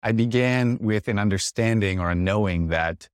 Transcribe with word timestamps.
I 0.00 0.12
began 0.12 0.78
with 0.80 1.08
an 1.08 1.18
understanding 1.18 1.98
or 1.98 2.12
a 2.12 2.14
knowing 2.14 2.68
that 2.68 3.08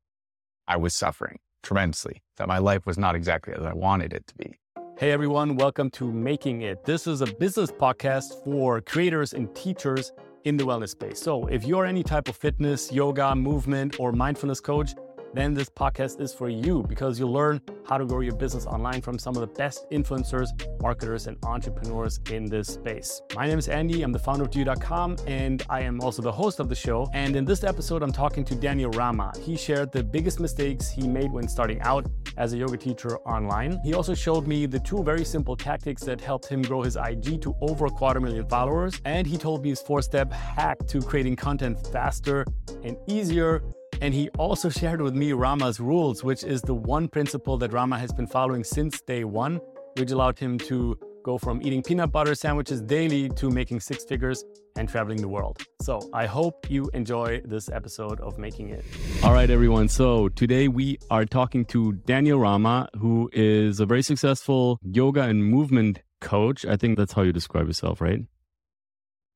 I 0.69 0.77
was 0.77 0.95
suffering 0.95 1.39
tremendously, 1.63 2.23
that 2.37 2.47
my 2.47 2.59
life 2.59 2.85
was 2.85 2.99
not 2.99 3.15
exactly 3.15 3.55
as 3.55 3.63
I 3.63 3.73
wanted 3.73 4.13
it 4.13 4.27
to 4.27 4.35
be. 4.35 4.59
Hey 4.99 5.11
everyone, 5.11 5.57
welcome 5.57 5.89
to 5.93 6.13
Making 6.13 6.61
It. 6.61 6.85
This 6.85 7.07
is 7.07 7.23
a 7.23 7.27
business 7.27 7.73
podcast 7.73 8.45
for 8.45 8.83
creators 8.83 9.33
and 9.33 9.53
teachers 9.55 10.13
in 10.45 10.59
the 10.59 10.65
wellness 10.65 10.91
space. 10.91 11.19
So, 11.23 11.47
if 11.47 11.65
you're 11.65 11.87
any 11.87 12.03
type 12.03 12.29
of 12.29 12.37
fitness, 12.37 12.93
yoga, 12.93 13.35
movement, 13.35 13.99
or 13.99 14.13
mindfulness 14.13 14.61
coach, 14.61 14.95
then 15.35 15.53
this 15.53 15.69
podcast 15.69 16.21
is 16.21 16.33
for 16.33 16.49
you 16.49 16.85
because 16.89 17.19
you'll 17.19 17.33
learn 17.33 17.61
how 17.89 17.99
to 17.99 18.07
grow 18.07 18.21
your 18.21 18.37
business 18.37 18.67
online 18.67 19.01
from 19.01 19.19
some 19.19 19.35
of 19.35 19.41
the 19.41 19.47
best 19.47 19.91
influencers, 19.91 20.49
marketers, 20.81 21.27
and 21.27 21.37
entrepreneurs 21.45 22.21
in 22.31 22.47
this 22.47 22.69
space. 22.69 23.21
My 23.35 23.47
name 23.49 23.59
is 23.59 23.69
Andy. 23.69 24.03
I'm 24.03 24.13
the 24.13 24.19
founder 24.19 24.45
of 24.45 24.51
doyou.com, 24.51 25.17
and 25.27 25.65
I 25.69 25.81
am 25.81 26.01
also 26.01 26.23
the 26.23 26.33
host 26.33 26.61
of 26.61 26.69
the 26.69 26.75
show. 26.75 27.09
And 27.13 27.35
in 27.35 27.45
this 27.45 27.65
episode, 27.65 28.03
I'm 28.03 28.13
talking 28.13 28.45
to 28.45 28.55
Daniel 28.55 28.91
Rama. 28.93 29.33
He 29.41 29.57
shared 29.57 29.91
the 29.91 30.05
biggest 30.05 30.39
mistakes 30.39 30.89
he 30.89 31.09
made 31.09 31.33
when 31.33 31.49
starting 31.49 31.81
out 31.81 32.07
as 32.37 32.53
a 32.53 32.57
yoga 32.57 32.77
teacher 32.77 33.19
online. 33.21 33.81
He 33.85 33.95
also 33.95 34.15
showed 34.15 34.47
me 34.47 34.67
the 34.67 34.79
two 34.79 35.03
very 35.03 35.25
simple 35.25 35.57
tactics 35.57 36.03
that 36.05 36.21
helped 36.21 36.47
him 36.47 36.63
grow 36.63 36.83
his 36.83 36.97
IG 36.97 37.43
to 37.43 37.55
over 37.61 37.87
a 37.87 37.91
quarter 37.91 38.21
million 38.21 38.47
followers. 38.49 39.01
And 39.05 39.27
he 39.27 39.37
told 39.37 39.63
me 39.63 39.71
his 39.71 39.83
four 39.83 40.01
step 40.01 40.33
hack 40.33 40.79
to 40.87 41.01
creating 41.01 41.37
content 41.37 41.85
faster 41.89 42.45
and 42.85 42.97
easier 43.09 43.63
and 44.01 44.15
he 44.15 44.29
also 44.31 44.69
shared 44.69 45.01
with 45.01 45.15
me 45.15 45.33
Rama's 45.33 45.81
rules, 45.81 46.23
which 46.23 46.45
is 46.45 46.63
the 46.63 46.75
one 46.75 47.09
principle 47.09 47.57
that 47.59 47.73
Rama 47.73 47.99
has 47.99 48.13
been 48.13 48.27
following 48.27 48.65
since 48.65 49.01
day 49.03 49.25
one, 49.25 49.61
which 49.99 50.11
allowed 50.11 50.39
him 50.39 50.59
to 50.59 50.99
go 51.25 51.39
from 51.39 51.61
eating 51.63 51.83
peanut 51.83 52.13
butter 52.13 52.35
sandwiches 52.35 52.83
daily 52.83 53.31
to 53.31 53.51
making 53.51 53.81
six 53.81 54.05
figures 54.05 54.45
and 54.77 54.89
traveling 54.89 55.21
the 55.21 55.29
world. 55.29 55.63
So 55.81 56.01
I 56.13 56.27
hope 56.27 56.71
you 56.71 56.91
enjoy 56.93 57.41
this 57.45 57.71
episode 57.71 58.21
of 58.21 58.39
Making 58.39 58.71
It. 58.71 58.85
All 59.23 59.33
right, 59.33 59.49
everyone. 59.49 59.89
So 59.89 60.29
today 60.29 60.69
we 60.69 60.99
are 61.11 61.25
talking 61.25 61.65
to 61.67 61.93
Daniel 61.93 62.39
Rama, 62.39 62.89
who 62.99 63.31
is 63.33 63.81
a 63.81 63.87
very 63.87 64.03
successful 64.03 64.79
yoga 64.83 65.23
and 65.23 65.45
movement 65.45 66.01
coach. 66.21 66.67
I 66.67 66.77
think 66.77 66.99
that's 66.99 67.13
how 67.13 67.23
you 67.23 67.33
describe 67.33 67.67
yourself, 67.67 68.01
right? 68.01 68.21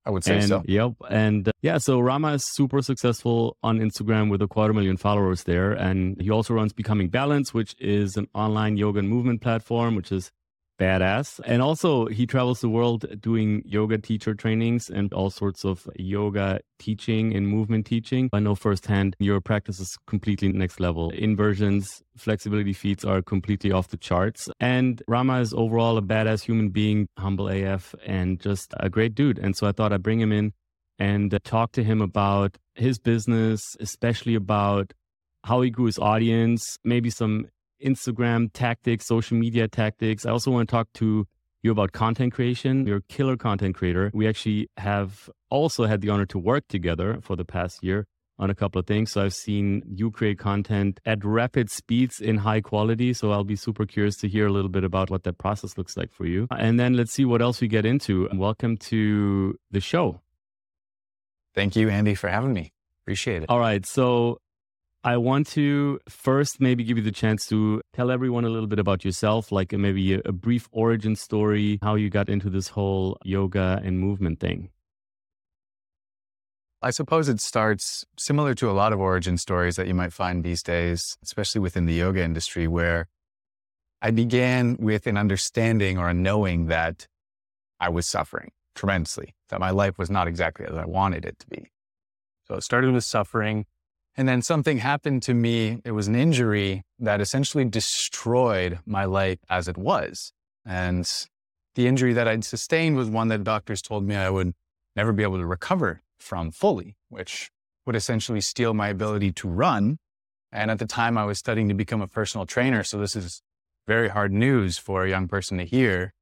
I 0.04 0.10
would 0.10 0.24
say 0.24 0.36
and, 0.36 0.48
so. 0.48 0.62
Yep. 0.66 0.92
And 1.10 1.48
uh, 1.48 1.52
yeah, 1.60 1.78
so 1.78 2.00
Rama 2.00 2.32
is 2.32 2.44
super 2.54 2.80
successful 2.80 3.56
on 3.62 3.78
Instagram 3.78 4.30
with 4.30 4.40
a 4.40 4.48
quarter 4.48 4.72
million 4.72 4.96
followers 4.96 5.44
there. 5.44 5.72
And 5.72 6.20
he 6.20 6.30
also 6.30 6.54
runs 6.54 6.72
Becoming 6.72 7.08
Balance, 7.08 7.52
which 7.52 7.74
is 7.78 8.16
an 8.16 8.26
online 8.34 8.76
yoga 8.76 9.00
and 9.00 9.08
movement 9.08 9.42
platform, 9.42 9.96
which 9.96 10.10
is 10.10 10.30
badass. 10.78 11.40
And 11.44 11.60
also, 11.60 12.06
he 12.06 12.26
travels 12.26 12.60
the 12.60 12.68
world 12.68 13.06
doing 13.20 13.62
yoga 13.64 13.98
teacher 13.98 14.34
trainings 14.34 14.88
and 14.88 15.12
all 15.12 15.30
sorts 15.30 15.64
of 15.64 15.88
yoga 15.96 16.60
teaching 16.78 17.34
and 17.34 17.48
movement 17.48 17.86
teaching. 17.86 18.30
I 18.32 18.40
know 18.40 18.54
firsthand 18.54 19.16
your 19.18 19.40
practice 19.40 19.80
is 19.80 19.96
completely 20.06 20.48
next 20.52 20.80
level. 20.80 21.10
Inversions, 21.10 22.02
flexibility 22.16 22.72
feats 22.72 23.04
are 23.04 23.22
completely 23.22 23.72
off 23.72 23.88
the 23.88 23.96
charts. 23.96 24.48
And 24.60 25.02
Rama 25.08 25.40
is 25.40 25.52
overall 25.52 25.98
a 25.98 26.02
badass 26.02 26.42
human 26.42 26.70
being, 26.70 27.08
humble 27.18 27.48
AF, 27.48 27.94
and 28.06 28.40
just 28.40 28.74
a 28.78 28.88
great 28.88 29.14
dude. 29.14 29.38
And 29.38 29.56
so 29.56 29.66
I 29.66 29.72
thought 29.72 29.92
I'd 29.92 30.02
bring 30.02 30.20
him 30.20 30.32
in 30.32 30.52
and 30.98 31.36
talk 31.44 31.72
to 31.72 31.84
him 31.84 32.00
about 32.00 32.58
his 32.74 32.98
business, 32.98 33.76
especially 33.80 34.34
about 34.34 34.92
how 35.44 35.60
he 35.60 35.70
grew 35.70 35.86
his 35.86 35.98
audience, 35.98 36.78
maybe 36.84 37.10
some 37.10 37.46
Instagram 37.84 38.50
tactics, 38.52 39.06
social 39.06 39.36
media 39.36 39.68
tactics. 39.68 40.26
I 40.26 40.30
also 40.30 40.50
want 40.50 40.68
to 40.68 40.72
talk 40.72 40.88
to 40.94 41.26
you 41.62 41.70
about 41.70 41.92
content 41.92 42.32
creation. 42.32 42.86
You're 42.86 42.98
a 42.98 43.02
killer 43.02 43.36
content 43.36 43.74
creator. 43.74 44.10
We 44.14 44.28
actually 44.28 44.68
have 44.76 45.28
also 45.50 45.84
had 45.86 46.00
the 46.00 46.10
honor 46.10 46.26
to 46.26 46.38
work 46.38 46.64
together 46.68 47.18
for 47.20 47.36
the 47.36 47.44
past 47.44 47.82
year 47.82 48.06
on 48.38 48.50
a 48.50 48.54
couple 48.54 48.78
of 48.78 48.86
things. 48.86 49.10
So 49.12 49.24
I've 49.24 49.34
seen 49.34 49.82
you 49.86 50.10
create 50.10 50.38
content 50.38 51.00
at 51.04 51.24
rapid 51.24 51.70
speeds 51.70 52.20
in 52.20 52.38
high 52.38 52.60
quality. 52.60 53.12
So 53.12 53.32
I'll 53.32 53.44
be 53.44 53.56
super 53.56 53.84
curious 53.84 54.16
to 54.18 54.28
hear 54.28 54.46
a 54.46 54.52
little 54.52 54.70
bit 54.70 54.84
about 54.84 55.10
what 55.10 55.24
that 55.24 55.38
process 55.38 55.76
looks 55.76 55.96
like 55.96 56.12
for 56.12 56.26
you. 56.26 56.46
And 56.56 56.78
then 56.78 56.94
let's 56.94 57.12
see 57.12 57.24
what 57.24 57.42
else 57.42 57.60
we 57.60 57.68
get 57.68 57.84
into. 57.84 58.28
Welcome 58.32 58.76
to 58.76 59.58
the 59.70 59.80
show. 59.80 60.20
Thank 61.54 61.74
you, 61.74 61.88
Andy, 61.88 62.14
for 62.14 62.28
having 62.28 62.52
me. 62.52 62.72
Appreciate 63.02 63.42
it. 63.42 63.48
All 63.48 63.58
right. 63.58 63.84
So 63.84 64.38
I 65.04 65.16
want 65.16 65.46
to 65.48 66.00
first 66.08 66.60
maybe 66.60 66.82
give 66.82 66.96
you 66.96 67.04
the 67.04 67.12
chance 67.12 67.46
to 67.46 67.80
tell 67.92 68.10
everyone 68.10 68.44
a 68.44 68.48
little 68.48 68.66
bit 68.66 68.80
about 68.80 69.04
yourself, 69.04 69.52
like 69.52 69.72
maybe 69.72 70.14
a, 70.14 70.20
a, 70.24 70.32
brief 70.32 70.68
origin 70.72 71.14
story, 71.14 71.78
how 71.82 71.94
you 71.94 72.10
got 72.10 72.28
into 72.28 72.50
this 72.50 72.68
whole 72.68 73.16
yoga 73.24 73.80
and 73.84 74.00
movement 74.00 74.40
thing. 74.40 74.70
I 76.82 76.90
suppose 76.90 77.28
it 77.28 77.40
starts 77.40 78.04
similar 78.18 78.54
to 78.56 78.70
a 78.70 78.72
lot 78.72 78.92
of 78.92 78.98
origin 78.98 79.38
stories 79.38 79.76
that 79.76 79.86
you 79.86 79.94
might 79.94 80.12
find 80.12 80.42
these 80.42 80.64
days, 80.64 81.16
especially 81.22 81.60
within 81.60 81.86
the 81.86 81.94
yoga 81.94 82.22
industry, 82.22 82.66
where 82.66 83.06
I 84.02 84.10
began 84.10 84.76
with 84.80 85.06
an 85.06 85.16
understanding 85.16 85.98
or 85.98 86.08
a 86.08 86.14
knowing 86.14 86.66
that 86.66 87.06
I 87.78 87.88
was 87.88 88.06
suffering 88.08 88.50
tremendously, 88.74 89.34
that 89.48 89.60
my 89.60 89.70
life 89.70 89.96
was 89.96 90.10
not 90.10 90.26
exactly 90.26 90.66
as 90.66 90.76
I 90.76 90.86
wanted 90.86 91.24
it 91.24 91.38
to 91.40 91.46
be. 91.48 91.70
So 92.48 92.56
it 92.56 92.62
started 92.62 92.92
with 92.92 93.04
suffering 93.04 93.66
and 94.18 94.28
then 94.28 94.42
something 94.42 94.78
happened 94.78 95.22
to 95.22 95.32
me. 95.32 95.80
It 95.84 95.92
was 95.92 96.08
an 96.08 96.16
injury 96.16 96.82
that 96.98 97.20
essentially 97.20 97.64
destroyed 97.64 98.80
my 98.84 99.04
life 99.04 99.38
as 99.48 99.68
it 99.68 99.78
was. 99.78 100.32
And 100.66 101.08
the 101.76 101.86
injury 101.86 102.12
that 102.14 102.26
I'd 102.26 102.44
sustained 102.44 102.96
was 102.96 103.08
one 103.08 103.28
that 103.28 103.44
doctors 103.44 103.80
told 103.80 104.04
me 104.04 104.16
I 104.16 104.28
would 104.28 104.54
never 104.96 105.12
be 105.12 105.22
able 105.22 105.38
to 105.38 105.46
recover 105.46 106.02
from 106.18 106.50
fully, 106.50 106.96
which 107.08 107.52
would 107.86 107.94
essentially 107.94 108.40
steal 108.40 108.74
my 108.74 108.88
ability 108.88 109.30
to 109.34 109.48
run. 109.48 109.98
And 110.50 110.72
at 110.72 110.80
the 110.80 110.86
time, 110.86 111.16
I 111.16 111.24
was 111.24 111.38
studying 111.38 111.68
to 111.68 111.74
become 111.74 112.02
a 112.02 112.08
personal 112.08 112.44
trainer. 112.44 112.82
So 112.82 112.98
this 112.98 113.14
is 113.14 113.40
very 113.86 114.08
hard 114.08 114.32
news 114.32 114.78
for 114.78 115.04
a 115.04 115.08
young 115.08 115.28
person 115.28 115.58
to 115.58 115.64
hear. 115.64 116.12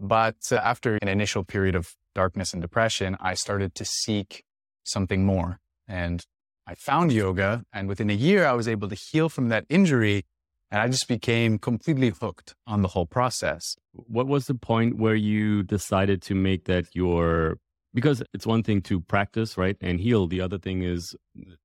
But 0.00 0.36
uh, 0.50 0.56
after 0.56 0.96
an 1.02 1.08
initial 1.08 1.44
period 1.44 1.74
of 1.74 1.94
darkness 2.14 2.54
and 2.54 2.62
depression, 2.62 3.18
I 3.20 3.34
started 3.34 3.74
to 3.74 3.84
seek 3.84 4.44
something 4.82 5.26
more. 5.26 5.60
And 5.86 6.24
I 6.66 6.74
found 6.74 7.12
yoga 7.12 7.64
and 7.72 7.88
within 7.88 8.10
a 8.10 8.14
year 8.14 8.46
I 8.46 8.52
was 8.52 8.68
able 8.68 8.88
to 8.88 8.94
heal 8.94 9.28
from 9.28 9.48
that 9.48 9.64
injury 9.68 10.24
and 10.70 10.80
I 10.80 10.88
just 10.88 11.08
became 11.08 11.58
completely 11.58 12.10
hooked 12.10 12.54
on 12.66 12.82
the 12.82 12.88
whole 12.88 13.06
process. 13.06 13.76
What 13.92 14.26
was 14.26 14.46
the 14.46 14.54
point 14.54 14.96
where 14.96 15.14
you 15.14 15.62
decided 15.62 16.22
to 16.22 16.34
make 16.34 16.64
that 16.64 16.86
your 16.94 17.58
because 17.94 18.22
it's 18.34 18.46
one 18.46 18.64
thing 18.64 18.82
to 18.82 19.00
practice, 19.00 19.56
right, 19.56 19.76
and 19.80 20.00
heal. 20.00 20.26
The 20.26 20.40
other 20.40 20.58
thing 20.58 20.82
is 20.82 21.14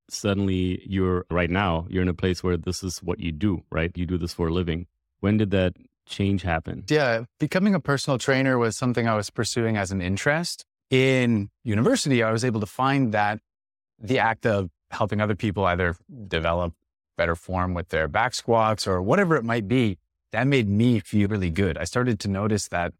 suddenly 0.09 0.81
you're 0.85 1.25
right 1.31 1.49
now, 1.49 1.87
you're 1.89 2.03
in 2.03 2.07
a 2.07 2.13
place 2.13 2.43
where 2.43 2.55
this 2.55 2.83
is 2.83 2.99
what 2.99 3.19
you 3.19 3.31
do, 3.31 3.63
right? 3.71 3.91
You 3.95 4.05
do 4.05 4.17
this 4.17 4.33
for 4.33 4.49
a 4.49 4.53
living. 4.53 4.85
When 5.21 5.37
did 5.37 5.49
that 5.51 5.73
change 6.07 6.43
happen? 6.43 6.83
Yeah, 6.87 7.23
becoming 7.39 7.73
a 7.73 7.79
personal 7.79 8.19
trainer 8.19 8.59
was 8.59 8.77
something 8.77 9.07
I 9.07 9.15
was 9.15 9.31
pursuing 9.31 9.75
as 9.75 9.91
an 9.91 10.01
interest. 10.01 10.65
In 10.91 11.49
university, 11.63 12.21
I 12.21 12.31
was 12.31 12.45
able 12.45 12.59
to 12.59 12.67
find 12.67 13.11
that 13.13 13.39
the 13.99 14.19
act 14.19 14.45
of 14.45 14.69
helping 14.91 15.21
other 15.21 15.35
people 15.35 15.65
either 15.65 15.95
develop 16.27 16.73
better 17.17 17.35
form 17.35 17.73
with 17.73 17.89
their 17.89 18.07
back 18.07 18.33
squats 18.33 18.87
or 18.87 19.01
whatever 19.01 19.35
it 19.35 19.43
might 19.43 19.67
be, 19.67 19.97
that 20.31 20.47
made 20.47 20.69
me 20.69 20.99
feel 20.99 21.27
really 21.27 21.49
good. 21.49 21.77
I 21.77 21.83
started 21.83 22.19
to 22.21 22.27
notice 22.27 22.67
that 22.69 22.93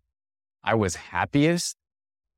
I 0.63 0.75
was 0.75 0.95
happiest 0.95 1.77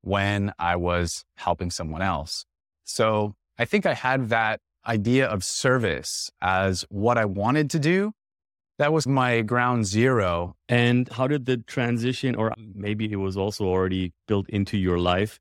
when 0.02 0.52
I 0.58 0.76
was 0.76 1.24
helping 1.36 1.70
someone 1.70 2.02
else. 2.02 2.44
So 2.84 3.34
I 3.58 3.64
think 3.64 3.86
I 3.86 3.94
had 3.94 4.28
that 4.28 4.60
idea 4.86 5.26
of 5.26 5.44
service 5.44 6.30
as 6.40 6.84
what 6.88 7.18
I 7.18 7.24
wanted 7.24 7.70
to 7.70 7.78
do. 7.78 8.12
That 8.78 8.92
was 8.92 9.06
my 9.06 9.42
ground 9.42 9.86
zero. 9.86 10.56
And 10.68 11.08
how 11.08 11.26
did 11.28 11.46
the 11.46 11.58
transition, 11.58 12.34
or 12.34 12.52
maybe 12.56 13.10
it 13.10 13.16
was 13.16 13.36
also 13.36 13.64
already 13.64 14.12
built 14.26 14.48
into 14.48 14.76
your 14.76 14.98
life, 14.98 15.38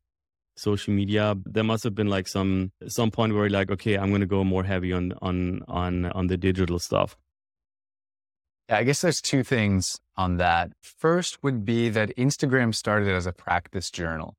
social 0.62 0.94
media 0.94 1.36
there 1.46 1.64
must 1.64 1.84
have 1.84 1.96
been 1.96 2.08
like 2.08 2.28
some 2.28 2.72
some 2.88 3.10
point 3.10 3.34
where 3.34 3.50
like 3.50 3.72
okay 3.72 3.98
i'm 3.98 4.10
going 4.10 4.22
to 4.22 4.28
go 4.28 4.44
more 4.44 4.63
heavy 4.63 4.94
on 4.94 5.13
on 5.22 5.62
on 5.68 6.06
on 6.06 6.28
the 6.28 6.38
digital 6.38 6.80
stuff. 6.80 7.18
Yeah, 8.69 8.78
i 8.78 8.84
guess 8.84 9.02
there's 9.02 9.22
two 9.22 9.44
things 9.44 10.00
on 10.16 10.38
that. 10.38 10.72
First 10.81 11.44
would 11.44 11.66
be 11.66 11.90
that 11.90 12.16
instagram 12.16 12.75
started 12.75 13.10
as 13.10 13.25
a 13.25 13.34
practice 13.34 13.90
journal. 13.90 14.36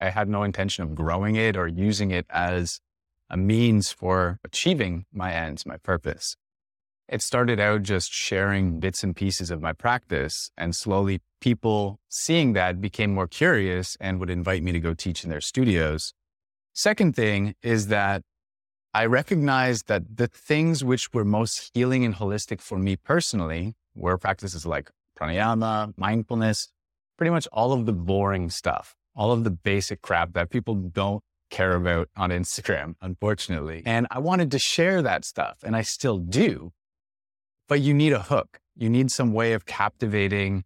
I 0.00 0.08
had 0.10 0.28
no 0.28 0.42
intention 0.44 0.84
of 0.84 0.94
growing 0.94 1.36
it 1.36 1.56
or 1.56 1.68
using 1.68 2.10
it 2.10 2.26
as 2.30 2.80
a 3.28 3.36
means 3.36 3.92
for 3.92 4.38
achieving 4.44 5.04
my 5.12 5.32
ends 5.32 5.66
my 5.66 5.76
purpose. 5.76 6.36
It 7.08 7.22
started 7.22 7.58
out 7.58 7.82
just 7.82 8.12
sharing 8.12 8.78
bits 8.78 9.02
and 9.02 9.14
pieces 9.16 9.50
of 9.50 9.60
my 9.60 9.72
practice. 9.72 10.52
And 10.56 10.76
slowly, 10.76 11.20
people 11.40 11.98
seeing 12.08 12.52
that 12.52 12.80
became 12.80 13.14
more 13.14 13.26
curious 13.26 13.96
and 14.00 14.20
would 14.20 14.30
invite 14.30 14.62
me 14.62 14.72
to 14.72 14.80
go 14.80 14.94
teach 14.94 15.24
in 15.24 15.30
their 15.30 15.40
studios. 15.40 16.14
Second 16.72 17.16
thing 17.16 17.54
is 17.62 17.88
that 17.88 18.22
I 18.92 19.06
recognized 19.06 19.86
that 19.88 20.16
the 20.16 20.26
things 20.26 20.82
which 20.82 21.12
were 21.12 21.24
most 21.24 21.70
healing 21.74 22.04
and 22.04 22.14
holistic 22.14 22.60
for 22.60 22.78
me 22.78 22.96
personally 22.96 23.74
were 23.94 24.18
practices 24.18 24.66
like 24.66 24.90
pranayama, 25.18 25.92
mindfulness, 25.96 26.68
pretty 27.16 27.30
much 27.30 27.46
all 27.52 27.72
of 27.72 27.86
the 27.86 27.92
boring 27.92 28.50
stuff, 28.50 28.96
all 29.14 29.30
of 29.30 29.44
the 29.44 29.50
basic 29.50 30.02
crap 30.02 30.32
that 30.32 30.50
people 30.50 30.74
don't 30.74 31.22
care 31.50 31.74
about 31.74 32.08
on 32.16 32.30
Instagram, 32.40 32.94
unfortunately. 33.00 33.82
And 33.86 34.06
I 34.10 34.18
wanted 34.18 34.50
to 34.52 34.58
share 34.58 35.02
that 35.02 35.24
stuff, 35.24 35.58
and 35.62 35.76
I 35.76 35.82
still 35.82 36.18
do. 36.18 36.72
But 37.68 37.80
you 37.80 37.94
need 37.94 38.12
a 38.12 38.22
hook, 38.22 38.58
you 38.74 38.90
need 38.90 39.10
some 39.12 39.32
way 39.32 39.52
of 39.52 39.66
captivating 39.66 40.64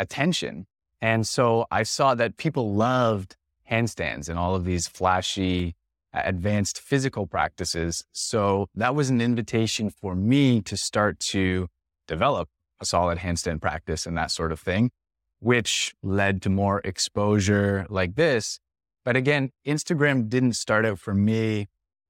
attention. 0.00 0.66
And 1.00 1.26
so 1.26 1.66
I 1.70 1.84
saw 1.84 2.16
that 2.16 2.36
people 2.36 2.74
loved 2.74 3.36
handstands 3.70 4.28
and 4.28 4.38
all 4.38 4.56
of 4.56 4.64
these 4.64 4.88
flashy, 4.88 5.76
uh, 6.12 6.22
advanced 6.24 6.80
physical 6.80 7.26
practices. 7.26 8.04
So 8.12 8.66
that 8.74 8.94
was 8.96 9.10
an 9.10 9.20
invitation 9.20 9.90
for 9.90 10.16
me 10.16 10.60
to 10.62 10.76
start 10.76 11.20
to 11.20 11.68
develop 12.08 12.48
a 12.80 12.84
solid 12.84 13.18
handstand 13.18 13.60
practice 13.60 14.06
and 14.06 14.16
that 14.16 14.30
sort 14.30 14.50
of 14.50 14.58
thing, 14.58 14.90
which 15.38 15.94
led 16.02 16.42
to 16.42 16.50
more 16.50 16.80
exposure 16.82 17.86
like 17.88 18.16
this. 18.16 18.58
But 19.04 19.16
again, 19.16 19.50
Instagram 19.66 20.28
didn't 20.28 20.54
start 20.54 20.84
out 20.84 20.98
for 20.98 21.14
me 21.14 21.68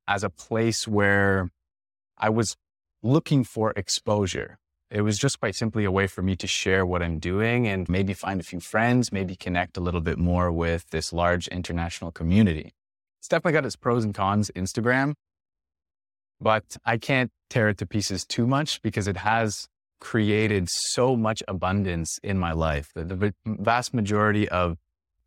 as 0.09 0.25
a 0.25 0.31
place 0.31 0.89
where 0.89 1.51
I 2.17 2.31
was 2.31 2.57
looking 3.03 3.45
for 3.45 3.73
exposure. 3.77 4.59
It 4.91 5.03
was 5.03 5.19
just 5.19 5.39
quite 5.39 5.55
simply 5.55 5.85
a 5.85 5.91
way 5.91 6.09
for 6.09 6.23
me 6.23 6.35
to 6.37 6.47
share 6.49 6.85
what 6.85 7.03
I'm 7.03 7.19
doing 7.19 7.69
and 7.69 7.89
maybe 7.89 8.13
find 8.13 8.41
a 8.41 8.45
few 8.45 8.59
friends, 8.59 9.13
maybe 9.13 9.37
connect 9.37 9.77
a 9.77 9.81
little 9.81 10.01
bit 10.01 10.19
more 10.19 10.51
with 10.51 10.91
this 10.91 11.13
large 11.13 11.47
international 11.49 12.11
community. 12.11 12.73
It's 13.21 13.29
definitely 13.29 13.53
got 13.53 13.67
its 13.67 13.77
pros 13.77 14.05
and 14.05 14.13
cons, 14.13 14.51
Instagram, 14.57 15.15
but 16.41 16.77
I 16.85 16.97
can't 16.97 17.31
tear 17.49 17.69
it 17.69 17.79
to 17.79 17.87
pieces 17.87 18.25
too 18.25 18.47
much 18.47 18.83
because 18.83 19.07
it 19.07 19.19
has 19.19 19.69
created 20.01 20.69
so 20.69 21.15
much 21.15 21.43
abundance 21.47 22.19
in 22.23 22.39
my 22.39 22.53
life. 22.53 22.91
The, 22.95 23.05
the 23.05 23.35
vast 23.45 23.95
majority 23.95 24.49
of 24.49 24.79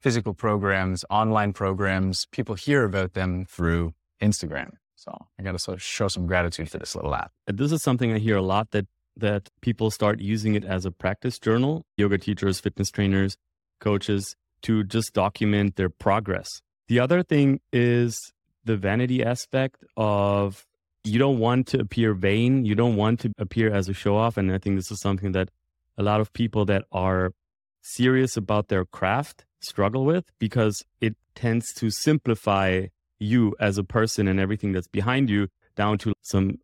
physical 0.02 0.34
programs, 0.34 1.06
online 1.10 1.54
programs, 1.54 2.26
people 2.32 2.56
hear 2.56 2.84
about 2.84 3.14
them 3.14 3.46
through 3.46 3.94
Instagram. 4.22 4.72
So 4.96 5.16
I 5.40 5.44
got 5.44 5.54
to 5.54 5.60
sort 5.60 5.76
of 5.76 5.84
show 5.84 6.08
some 6.08 6.28
gratitude 6.28 6.70
for 6.70 6.80
this 6.80 6.96
little 6.96 7.14
app. 7.14 7.32
This 7.48 7.72
is 7.72 7.82
something 7.84 8.12
I 8.12 8.18
hear 8.18 8.38
a 8.38 8.42
lot 8.42 8.72
that 8.72 8.88
that 9.18 9.50
people 9.62 9.92
start 9.92 10.20
using 10.20 10.56
it 10.56 10.66
as 10.66 10.86
a 10.86 10.92
practice 10.92 11.40
journal. 11.40 11.86
Yoga 11.98 12.18
teachers, 12.18 12.60
fitness 12.60 12.90
trainers, 12.90 13.38
coaches 13.80 14.36
to 14.64 14.84
just 14.84 15.14
document 15.14 15.76
their 15.76 15.90
progress. 15.90 16.48
The 16.88 17.00
other 17.00 17.24
thing 17.24 17.60
is 17.72 18.18
the 18.66 18.78
vanity 18.78 19.24
aspect 19.24 19.84
of 19.98 20.66
you 21.04 21.20
don't 21.20 21.40
want 21.40 21.68
to 21.68 21.80
appear 21.80 22.14
vain. 22.14 22.66
You 22.66 22.76
don't 22.76 22.96
want 22.96 23.20
to 23.22 23.32
appear 23.38 23.74
as 23.74 23.90
a 23.90 23.94
show 23.94 24.16
off. 24.16 24.38
And 24.38 24.52
I 24.52 24.58
think 24.58 24.78
this 24.78 24.90
is 24.90 25.02
something 25.02 25.34
that 25.34 25.50
a 25.98 26.04
lot 26.04 26.22
of 26.22 26.32
people 26.34 26.66
that 26.66 26.86
are 26.92 27.34
serious 27.82 28.38
about 28.38 28.70
their 28.70 28.86
craft 28.86 29.46
struggle 29.60 30.06
with 30.06 30.26
because 30.40 30.84
it 31.02 31.16
tends 31.36 31.74
to 31.74 31.90
simplify 31.90 32.88
you 33.20 33.56
as 33.60 33.78
a 33.78 33.84
person 33.84 34.28
and 34.28 34.40
everything 34.40 34.72
that's 34.72 34.88
behind 34.88 35.30
you 35.30 35.48
down 35.76 35.98
to 35.98 36.14
some 36.22 36.60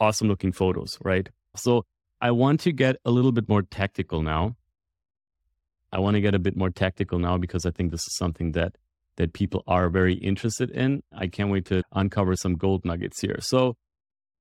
awesome 0.00 0.28
looking 0.28 0.52
photos, 0.52 0.98
right? 1.02 1.28
So 1.56 1.84
I 2.20 2.30
want 2.30 2.60
to 2.60 2.72
get 2.72 2.96
a 3.04 3.10
little 3.10 3.32
bit 3.32 3.48
more 3.48 3.62
tactical 3.62 4.22
now. 4.22 4.56
I 5.92 6.00
want 6.00 6.14
to 6.14 6.20
get 6.20 6.34
a 6.34 6.38
bit 6.38 6.56
more 6.56 6.70
tactical 6.70 7.18
now 7.18 7.38
because 7.38 7.64
I 7.64 7.70
think 7.70 7.90
this 7.90 8.02
is 8.02 8.16
something 8.16 8.52
that 8.52 8.76
that 9.16 9.32
people 9.32 9.64
are 9.66 9.88
very 9.88 10.14
interested 10.14 10.70
in. 10.70 11.02
I 11.12 11.26
can't 11.26 11.50
wait 11.50 11.64
to 11.66 11.82
uncover 11.92 12.36
some 12.36 12.54
gold 12.54 12.84
nuggets 12.84 13.20
here. 13.20 13.38
So 13.40 13.74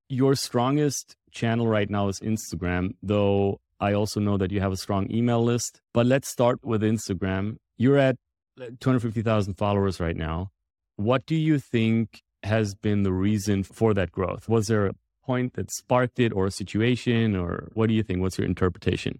your 0.07 0.35
strongest 0.35 1.15
channel 1.31 1.67
right 1.67 1.89
now 1.89 2.09
is 2.09 2.19
Instagram, 2.19 2.91
though 3.01 3.59
I 3.79 3.93
also 3.93 4.19
know 4.19 4.37
that 4.37 4.51
you 4.51 4.61
have 4.61 4.71
a 4.71 4.77
strong 4.77 5.11
email 5.11 5.43
list. 5.43 5.81
But 5.93 6.05
let's 6.05 6.27
start 6.29 6.63
with 6.63 6.81
Instagram. 6.83 7.57
You're 7.77 7.97
at 7.97 8.17
uh, 8.61 8.65
250,000 8.79 9.55
followers 9.55 9.99
right 9.99 10.15
now. 10.15 10.51
What 10.95 11.25
do 11.25 11.35
you 11.35 11.59
think 11.59 12.21
has 12.43 12.75
been 12.75 13.03
the 13.03 13.13
reason 13.13 13.63
for 13.63 13.93
that 13.95 14.11
growth? 14.11 14.47
Was 14.47 14.67
there 14.67 14.91
point 15.27 15.53
that 15.53 15.69
sparked 15.69 16.19
it 16.19 16.31
or 16.33 16.47
a 16.47 16.51
situation 16.51 17.35
or 17.35 17.69
what 17.73 17.87
do 17.89 17.93
you 17.93 18.01
think? 18.01 18.21
What's 18.21 18.37
your 18.39 18.47
interpretation? 18.47 19.19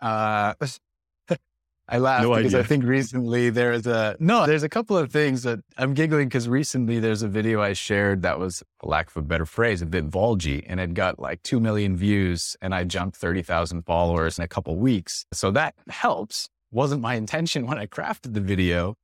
Uh, 0.00 0.54
I 1.88 1.98
laugh 1.98 2.22
no 2.22 2.34
because 2.34 2.54
idea. 2.54 2.64
I 2.64 2.66
think 2.66 2.84
recently 2.84 3.50
there's 3.50 3.86
a 3.86 4.16
no, 4.18 4.46
there's 4.46 4.62
a 4.62 4.68
couple 4.68 4.96
of 4.96 5.12
things 5.12 5.42
that 5.42 5.58
I'm 5.76 5.94
giggling 5.94 6.28
because 6.28 6.48
recently 6.48 6.98
there's 7.00 7.22
a 7.22 7.28
video 7.28 7.60
I 7.60 7.74
shared 7.74 8.22
that 8.22 8.38
was, 8.38 8.62
for 8.80 8.88
lack 8.88 9.08
of 9.10 9.16
a 9.16 9.22
better 9.22 9.46
phrase, 9.46 9.82
a 9.82 9.86
bit 9.86 10.04
vulgy 10.04 10.64
and 10.66 10.80
it 10.80 10.94
got 10.94 11.18
like 11.18 11.42
two 11.42 11.60
million 11.60 11.96
views 11.96 12.56
and 12.62 12.74
I 12.74 12.84
jumped 12.84 13.16
thirty 13.16 13.42
thousand 13.42 13.82
followers 13.82 14.38
in 14.38 14.44
a 14.44 14.48
couple 14.48 14.76
weeks. 14.76 15.26
So 15.32 15.50
that 15.52 15.74
helps. 15.88 16.48
Wasn't 16.72 17.00
my 17.00 17.14
intention 17.14 17.66
when 17.66 17.78
I 17.78 17.86
crafted 17.86 18.34
the 18.34 18.40
video. 18.40 18.96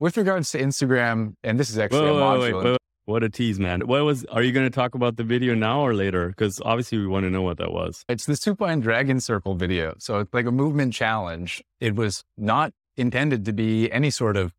With 0.00 0.16
regards 0.16 0.50
to 0.50 0.60
Instagram, 0.60 1.34
and 1.44 1.60
this 1.60 1.70
is 1.70 1.78
actually 1.78 2.10
whoa, 2.10 2.18
a 2.18 2.22
module. 2.22 2.64
Wait, 2.64 2.70
wait, 2.72 2.78
what 3.04 3.24
a 3.24 3.28
tease, 3.28 3.58
man. 3.58 3.86
What 3.86 4.04
was, 4.04 4.24
are 4.26 4.42
you 4.42 4.52
going 4.52 4.66
to 4.66 4.74
talk 4.74 4.94
about 4.94 5.16
the 5.16 5.24
video 5.24 5.54
now 5.54 5.80
or 5.80 5.94
later? 5.94 6.28
Because 6.28 6.60
obviously 6.64 6.98
we 6.98 7.06
want 7.06 7.24
to 7.24 7.30
know 7.30 7.42
what 7.42 7.58
that 7.58 7.72
was. 7.72 8.04
It's 8.08 8.26
the 8.26 8.36
supine 8.36 8.80
dragon 8.80 9.20
circle 9.20 9.54
video. 9.54 9.94
So 9.98 10.20
it's 10.20 10.32
like 10.32 10.46
a 10.46 10.52
movement 10.52 10.94
challenge. 10.94 11.64
It 11.80 11.96
was 11.96 12.22
not 12.36 12.72
intended 12.96 13.44
to 13.46 13.52
be 13.52 13.90
any 13.90 14.10
sort 14.10 14.36
of 14.36 14.52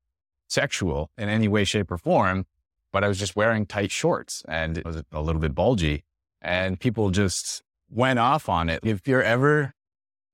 sexual 0.49 1.09
in 1.17 1.29
any 1.29 1.47
way, 1.47 1.63
shape, 1.63 1.89
or 1.91 1.97
form, 1.97 2.45
but 2.91 3.03
I 3.03 3.07
was 3.07 3.17
just 3.17 3.35
wearing 3.35 3.65
tight 3.65 3.91
shorts 3.91 4.43
and 4.47 4.77
it 4.77 4.85
was 4.85 5.01
a 5.11 5.21
little 5.21 5.41
bit 5.41 5.55
bulgy. 5.55 6.03
And 6.41 6.77
people 6.79 7.11
just 7.11 7.63
went 7.89 8.19
off 8.19 8.49
on 8.49 8.69
it. 8.69 8.81
If 8.83 9.07
you're 9.07 9.23
ever 9.23 9.73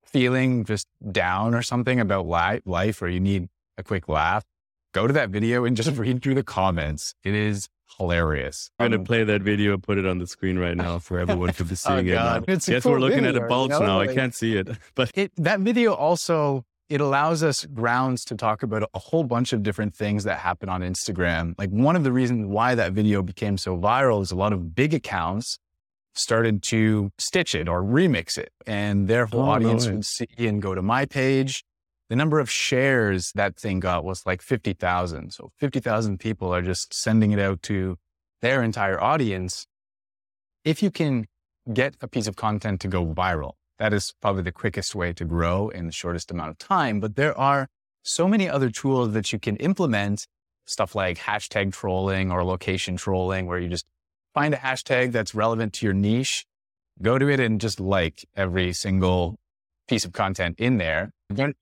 feeling 0.04 0.66
just 0.66 0.88
down 1.12 1.54
or 1.54 1.62
something 1.62 2.00
about 2.00 2.26
life 2.26 3.02
or 3.02 3.08
you 3.08 3.20
need 3.20 3.50
a 3.78 3.84
quick 3.84 4.08
laugh, 4.08 4.44
go 4.94 5.06
to 5.06 5.14
that 5.14 5.30
video 5.30 5.66
and 5.66 5.78
just 5.78 5.92
read 5.98 6.24
through 6.24 6.36
the 6.36 6.44
comments. 6.44 7.14
It 7.24 7.36
is 7.36 7.70
hilarious. 7.98 8.70
I'm 8.80 8.92
going 8.92 9.00
to 9.00 9.04
oh. 9.04 9.06
play 9.06 9.24
that 9.24 9.42
video 9.42 9.74
and 9.74 9.84
put 9.84 9.98
it 9.98 10.06
on 10.06 10.20
the 10.20 10.28
screen 10.28 10.58
right 10.58 10.76
now 10.76 11.00
for 11.00 11.20
everyone 11.20 11.54
to 11.54 11.64
be 11.64 11.72
oh, 11.72 11.76
seeing 11.76 12.12
oh, 12.12 12.36
it. 12.36 12.44
It's 12.48 12.68
Guess 12.68 12.84
cool 12.84 12.94
we're 12.94 13.00
looking 13.00 13.24
video, 13.24 13.40
at 13.40 13.46
a 13.46 13.48
bulge 13.48 13.72
you 13.72 13.80
know? 13.80 13.86
now. 13.86 13.98
Like, 13.98 14.12
I 14.12 14.16
can't 14.16 14.36
see 14.36 14.58
it, 14.58 14.70
but 14.96 15.12
it, 15.14 15.32
that 15.38 15.60
video 15.60 15.94
also 15.94 16.66
it 16.90 17.02
allows 17.02 17.44
us 17.44 17.66
grounds 17.66 18.26
to 18.26 18.36
talk 18.36 18.64
about 18.64 18.90
a 18.94 19.00
whole 19.00 19.24
bunch 19.24 19.54
of 19.54 19.62
different 19.62 19.96
things 19.96 20.24
that 20.24 20.40
happen 20.40 20.70
on 20.70 20.82
Instagram. 20.82 21.54
Like 21.58 21.70
one 21.70 21.96
of 21.96 22.04
the 22.04 22.12
reasons 22.12 22.48
why 22.48 22.74
that 22.76 22.94
video 22.94 23.22
became 23.22 23.60
so 23.60 23.78
viral 23.78 24.24
is 24.24 24.32
a 24.32 24.36
lot 24.36 24.54
of 24.54 24.74
big 24.74 24.96
accounts 24.96 25.60
started 26.16 26.64
to 26.64 27.12
stitch 27.20 27.54
it 27.54 27.70
or 27.70 27.84
remix 27.84 28.38
it, 28.38 28.52
and 28.66 29.08
their 29.08 29.28
whole 29.28 29.42
oh, 29.42 29.50
audience 29.50 29.86
no 29.86 29.94
would 29.94 30.06
see 30.06 30.28
and 30.40 30.62
go 30.62 30.74
to 30.74 30.82
my 30.82 31.06
page 31.06 31.64
the 32.10 32.16
number 32.16 32.40
of 32.40 32.50
shares 32.50 33.32
that 33.34 33.56
thing 33.56 33.80
got 33.80 34.04
was 34.04 34.26
like 34.26 34.42
50,000. 34.42 35.32
So 35.32 35.52
50,000 35.58 36.20
people 36.20 36.54
are 36.54 36.62
just 36.62 36.94
sending 36.94 37.32
it 37.32 37.40
out 37.40 37.62
to 37.64 37.98
their 38.42 38.64
entire 38.64 39.00
audience. 39.00 39.68
If 40.66 40.82
you 40.82 40.90
can 40.90 41.28
get 41.72 41.96
a 42.02 42.08
piece 42.08 42.28
of 42.28 42.36
content 42.36 42.82
to 42.82 42.88
go 42.88 43.06
viral, 43.06 43.54
that 43.78 43.94
is 43.94 44.14
probably 44.22 44.42
the 44.42 44.52
quickest 44.52 44.96
way 44.96 45.14
to 45.14 45.24
grow 45.24 45.70
in 45.70 45.86
the 45.86 45.92
shortest 45.92 46.32
amount 46.32 46.50
of 46.50 46.58
time. 46.58 47.00
But 47.00 47.16
there 47.16 47.38
are 47.38 47.68
so 48.02 48.28
many 48.28 48.50
other 48.50 48.72
tools 48.72 49.14
that 49.14 49.32
you 49.32 49.40
can 49.40 49.56
implement, 49.58 50.26
stuff 50.66 50.96
like 50.96 51.20
hashtag 51.20 51.74
trolling 51.74 52.32
or 52.32 52.44
location 52.44 52.98
trolling, 52.98 53.46
where 53.46 53.60
you 53.60 53.70
just 53.70 53.86
find 54.34 54.54
a 54.56 54.58
hashtag 54.58 55.12
that's 55.12 55.36
relevant 55.36 55.74
to 55.74 55.86
your 55.86 55.94
niche, 55.94 56.46
go 57.02 57.20
to 57.20 57.30
it 57.30 57.40
and 57.40 57.62
just 57.62 57.80
like 57.80 58.28
every 58.36 58.74
single 58.74 59.38
piece 59.88 60.06
of 60.06 60.12
content 60.12 60.56
in 60.60 60.78
there 60.78 61.12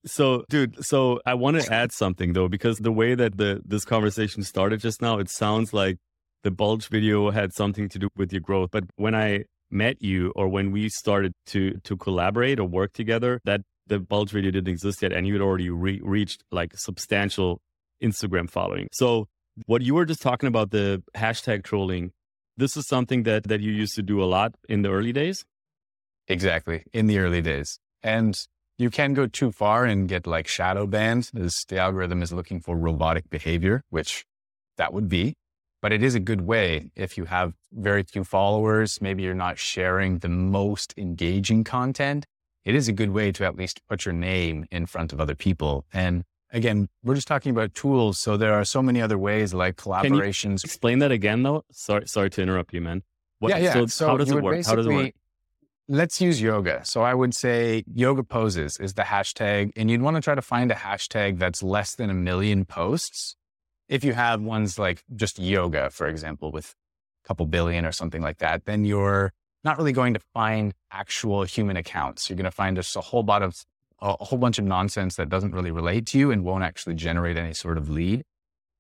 so, 0.06 0.46
dude, 0.50 0.84
so 0.86 1.20
I 1.26 1.34
want 1.34 1.62
to 1.62 1.74
add 1.74 1.92
something 1.92 2.34
though, 2.34 2.48
because 2.48 2.78
the 2.78 2.92
way 2.92 3.16
that 3.16 3.38
the 3.38 3.62
this 3.66 3.86
conversation 3.86 4.44
started 4.44 4.80
just 4.80 5.02
now, 5.02 5.20
it 5.20 5.30
sounds 5.30 5.74
like 5.74 5.98
the 6.44 6.52
bulge 6.52 6.88
video 6.88 7.32
had 7.32 7.54
something 7.54 7.90
to 7.90 8.00
do 8.00 8.10
with 8.16 8.32
your 8.32 8.42
growth. 8.42 8.70
But 8.72 8.86
when 8.96 9.14
I 9.14 9.44
met 9.70 10.02
you, 10.02 10.32
or 10.36 10.48
when 10.48 10.72
we 10.72 10.90
started 10.90 11.34
to 11.48 11.80
to 11.84 11.98
collaborate 11.98 12.60
or 12.60 12.68
work 12.68 12.94
together, 12.94 13.42
that 13.44 13.62
the 13.88 14.00
bulge 14.00 14.32
video 14.32 14.52
didn't 14.52 14.70
exist 14.70 15.02
yet, 15.02 15.12
and 15.12 15.28
you 15.28 15.34
had 15.34 15.42
already 15.42 15.70
re- 15.70 16.02
reached 16.04 16.44
like 16.52 16.72
substantial 16.76 17.62
Instagram 18.02 18.50
following. 18.50 18.88
So, 18.94 19.28
what 19.66 19.82
you 19.82 19.96
were 19.96 20.06
just 20.06 20.22
talking 20.22 20.48
about 20.48 20.72
the 20.72 21.04
hashtag 21.16 21.64
trolling, 21.64 22.12
this 22.56 22.78
is 22.78 22.88
something 22.88 23.24
that 23.24 23.44
that 23.44 23.60
you 23.60 23.72
used 23.72 23.96
to 23.96 24.02
do 24.04 24.24
a 24.24 24.26
lot 24.26 24.56
in 24.70 24.82
the 24.82 24.90
early 24.90 25.12
days. 25.12 25.44
Exactly, 26.28 26.84
in 26.94 27.08
the 27.08 27.20
early 27.20 27.42
days, 27.42 27.80
and 28.04 28.38
you 28.78 28.90
can 28.90 29.14
go 29.14 29.26
too 29.28 29.52
far 29.52 29.86
and 29.86 30.08
get 30.08 30.28
like 30.28 30.48
shadow 30.48 30.86
banned 30.86 31.32
as 31.38 31.66
the 31.68 31.80
algorithm 31.80 32.22
is 32.22 32.32
looking 32.32 32.60
for 32.60 32.78
robotic 32.78 33.30
behavior, 33.30 33.84
which 33.90 34.26
that 34.78 34.94
would 34.94 35.10
be. 35.10 35.34
But 35.82 35.92
it 35.94 36.04
is 36.04 36.16
a 36.16 36.20
good 36.20 36.42
way 36.42 36.92
if 36.96 37.18
you 37.18 37.26
have 37.26 37.54
very 37.72 38.04
few 38.04 38.24
followers, 38.24 39.00
maybe 39.02 39.24
you're 39.24 39.34
not 39.34 39.58
sharing 39.58 40.20
the 40.20 40.30
most 40.30 40.94
engaging 40.98 41.64
content. 41.64 42.26
It 42.66 42.76
is 42.76 42.88
a 42.88 42.92
good 42.92 43.12
way 43.12 43.32
to 43.32 43.46
at 43.46 43.56
least 43.56 43.82
put 43.88 44.06
your 44.06 44.14
name 44.14 44.66
in 44.72 44.86
front 44.86 45.14
of 45.14 45.22
other 45.22 45.36
people. 45.36 45.86
And 45.94 46.24
again, 46.52 46.90
we're 47.04 47.16
just 47.16 47.28
talking 47.28 47.52
about 47.52 47.74
tools. 47.74 48.20
So 48.20 48.38
there 48.38 48.54
are 48.54 48.66
so 48.66 48.82
many 48.82 49.02
other 49.02 49.18
ways 49.18 49.54
like 49.54 49.78
collaborations. 49.78 50.64
explain 50.64 51.00
that 51.00 51.12
again 51.12 51.44
though? 51.44 51.64
Sorry, 51.72 52.08
sorry 52.08 52.30
to 52.32 52.42
interrupt 52.42 52.74
you, 52.74 52.82
man. 52.82 53.04
What, 53.40 53.50
yeah, 53.50 53.58
yeah. 53.58 53.74
So, 53.74 53.86
so 53.86 54.08
how 54.08 54.18
does 54.18 54.32
it 54.32 54.42
work? 54.42 54.66
How 54.66 54.76
does 54.76 54.88
it 54.88 54.94
work? 54.94 55.14
Let's 55.90 56.20
use 56.20 56.42
yoga. 56.42 56.82
So 56.84 57.02
I 57.02 57.14
would 57.14 57.34
say 57.34 57.86
yoga 57.94 58.22
poses 58.22 58.78
is 58.78 58.96
the 58.96 59.04
hashtag, 59.04 59.72
and 59.78 59.90
you'd 59.90 60.02
want 60.02 60.16
to 60.16 60.22
try 60.22 60.36
to 60.36 60.42
find 60.42 60.70
a 60.70 60.76
hashtag 60.76 61.40
that's 61.40 61.64
less 61.64 61.96
than 61.96 62.10
a 62.10 62.14
million 62.14 62.66
posts. 62.66 63.38
If 63.88 64.04
you 64.04 64.12
have 64.14 64.42
ones 64.42 64.78
like 64.78 65.02
just 65.16 65.40
yoga, 65.40 65.90
for 65.90 66.08
example, 66.08 66.52
with 66.52 66.76
a 67.24 67.28
couple 67.28 67.46
billion 67.46 67.86
or 67.86 67.94
something 67.94 68.22
like 68.22 68.40
that, 68.40 68.66
then 68.66 68.84
you're 68.84 69.32
not 69.64 69.78
really 69.78 69.94
going 69.94 70.14
to 70.14 70.20
find 70.34 70.74
actual 70.92 71.44
human 71.44 71.78
accounts. 71.78 72.30
You're 72.30 72.36
going 72.36 72.44
to 72.44 72.52
find 72.52 72.76
just 72.76 72.94
a 72.98 73.02
whole 73.02 73.24
lot 73.24 73.42
of 73.42 73.64
a 74.02 74.26
whole 74.26 74.38
bunch 74.38 74.60
of 74.60 74.66
nonsense 74.66 75.16
that 75.16 75.30
doesn't 75.30 75.54
really 75.54 75.72
relate 75.72 76.06
to 76.08 76.20
you 76.20 76.32
and 76.32 76.44
won't 76.44 76.64
actually 76.64 76.96
generate 76.96 77.38
any 77.38 77.54
sort 77.54 77.78
of 77.78 77.90
lead. 77.90 78.24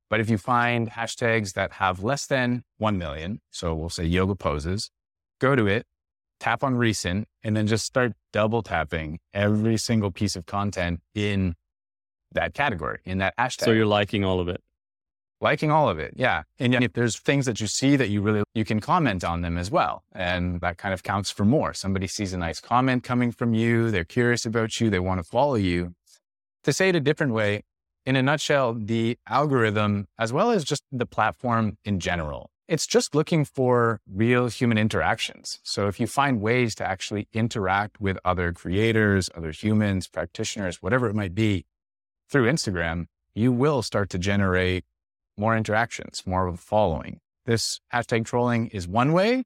But 0.09 0.19
if 0.19 0.29
you 0.29 0.37
find 0.37 0.91
hashtags 0.91 1.53
that 1.53 1.73
have 1.73 2.03
less 2.03 2.27
than 2.27 2.63
1 2.77 2.97
million, 2.97 3.41
so 3.49 3.73
we'll 3.73 3.89
say 3.89 4.05
yoga 4.05 4.35
poses, 4.35 4.91
go 5.39 5.55
to 5.55 5.65
it, 5.65 5.85
tap 6.39 6.63
on 6.63 6.75
recent, 6.75 7.27
and 7.43 7.55
then 7.55 7.67
just 7.67 7.85
start 7.85 8.13
double 8.33 8.61
tapping 8.61 9.19
every 9.33 9.77
single 9.77 10.11
piece 10.11 10.35
of 10.35 10.45
content 10.45 11.01
in 11.15 11.55
that 12.31 12.53
category, 12.53 12.99
in 13.05 13.17
that 13.19 13.35
hashtag. 13.37 13.65
So 13.65 13.71
you're 13.71 13.85
liking 13.85 14.23
all 14.23 14.39
of 14.39 14.47
it? 14.47 14.61
Liking 15.39 15.69
all 15.69 15.87
of 15.87 15.99
it, 15.99 16.13
yeah. 16.15 16.43
And 16.57 16.73
if 16.73 16.93
there's 16.93 17.17
things 17.19 17.45
that 17.45 17.61
you 17.61 17.67
see 17.67 17.95
that 17.95 18.09
you 18.09 18.21
really, 18.21 18.43
you 18.55 18.65
can 18.65 18.79
comment 18.79 19.23
on 19.23 19.41
them 19.41 19.55
as 19.57 19.69
well. 19.69 20.03
And 20.11 20.59
that 20.61 20.77
kind 20.79 20.95
of 20.95 21.03
counts 21.03 21.29
for 21.29 21.45
more. 21.45 21.75
Somebody 21.75 22.07
sees 22.07 22.33
a 22.33 22.37
nice 22.37 22.59
comment 22.59 23.03
coming 23.03 23.31
from 23.31 23.53
you, 23.53 23.91
they're 23.91 24.03
curious 24.03 24.45
about 24.45 24.79
you, 24.81 24.89
they 24.89 24.99
want 24.99 25.19
to 25.19 25.23
follow 25.23 25.55
you. 25.55 25.93
To 26.63 26.73
say 26.73 26.89
it 26.89 26.95
a 26.95 26.99
different 26.99 27.33
way, 27.33 27.63
in 28.05 28.15
a 28.15 28.23
nutshell, 28.23 28.73
the 28.73 29.17
algorithm, 29.27 30.07
as 30.17 30.33
well 30.33 30.49
as 30.49 30.63
just 30.63 30.81
the 30.91 31.05
platform 31.05 31.77
in 31.85 31.99
general, 31.99 32.49
it's 32.67 32.85
just 32.85 33.15
looking 33.15 33.45
for 33.45 34.01
real 34.11 34.47
human 34.47 34.77
interactions. 34.77 35.59
So 35.63 35.87
if 35.87 35.99
you 35.99 36.07
find 36.07 36.41
ways 36.41 36.75
to 36.75 36.85
actually 36.85 37.27
interact 37.33 38.01
with 38.01 38.17
other 38.25 38.51
creators, 38.51 39.29
other 39.35 39.51
humans, 39.51 40.07
practitioners, 40.07 40.81
whatever 40.81 41.07
it 41.07 41.15
might 41.15 41.33
be 41.33 41.65
through 42.29 42.51
Instagram, 42.51 43.05
you 43.33 43.51
will 43.51 43.81
start 43.81 44.09
to 44.09 44.17
generate 44.17 44.83
more 45.37 45.55
interactions, 45.55 46.23
more 46.25 46.47
of 46.47 46.55
a 46.55 46.57
following. 46.57 47.19
This 47.45 47.79
hashtag 47.93 48.25
trolling 48.25 48.67
is 48.67 48.87
one 48.87 49.13
way. 49.13 49.43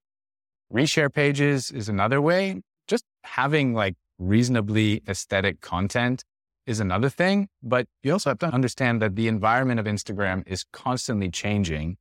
Reshare 0.74 1.14
pages 1.14 1.70
is 1.70 1.90
another 1.90 2.20
way. 2.22 2.62
Just 2.88 3.04
having 3.24 3.74
like 3.74 3.96
reasonably 4.18 5.04
aesthetic 5.08 5.62
content 5.62 6.24
is 6.66 6.80
another 6.80 7.10
thing, 7.10 7.50
but 7.62 7.88
you 8.02 8.14
also 8.14 8.30
have 8.30 8.40
to 8.40 8.48
understand 8.48 9.02
that 9.02 9.16
the 9.16 9.28
environment 9.28 9.80
of 9.80 9.86
Instagram 9.86 10.44
is 10.48 10.64
constantly 10.72 11.30
changing. 11.30 11.98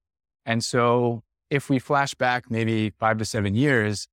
And 0.51 0.65
so 0.65 1.23
if 1.49 1.71
we 1.71 1.79
flash 1.79 2.13
back 2.15 2.51
maybe 2.51 2.91
five 2.99 3.19
to 3.19 3.25
seven 3.25 3.55
years, 3.55 4.09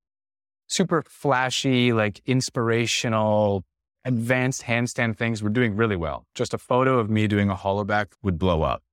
super 0.68 1.02
flashy, 1.02 1.92
like 1.92 2.20
inspirational, 2.26 3.64
advanced 4.04 4.62
handstand 4.62 5.16
things 5.16 5.42
were 5.42 5.50
doing 5.50 5.74
really 5.74 5.96
well. 5.96 6.26
Just 6.36 6.54
a 6.54 6.58
photo 6.58 7.00
of 7.00 7.10
me 7.10 7.26
doing 7.26 7.50
a 7.50 7.56
hollowback 7.56 8.12
would 8.22 8.38
blow 8.38 8.62
up. 8.62 8.84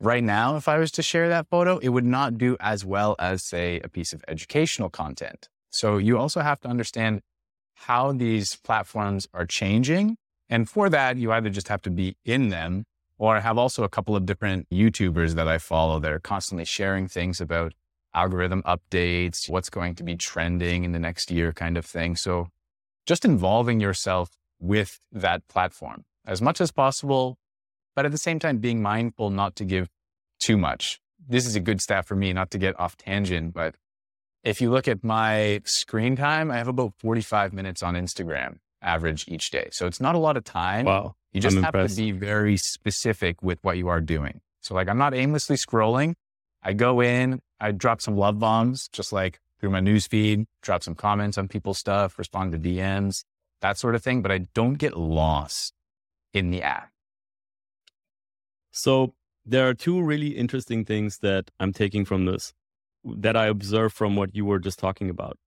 Right 0.00 0.24
now, 0.24 0.56
if 0.56 0.66
I 0.66 0.78
was 0.78 0.90
to 0.92 1.02
share 1.02 1.28
that 1.28 1.46
photo, 1.50 1.76
it 1.76 1.90
would 1.90 2.06
not 2.06 2.38
do 2.38 2.56
as 2.58 2.86
well 2.86 3.16
as, 3.18 3.44
say, 3.44 3.80
a 3.84 3.88
piece 3.90 4.14
of 4.14 4.24
educational 4.26 4.88
content. 4.88 5.50
So 5.68 5.98
you 5.98 6.16
also 6.16 6.40
have 6.40 6.58
to 6.60 6.68
understand 6.68 7.20
how 7.74 8.12
these 8.12 8.56
platforms 8.56 9.28
are 9.34 9.44
changing 9.44 10.16
and 10.48 10.68
for 10.68 10.88
that, 10.88 11.18
you 11.18 11.30
either 11.32 11.50
just 11.50 11.68
have 11.68 11.82
to 11.82 11.90
be 11.90 12.16
in 12.24 12.48
them 12.48 12.84
or 13.18 13.36
I 13.36 13.40
have 13.40 13.58
also 13.58 13.82
a 13.82 13.88
couple 13.88 14.16
of 14.16 14.24
different 14.24 14.68
YouTubers 14.70 15.34
that 15.34 15.48
I 15.48 15.58
follow 15.58 15.98
that 15.98 16.12
are 16.12 16.20
constantly 16.20 16.64
sharing 16.64 17.08
things 17.08 17.40
about 17.40 17.74
algorithm 18.14 18.62
updates, 18.62 19.48
what's 19.48 19.68
going 19.68 19.94
to 19.96 20.02
be 20.02 20.16
trending 20.16 20.84
in 20.84 20.92
the 20.92 20.98
next 20.98 21.30
year 21.30 21.52
kind 21.52 21.76
of 21.76 21.84
thing. 21.84 22.16
So 22.16 22.48
just 23.06 23.24
involving 23.24 23.80
yourself 23.80 24.30
with 24.60 25.00
that 25.12 25.46
platform 25.48 26.04
as 26.26 26.40
much 26.40 26.60
as 26.60 26.70
possible, 26.70 27.38
but 27.94 28.04
at 28.04 28.12
the 28.12 28.18
same 28.18 28.38
time 28.38 28.58
being 28.58 28.82
mindful 28.82 29.30
not 29.30 29.56
to 29.56 29.64
give 29.64 29.88
too 30.38 30.56
much. 30.56 31.00
This 31.28 31.46
is 31.46 31.56
a 31.56 31.60
good 31.60 31.80
stat 31.80 32.06
for 32.06 32.14
me, 32.14 32.32
not 32.32 32.50
to 32.52 32.58
get 32.58 32.78
off 32.78 32.96
tangent, 32.96 33.52
but 33.52 33.74
if 34.44 34.60
you 34.60 34.70
look 34.70 34.88
at 34.88 35.02
my 35.02 35.60
screen 35.64 36.16
time, 36.16 36.50
I 36.50 36.56
have 36.56 36.68
about 36.68 36.94
45 37.00 37.52
minutes 37.52 37.82
on 37.82 37.94
Instagram 37.94 38.58
average 38.80 39.26
each 39.28 39.50
day. 39.50 39.68
So 39.72 39.86
it's 39.86 40.00
not 40.00 40.14
a 40.14 40.18
lot 40.18 40.36
of 40.36 40.44
time. 40.44 40.86
Wow. 40.86 41.16
You 41.32 41.40
just 41.40 41.56
I'm 41.56 41.62
have 41.62 41.74
impressed. 41.74 41.96
to 41.96 42.02
be 42.02 42.12
very 42.12 42.56
specific 42.56 43.42
with 43.42 43.58
what 43.62 43.76
you 43.76 43.88
are 43.88 44.00
doing. 44.00 44.40
So 44.62 44.74
like 44.74 44.88
I'm 44.88 44.98
not 44.98 45.14
aimlessly 45.14 45.56
scrolling. 45.56 46.14
I 46.62 46.72
go 46.72 47.00
in, 47.00 47.40
I 47.60 47.72
drop 47.72 48.00
some 48.00 48.16
love 48.16 48.38
bombs, 48.38 48.88
just 48.88 49.12
like 49.12 49.40
through 49.60 49.70
my 49.70 49.80
news 49.80 50.06
feed, 50.06 50.46
drop 50.62 50.82
some 50.82 50.94
comments 50.94 51.38
on 51.38 51.48
people's 51.48 51.78
stuff, 51.78 52.18
respond 52.18 52.52
to 52.52 52.58
DMs, 52.58 53.24
that 53.60 53.78
sort 53.78 53.94
of 53.94 54.02
thing. 54.02 54.22
But 54.22 54.32
I 54.32 54.38
don't 54.54 54.74
get 54.74 54.96
lost 54.96 55.74
in 56.32 56.50
the 56.50 56.62
app. 56.62 56.90
So 58.70 59.14
there 59.44 59.68
are 59.68 59.74
two 59.74 60.02
really 60.02 60.28
interesting 60.28 60.84
things 60.84 61.18
that 61.18 61.50
I'm 61.58 61.72
taking 61.72 62.04
from 62.04 62.26
this 62.26 62.52
that 63.04 63.36
I 63.36 63.46
observe 63.46 63.92
from 63.92 64.16
what 64.16 64.34
you 64.34 64.44
were 64.44 64.58
just 64.58 64.78
talking 64.78 65.08
about. 65.08 65.38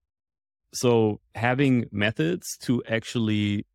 So 0.74 1.20
having 1.34 1.86
methods 1.92 2.56
to 2.62 2.82
actually 2.88 3.66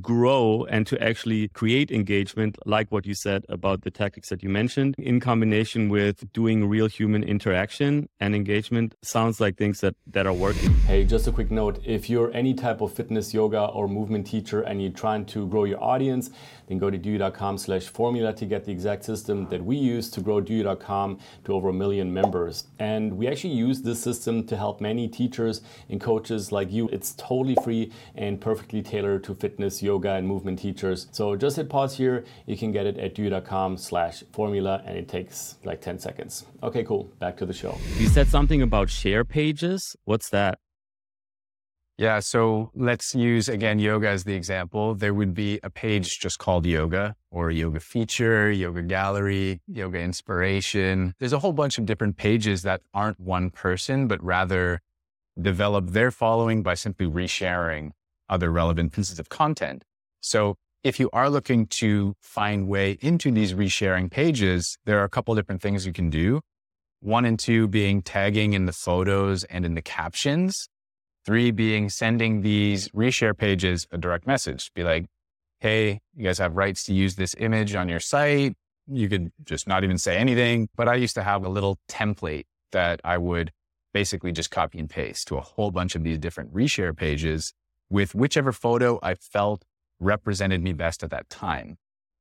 grow 0.00 0.66
and 0.70 0.86
to 0.86 1.02
actually 1.02 1.48
create 1.48 1.90
engagement, 1.90 2.58
like 2.66 2.90
what 2.90 3.06
you 3.06 3.14
said 3.14 3.44
about 3.48 3.82
the 3.82 3.90
tactics 3.90 4.28
that 4.30 4.42
you 4.42 4.48
mentioned, 4.48 4.94
in 4.98 5.20
combination 5.20 5.88
with 5.88 6.32
doing 6.32 6.68
real 6.68 6.86
human 6.86 7.22
interaction 7.22 8.08
and 8.20 8.34
engagement, 8.34 8.94
sounds 9.02 9.40
like 9.40 9.56
things 9.56 9.80
that, 9.80 9.94
that 10.06 10.26
are 10.26 10.32
working. 10.32 10.72
Hey, 10.86 11.04
just 11.04 11.26
a 11.26 11.32
quick 11.32 11.50
note 11.50 11.80
if 11.84 12.08
you're 12.08 12.32
any 12.34 12.54
type 12.54 12.80
of 12.80 12.92
fitness, 12.92 13.34
yoga, 13.34 13.64
or 13.66 13.88
movement 13.88 14.26
teacher 14.26 14.62
and 14.62 14.82
you're 14.82 14.92
trying 14.92 15.24
to 15.26 15.46
grow 15.48 15.64
your 15.64 15.82
audience, 15.82 16.30
then 16.68 16.78
go 16.78 16.90
to 16.90 16.98
doyou.com 16.98 17.58
slash 17.58 17.86
formula 17.88 18.32
to 18.32 18.46
get 18.46 18.64
the 18.64 18.72
exact 18.72 19.04
system 19.04 19.48
that 19.48 19.62
we 19.64 19.76
use 19.76 20.10
to 20.10 20.20
grow 20.20 20.40
doyou.com 20.40 21.18
to 21.44 21.52
over 21.52 21.68
a 21.68 21.72
million 21.72 22.12
members. 22.12 22.64
And 22.78 23.14
we 23.14 23.28
actually 23.28 23.54
use 23.54 23.82
this 23.82 24.00
system 24.00 24.46
to 24.46 24.56
help 24.56 24.80
many 24.80 25.08
teachers 25.08 25.60
and 25.88 26.00
coaches 26.00 26.52
like 26.52 26.72
you. 26.72 26.88
It's 26.88 27.14
totally 27.14 27.56
free 27.62 27.92
and 28.14 28.40
perfectly 28.40 28.82
tailored 28.82 29.24
to 29.24 29.34
fitness, 29.34 29.73
yoga, 29.82 30.14
and 30.14 30.26
movement 30.26 30.58
teachers. 30.58 31.08
So 31.12 31.36
just 31.36 31.56
hit 31.56 31.68
pause 31.68 31.96
here. 31.96 32.24
You 32.46 32.56
can 32.56 32.72
get 32.72 32.86
it 32.86 32.98
at 32.98 33.14
doyou.com 33.14 33.76
slash 33.76 34.22
formula 34.32 34.82
and 34.86 34.96
it 34.96 35.08
takes 35.08 35.56
like 35.64 35.80
10 35.80 35.98
seconds. 35.98 36.46
Okay, 36.62 36.84
cool. 36.84 37.04
Back 37.18 37.36
to 37.38 37.46
the 37.46 37.52
show. 37.52 37.78
You 37.98 38.08
said 38.08 38.28
something 38.28 38.62
about 38.62 38.90
share 38.90 39.24
pages. 39.24 39.96
What's 40.04 40.30
that? 40.30 40.58
Yeah. 41.96 42.18
So 42.18 42.70
let's 42.74 43.14
use 43.14 43.48
again 43.48 43.78
yoga 43.78 44.08
as 44.08 44.24
the 44.24 44.34
example. 44.34 44.94
There 44.96 45.14
would 45.14 45.32
be 45.32 45.60
a 45.62 45.70
page 45.70 46.18
just 46.18 46.40
called 46.40 46.66
yoga 46.66 47.14
or 47.30 47.52
yoga 47.52 47.78
feature, 47.78 48.50
yoga 48.50 48.82
gallery, 48.82 49.60
yoga 49.68 50.00
inspiration. 50.00 51.14
There's 51.20 51.32
a 51.32 51.38
whole 51.38 51.52
bunch 51.52 51.78
of 51.78 51.86
different 51.86 52.16
pages 52.16 52.62
that 52.62 52.80
aren't 52.92 53.20
one 53.20 53.50
person, 53.50 54.08
but 54.08 54.22
rather 54.24 54.80
develop 55.40 55.90
their 55.90 56.10
following 56.10 56.62
by 56.62 56.74
simply 56.74 57.06
resharing 57.06 57.92
other 58.28 58.50
relevant 58.50 58.92
pieces 58.92 59.18
of 59.18 59.28
content. 59.28 59.84
So 60.20 60.56
if 60.82 61.00
you 61.00 61.08
are 61.12 61.30
looking 61.30 61.66
to 61.66 62.14
find 62.20 62.68
way 62.68 62.98
into 63.00 63.30
these 63.30 63.54
resharing 63.54 64.10
pages, 64.10 64.76
there 64.84 64.98
are 65.00 65.04
a 65.04 65.08
couple 65.08 65.34
different 65.34 65.62
things 65.62 65.86
you 65.86 65.92
can 65.92 66.10
do. 66.10 66.40
One 67.00 67.24
and 67.24 67.38
two 67.38 67.68
being 67.68 68.02
tagging 68.02 68.52
in 68.52 68.66
the 68.66 68.72
photos 68.72 69.44
and 69.44 69.64
in 69.64 69.74
the 69.74 69.82
captions. 69.82 70.68
Three 71.24 71.50
being 71.50 71.88
sending 71.88 72.42
these 72.42 72.88
reshare 72.90 73.36
pages 73.36 73.86
a 73.90 73.98
direct 73.98 74.26
message. 74.26 74.70
Be 74.74 74.82
like, 74.82 75.06
hey, 75.60 76.00
you 76.14 76.24
guys 76.24 76.38
have 76.38 76.54
rights 76.54 76.84
to 76.84 76.92
use 76.92 77.16
this 77.16 77.34
image 77.38 77.74
on 77.74 77.88
your 77.88 78.00
site. 78.00 78.54
You 78.86 79.08
could 79.08 79.30
just 79.42 79.66
not 79.66 79.84
even 79.84 79.96
say 79.96 80.18
anything. 80.18 80.68
But 80.76 80.88
I 80.88 80.96
used 80.96 81.14
to 81.14 81.22
have 81.22 81.44
a 81.44 81.48
little 81.48 81.78
template 81.88 82.44
that 82.72 83.00
I 83.04 83.16
would 83.16 83.52
basically 83.94 84.32
just 84.32 84.50
copy 84.50 84.78
and 84.78 84.90
paste 84.90 85.28
to 85.28 85.36
a 85.36 85.40
whole 85.40 85.70
bunch 85.70 85.94
of 85.94 86.02
these 86.02 86.18
different 86.18 86.52
reshare 86.52 86.94
pages 86.94 87.54
with 87.90 88.14
whichever 88.14 88.52
photo 88.52 88.98
I 89.02 89.14
felt 89.14 89.64
represented 90.00 90.62
me 90.62 90.72
best 90.72 91.02
at 91.02 91.10
that 91.10 91.28
time. 91.30 91.76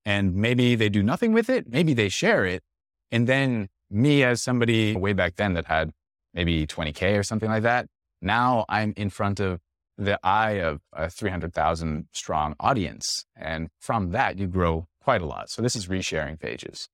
And 0.06 0.36
maybe 0.36 0.76
they 0.76 0.90
do 0.90 1.02
nothing 1.02 1.34
with 1.34 1.50
it. 1.50 1.70
Maybe 1.70 1.94
they 1.94 2.10
share 2.10 2.46
it. 2.46 2.64
And 3.12 3.28
then 3.28 3.70
me 3.90 4.24
as 4.24 4.42
somebody 4.42 4.96
way 4.96 5.14
back 5.14 5.36
then 5.36 5.54
that 5.54 5.66
had 5.66 5.92
maybe 6.34 6.68
20K 6.68 7.18
or 7.18 7.24
something 7.24 7.50
like 7.50 7.64
that, 7.64 7.88
now 8.22 8.66
I'm 8.68 8.94
in 8.98 9.10
front 9.10 9.40
of 9.40 9.60
the 9.98 10.20
eye 10.24 10.60
of 10.60 10.82
a 10.92 11.10
300,000 11.10 12.08
strong 12.12 12.56
audience. 12.60 13.26
And 13.36 13.70
from 13.80 14.12
that, 14.12 14.40
you 14.40 14.48
grow 14.48 14.88
quite 15.02 15.22
a 15.22 15.26
lot. 15.26 15.50
So 15.50 15.62
this 15.62 15.76
is 15.76 15.88
resharing 15.88 16.40
pages. 16.40 16.90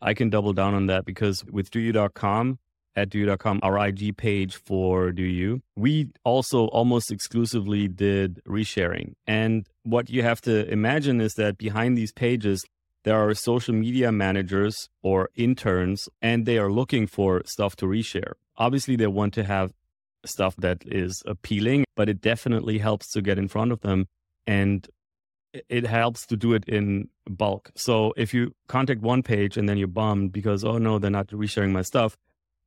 I 0.00 0.14
can 0.14 0.28
double 0.28 0.52
down 0.52 0.74
on 0.74 0.86
that 0.86 1.04
because 1.04 1.44
with 1.44 1.70
doyou.com, 1.70 2.58
at 2.96 3.10
doyou.com, 3.10 3.60
our 3.62 3.86
IG 3.86 4.16
page 4.16 4.56
for 4.56 5.12
Do 5.12 5.22
You, 5.22 5.62
we 5.76 6.08
also 6.24 6.66
almost 6.68 7.12
exclusively 7.12 7.86
did 7.86 8.42
resharing. 8.48 9.12
And 9.26 9.66
what 9.84 10.08
you 10.10 10.22
have 10.22 10.40
to 10.42 10.66
imagine 10.70 11.20
is 11.20 11.34
that 11.34 11.58
behind 11.58 11.96
these 11.96 12.12
pages, 12.12 12.64
there 13.04 13.16
are 13.16 13.34
social 13.34 13.74
media 13.74 14.10
managers 14.10 14.88
or 15.02 15.28
interns, 15.36 16.08
and 16.20 16.46
they 16.46 16.58
are 16.58 16.72
looking 16.72 17.06
for 17.06 17.42
stuff 17.46 17.76
to 17.76 17.86
reshare. 17.86 18.32
Obviously, 18.56 18.96
they 18.96 19.06
want 19.06 19.34
to 19.34 19.44
have 19.44 19.72
stuff 20.24 20.56
that 20.56 20.82
is 20.86 21.22
appealing, 21.26 21.84
but 21.94 22.08
it 22.08 22.20
definitely 22.20 22.78
helps 22.78 23.12
to 23.12 23.22
get 23.22 23.38
in 23.38 23.46
front 23.46 23.70
of 23.70 23.80
them. 23.82 24.08
And 24.46 24.88
it 25.68 25.86
helps 25.86 26.26
to 26.26 26.36
do 26.36 26.52
it 26.52 26.64
in 26.68 27.08
bulk. 27.28 27.70
So 27.76 28.12
if 28.16 28.34
you 28.34 28.52
contact 28.68 29.00
one 29.00 29.22
page 29.22 29.56
and 29.56 29.68
then 29.68 29.78
you're 29.78 29.88
bummed 29.88 30.32
because, 30.32 30.64
oh 30.64 30.78
no, 30.78 30.98
they're 30.98 31.10
not 31.10 31.28
resharing 31.28 31.70
my 31.70 31.82
stuff. 31.82 32.16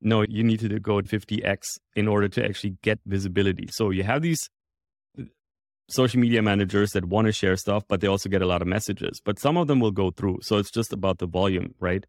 No, 0.02 0.22
you 0.22 0.44
need 0.44 0.62
to 0.62 0.80
go 0.80 1.00
at 1.00 1.06
50x 1.06 1.78
in 1.96 2.08
order 2.08 2.30
to 2.30 2.46
actually 2.46 2.78
get 2.82 3.00
visibility. 3.06 3.68
So 3.72 3.90
you 3.90 4.04
have 4.04 4.22
these 4.22 4.50
uh, 5.20 5.24
social 5.90 6.20
media 6.20 6.42
managers 6.42 6.92
that 6.92 7.06
want 7.06 7.28
to 7.28 7.34
share 7.34 7.58
stuff, 7.58 7.84
but 7.88 8.00
they 8.00 8.08
also 8.08 8.30
get 8.30 8.42
a 8.42 8.46
lot 8.46 8.62
of 8.62 8.68
messages. 8.68 9.22
But 9.24 9.40
some 9.40 9.58
of 9.58 9.68
them 9.68 9.80
will 9.80 9.92
go 9.92 10.12
through. 10.12 10.40
So 10.42 10.58
it's 10.58 10.72
just 10.72 10.94
about 10.94 11.18
the 11.18 11.28
volume, 11.28 11.76
right? 11.80 12.06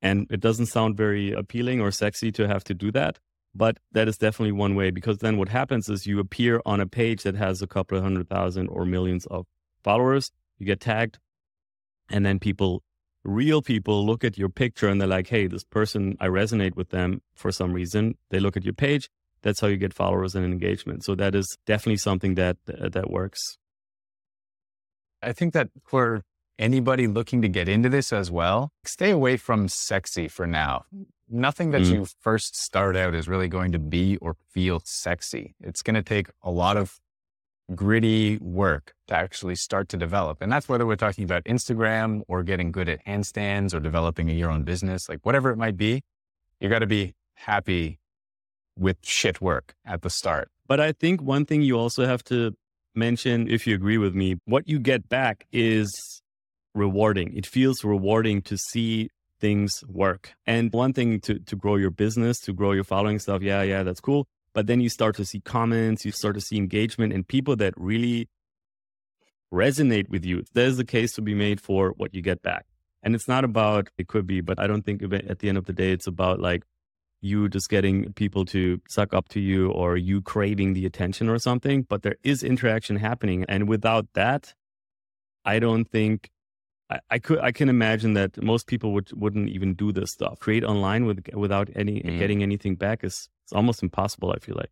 And 0.00 0.26
it 0.30 0.40
doesn't 0.40 0.66
sound 0.66 0.96
very 0.96 1.32
appealing 1.32 1.80
or 1.80 1.92
sexy 1.92 2.32
to 2.32 2.48
have 2.48 2.64
to 2.64 2.74
do 2.74 2.90
that. 2.92 3.20
But 3.54 3.78
that 3.92 4.08
is 4.08 4.16
definitely 4.16 4.52
one 4.52 4.74
way 4.74 4.90
because 4.90 5.18
then 5.18 5.36
what 5.36 5.48
happens 5.48 5.88
is 5.88 6.06
you 6.06 6.18
appear 6.18 6.60
on 6.64 6.80
a 6.80 6.86
page 6.86 7.22
that 7.22 7.34
has 7.34 7.60
a 7.60 7.66
couple 7.66 7.98
of 7.98 8.02
hundred 8.02 8.28
thousand 8.28 8.68
or 8.68 8.84
millions 8.86 9.26
of 9.26 9.46
followers, 9.84 10.30
you 10.58 10.66
get 10.66 10.80
tagged, 10.80 11.18
and 12.10 12.24
then 12.24 12.38
people, 12.38 12.82
real 13.24 13.62
people, 13.62 14.04
look 14.04 14.24
at 14.24 14.38
your 14.38 14.48
picture 14.48 14.88
and 14.88 15.00
they're 15.00 15.08
like, 15.08 15.28
hey, 15.28 15.46
this 15.46 15.64
person, 15.64 16.16
I 16.20 16.26
resonate 16.26 16.76
with 16.76 16.90
them 16.90 17.22
for 17.34 17.52
some 17.52 17.72
reason. 17.72 18.16
They 18.30 18.40
look 18.40 18.56
at 18.56 18.64
your 18.64 18.74
page. 18.74 19.10
That's 19.42 19.60
how 19.60 19.66
you 19.66 19.76
get 19.76 19.94
followers 19.94 20.34
and 20.34 20.44
engagement. 20.44 21.04
So 21.04 21.14
that 21.16 21.34
is 21.34 21.58
definitely 21.66 21.96
something 21.96 22.34
that 22.36 22.58
uh, 22.68 22.88
that 22.90 23.10
works. 23.10 23.58
I 25.20 25.32
think 25.32 25.52
that 25.54 25.68
for 25.84 26.22
anybody 26.58 27.06
looking 27.06 27.42
to 27.42 27.48
get 27.48 27.68
into 27.68 27.88
this 27.88 28.12
as 28.12 28.30
well, 28.30 28.70
stay 28.84 29.10
away 29.10 29.36
from 29.36 29.68
sexy 29.68 30.28
for 30.28 30.46
now 30.46 30.84
nothing 31.32 31.70
that 31.70 31.82
mm. 31.82 31.90
you 31.90 32.06
first 32.20 32.54
start 32.54 32.96
out 32.96 33.14
is 33.14 33.26
really 33.26 33.48
going 33.48 33.72
to 33.72 33.78
be 33.78 34.16
or 34.18 34.36
feel 34.50 34.80
sexy. 34.84 35.54
It's 35.60 35.82
going 35.82 35.94
to 35.94 36.02
take 36.02 36.28
a 36.42 36.50
lot 36.50 36.76
of 36.76 37.00
gritty 37.74 38.38
work 38.38 38.94
to 39.08 39.14
actually 39.14 39.54
start 39.54 39.88
to 39.90 39.96
develop. 39.96 40.42
And 40.42 40.50
that's 40.52 40.68
whether 40.68 40.86
we're 40.86 40.96
talking 40.96 41.24
about 41.24 41.44
Instagram 41.44 42.22
or 42.28 42.42
getting 42.42 42.72
good 42.72 42.88
at 42.88 43.04
handstands 43.04 43.74
or 43.74 43.80
developing 43.80 44.28
your 44.28 44.50
own 44.50 44.62
business, 44.62 45.08
like 45.08 45.20
whatever 45.22 45.50
it 45.50 45.56
might 45.56 45.76
be, 45.76 46.02
you 46.60 46.68
got 46.68 46.80
to 46.80 46.86
be 46.86 47.14
happy 47.34 47.98
with 48.78 48.96
shit 49.02 49.40
work 49.40 49.74
at 49.84 50.02
the 50.02 50.10
start. 50.10 50.48
But 50.66 50.80
I 50.80 50.92
think 50.92 51.20
one 51.20 51.44
thing 51.44 51.62
you 51.62 51.78
also 51.78 52.06
have 52.06 52.22
to 52.24 52.54
mention, 52.94 53.48
if 53.48 53.66
you 53.66 53.74
agree 53.74 53.98
with 53.98 54.14
me, 54.14 54.36
what 54.44 54.68
you 54.68 54.78
get 54.78 55.08
back 55.08 55.46
is 55.52 56.22
rewarding. 56.74 57.36
It 57.36 57.46
feels 57.46 57.84
rewarding 57.84 58.42
to 58.42 58.56
see 58.56 59.10
things 59.40 59.82
work. 59.88 60.32
And 60.46 60.72
one 60.72 60.92
thing 60.92 61.20
to, 61.20 61.38
to 61.38 61.56
grow 61.56 61.76
your 61.76 61.90
business, 61.90 62.38
to 62.40 62.52
grow 62.52 62.72
your 62.72 62.84
following 62.84 63.18
stuff, 63.18 63.42
yeah, 63.42 63.62
yeah, 63.62 63.82
that's 63.82 64.00
cool. 64.00 64.26
But 64.54 64.66
then 64.66 64.80
you 64.80 64.88
start 64.88 65.16
to 65.16 65.24
see 65.24 65.40
comments, 65.40 66.04
you 66.04 66.12
start 66.12 66.34
to 66.34 66.40
see 66.40 66.56
engagement 66.56 67.12
and 67.12 67.26
people 67.26 67.56
that 67.56 67.74
really 67.76 68.28
resonate 69.52 70.08
with 70.08 70.24
you. 70.24 70.44
There's 70.52 70.78
a 70.78 70.84
case 70.84 71.12
to 71.14 71.22
be 71.22 71.34
made 71.34 71.60
for 71.60 71.94
what 71.96 72.14
you 72.14 72.22
get 72.22 72.42
back. 72.42 72.66
And 73.02 73.14
it's 73.14 73.28
not 73.28 73.44
about, 73.44 73.88
it 73.98 74.08
could 74.08 74.26
be, 74.26 74.40
but 74.40 74.58
I 74.60 74.66
don't 74.66 74.82
think 74.82 75.02
at 75.02 75.38
the 75.40 75.48
end 75.48 75.58
of 75.58 75.66
the 75.66 75.72
day, 75.72 75.90
it's 75.90 76.06
about 76.06 76.40
like 76.40 76.64
you 77.20 77.48
just 77.48 77.68
getting 77.68 78.12
people 78.12 78.44
to 78.46 78.80
suck 78.88 79.14
up 79.14 79.28
to 79.28 79.40
you 79.40 79.70
or 79.70 79.96
you 79.96 80.22
craving 80.22 80.74
the 80.74 80.86
attention 80.86 81.28
or 81.28 81.38
something. 81.38 81.82
But 81.82 82.02
there 82.02 82.16
is 82.22 82.42
interaction 82.42 82.96
happening. 82.96 83.44
And 83.48 83.68
without 83.68 84.06
that, 84.14 84.54
I 85.44 85.58
don't 85.58 85.84
think 85.84 86.30
I, 86.90 87.00
I, 87.10 87.18
could 87.18 87.38
I 87.38 87.52
can 87.52 87.68
imagine 87.68 88.14
that 88.14 88.42
most 88.42 88.66
people 88.66 88.92
would 88.92 89.12
wouldn't 89.12 89.48
even 89.48 89.74
do 89.74 89.92
this 89.92 90.10
stuff. 90.10 90.38
Create 90.38 90.64
online 90.64 91.06
with 91.06 91.24
without 91.34 91.68
any 91.74 92.00
mm. 92.00 92.18
getting 92.18 92.42
anything 92.42 92.74
back 92.76 93.04
is 93.04 93.28
it's 93.44 93.52
almost 93.52 93.82
impossible. 93.82 94.32
I 94.32 94.38
feel 94.38 94.56
like. 94.56 94.70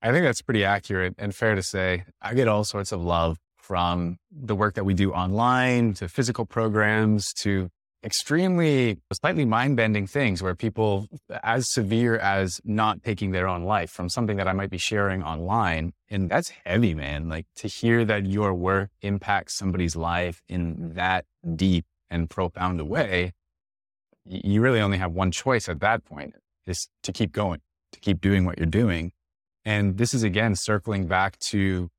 I 0.00 0.12
think 0.12 0.24
that's 0.24 0.42
pretty 0.42 0.64
accurate 0.64 1.14
and 1.18 1.34
fair 1.34 1.54
to 1.54 1.62
say. 1.62 2.04
I 2.22 2.34
get 2.34 2.46
all 2.46 2.64
sorts 2.64 2.92
of 2.92 3.02
love 3.02 3.38
from 3.56 4.18
the 4.30 4.54
work 4.54 4.74
that 4.74 4.84
we 4.84 4.94
do 4.94 5.12
online 5.12 5.92
to 5.94 6.08
physical 6.08 6.46
programs 6.46 7.32
to 7.34 7.68
extremely 8.04 8.98
slightly 9.12 9.44
mind-bending 9.44 10.06
things 10.06 10.40
where 10.42 10.54
people 10.54 11.08
as 11.42 11.70
severe 11.72 12.16
as 12.18 12.60
not 12.64 13.02
taking 13.02 13.32
their 13.32 13.48
own 13.48 13.64
life 13.64 13.90
from 13.90 14.08
something 14.08 14.36
that 14.36 14.46
I 14.46 14.52
might 14.52 14.70
be 14.70 14.78
sharing 14.78 15.22
online 15.22 15.92
and 16.08 16.30
that's 16.30 16.52
heavy 16.64 16.94
man 16.94 17.28
like 17.28 17.46
to 17.56 17.66
hear 17.66 18.04
that 18.04 18.24
your 18.26 18.54
work 18.54 18.90
impacts 19.02 19.58
somebody's 19.58 19.96
life 19.96 20.42
in 20.48 20.94
that 20.94 21.24
deep 21.56 21.86
and 22.08 22.30
profound 22.30 22.80
a 22.80 22.84
way 22.84 23.32
you 24.24 24.60
really 24.60 24.80
only 24.80 24.98
have 24.98 25.12
one 25.12 25.30
choice 25.30 25.68
at 25.68 25.80
that 25.80 26.04
point 26.04 26.34
is 26.66 26.88
to 27.02 27.12
keep 27.12 27.32
going 27.32 27.60
to 27.92 28.00
keep 28.00 28.20
doing 28.20 28.44
what 28.44 28.58
you're 28.58 28.66
doing. 28.66 29.12
And 29.64 29.98
this 29.98 30.14
is 30.14 30.22
again 30.22 30.54
circling 30.54 31.06
back 31.06 31.38
to 31.50 31.90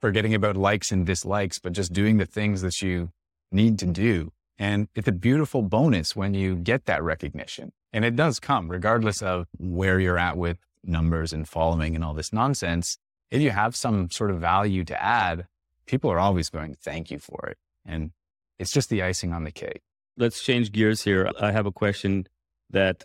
forgetting 0.00 0.34
about 0.34 0.56
likes 0.56 0.90
and 0.90 1.06
dislikes 1.06 1.58
but 1.58 1.72
just 1.72 1.92
doing 1.92 2.18
the 2.18 2.26
things 2.26 2.60
that 2.62 2.82
you 2.82 3.10
need 3.52 3.78
to 3.78 3.86
do 3.86 4.32
and 4.58 4.88
it's 4.94 5.08
a 5.08 5.12
beautiful 5.12 5.62
bonus 5.62 6.14
when 6.14 6.34
you 6.34 6.56
get 6.56 6.86
that 6.86 7.02
recognition. 7.02 7.72
And 7.92 8.04
it 8.04 8.16
does 8.16 8.38
come 8.38 8.70
regardless 8.70 9.22
of 9.22 9.46
where 9.58 10.00
you're 10.00 10.18
at 10.18 10.36
with 10.36 10.58
numbers 10.84 11.32
and 11.32 11.48
following 11.48 11.94
and 11.94 12.04
all 12.04 12.14
this 12.14 12.32
nonsense. 12.32 12.98
If 13.30 13.40
you 13.40 13.50
have 13.50 13.76
some 13.76 14.10
sort 14.10 14.30
of 14.30 14.40
value 14.40 14.84
to 14.84 15.02
add, 15.02 15.46
people 15.86 16.10
are 16.10 16.18
always 16.18 16.48
going 16.48 16.74
to 16.74 16.80
thank 16.80 17.10
you 17.10 17.18
for 17.18 17.46
it. 17.48 17.58
And 17.84 18.12
it's 18.58 18.72
just 18.72 18.88
the 18.88 19.02
icing 19.02 19.32
on 19.32 19.44
the 19.44 19.50
cake. 19.50 19.82
Let's 20.16 20.42
change 20.42 20.72
gears 20.72 21.02
here. 21.02 21.30
I 21.40 21.52
have 21.52 21.66
a 21.66 21.72
question 21.72 22.26
that 22.70 23.04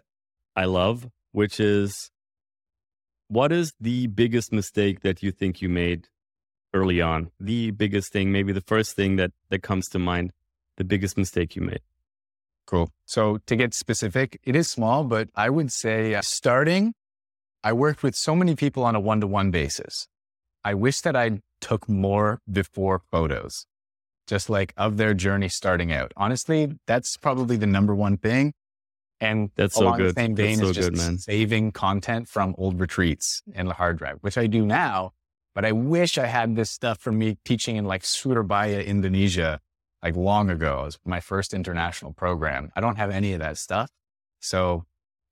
I 0.55 0.65
love, 0.65 1.09
which 1.31 1.59
is 1.59 2.11
what 3.29 3.51
is 3.51 3.73
the 3.79 4.07
biggest 4.07 4.51
mistake 4.51 5.01
that 5.01 5.23
you 5.23 5.31
think 5.31 5.61
you 5.61 5.69
made 5.69 6.07
early 6.73 7.01
on? 7.01 7.31
The 7.39 7.71
biggest 7.71 8.11
thing, 8.11 8.31
maybe 8.31 8.51
the 8.51 8.61
first 8.61 8.95
thing 8.95 9.15
that, 9.17 9.31
that 9.49 9.63
comes 9.63 9.87
to 9.89 9.99
mind 9.99 10.31
the 10.77 10.83
biggest 10.83 11.17
mistake 11.17 11.55
you 11.55 11.61
made? 11.61 11.81
Cool. 12.65 12.91
So 13.05 13.39
to 13.45 13.55
get 13.55 13.73
specific, 13.73 14.39
it 14.43 14.55
is 14.55 14.69
small, 14.69 15.03
but 15.03 15.29
I 15.35 15.49
would 15.49 15.71
say 15.71 16.15
uh, 16.15 16.21
starting, 16.21 16.93
I 17.63 17.73
worked 17.73 18.03
with 18.03 18.15
so 18.15 18.35
many 18.35 18.55
people 18.55 18.83
on 18.83 18.95
a 18.95 18.99
one 18.99 19.21
to 19.21 19.27
one 19.27 19.51
basis. 19.51 20.07
I 20.63 20.73
wish 20.73 21.01
that 21.01 21.15
I 21.15 21.39
took 21.61 21.87
more 21.87 22.41
before 22.51 23.01
photos, 23.09 23.65
just 24.27 24.49
like 24.49 24.73
of 24.75 24.97
their 24.97 25.13
journey 25.13 25.47
starting 25.47 25.93
out. 25.93 26.11
Honestly, 26.17 26.73
that's 26.87 27.15
probably 27.17 27.55
the 27.55 27.67
number 27.67 27.95
one 27.95 28.17
thing. 28.17 28.53
And 29.19 29.49
that's 29.55 29.75
so 29.75 29.93
good. 29.93 30.15
The 30.15 30.21
same 30.21 30.35
vein 30.35 30.57
so 30.57 30.67
is 30.67 30.75
just 30.75 30.91
good, 30.91 31.21
saving 31.21 31.71
content 31.71 32.27
from 32.27 32.53
old 32.57 32.79
retreats 32.79 33.41
in 33.55 33.65
the 33.65 33.73
hard 33.73 33.97
drive, 33.97 34.17
which 34.21 34.37
I 34.37 34.45
do 34.45 34.65
now. 34.65 35.13
But 35.55 35.65
I 35.65 35.71
wish 35.71 36.19
I 36.19 36.27
had 36.27 36.55
this 36.55 36.69
stuff 36.69 36.99
from 36.99 37.17
me 37.17 37.37
teaching 37.43 37.77
in 37.77 37.85
like 37.85 38.05
Surabaya, 38.05 38.81
Indonesia, 38.81 39.59
like 40.03 40.15
long 40.15 40.49
ago. 40.49 40.81
It 40.81 40.85
was 40.85 40.99
my 41.05 41.19
first 41.19 41.53
international 41.53 42.13
program. 42.13 42.71
I 42.75 42.81
don't 42.81 42.97
have 42.97 43.11
any 43.11 43.33
of 43.33 43.39
that 43.39 43.57
stuff. 43.57 43.89
So 44.39 44.85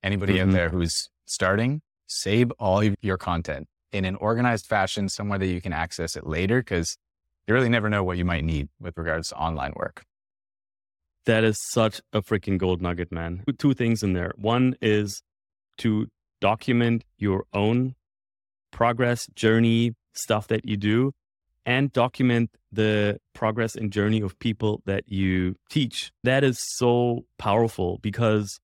anybody 0.03 0.35
mm-hmm. 0.35 0.49
out 0.49 0.53
there 0.53 0.69
who's 0.69 1.09
starting, 1.25 1.81
save 2.07 2.51
all 2.59 2.81
of 2.81 2.95
your 3.01 3.17
content 3.17 3.67
in 3.91 4.05
an 4.05 4.15
organized 4.15 4.65
fashion, 4.65 5.09
somewhere 5.09 5.39
that 5.39 5.47
you 5.47 5.61
can 5.61 5.73
access 5.73 6.15
it 6.15 6.25
later, 6.25 6.59
because 6.59 6.97
you 7.47 7.53
really 7.53 7.69
never 7.69 7.89
know 7.89 8.03
what 8.03 8.17
you 8.17 8.25
might 8.25 8.43
need 8.43 8.69
with 8.79 8.97
regards 8.97 9.29
to 9.29 9.35
online 9.35 9.73
work. 9.75 10.03
That 11.25 11.43
is 11.43 11.57
such 11.59 12.01
a 12.13 12.21
freaking 12.21 12.57
gold 12.57 12.81
nugget, 12.81 13.11
man. 13.11 13.43
Two 13.57 13.73
things 13.73 14.03
in 14.03 14.13
there. 14.13 14.33
One 14.35 14.75
is 14.81 15.23
to 15.79 16.07
document 16.39 17.03
your 17.17 17.45
own 17.53 17.95
progress, 18.71 19.27
journey, 19.35 19.93
stuff 20.13 20.47
that 20.47 20.65
you 20.65 20.77
do 20.77 21.13
and 21.65 21.91
document 21.91 22.51
the 22.75 23.19
progress 23.33 23.75
and 23.75 23.91
journey 23.91 24.21
of 24.21 24.37
people 24.39 24.81
that 24.85 25.03
you 25.07 25.55
teach. 25.69 26.11
That 26.23 26.43
is 26.43 26.59
so 26.77 27.25
powerful 27.37 27.99
because 28.01 28.59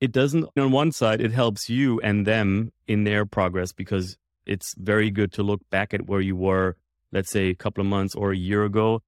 it 0.00 0.12
doesn't, 0.12 0.46
on 0.58 0.72
one 0.72 0.92
side, 0.92 1.20
it 1.20 1.32
helps 1.32 1.68
you 1.68 2.00
and 2.00 2.26
them 2.26 2.72
in 2.86 3.04
their 3.04 3.24
progress 3.26 3.72
because 3.72 4.16
it's 4.46 4.74
very 4.76 5.10
good 5.10 5.32
to 5.34 5.42
look 5.42 5.60
back 5.70 5.94
at 5.94 6.06
where 6.06 6.20
you 6.20 6.34
were, 6.34 6.76
let's 7.12 7.30
say 7.30 7.50
a 7.50 7.54
couple 7.54 7.82
of 7.82 7.86
months 7.86 8.14
or 8.14 8.32
a 8.32 8.36
year 8.36 8.64
ago 8.64 9.02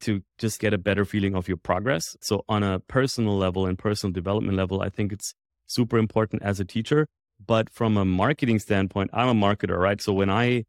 to 0.00 0.22
just 0.38 0.60
get 0.60 0.72
a 0.72 0.78
better 0.78 1.04
feeling 1.04 1.34
of 1.34 1.48
your 1.48 1.56
progress. 1.56 2.16
So 2.22 2.44
on 2.48 2.62
a 2.62 2.80
personal 2.80 3.36
level 3.36 3.66
and 3.66 3.78
personal 3.78 4.12
development 4.12 4.56
level, 4.56 4.80
I 4.80 4.88
think 4.88 5.12
it's 5.12 5.34
super 5.66 5.98
important 5.98 6.42
as 6.42 6.60
a 6.60 6.64
teacher. 6.64 7.06
But 7.44 7.70
from 7.70 7.96
a 7.96 8.04
marketing 8.04 8.58
standpoint, 8.58 9.10
I'm 9.12 9.28
a 9.28 9.46
marketer, 9.46 9.78
right? 9.78 10.00
So 10.00 10.12
when 10.12 10.30
I, 10.30 10.64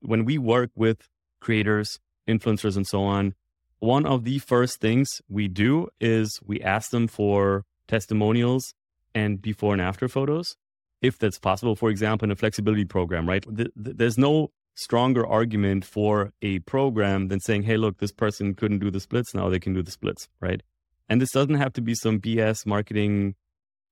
when 0.00 0.24
we 0.24 0.38
work 0.38 0.70
with 0.76 1.08
creators, 1.40 1.98
influencers, 2.28 2.76
and 2.76 2.86
so 2.86 3.02
on, 3.02 3.34
one 3.80 4.06
of 4.06 4.24
the 4.24 4.38
first 4.38 4.80
things 4.80 5.20
we 5.28 5.48
do 5.48 5.88
is 6.00 6.38
we 6.44 6.60
ask 6.60 6.90
them 6.90 7.08
for 7.08 7.64
testimonials 7.88 8.74
and 9.14 9.42
before 9.42 9.72
and 9.72 9.82
after 9.82 10.08
photos, 10.08 10.56
if 11.00 11.18
that's 11.18 11.38
possible. 11.38 11.74
For 11.74 11.90
example, 11.90 12.26
in 12.26 12.30
a 12.30 12.36
flexibility 12.36 12.84
program, 12.84 13.28
right? 13.28 13.44
There's 13.74 14.18
no 14.18 14.50
stronger 14.74 15.26
argument 15.26 15.84
for 15.84 16.32
a 16.40 16.60
program 16.60 17.28
than 17.28 17.40
saying, 17.40 17.64
hey, 17.64 17.76
look, 17.76 17.98
this 17.98 18.12
person 18.12 18.54
couldn't 18.54 18.78
do 18.78 18.90
the 18.90 19.00
splits. 19.00 19.34
Now 19.34 19.48
they 19.48 19.60
can 19.60 19.74
do 19.74 19.82
the 19.82 19.90
splits, 19.90 20.28
right? 20.40 20.62
And 21.08 21.20
this 21.20 21.32
doesn't 21.32 21.56
have 21.56 21.72
to 21.74 21.82
be 21.82 21.94
some 21.94 22.20
BS 22.20 22.64
marketing 22.64 23.34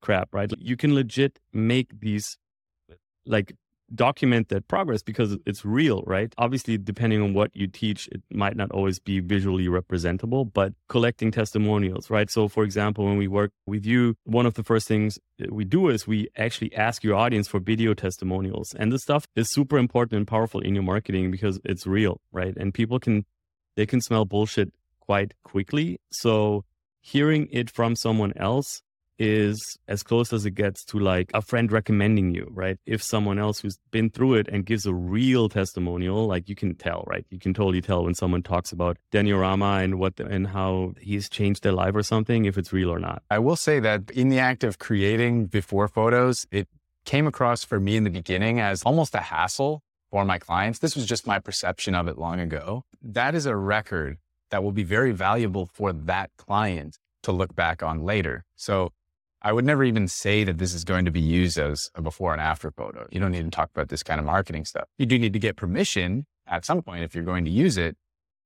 crap, 0.00 0.28
right? 0.32 0.50
You 0.58 0.76
can 0.76 0.94
legit 0.94 1.38
make 1.52 2.00
these 2.00 2.38
like 3.26 3.54
document 3.94 4.48
that 4.48 4.68
progress 4.68 5.02
because 5.02 5.36
it's 5.46 5.64
real, 5.64 6.02
right? 6.06 6.32
Obviously, 6.38 6.78
depending 6.78 7.22
on 7.22 7.34
what 7.34 7.54
you 7.54 7.66
teach, 7.66 8.08
it 8.08 8.22
might 8.30 8.56
not 8.56 8.70
always 8.70 8.98
be 8.98 9.20
visually 9.20 9.68
representable, 9.68 10.44
but 10.44 10.72
collecting 10.88 11.30
testimonials, 11.30 12.10
right? 12.10 12.30
So, 12.30 12.48
for 12.48 12.64
example, 12.64 13.04
when 13.04 13.16
we 13.16 13.28
work 13.28 13.52
with 13.66 13.84
you, 13.84 14.16
one 14.24 14.46
of 14.46 14.54
the 14.54 14.62
first 14.62 14.86
things 14.86 15.18
we 15.48 15.64
do 15.64 15.88
is 15.88 16.06
we 16.06 16.28
actually 16.36 16.74
ask 16.74 17.02
your 17.02 17.16
audience 17.16 17.48
for 17.48 17.60
video 17.60 17.94
testimonials. 17.94 18.74
And 18.78 18.92
this 18.92 19.02
stuff 19.02 19.26
is 19.34 19.50
super 19.50 19.78
important 19.78 20.18
and 20.18 20.26
powerful 20.26 20.60
in 20.60 20.74
your 20.74 20.84
marketing 20.84 21.30
because 21.30 21.60
it's 21.64 21.86
real, 21.86 22.20
right? 22.32 22.56
And 22.56 22.72
people 22.72 22.98
can, 22.98 23.24
they 23.76 23.86
can 23.86 24.00
smell 24.00 24.24
bullshit 24.24 24.72
quite 25.00 25.34
quickly. 25.42 26.00
So, 26.10 26.64
hearing 27.00 27.48
it 27.50 27.70
from 27.70 27.96
someone 27.96 28.32
else 28.36 28.82
is 29.20 29.76
as 29.86 30.02
close 30.02 30.32
as 30.32 30.46
it 30.46 30.52
gets 30.52 30.82
to 30.86 30.98
like 30.98 31.30
a 31.34 31.42
friend 31.42 31.70
recommending 31.70 32.34
you, 32.34 32.48
right? 32.50 32.78
If 32.86 33.02
someone 33.02 33.38
else 33.38 33.60
who's 33.60 33.78
been 33.90 34.08
through 34.08 34.34
it 34.34 34.48
and 34.48 34.64
gives 34.64 34.86
a 34.86 34.94
real 34.94 35.50
testimonial, 35.50 36.26
like 36.26 36.48
you 36.48 36.56
can 36.56 36.74
tell, 36.74 37.04
right? 37.06 37.26
You 37.28 37.38
can 37.38 37.52
totally 37.52 37.82
tell 37.82 38.04
when 38.04 38.14
someone 38.14 38.42
talks 38.42 38.72
about 38.72 38.96
Daniel 39.12 39.38
Rama 39.38 39.80
and 39.82 39.98
what 39.98 40.16
the, 40.16 40.26
and 40.26 40.46
how 40.46 40.94
he's 40.98 41.28
changed 41.28 41.62
their 41.62 41.72
life 41.72 41.94
or 41.94 42.02
something, 42.02 42.46
if 42.46 42.56
it's 42.56 42.72
real 42.72 42.90
or 42.90 42.98
not. 42.98 43.22
I 43.30 43.38
will 43.38 43.56
say 43.56 43.78
that 43.80 44.10
in 44.10 44.30
the 44.30 44.38
act 44.38 44.64
of 44.64 44.78
creating 44.78 45.46
before 45.46 45.86
photos, 45.86 46.46
it 46.50 46.66
came 47.04 47.26
across 47.26 47.62
for 47.62 47.78
me 47.78 47.96
in 47.96 48.04
the 48.04 48.10
beginning 48.10 48.58
as 48.58 48.82
almost 48.84 49.14
a 49.14 49.20
hassle 49.20 49.82
for 50.10 50.24
my 50.24 50.38
clients. 50.38 50.78
This 50.78 50.96
was 50.96 51.04
just 51.04 51.26
my 51.26 51.38
perception 51.38 51.94
of 51.94 52.08
it 52.08 52.16
long 52.16 52.40
ago. 52.40 52.84
That 53.02 53.34
is 53.34 53.44
a 53.44 53.54
record 53.54 54.16
that 54.50 54.62
will 54.62 54.72
be 54.72 54.82
very 54.82 55.12
valuable 55.12 55.66
for 55.66 55.92
that 55.92 56.30
client 56.38 56.96
to 57.22 57.32
look 57.32 57.54
back 57.54 57.82
on 57.82 58.02
later. 58.02 58.44
So 58.56 58.92
I 59.42 59.52
would 59.52 59.64
never 59.64 59.84
even 59.84 60.06
say 60.06 60.44
that 60.44 60.58
this 60.58 60.74
is 60.74 60.84
going 60.84 61.06
to 61.06 61.10
be 61.10 61.20
used 61.20 61.58
as 61.58 61.90
a 61.94 62.02
before 62.02 62.32
and 62.32 62.42
after 62.42 62.70
photo. 62.70 63.06
You 63.10 63.20
don't 63.20 63.32
need 63.32 63.44
to 63.44 63.50
talk 63.50 63.70
about 63.74 63.88
this 63.88 64.02
kind 64.02 64.20
of 64.20 64.26
marketing 64.26 64.66
stuff. 64.66 64.88
You 64.98 65.06
do 65.06 65.18
need 65.18 65.32
to 65.32 65.38
get 65.38 65.56
permission 65.56 66.26
at 66.46 66.64
some 66.64 66.82
point 66.82 67.04
if 67.04 67.14
you're 67.14 67.24
going 67.24 67.46
to 67.46 67.50
use 67.50 67.78
it. 67.78 67.96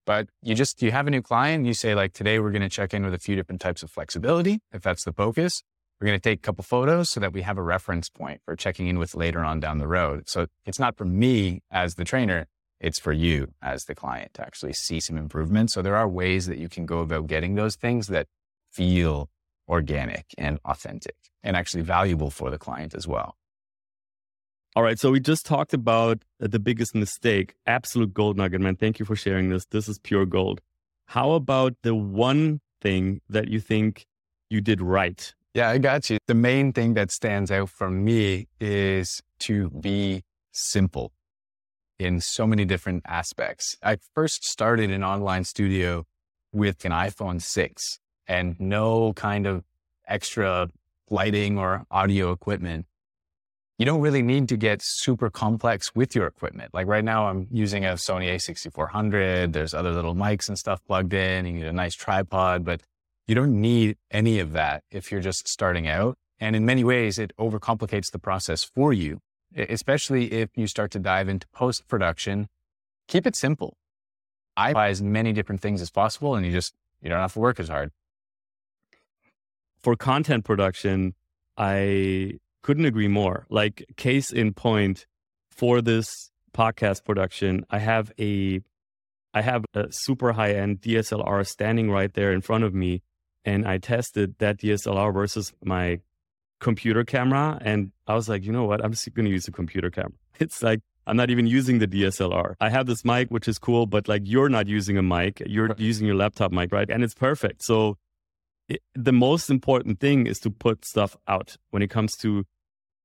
But 0.06 0.28
you 0.42 0.54
just, 0.54 0.82
you 0.82 0.92
have 0.92 1.06
a 1.06 1.10
new 1.10 1.22
client, 1.22 1.66
you 1.66 1.74
say 1.74 1.94
like, 1.94 2.12
today 2.12 2.38
we're 2.38 2.50
going 2.50 2.62
to 2.62 2.68
check 2.68 2.94
in 2.94 3.04
with 3.04 3.14
a 3.14 3.18
few 3.18 3.34
different 3.34 3.60
types 3.60 3.82
of 3.82 3.90
flexibility. 3.90 4.60
If 4.72 4.82
that's 4.82 5.02
the 5.02 5.12
focus, 5.12 5.62
we're 6.00 6.06
going 6.06 6.20
to 6.20 6.22
take 6.22 6.40
a 6.40 6.42
couple 6.42 6.62
photos 6.62 7.10
so 7.10 7.20
that 7.20 7.32
we 7.32 7.42
have 7.42 7.56
a 7.56 7.62
reference 7.62 8.10
point 8.10 8.42
for 8.44 8.54
checking 8.54 8.86
in 8.86 8.98
with 8.98 9.14
later 9.14 9.42
on 9.42 9.60
down 9.60 9.78
the 9.78 9.88
road. 9.88 10.28
So 10.28 10.46
it's 10.66 10.78
not 10.78 10.96
for 10.96 11.06
me 11.06 11.62
as 11.70 11.94
the 11.94 12.04
trainer. 12.04 12.46
It's 12.80 12.98
for 12.98 13.12
you 13.12 13.54
as 13.62 13.86
the 13.86 13.94
client 13.94 14.34
to 14.34 14.42
actually 14.42 14.74
see 14.74 15.00
some 15.00 15.16
improvement. 15.16 15.70
So 15.70 15.80
there 15.80 15.96
are 15.96 16.08
ways 16.08 16.46
that 16.46 16.58
you 16.58 16.68
can 16.68 16.84
go 16.84 16.98
about 16.98 17.26
getting 17.26 17.54
those 17.54 17.76
things 17.76 18.08
that 18.08 18.26
feel 18.70 19.30
organic 19.68 20.26
and 20.38 20.58
authentic 20.64 21.16
and 21.42 21.56
actually 21.56 21.82
valuable 21.82 22.30
for 22.30 22.50
the 22.50 22.58
client 22.58 22.94
as 22.94 23.06
well. 23.06 23.36
All 24.76 24.82
right. 24.82 24.98
So 24.98 25.12
we 25.12 25.20
just 25.20 25.46
talked 25.46 25.72
about 25.72 26.22
uh, 26.42 26.48
the 26.48 26.58
biggest 26.58 26.94
mistake, 26.94 27.54
absolute 27.64 28.12
gold 28.12 28.36
nugget, 28.36 28.60
man. 28.60 28.74
Thank 28.74 28.98
you 28.98 29.04
for 29.04 29.14
sharing 29.14 29.48
this. 29.48 29.66
This 29.66 29.88
is 29.88 29.98
pure 30.00 30.26
gold. 30.26 30.60
How 31.06 31.32
about 31.32 31.74
the 31.82 31.94
one 31.94 32.60
thing 32.80 33.20
that 33.28 33.48
you 33.48 33.60
think 33.60 34.06
you 34.50 34.60
did 34.60 34.80
right? 34.80 35.32
Yeah, 35.54 35.70
I 35.70 35.78
got 35.78 36.10
you. 36.10 36.18
The 36.26 36.34
main 36.34 36.72
thing 36.72 36.94
that 36.94 37.12
stands 37.12 37.52
out 37.52 37.68
for 37.70 37.88
me 37.88 38.48
is 38.60 39.22
to 39.40 39.70
be 39.70 40.24
simple 40.50 41.12
in 42.00 42.20
so 42.20 42.44
many 42.44 42.64
different 42.64 43.04
aspects. 43.06 43.76
I 43.80 43.98
first 44.14 44.44
started 44.44 44.90
an 44.90 45.04
online 45.04 45.44
studio 45.44 46.04
with 46.52 46.84
an 46.84 46.90
iPhone 46.90 47.40
6 47.40 48.00
and 48.26 48.58
no 48.58 49.12
kind 49.14 49.46
of 49.46 49.64
extra 50.06 50.68
lighting 51.10 51.58
or 51.58 51.84
audio 51.90 52.32
equipment, 52.32 52.86
you 53.78 53.84
don't 53.84 54.00
really 54.00 54.22
need 54.22 54.48
to 54.48 54.56
get 54.56 54.82
super 54.82 55.30
complex 55.30 55.94
with 55.94 56.14
your 56.14 56.26
equipment. 56.26 56.72
Like 56.72 56.86
right 56.86 57.04
now, 57.04 57.26
I'm 57.26 57.48
using 57.50 57.84
a 57.84 57.94
Sony 57.94 58.32
a6400. 58.34 59.52
There's 59.52 59.74
other 59.74 59.92
little 59.92 60.14
mics 60.14 60.48
and 60.48 60.58
stuff 60.58 60.80
plugged 60.86 61.12
in. 61.12 61.44
You 61.46 61.52
need 61.54 61.66
a 61.66 61.72
nice 61.72 61.94
tripod, 61.94 62.64
but 62.64 62.82
you 63.26 63.34
don't 63.34 63.60
need 63.60 63.96
any 64.10 64.38
of 64.38 64.52
that 64.52 64.84
if 64.90 65.10
you're 65.10 65.20
just 65.20 65.48
starting 65.48 65.88
out. 65.88 66.16
And 66.38 66.54
in 66.54 66.64
many 66.64 66.84
ways, 66.84 67.18
it 67.18 67.32
overcomplicates 67.36 68.12
the 68.12 68.18
process 68.18 68.62
for 68.62 68.92
you, 68.92 69.20
especially 69.56 70.32
if 70.32 70.50
you 70.56 70.66
start 70.68 70.90
to 70.92 70.98
dive 71.00 71.28
into 71.28 71.48
post 71.48 71.88
production. 71.88 72.48
Keep 73.08 73.26
it 73.26 73.34
simple. 73.34 73.76
I 74.56 74.72
buy 74.72 74.88
as 74.88 75.02
many 75.02 75.32
different 75.32 75.60
things 75.60 75.82
as 75.82 75.90
possible 75.90 76.36
and 76.36 76.46
you 76.46 76.52
just, 76.52 76.74
you 77.02 77.08
don't 77.08 77.18
have 77.18 77.32
to 77.32 77.40
work 77.40 77.58
as 77.58 77.68
hard 77.68 77.90
for 79.84 79.94
content 79.94 80.44
production, 80.44 81.14
I 81.58 82.38
couldn't 82.62 82.86
agree 82.86 83.06
more. 83.06 83.46
Like 83.50 83.84
case 83.96 84.32
in 84.32 84.54
point 84.54 85.06
for 85.50 85.82
this 85.82 86.30
podcast 86.54 87.04
production, 87.04 87.66
I 87.70 87.78
have 87.78 88.10
a 88.18 88.60
I 89.34 89.42
have 89.42 89.64
a 89.74 89.86
super 89.90 90.32
high 90.32 90.54
end 90.54 90.80
DSLR 90.80 91.46
standing 91.46 91.90
right 91.90 92.12
there 92.14 92.32
in 92.32 92.40
front 92.40 92.64
of 92.64 92.72
me 92.72 93.02
and 93.44 93.68
I 93.68 93.78
tested 93.78 94.36
that 94.38 94.58
DSLR 94.58 95.12
versus 95.12 95.52
my 95.62 96.00
computer 96.60 97.04
camera 97.04 97.58
and 97.60 97.92
I 98.06 98.14
was 98.14 98.28
like, 98.28 98.44
you 98.44 98.52
know 98.52 98.64
what? 98.64 98.82
I'm 98.82 98.92
just 98.92 99.12
going 99.12 99.26
to 99.26 99.30
use 99.30 99.46
a 99.48 99.52
computer 99.52 99.90
camera. 99.90 100.18
It's 100.40 100.62
like 100.62 100.80
I'm 101.06 101.16
not 101.16 101.30
even 101.30 101.46
using 101.46 101.78
the 101.78 101.86
DSLR. 101.86 102.54
I 102.60 102.70
have 102.70 102.86
this 102.86 103.04
mic, 103.04 103.28
which 103.28 103.48
is 103.48 103.58
cool, 103.58 103.86
but 103.86 104.08
like 104.08 104.22
you're 104.24 104.48
not 104.48 104.66
using 104.66 104.96
a 104.96 105.02
mic. 105.02 105.42
You're 105.44 105.74
using 105.76 106.06
your 106.06 106.16
laptop 106.16 106.50
mic, 106.52 106.72
right? 106.72 106.88
And 106.88 107.04
it's 107.04 107.14
perfect. 107.14 107.62
So 107.62 107.98
it, 108.68 108.80
the 108.94 109.12
most 109.12 109.50
important 109.50 110.00
thing 110.00 110.26
is 110.26 110.38
to 110.40 110.50
put 110.50 110.84
stuff 110.84 111.16
out 111.28 111.56
when 111.70 111.82
it 111.82 111.90
comes 111.90 112.16
to 112.16 112.44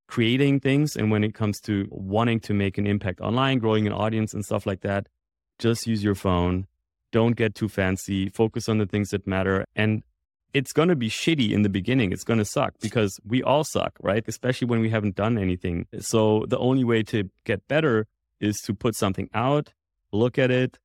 creating 0.07 0.59
things 0.59 0.95
and 0.95 1.11
when 1.11 1.23
it 1.23 1.33
comes 1.33 1.59
to 1.61 1.87
wanting 1.91 2.39
to 2.39 2.53
make 2.53 2.77
an 2.77 2.87
impact 2.87 3.21
online, 3.21 3.59
growing 3.59 3.85
an 3.85 3.93
audience 3.93 4.33
and 4.33 4.43
stuff 4.43 4.65
like 4.65 4.81
that. 4.81 5.07
Just 5.59 5.85
use 5.85 6.03
your 6.03 6.15
phone. 6.15 6.65
Don't 7.11 7.35
get 7.35 7.55
too 7.55 7.69
fancy. 7.69 8.29
Focus 8.29 8.69
on 8.69 8.77
the 8.77 8.85
things 8.85 9.09
that 9.09 9.27
matter. 9.27 9.65
And 9.75 10.03
it's 10.53 10.73
going 10.73 10.89
to 10.89 10.95
be 10.95 11.09
shitty 11.09 11.51
in 11.51 11.61
the 11.61 11.69
beginning. 11.69 12.11
It's 12.11 12.23
going 12.23 12.39
to 12.39 12.45
suck 12.45 12.73
because 12.81 13.19
we 13.25 13.43
all 13.43 13.63
suck, 13.63 13.93
right? 14.01 14.23
Especially 14.27 14.67
when 14.67 14.79
we 14.79 14.89
haven't 14.89 15.15
done 15.15 15.37
anything. 15.37 15.85
So 15.99 16.45
the 16.47 16.57
only 16.57 16.83
way 16.83 17.03
to 17.03 17.29
get 17.45 17.67
better 17.67 18.07
is 18.39 18.61
to 18.61 18.73
put 18.73 18.95
something 18.95 19.29
out, 19.33 19.73
look 20.11 20.39
at 20.39 20.49
it, 20.49 20.79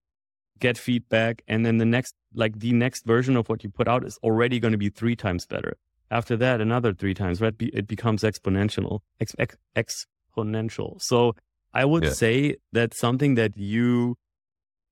get 0.60 0.78
feedback, 0.78 1.42
and 1.48 1.64
then 1.64 1.78
the 1.78 1.84
next, 1.84 2.14
like 2.34 2.58
the 2.58 2.72
next 2.72 3.04
version 3.04 3.36
of 3.36 3.48
what 3.48 3.64
you 3.64 3.70
put 3.70 3.88
out 3.88 4.04
is 4.04 4.18
already 4.22 4.60
going 4.60 4.72
to 4.72 4.78
be 4.78 4.88
three 4.88 5.16
times 5.16 5.46
better. 5.46 5.76
After 6.10 6.36
that, 6.36 6.60
another 6.60 6.92
three 6.92 7.14
times, 7.14 7.40
right? 7.40 7.54
It 7.58 7.86
becomes 7.86 8.22
exponential, 8.22 9.00
ex- 9.20 9.34
ex- 9.38 10.06
exponential. 10.36 11.00
So 11.02 11.34
I 11.72 11.84
would 11.84 12.04
yeah. 12.04 12.10
say 12.10 12.56
that 12.72 12.94
something 12.94 13.34
that 13.34 13.56
you, 13.56 14.16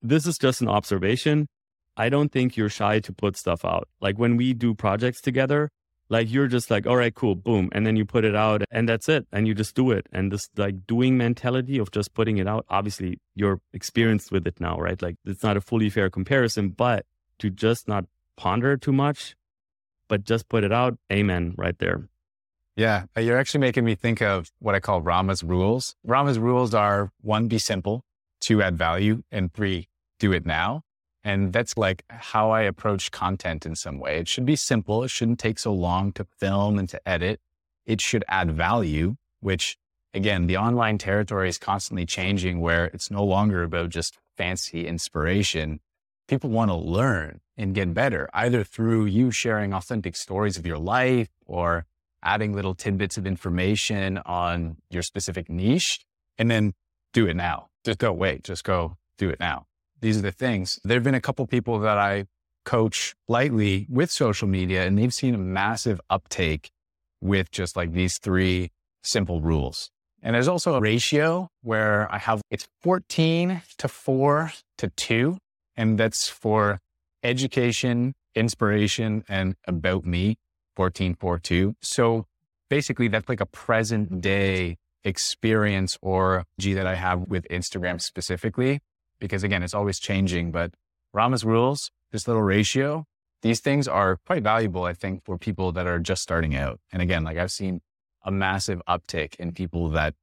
this 0.01 0.25
is 0.25 0.37
just 0.37 0.61
an 0.61 0.67
observation. 0.67 1.47
I 1.95 2.09
don't 2.09 2.31
think 2.31 2.57
you're 2.57 2.69
shy 2.69 2.99
to 2.99 3.13
put 3.13 3.37
stuff 3.37 3.63
out. 3.63 3.87
Like 4.01 4.17
when 4.17 4.35
we 4.35 4.53
do 4.53 4.73
projects 4.73 5.21
together, 5.21 5.69
like 6.13 6.31
you're 6.31 6.47
just 6.47 6.69
like, 6.69 6.85
all 6.85 6.95
right, 6.95 7.13
cool, 7.13 7.33
boom. 7.33 7.69
And 7.71 7.87
then 7.87 7.95
you 7.95 8.05
put 8.05 8.23
it 8.23 8.35
out 8.35 8.61
and 8.69 8.87
that's 8.87 9.09
it. 9.09 9.25
And 9.31 9.47
you 9.47 9.55
just 9.55 9.75
do 9.75 9.89
it. 9.89 10.07
And 10.13 10.31
this 10.31 10.47
like 10.55 10.85
doing 10.85 11.17
mentality 11.17 11.79
of 11.79 11.89
just 11.89 12.13
putting 12.13 12.37
it 12.37 12.47
out, 12.47 12.65
obviously 12.69 13.19
you're 13.33 13.59
experienced 13.73 14.31
with 14.31 14.45
it 14.45 14.61
now, 14.61 14.77
right? 14.77 15.01
Like 15.01 15.15
it's 15.25 15.41
not 15.41 15.57
a 15.57 15.61
fully 15.61 15.89
fair 15.89 16.11
comparison, 16.11 16.69
but 16.69 17.07
to 17.39 17.49
just 17.49 17.87
not 17.87 18.05
ponder 18.37 18.77
too 18.77 18.93
much, 18.93 19.35
but 20.07 20.23
just 20.23 20.47
put 20.49 20.63
it 20.63 20.71
out, 20.71 20.99
amen, 21.11 21.55
right 21.57 21.77
there. 21.79 22.07
Yeah, 22.75 23.05
uh, 23.17 23.21
you're 23.21 23.37
actually 23.37 23.61
making 23.61 23.83
me 23.83 23.95
think 23.95 24.21
of 24.21 24.51
what 24.59 24.75
I 24.75 24.79
call 24.79 25.01
Rama's 25.01 25.43
rules. 25.43 25.95
Rama's 26.03 26.37
rules 26.37 26.75
are 26.75 27.11
one, 27.21 27.47
be 27.47 27.57
simple, 27.57 28.05
two, 28.39 28.61
add 28.61 28.77
value, 28.77 29.23
and 29.31 29.51
three, 29.51 29.89
do 30.19 30.31
it 30.31 30.45
now. 30.45 30.83
And 31.23 31.53
that's 31.53 31.77
like 31.77 32.03
how 32.09 32.51
I 32.51 32.61
approach 32.61 33.11
content 33.11 33.65
in 33.65 33.75
some 33.75 33.99
way. 33.99 34.17
It 34.17 34.27
should 34.27 34.45
be 34.45 34.57
simple. 34.57 35.03
It 35.03 35.09
shouldn't 35.09 35.39
take 35.39 35.57
so 35.57 35.73
long 35.73 36.11
to 36.13 36.25
film 36.37 36.77
and 36.77 36.89
to 36.89 37.07
edit. 37.07 37.39
It 37.85 38.01
should 38.01 38.25
add 38.27 38.51
value, 38.51 39.15
which 39.39 39.77
again, 40.13 40.47
the 40.47 40.57
online 40.57 40.97
territory 40.97 41.49
is 41.49 41.57
constantly 41.57 42.05
changing 42.05 42.59
where 42.59 42.85
it's 42.85 43.09
no 43.09 43.23
longer 43.23 43.63
about 43.63 43.89
just 43.89 44.17
fancy 44.35 44.85
inspiration. 44.85 45.79
People 46.27 46.49
want 46.49 46.71
to 46.71 46.75
learn 46.75 47.39
and 47.57 47.73
get 47.73 47.93
better, 47.93 48.29
either 48.33 48.63
through 48.63 49.05
you 49.05 49.31
sharing 49.31 49.73
authentic 49.73 50.15
stories 50.15 50.57
of 50.57 50.65
your 50.65 50.77
life 50.77 51.29
or 51.45 51.85
adding 52.21 52.53
little 52.53 52.75
tidbits 52.75 53.17
of 53.17 53.25
information 53.25 54.17
on 54.19 54.77
your 54.89 55.03
specific 55.03 55.49
niche 55.49 56.05
and 56.37 56.49
then 56.49 56.73
do 57.13 57.27
it 57.27 57.35
now. 57.35 57.69
Just 57.83 57.99
don't 57.99 58.17
wait. 58.17 58.43
Just 58.43 58.63
go 58.63 58.97
do 59.17 59.29
it 59.29 59.39
now 59.39 59.67
these 60.03 60.19
are 60.19 60.21
the 60.21 60.31
things. 60.33 60.79
There 60.83 60.97
have 60.97 61.03
been 61.03 61.15
a 61.15 61.21
couple 61.21 61.47
people 61.47 61.79
that 61.79 61.97
I 61.97 62.25
coach 62.65 63.15
lightly 63.29 63.87
with 63.89 64.11
social 64.11 64.49
media, 64.49 64.85
and 64.85 64.97
they've 64.97 65.13
seen 65.13 65.33
a 65.33 65.37
massive 65.37 66.01
uptake 66.09 66.71
with 67.21 67.49
just 67.51 67.77
like 67.77 67.93
these 67.93 68.17
three 68.19 68.71
simple 69.01 69.39
rules. 69.41 69.89
And 70.21 70.35
there's 70.35 70.49
also 70.49 70.75
a 70.75 70.81
ratio 70.81 71.47
where 71.61 72.13
I 72.13 72.17
have 72.17 72.41
it's 72.51 72.67
14 72.81 73.61
to 73.77 73.87
4 73.87 74.51
to 74.79 74.89
2, 74.89 75.37
and 75.77 75.97
that's 75.97 76.27
for 76.27 76.79
education, 77.23 78.13
inspiration, 78.35 79.23
and 79.29 79.55
about 79.65 80.05
me, 80.05 80.35
14, 80.75 81.15
4, 81.15 81.39
2. 81.39 81.75
So 81.81 82.25
basically, 82.69 83.07
that's 83.07 83.29
like 83.29 83.41
a 83.41 83.45
present 83.45 84.19
day 84.19 84.75
experience 85.05 85.97
or 86.01 86.43
G 86.59 86.73
that 86.73 86.87
I 86.87 86.95
have 86.95 87.21
with 87.21 87.47
Instagram 87.49 88.01
specifically, 88.01 88.81
because 89.23 89.41
again, 89.41 89.63
it's 89.63 89.73
always 89.73 89.99
changing, 89.99 90.51
but 90.51 90.73
Rama's 91.13 91.45
rules, 91.45 91.91
this 92.11 92.27
little 92.27 92.41
ratio, 92.41 93.05
these 93.41 93.61
things 93.61 93.87
are 93.87 94.17
quite 94.27 94.43
valuable, 94.43 94.83
I 94.83 94.91
think, 94.91 95.23
for 95.23 95.37
people 95.37 95.71
that 95.71 95.87
are 95.87 95.97
just 95.97 96.21
starting 96.21 96.57
out. 96.57 96.81
And 96.91 97.01
again, 97.01 97.23
like 97.23 97.37
I've 97.37 97.49
seen 97.49 97.79
a 98.25 98.31
massive 98.31 98.81
uptick 98.85 99.35
in 99.35 99.53
people 99.53 99.87
that 99.91 100.13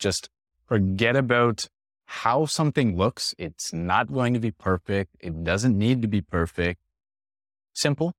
just 0.00 0.30
forget 0.66 1.14
about 1.14 1.68
how 2.06 2.44
something 2.44 2.96
looks. 2.96 3.36
It's 3.38 3.72
not 3.72 4.12
going 4.12 4.34
to 4.34 4.40
be 4.40 4.50
perfect. 4.50 5.14
It 5.20 5.44
doesn't 5.44 5.78
need 5.78 6.02
to 6.02 6.08
be 6.08 6.20
perfect. 6.20 6.80
Simple, 7.72 8.14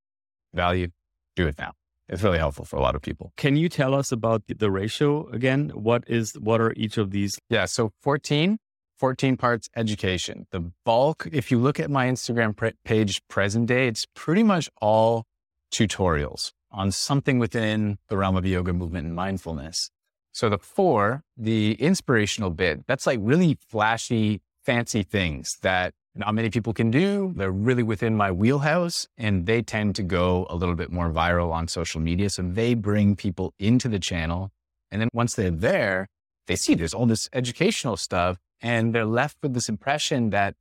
value, 0.54 0.92
do 1.36 1.46
it 1.46 1.58
now. 1.60 1.74
It's 2.08 2.24
really 2.24 2.38
helpful 2.38 2.64
for 2.64 2.78
a 2.78 2.82
lot 2.82 2.96
of 2.96 3.02
people. 3.02 3.34
Can 3.36 3.58
you 3.58 3.68
tell 3.68 3.94
us 3.94 4.14
about 4.14 4.44
the 4.48 4.72
ratio 4.72 5.28
again? 5.28 5.72
What 5.74 6.06
is 6.08 6.34
what 6.40 6.62
are 6.62 6.72
each 6.78 6.98
of 6.98 7.12
these? 7.12 7.38
Yeah, 7.50 7.66
so 7.66 7.92
14 8.02 8.60
14 9.02 9.36
parts 9.36 9.68
education. 9.76 10.46
The 10.52 10.72
bulk, 10.86 11.28
if 11.32 11.50
you 11.50 11.58
look 11.58 11.80
at 11.80 11.90
my 11.90 12.06
Instagram 12.06 12.56
pre- 12.56 12.74
page 12.86 13.20
present 13.30 13.66
day, 13.66 13.88
it's 13.88 14.06
pretty 14.14 14.44
much 14.44 14.70
all 14.80 15.26
tutorials 15.74 16.52
on 16.70 16.92
something 16.92 17.40
within 17.40 17.98
the 18.10 18.18
realm 18.18 18.36
of 18.38 18.46
yoga 18.46 18.74
movement 18.74 19.08
and 19.08 19.16
mindfulness. 19.16 19.90
So 20.34 20.50
the 20.50 20.60
four, 20.60 21.24
the 21.36 21.74
inspirational 21.82 22.52
bit, 22.52 22.86
that's 22.86 23.08
like 23.08 23.18
really 23.24 23.58
flashy, 23.68 24.40
fancy 24.64 25.02
things 25.02 25.58
that 25.64 25.96
not 26.14 26.36
many 26.36 26.52
people 26.52 26.72
can 26.72 26.92
do. 26.92 27.34
They're 27.36 27.50
really 27.50 27.82
within 27.82 28.16
my 28.16 28.32
wheelhouse 28.32 29.08
and 29.18 29.48
they 29.48 29.64
tend 29.64 29.96
to 29.96 30.04
go 30.04 30.46
a 30.48 30.56
little 30.56 30.76
bit 30.76 30.92
more 30.92 31.10
viral 31.10 31.52
on 31.52 31.68
social 31.68 32.02
media. 32.02 32.30
So 32.30 32.44
they 32.44 32.76
bring 32.76 33.16
people 33.16 33.56
into 33.58 33.90
the 33.90 33.98
channel. 34.00 34.52
And 34.92 35.02
then 35.02 35.10
once 35.12 35.34
they're 35.34 35.50
there, 35.50 36.08
they 36.46 36.56
see 36.56 36.76
there's 36.76 36.94
all 36.94 37.08
this 37.08 37.30
educational 37.34 37.98
stuff 37.98 38.38
and 38.62 38.94
they're 38.94 39.06
left 39.06 39.38
with 39.42 39.54
this 39.54 39.70
impression 39.70 40.30
that, 40.30 40.56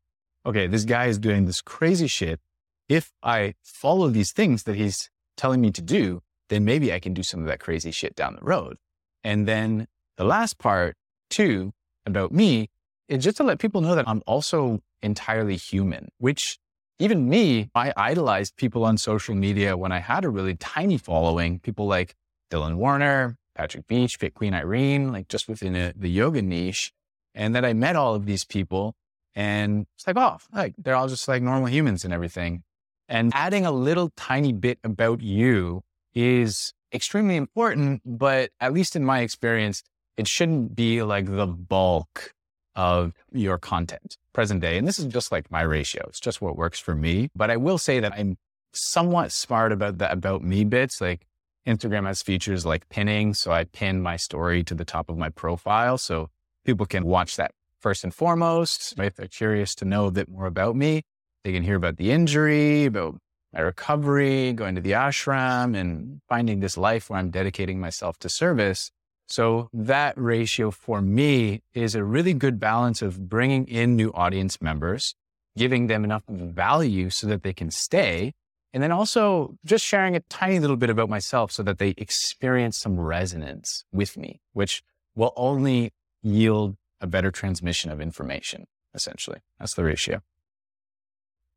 okay, 0.46 0.66
this 0.66 0.84
guy 0.84 1.06
is 1.06 1.18
doing 1.18 1.46
this 1.46 1.60
crazy 1.60 2.06
shit. 2.06 2.40
If 2.88 3.12
I 3.22 3.54
follow 3.62 4.08
these 4.08 4.32
things 4.32 4.64
that 4.64 4.76
he's 4.76 5.10
telling 5.36 5.60
me 5.60 5.70
to 5.72 5.82
do, 5.82 6.22
then 6.48 6.64
maybe 6.64 6.92
I 6.92 6.98
can 6.98 7.14
do 7.14 7.22
some 7.22 7.40
of 7.40 7.46
that 7.46 7.60
crazy 7.60 7.90
shit 7.90 8.14
down 8.14 8.34
the 8.34 8.44
road. 8.44 8.76
And 9.22 9.46
then 9.46 9.86
the 10.16 10.24
last 10.24 10.58
part 10.58 10.96
too 11.28 11.72
about 12.06 12.32
me 12.32 12.68
is 13.08 13.24
just 13.24 13.36
to 13.36 13.44
let 13.44 13.58
people 13.58 13.80
know 13.80 13.94
that 13.94 14.08
I'm 14.08 14.22
also 14.26 14.80
entirely 15.02 15.56
human, 15.56 16.08
which 16.18 16.58
even 16.98 17.28
me, 17.28 17.70
I 17.74 17.92
idolized 17.96 18.56
people 18.56 18.84
on 18.84 18.98
social 18.98 19.34
media 19.34 19.76
when 19.76 19.92
I 19.92 20.00
had 20.00 20.24
a 20.24 20.28
really 20.28 20.54
tiny 20.56 20.98
following, 20.98 21.58
people 21.58 21.86
like 21.86 22.14
Dylan 22.50 22.76
Werner, 22.76 23.36
Patrick 23.54 23.86
Beach, 23.86 24.16
Fit 24.16 24.34
Queen 24.34 24.52
Irene, 24.52 25.10
like 25.10 25.28
just 25.28 25.48
within 25.48 25.74
a, 25.74 25.92
the 25.96 26.10
yoga 26.10 26.42
niche. 26.42 26.92
And 27.34 27.54
then 27.54 27.64
I 27.64 27.72
met 27.72 27.96
all 27.96 28.14
of 28.14 28.26
these 28.26 28.44
people 28.44 28.94
and 29.34 29.86
it's 29.96 30.06
like, 30.06 30.16
oh, 30.16 30.38
like 30.52 30.74
they're 30.78 30.96
all 30.96 31.08
just 31.08 31.28
like 31.28 31.42
normal 31.42 31.68
humans 31.68 32.04
and 32.04 32.12
everything. 32.12 32.62
And 33.08 33.32
adding 33.34 33.66
a 33.66 33.72
little 33.72 34.10
tiny 34.16 34.52
bit 34.52 34.78
about 34.84 35.20
you 35.20 35.82
is 36.14 36.72
extremely 36.92 37.36
important, 37.36 38.02
but 38.04 38.50
at 38.60 38.72
least 38.72 38.96
in 38.96 39.04
my 39.04 39.20
experience, 39.20 39.82
it 40.16 40.26
shouldn't 40.26 40.74
be 40.74 41.02
like 41.02 41.26
the 41.26 41.46
bulk 41.46 42.34
of 42.74 43.12
your 43.32 43.58
content 43.58 44.16
present 44.32 44.60
day. 44.60 44.78
And 44.78 44.86
this 44.86 44.98
is 44.98 45.06
just 45.06 45.32
like 45.32 45.50
my 45.50 45.62
ratio. 45.62 46.04
It's 46.08 46.20
just 46.20 46.40
what 46.40 46.56
works 46.56 46.78
for 46.78 46.94
me. 46.94 47.30
But 47.34 47.50
I 47.50 47.56
will 47.56 47.78
say 47.78 48.00
that 48.00 48.12
I'm 48.12 48.36
somewhat 48.72 49.32
smart 49.32 49.72
about 49.72 49.98
the 49.98 50.10
about 50.10 50.42
me 50.42 50.64
bits. 50.64 51.00
Like 51.00 51.26
Instagram 51.66 52.06
has 52.06 52.22
features 52.22 52.64
like 52.64 52.88
pinning. 52.88 53.34
So 53.34 53.52
I 53.52 53.64
pin 53.64 54.02
my 54.02 54.16
story 54.16 54.62
to 54.64 54.74
the 54.74 54.84
top 54.84 55.08
of 55.08 55.18
my 55.18 55.30
profile. 55.30 55.98
So 55.98 56.30
people 56.64 56.86
can 56.86 57.04
watch 57.04 57.36
that 57.36 57.52
first 57.80 58.04
and 58.04 58.14
foremost. 58.14 58.94
If 58.98 59.16
they're 59.16 59.26
curious 59.26 59.74
to 59.76 59.84
know 59.84 60.06
a 60.06 60.10
bit 60.10 60.28
more 60.28 60.46
about 60.46 60.76
me, 60.76 61.02
they 61.44 61.52
can 61.52 61.62
hear 61.62 61.76
about 61.76 61.96
the 61.96 62.10
injury, 62.10 62.84
about 62.84 63.18
my 63.52 63.60
recovery, 63.60 64.52
going 64.52 64.74
to 64.74 64.80
the 64.80 64.92
ashram 64.92 65.76
and 65.76 66.20
finding 66.28 66.60
this 66.60 66.76
life 66.76 67.10
where 67.10 67.18
I'm 67.18 67.30
dedicating 67.30 67.80
myself 67.80 68.18
to 68.20 68.28
service. 68.28 68.90
So 69.26 69.68
that 69.72 70.14
ratio 70.16 70.70
for 70.70 71.00
me 71.00 71.62
is 71.72 71.94
a 71.94 72.04
really 72.04 72.34
good 72.34 72.60
balance 72.60 73.00
of 73.00 73.28
bringing 73.28 73.66
in 73.66 73.96
new 73.96 74.10
audience 74.12 74.60
members, 74.60 75.14
giving 75.56 75.86
them 75.86 76.04
enough 76.04 76.24
value 76.28 77.10
so 77.10 77.26
that 77.28 77.42
they 77.42 77.52
can 77.52 77.70
stay. 77.70 78.32
And 78.72 78.82
then 78.82 78.92
also 78.92 79.56
just 79.64 79.84
sharing 79.84 80.14
a 80.14 80.20
tiny 80.20 80.60
little 80.60 80.76
bit 80.76 80.90
about 80.90 81.08
myself 81.08 81.50
so 81.50 81.62
that 81.64 81.78
they 81.78 81.94
experience 81.96 82.78
some 82.78 82.98
resonance 83.00 83.84
with 83.92 84.16
me, 84.16 84.40
which 84.52 84.82
will 85.16 85.32
only 85.36 85.92
yield 86.22 86.76
a 87.00 87.06
better 87.06 87.30
transmission 87.30 87.90
of 87.90 88.00
information, 88.00 88.66
essentially. 88.94 89.38
That's 89.58 89.74
the 89.74 89.84
ratio. 89.84 90.22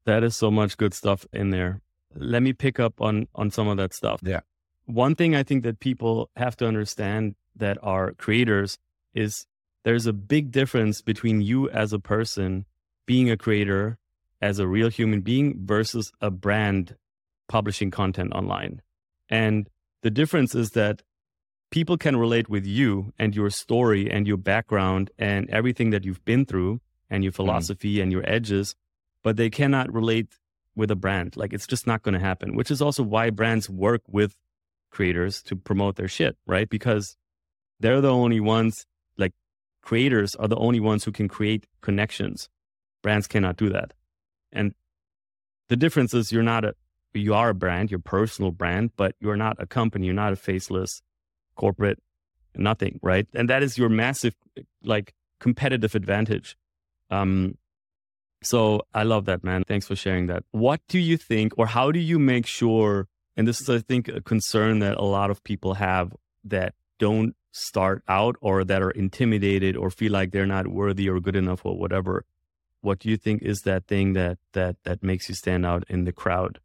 That 0.06 0.24
is 0.24 0.36
so 0.36 0.52
much 0.52 0.78
good 0.78 0.94
stuff 0.94 1.26
in 1.34 1.50
there. 1.50 1.82
Let 2.16 2.44
me 2.44 2.54
pick 2.54 2.80
up 2.80 3.02
on 3.02 3.28
on 3.34 3.52
some 3.52 3.68
of 3.68 3.78
that 3.78 3.94
stuff. 3.94 4.20
Yeah. 4.24 4.42
One 4.86 5.16
thing 5.16 5.36
I 5.36 5.44
think 5.44 5.64
that 5.64 5.80
people 5.80 6.30
have 6.36 6.56
to 6.58 6.68
understand 6.68 7.36
that 7.56 7.78
are 7.82 8.12
creators 8.14 8.78
is 9.14 9.46
there's 9.84 10.06
a 10.06 10.14
big 10.14 10.52
difference 10.52 11.02
between 11.02 11.42
you 11.42 11.70
as 11.70 11.94
a 11.94 12.00
person 12.00 12.66
being 13.06 13.30
a 13.30 13.38
creator 13.38 13.98
as 14.42 14.60
a 14.60 14.68
real 14.68 14.90
human 14.90 15.22
being 15.22 15.66
versus 15.66 16.12
a 16.20 16.30
brand 16.30 16.96
publishing 17.48 17.92
content 17.92 18.34
online. 18.34 18.82
And 19.30 19.70
the 20.02 20.12
difference 20.12 20.54
is 20.54 20.72
that 20.72 21.02
people 21.74 21.98
can 21.98 22.16
relate 22.16 22.48
with 22.50 22.68
you 22.68 23.12
and 23.18 23.36
your 23.36 23.50
story 23.50 24.08
and 24.08 24.28
your 24.28 24.38
background 24.38 25.10
and 25.18 25.50
everything 25.50 25.90
that 25.90 26.06
you've 26.06 26.24
been 26.24 26.46
through 26.46 26.80
and 27.10 27.24
your 27.24 27.32
mm-hmm. 27.32 27.38
philosophy 27.38 27.96
mm. 27.96 28.04
and 28.04 28.12
your 28.12 28.24
edges, 28.30 28.76
but 29.24 29.38
they 29.38 29.50
cannot 29.50 29.92
relate 29.92 30.38
with 30.76 30.92
a 30.92 30.96
brand. 30.96 31.36
Like 31.36 31.52
it's 31.52 31.66
just 31.66 31.88
not 31.88 32.04
going 32.04 32.14
to 32.14 32.20
happen, 32.20 32.56
which 32.56 32.70
is 32.70 32.80
also 32.80 33.02
why 33.02 33.32
brands 33.32 33.72
work 33.72 34.04
with 34.08 34.36
creators 34.92 35.42
to 35.48 35.56
promote 35.56 35.96
their 35.96 36.08
shit, 36.08 36.38
right? 36.46 36.70
Because 36.70 37.18
they're 37.80 38.02
the 38.02 38.14
only 38.14 38.40
ones, 38.40 38.86
like 39.18 39.34
creators 39.82 40.36
are 40.36 40.48
the 40.48 40.58
only 40.58 40.80
ones 40.80 41.04
who 41.04 41.12
can 41.12 41.28
create 41.28 41.66
connections. 41.82 42.50
Brands 43.02 43.26
cannot 43.26 43.58
do 43.58 43.70
that. 43.70 43.94
And 44.52 44.76
the 45.70 45.76
difference 45.76 46.14
is 46.14 46.32
you're 46.32 46.44
not 46.44 46.66
a, 46.66 46.76
you 47.16 47.34
are 47.34 47.50
a 47.50 47.56
brand, 47.56 47.90
your 47.90 48.00
personal 48.00 48.52
brand, 48.52 48.92
but 48.96 49.16
you're 49.20 49.38
not 49.38 49.58
a 49.58 49.66
company. 49.66 50.06
You're 50.06 50.14
not 50.14 50.34
a 50.34 50.36
faceless 50.36 51.02
corporate, 51.56 52.00
nothing, 52.56 53.00
right? 53.02 53.28
And 53.34 53.50
that 53.50 53.64
is 53.64 53.78
your 53.78 53.90
massive, 53.90 54.36
like, 54.84 55.14
competitive 55.40 55.96
advantage. 55.96 56.56
Um, 57.10 57.58
so 58.42 58.82
I 58.94 59.04
love 59.04 59.26
that, 59.26 59.44
man. 59.44 59.64
Thanks 59.68 59.88
for 59.88 59.96
sharing 59.96 60.28
that. 60.28 60.44
What 60.52 60.82
do 60.88 61.00
you 61.00 61.18
think, 61.18 61.54
or 61.58 61.68
how 61.68 61.92
do 61.92 62.00
you 62.00 62.20
make 62.20 62.46
sure? 62.46 63.08
And 63.36 63.48
this 63.48 63.62
is, 63.62 63.70
I 63.70 63.80
think, 63.80 64.08
a 64.08 64.22
concern 64.22 64.80
that 64.80 64.98
a 64.98 65.04
lot 65.04 65.32
of 65.32 65.44
people 65.44 65.76
have 65.76 66.14
that 66.44 66.74
don't 67.00 67.36
start 67.52 68.04
out 68.08 68.36
or 68.42 68.64
that 68.64 68.82
are 68.82 68.92
intimidated 68.92 69.78
or 69.78 69.90
feel 69.90 70.12
like 70.12 70.32
they're 70.32 70.46
not 70.46 70.68
worthy 70.68 71.08
or 71.08 71.20
good 71.20 71.36
enough 71.36 71.66
or 71.66 71.78
whatever. 71.78 72.26
What 72.82 73.00
do 73.00 73.10
you 73.10 73.18
think 73.18 73.42
is 73.44 73.62
that 73.62 73.88
thing 73.88 74.14
that 74.14 74.40
that 74.54 74.76
that 74.84 75.04
makes 75.04 75.30
you 75.30 75.36
stand 75.36 75.66
out 75.66 75.84
in 75.88 76.04
the 76.04 76.12
crowd? 76.12 76.60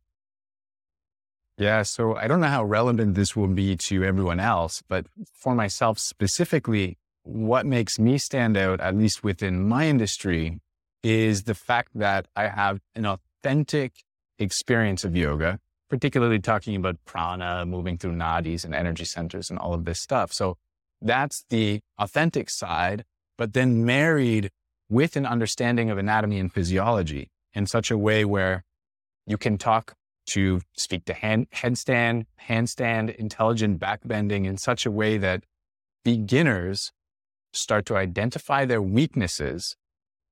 Yeah. 1.58 1.82
So 1.82 2.14
I 2.14 2.28
don't 2.28 2.40
know 2.40 2.46
how 2.46 2.64
relevant 2.64 3.16
this 3.16 3.34
will 3.34 3.48
be 3.48 3.76
to 3.76 4.04
everyone 4.04 4.38
else, 4.38 4.82
but 4.88 5.06
for 5.34 5.54
myself 5.54 5.98
specifically, 5.98 6.98
what 7.24 7.66
makes 7.66 7.98
me 7.98 8.16
stand 8.16 8.56
out, 8.56 8.80
at 8.80 8.96
least 8.96 9.24
within 9.24 9.68
my 9.68 9.86
industry, 9.88 10.60
is 11.02 11.42
the 11.44 11.54
fact 11.54 11.90
that 11.94 12.26
I 12.36 12.48
have 12.48 12.80
an 12.94 13.06
authentic 13.06 13.92
experience 14.38 15.04
of 15.04 15.16
yoga, 15.16 15.58
particularly 15.90 16.38
talking 16.38 16.76
about 16.76 16.96
prana, 17.04 17.66
moving 17.66 17.98
through 17.98 18.14
nadis 18.14 18.64
and 18.64 18.74
energy 18.74 19.04
centers 19.04 19.50
and 19.50 19.58
all 19.58 19.74
of 19.74 19.84
this 19.84 20.00
stuff. 20.00 20.32
So 20.32 20.56
that's 21.02 21.44
the 21.50 21.80
authentic 21.98 22.50
side, 22.50 23.04
but 23.36 23.52
then 23.52 23.84
married 23.84 24.50
with 24.88 25.16
an 25.16 25.26
understanding 25.26 25.90
of 25.90 25.98
anatomy 25.98 26.38
and 26.38 26.52
physiology 26.52 27.30
in 27.52 27.66
such 27.66 27.90
a 27.90 27.98
way 27.98 28.24
where 28.24 28.64
you 29.26 29.36
can 29.36 29.58
talk 29.58 29.94
to 30.28 30.60
speak 30.76 31.04
to 31.06 31.14
hand, 31.14 31.48
headstand, 31.50 32.26
handstand, 32.48 33.14
intelligent 33.16 33.80
backbending 33.80 34.46
in 34.46 34.56
such 34.56 34.86
a 34.86 34.90
way 34.90 35.18
that 35.18 35.44
beginners 36.04 36.92
start 37.52 37.86
to 37.86 37.96
identify 37.96 38.64
their 38.64 38.82
weaknesses. 38.82 39.76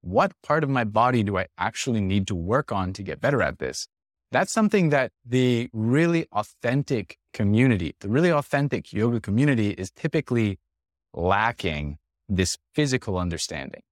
What 0.03 0.33
part 0.43 0.63
of 0.63 0.71
my 0.71 0.85
body 0.85 1.23
do 1.23 1.39
I 1.39 1.47
actually 1.59 2.01
need 2.01 2.27
to 2.29 2.35
work 2.35 2.71
on 2.71 2.93
to 2.93 3.03
get 3.03 3.21
better 3.21 3.43
at 3.43 3.59
this? 3.59 3.89
That's 4.33 4.53
something 4.53 4.91
that 4.91 5.13
the 5.25 5.69
really 5.73 6.27
authentic 6.33 7.19
community, 7.33 7.95
the 8.01 8.09
really 8.09 8.31
authentic 8.31 8.93
yoga 8.93 9.21
community 9.21 9.71
is 9.71 9.91
typically 9.91 10.59
lacking 11.15 11.99
this 12.29 12.59
physical 12.75 13.19
understanding. 13.19 13.83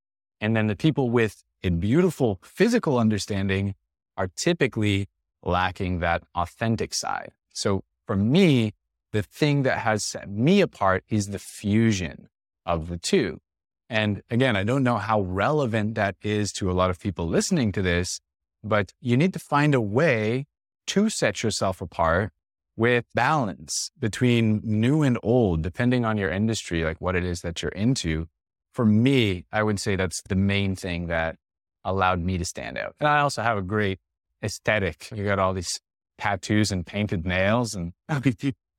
And 0.41 0.57
then 0.57 0.67
the 0.67 0.77
people 0.77 1.09
with 1.11 1.43
a 1.63 1.71
beautiful 1.71 2.41
physical 2.43 2.99
understanding 2.99 3.75
are 4.17 4.29
typically 4.37 5.09
lacking 5.45 6.01
that 6.01 6.23
authentic 6.35 6.95
side. 6.95 7.33
So 7.53 7.85
for 8.07 8.17
me, 8.17 8.73
the 9.13 9.23
thing 9.23 9.63
that 9.63 9.79
has 9.79 10.05
set 10.05 10.29
me 10.29 10.61
apart 10.61 11.05
is 11.09 11.29
the 11.29 11.39
fusion 11.39 12.29
of 12.67 12.89
the 12.89 12.99
two. 12.99 13.41
And 13.89 14.23
again, 14.31 14.57
I 14.57 14.65
don't 14.65 14.83
know 14.83 14.97
how 14.97 15.21
relevant 15.21 15.95
that 15.95 16.17
is 16.23 16.53
to 16.55 16.71
a 16.71 16.73
lot 16.73 16.91
of 16.91 16.99
people 16.99 17.29
listening 17.29 17.71
to 17.73 17.83
this, 17.83 18.21
but 18.63 18.93
you 19.01 19.17
need 19.17 19.33
to 19.35 19.39
find 19.39 19.75
a 19.75 19.81
way 19.81 20.47
to 20.89 21.09
set 21.09 21.43
yourself 21.43 21.81
apart 21.81 22.33
with 22.77 23.05
balance 23.15 23.91
between 23.99 24.61
new 24.65 25.03
and 25.03 25.19
old, 25.23 25.63
depending 25.63 26.05
on 26.05 26.19
your 26.19 26.31
industry, 26.31 26.83
like 26.85 27.01
what 27.01 27.15
it 27.15 27.25
is 27.25 27.43
that 27.43 27.63
you're 27.63 27.71
into. 27.73 28.27
For 28.73 28.85
me, 28.85 29.45
I 29.53 29.63
would 29.63 29.79
say 29.79 29.95
that's 29.95 30.23
the 30.23 30.35
main 30.35 30.75
thing 30.75 31.07
that 31.07 31.37
allowed 31.85 32.21
me 32.21 32.39
to 32.39 32.45
stand 32.45 32.77
out. 32.77 32.97
And 32.99 33.09
I 33.09 33.21
also 33.21 33.43
have 33.43 33.59
a 33.59 33.63
great 33.63 34.01
aesthetic. 34.43 35.11
You 35.15 35.25
got 35.25 35.39
all 35.39 35.53
these 35.53 35.81
tattoos 36.19 36.71
and 36.71 36.87
painted 36.87 37.27
nails 37.27 37.75
and 37.75 37.93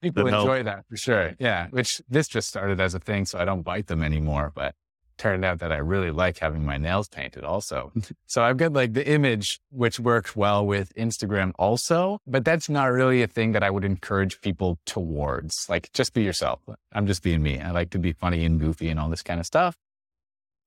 people 0.01 0.27
enjoy 0.27 0.63
that 0.63 0.85
for 0.89 0.97
sure. 0.97 1.33
Yeah. 1.39 1.67
Which 1.69 2.01
this 2.09 2.27
just 2.27 2.47
started 2.47 2.79
as 2.79 2.93
a 2.93 2.99
thing. 2.99 3.25
So 3.25 3.39
I 3.39 3.45
don't 3.45 3.63
bite 3.63 3.87
them 3.87 4.03
anymore, 4.03 4.51
but 4.53 4.75
turned 5.17 5.45
out 5.45 5.59
that 5.59 5.71
I 5.71 5.77
really 5.77 6.11
like 6.11 6.39
having 6.39 6.65
my 6.65 6.77
nails 6.77 7.07
painted 7.07 7.43
also. 7.43 7.91
so 8.27 8.43
I've 8.43 8.57
got 8.57 8.73
like 8.73 8.93
the 8.93 9.07
image, 9.07 9.59
which 9.69 9.99
works 9.99 10.35
well 10.35 10.65
with 10.65 10.93
Instagram 10.95 11.53
also, 11.57 12.19
but 12.27 12.43
that's 12.45 12.69
not 12.69 12.85
really 12.85 13.21
a 13.21 13.27
thing 13.27 13.53
that 13.53 13.63
I 13.63 13.69
would 13.69 13.85
encourage 13.85 14.41
people 14.41 14.79
towards. 14.85 15.67
Like 15.69 15.91
just 15.93 16.13
be 16.13 16.23
yourself. 16.23 16.59
I'm 16.93 17.07
just 17.07 17.23
being 17.23 17.41
me. 17.41 17.59
I 17.59 17.71
like 17.71 17.91
to 17.91 17.99
be 17.99 18.13
funny 18.13 18.45
and 18.45 18.59
goofy 18.59 18.89
and 18.89 18.99
all 18.99 19.09
this 19.09 19.23
kind 19.23 19.39
of 19.39 19.45
stuff. 19.45 19.77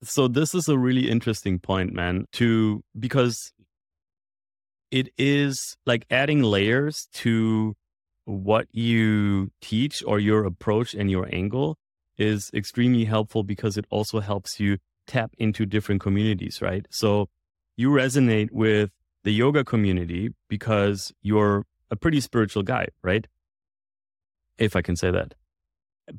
So 0.02 0.28
this 0.28 0.54
is 0.54 0.68
a 0.68 0.78
really 0.78 1.10
interesting 1.10 1.58
point, 1.58 1.92
man, 1.92 2.26
to 2.32 2.82
because 2.98 3.52
it 4.90 5.08
is 5.18 5.76
like 5.86 6.06
adding 6.10 6.42
layers 6.42 7.08
to 7.12 7.74
what 8.24 8.66
you 8.72 9.50
teach 9.60 10.02
or 10.06 10.18
your 10.18 10.44
approach 10.44 10.94
and 10.94 11.10
your 11.10 11.28
angle 11.32 11.78
is 12.18 12.50
extremely 12.52 13.04
helpful 13.04 13.42
because 13.42 13.76
it 13.76 13.86
also 13.90 14.20
helps 14.20 14.60
you 14.60 14.78
tap 15.06 15.32
into 15.38 15.64
different 15.64 16.00
communities, 16.00 16.60
right? 16.60 16.86
So 16.90 17.28
you 17.76 17.90
resonate 17.90 18.50
with 18.50 18.90
the 19.24 19.30
yoga 19.30 19.64
community 19.64 20.30
because 20.48 21.12
you're 21.22 21.64
a 21.90 21.96
pretty 21.96 22.20
spiritual 22.20 22.62
guy, 22.62 22.88
right? 23.02 23.26
If 24.58 24.76
I 24.76 24.82
can 24.82 24.96
say 24.96 25.10
that. 25.10 25.34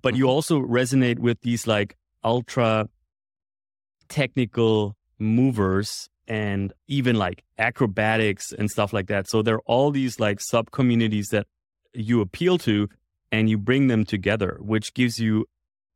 But 0.02 0.16
you 0.16 0.26
mm-hmm. 0.26 0.32
also 0.32 0.60
resonate 0.62 1.20
with 1.20 1.42
these 1.42 1.68
like 1.68 1.96
ultra 2.24 2.90
technical 4.08 4.96
movers 5.20 6.10
and 6.30 6.72
even 6.88 7.16
like 7.16 7.44
acrobatics 7.58 8.54
and 8.54 8.70
stuff 8.70 8.94
like 8.94 9.08
that. 9.08 9.28
So 9.28 9.42
there 9.42 9.56
are 9.56 9.64
all 9.66 9.90
these 9.90 10.20
like 10.20 10.40
sub 10.40 10.70
communities 10.72 11.30
that 11.32 11.48
you 11.94 12.22
appeal 12.22 12.60
to 12.60 12.88
and 13.32 13.50
you 13.50 13.58
bring 13.58 13.88
them 13.88 14.06
together, 14.06 14.58
which 14.62 14.94
gives 14.94 15.18
you 15.20 15.48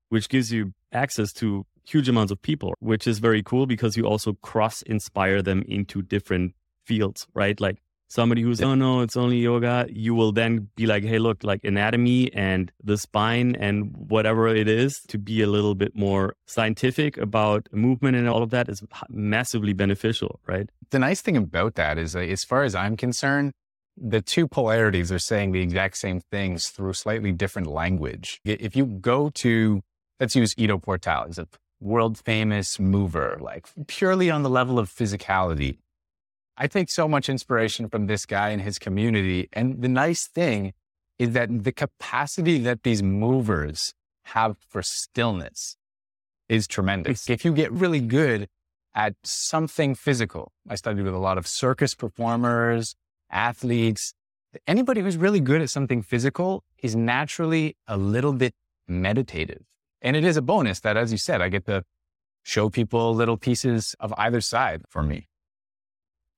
which 0.09 0.29
gives 0.29 0.51
you 0.51 0.73
access 0.91 1.31
to 1.33 1.65
huge 1.85 2.09
amounts 2.09 2.31
of 2.31 2.41
people, 2.41 2.73
which 2.79 3.07
is 3.07 3.19
very 3.19 3.43
cool 3.43 3.65
because 3.65 3.95
you 3.95 4.05
also 4.05 4.33
cross 4.41 4.81
inspire 4.83 5.41
them 5.41 5.63
into 5.67 6.01
different 6.01 6.53
fields, 6.85 7.27
right? 7.33 7.59
Like 7.59 7.81
somebody 8.07 8.41
who's, 8.41 8.59
yeah. 8.59 8.67
oh 8.67 8.75
no, 8.75 9.01
it's 9.01 9.17
only 9.17 9.37
yoga, 9.37 9.87
you 9.89 10.13
will 10.13 10.31
then 10.31 10.69
be 10.75 10.85
like, 10.85 11.03
hey, 11.03 11.19
look, 11.19 11.43
like 11.43 11.63
anatomy 11.63 12.31
and 12.33 12.71
the 12.83 12.97
spine 12.97 13.55
and 13.55 13.93
whatever 13.95 14.47
it 14.47 14.67
is 14.67 15.01
to 15.07 15.17
be 15.17 15.41
a 15.41 15.47
little 15.47 15.75
bit 15.75 15.95
more 15.95 16.35
scientific 16.45 17.17
about 17.17 17.67
movement 17.71 18.15
and 18.15 18.29
all 18.29 18.43
of 18.43 18.51
that 18.51 18.69
is 18.69 18.83
massively 19.09 19.73
beneficial, 19.73 20.39
right? 20.47 20.69
The 20.91 20.99
nice 20.99 21.21
thing 21.21 21.37
about 21.37 21.75
that 21.75 21.97
is, 21.97 22.15
uh, 22.15 22.19
as 22.19 22.43
far 22.43 22.63
as 22.63 22.75
I'm 22.75 22.95
concerned, 22.95 23.53
the 23.97 24.21
two 24.21 24.47
polarities 24.47 25.11
are 25.11 25.19
saying 25.19 25.51
the 25.51 25.61
exact 25.61 25.97
same 25.97 26.19
things 26.19 26.67
through 26.67 26.93
slightly 26.93 27.31
different 27.31 27.67
language. 27.67 28.39
If 28.43 28.75
you 28.75 28.85
go 28.85 29.29
to, 29.29 29.81
let's 30.19 30.35
use 30.35 30.53
Ido 30.57 30.77
Portal, 30.77 31.25
he's 31.27 31.37
a 31.37 31.47
world 31.79 32.17
famous 32.17 32.79
mover, 32.79 33.37
like 33.39 33.67
purely 33.87 34.31
on 34.31 34.43
the 34.43 34.49
level 34.49 34.79
of 34.79 34.89
physicality. 34.89 35.77
I 36.57 36.67
take 36.67 36.89
so 36.89 37.07
much 37.07 37.29
inspiration 37.29 37.89
from 37.89 38.07
this 38.07 38.25
guy 38.25 38.49
and 38.49 38.61
his 38.61 38.77
community. 38.77 39.49
And 39.53 39.81
the 39.81 39.87
nice 39.87 40.27
thing 40.27 40.73
is 41.17 41.31
that 41.31 41.63
the 41.63 41.71
capacity 41.71 42.57
that 42.59 42.83
these 42.83 43.01
movers 43.01 43.93
have 44.25 44.57
for 44.69 44.81
stillness 44.81 45.77
is 46.49 46.67
tremendous. 46.67 47.29
If 47.29 47.43
you 47.45 47.53
get 47.53 47.71
really 47.71 47.99
good 47.99 48.47
at 48.93 49.15
something 49.23 49.95
physical, 49.95 50.51
I 50.69 50.75
studied 50.75 51.03
with 51.03 51.13
a 51.13 51.19
lot 51.19 51.37
of 51.37 51.47
circus 51.47 51.95
performers, 51.95 52.95
athletes, 53.31 54.13
anybody 54.67 55.01
who's 55.01 55.17
really 55.17 55.39
good 55.39 55.61
at 55.61 55.69
something 55.69 56.01
physical 56.01 56.63
is 56.81 56.95
naturally 56.95 57.75
a 57.87 57.97
little 57.97 58.33
bit 58.33 58.53
meditative. 58.87 59.63
And 60.01 60.15
it 60.15 60.23
is 60.23 60.37
a 60.37 60.41
bonus 60.41 60.81
that, 60.81 60.97
as 60.97 61.11
you 61.11 61.17
said, 61.17 61.41
I 61.41 61.49
get 61.49 61.65
to 61.65 61.83
show 62.43 62.69
people 62.69 63.15
little 63.15 63.37
pieces 63.37 63.95
of 63.99 64.13
either 64.17 64.41
side 64.41 64.83
for 64.89 65.01
me. 65.01 65.27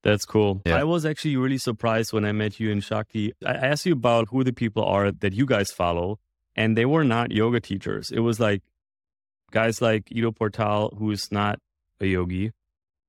That's 0.02 0.24
cool. 0.24 0.62
Yeah. 0.64 0.76
I 0.76 0.84
was 0.84 1.04
actually 1.04 1.36
really 1.36 1.58
surprised 1.58 2.12
when 2.12 2.24
I 2.24 2.32
met 2.32 2.60
you 2.60 2.70
in 2.70 2.80
Shakti. 2.80 3.32
I 3.44 3.54
asked 3.54 3.86
you 3.86 3.92
about 3.92 4.28
who 4.28 4.44
the 4.44 4.52
people 4.52 4.84
are 4.84 5.10
that 5.10 5.32
you 5.32 5.46
guys 5.46 5.72
follow, 5.72 6.18
and 6.54 6.76
they 6.76 6.84
were 6.84 7.04
not 7.04 7.32
yoga 7.32 7.60
teachers. 7.60 8.10
It 8.10 8.20
was 8.20 8.38
like 8.38 8.62
guys 9.50 9.82
like 9.82 10.12
Ido 10.12 10.32
Portal, 10.32 10.94
who 10.98 11.10
is 11.10 11.32
not 11.32 11.58
a 12.00 12.06
yogi, 12.06 12.52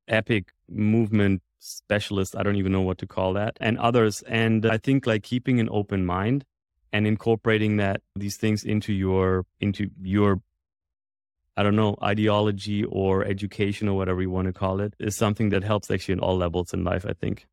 epic 0.08 0.54
movement 0.69 1.43
specialist. 1.60 2.36
I 2.36 2.43
don't 2.43 2.56
even 2.56 2.71
know 2.71 2.82
what 2.82 2.97
to 3.00 3.08
call 3.08 3.34
that, 3.34 3.58
and 3.60 3.78
others. 3.78 4.23
And 4.28 4.65
I 4.65 4.78
think 4.78 5.06
like 5.06 5.23
keeping 5.23 5.60
an 5.60 5.69
open 5.71 6.06
mind 6.06 6.45
and 6.93 7.06
incorporating 7.06 7.78
that 7.78 8.02
these 8.15 8.38
things 8.38 8.63
into 8.63 8.93
your 8.93 9.45
into 9.60 9.89
your 10.02 10.41
I 11.58 11.63
don't 11.63 11.76
know, 11.76 11.96
ideology 12.04 12.84
or 12.84 13.26
education 13.26 13.89
or 13.89 13.98
whatever 13.98 14.22
you 14.22 14.30
want 14.30 14.46
to 14.46 14.54
call 14.54 14.80
it 14.80 14.93
is 15.00 15.17
something 15.17 15.50
that 15.50 15.63
helps 15.63 15.89
actually 15.89 16.13
in 16.13 16.20
all 16.20 16.38
levels 16.38 16.72
in 16.72 16.84
life, 16.84 17.04
I 17.04 17.13
think. 17.13 17.48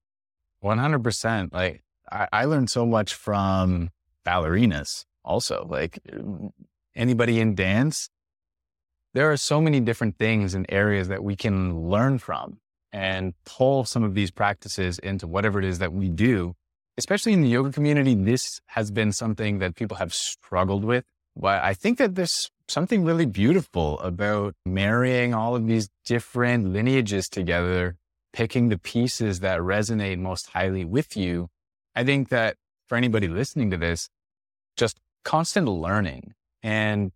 100%. 0.63 1.53
Like 1.55 1.83
I, 2.13 2.29
I 2.31 2.45
learned 2.45 2.69
so 2.69 2.85
much 2.85 3.15
from 3.15 3.89
ballerinas 4.27 5.07
also, 5.25 5.67
like 5.69 5.99
anybody 6.95 7.41
in 7.41 7.55
dance. 7.55 8.11
There 9.15 9.31
are 9.33 9.39
so 9.39 9.61
many 9.61 9.81
different 9.81 10.19
things 10.19 10.55
and 10.55 10.67
areas 10.69 11.09
that 11.09 11.25
we 11.25 11.35
can 11.35 11.89
learn 11.89 12.19
from 12.19 12.59
and 12.93 13.33
pull 13.47 13.85
some 13.85 14.05
of 14.05 14.15
these 14.15 14.31
practices 14.31 14.99
into 14.99 15.27
whatever 15.27 15.59
it 15.59 15.65
is 15.65 15.79
that 15.79 15.93
we 15.93 16.09
do. 16.11 16.55
Especially 16.97 17.33
in 17.33 17.41
the 17.41 17.49
yoga 17.49 17.73
community, 17.73 18.15
this 18.15 18.61
has 18.67 18.91
been 18.91 19.13
something 19.13 19.59
that 19.61 19.75
people 19.77 19.97
have 19.97 20.13
struggled 20.13 20.85
with. 20.85 21.05
But 21.35 21.63
I 21.63 21.75
think 21.75 21.99
that 21.99 22.15
there's 22.15 22.51
something 22.69 23.05
really 23.05 23.27
beautiful 23.27 23.99
about 24.01 24.55
marrying 24.65 25.35
all 25.35 25.55
of 25.55 25.67
these 25.67 25.89
different 26.05 26.73
lineages 26.73 27.29
together, 27.29 27.97
picking 28.33 28.69
the 28.69 28.79
pieces 28.79 29.41
that 29.41 29.61
resonate 29.61 30.19
most 30.19 30.49
highly 30.51 30.85
with 30.85 31.17
you. 31.17 31.49
I 31.95 32.05
think 32.05 32.29
that 32.31 32.57
for 32.89 32.97
anybody 32.97 33.29
listening 33.29 33.71
to 33.71 33.77
this, 33.77 34.09
just 34.77 34.99
constant 35.25 35.69
learning 35.69 36.35
and 36.63 37.13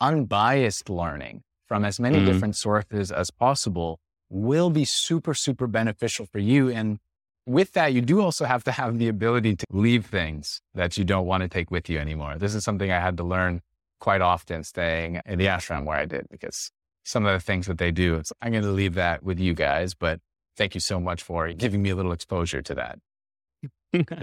unbiased 0.00 0.90
learning 0.90 1.42
from 1.66 1.84
as 1.84 1.98
many 1.98 2.18
mm-hmm. 2.18 2.26
different 2.26 2.56
sources 2.56 3.10
as 3.10 3.30
possible 3.30 3.98
will 4.28 4.70
be 4.70 4.84
super, 4.84 5.34
super 5.34 5.66
beneficial 5.66 6.26
for 6.26 6.38
you. 6.38 6.68
And 6.68 6.98
with 7.46 7.72
that, 7.72 7.92
you 7.92 8.00
do 8.00 8.20
also 8.20 8.44
have 8.44 8.64
to 8.64 8.72
have 8.72 8.98
the 8.98 9.08
ability 9.08 9.56
to 9.56 9.66
leave 9.70 10.06
things 10.06 10.60
that 10.74 10.98
you 10.98 11.04
don't 11.04 11.26
want 11.26 11.42
to 11.42 11.48
take 11.48 11.70
with 11.70 11.88
you 11.88 11.98
anymore. 11.98 12.36
This 12.38 12.54
is 12.54 12.64
something 12.64 12.90
I 12.90 13.00
had 13.00 13.16
to 13.18 13.24
learn 13.24 13.62
quite 14.00 14.20
often 14.20 14.64
staying 14.64 15.20
in 15.26 15.38
the 15.38 15.46
ashram 15.46 15.84
where 15.84 15.98
I 15.98 16.04
did 16.04 16.26
because 16.30 16.70
some 17.04 17.24
of 17.24 17.32
the 17.32 17.40
things 17.40 17.66
that 17.66 17.78
they 17.78 17.90
do, 17.90 18.20
I'm 18.42 18.52
going 18.52 18.64
to 18.64 18.70
leave 18.70 18.94
that 18.94 19.22
with 19.22 19.38
you 19.38 19.54
guys, 19.54 19.94
but 19.94 20.20
thank 20.56 20.74
you 20.74 20.80
so 20.80 20.98
much 20.98 21.22
for 21.22 21.52
giving 21.52 21.82
me 21.82 21.90
a 21.90 21.96
little 21.96 22.12
exposure 22.12 22.62
to 22.62 22.74
that. 22.74 22.98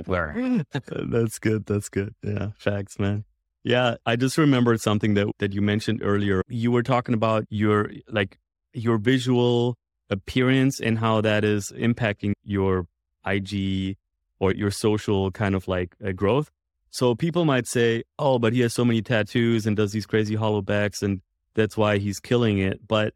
Learn. 0.07 0.65
That's 0.71 1.39
good. 1.39 1.65
That's 1.65 1.89
good. 1.89 2.13
Yeah. 2.21 2.49
Facts, 2.57 2.99
man. 2.99 3.23
Yeah. 3.63 3.95
I 4.05 4.15
just 4.15 4.37
remembered 4.37 4.81
something 4.81 5.13
that, 5.13 5.31
that 5.39 5.53
you 5.53 5.61
mentioned 5.61 6.01
earlier. 6.03 6.43
You 6.49 6.71
were 6.71 6.83
talking 6.83 7.13
about 7.13 7.45
your, 7.49 7.91
like, 8.09 8.37
your 8.73 8.97
visual 8.97 9.75
appearance 10.09 10.79
and 10.79 10.99
how 10.99 11.21
that 11.21 11.43
is 11.43 11.71
impacting 11.75 12.33
your 12.43 12.87
IG 13.25 13.97
or 14.39 14.53
your 14.53 14.71
social 14.71 15.31
kind 15.31 15.55
of 15.55 15.67
like 15.67 15.95
uh, 16.05 16.11
growth. 16.11 16.51
So 16.93 17.15
people 17.15 17.43
might 17.43 17.65
say, 17.65 18.03
oh, 18.19 18.37
but 18.37 18.53
he 18.53 18.59
has 18.59 18.71
so 18.71 18.85
many 18.85 19.01
tattoos 19.01 19.65
and 19.65 19.75
does 19.75 19.93
these 19.93 20.05
crazy 20.05 20.35
hollow 20.35 20.61
backs 20.61 21.01
and 21.01 21.21
that's 21.55 21.75
why 21.75 21.97
he's 21.97 22.19
killing 22.19 22.59
it. 22.59 22.87
But 22.87 23.15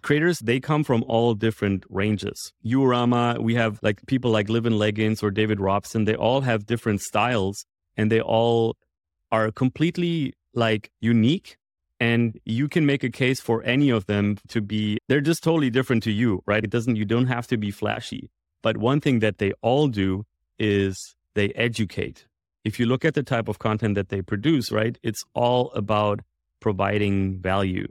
creators, 0.00 0.38
they 0.38 0.60
come 0.60 0.82
from 0.82 1.04
all 1.06 1.34
different 1.34 1.84
ranges. 1.90 2.54
Uorama, 2.64 3.38
we 3.38 3.54
have 3.54 3.78
like 3.82 4.00
people 4.06 4.30
like 4.30 4.48
Liv 4.48 4.64
in 4.64 4.78
Leggings 4.78 5.22
or 5.22 5.30
David 5.30 5.60
Robson, 5.60 6.06
they 6.06 6.14
all 6.14 6.40
have 6.40 6.64
different 6.64 7.02
styles 7.02 7.66
and 7.98 8.10
they 8.10 8.22
all 8.22 8.78
are 9.30 9.52
completely 9.52 10.32
like 10.54 10.90
unique. 10.98 11.58
And 12.00 12.40
you 12.46 12.66
can 12.66 12.86
make 12.86 13.04
a 13.04 13.10
case 13.10 13.42
for 13.42 13.62
any 13.64 13.90
of 13.90 14.06
them 14.06 14.38
to 14.48 14.62
be, 14.62 14.96
they're 15.06 15.20
just 15.20 15.44
totally 15.44 15.68
different 15.68 16.02
to 16.04 16.10
you, 16.10 16.42
right? 16.46 16.64
It 16.64 16.70
doesn't, 16.70 16.96
you 16.96 17.04
don't 17.04 17.26
have 17.26 17.46
to 17.48 17.58
be 17.58 17.70
flashy. 17.70 18.30
But 18.62 18.78
one 18.78 19.02
thing 19.02 19.18
that 19.18 19.36
they 19.36 19.52
all 19.60 19.88
do 19.88 20.24
is 20.58 21.14
they 21.34 21.50
educate 21.50 22.26
if 22.66 22.80
you 22.80 22.86
look 22.86 23.04
at 23.04 23.14
the 23.14 23.22
type 23.22 23.48
of 23.48 23.60
content 23.60 23.94
that 23.94 24.08
they 24.08 24.22
produce, 24.22 24.72
right, 24.72 24.98
it's 25.02 25.22
all 25.34 25.70
about 25.72 26.20
providing 26.60 27.40
value. 27.40 27.86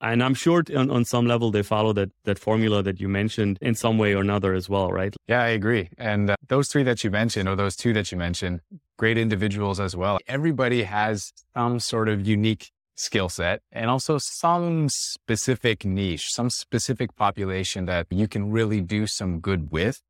And 0.00 0.22
I'm 0.22 0.34
sure 0.34 0.62
on, 0.76 0.90
on 0.90 1.04
some 1.04 1.26
level 1.26 1.50
they 1.50 1.62
follow 1.62 1.92
that 1.94 2.10
that 2.24 2.38
formula 2.38 2.82
that 2.82 3.00
you 3.00 3.08
mentioned 3.08 3.58
in 3.62 3.74
some 3.74 3.96
way 3.96 4.12
or 4.14 4.20
another 4.20 4.52
as 4.54 4.68
well, 4.68 4.90
right? 4.90 5.14
Yeah, 5.26 5.42
I 5.42 5.48
agree. 5.60 5.88
And 5.96 6.30
uh, 6.30 6.36
those 6.48 6.68
three 6.68 6.82
that 6.82 7.02
you 7.04 7.10
mentioned, 7.10 7.48
or 7.48 7.56
those 7.56 7.76
two 7.76 7.92
that 7.94 8.12
you 8.12 8.18
mentioned, 8.18 8.60
great 8.98 9.16
individuals 9.16 9.78
as 9.80 9.96
well. 9.96 10.18
Everybody 10.26 10.82
has 10.82 11.32
some 11.54 11.80
sort 11.80 12.08
of 12.08 12.26
unique 12.26 12.72
skill 12.96 13.28
set 13.28 13.60
and 13.72 13.88
also 13.88 14.18
some 14.18 14.88
specific 14.88 15.84
niche, 15.84 16.26
some 16.30 16.50
specific 16.50 17.14
population 17.14 17.86
that 17.86 18.06
you 18.10 18.26
can 18.26 18.50
really 18.50 18.80
do 18.80 19.06
some 19.06 19.40
good 19.40 19.70
with. 19.70 20.02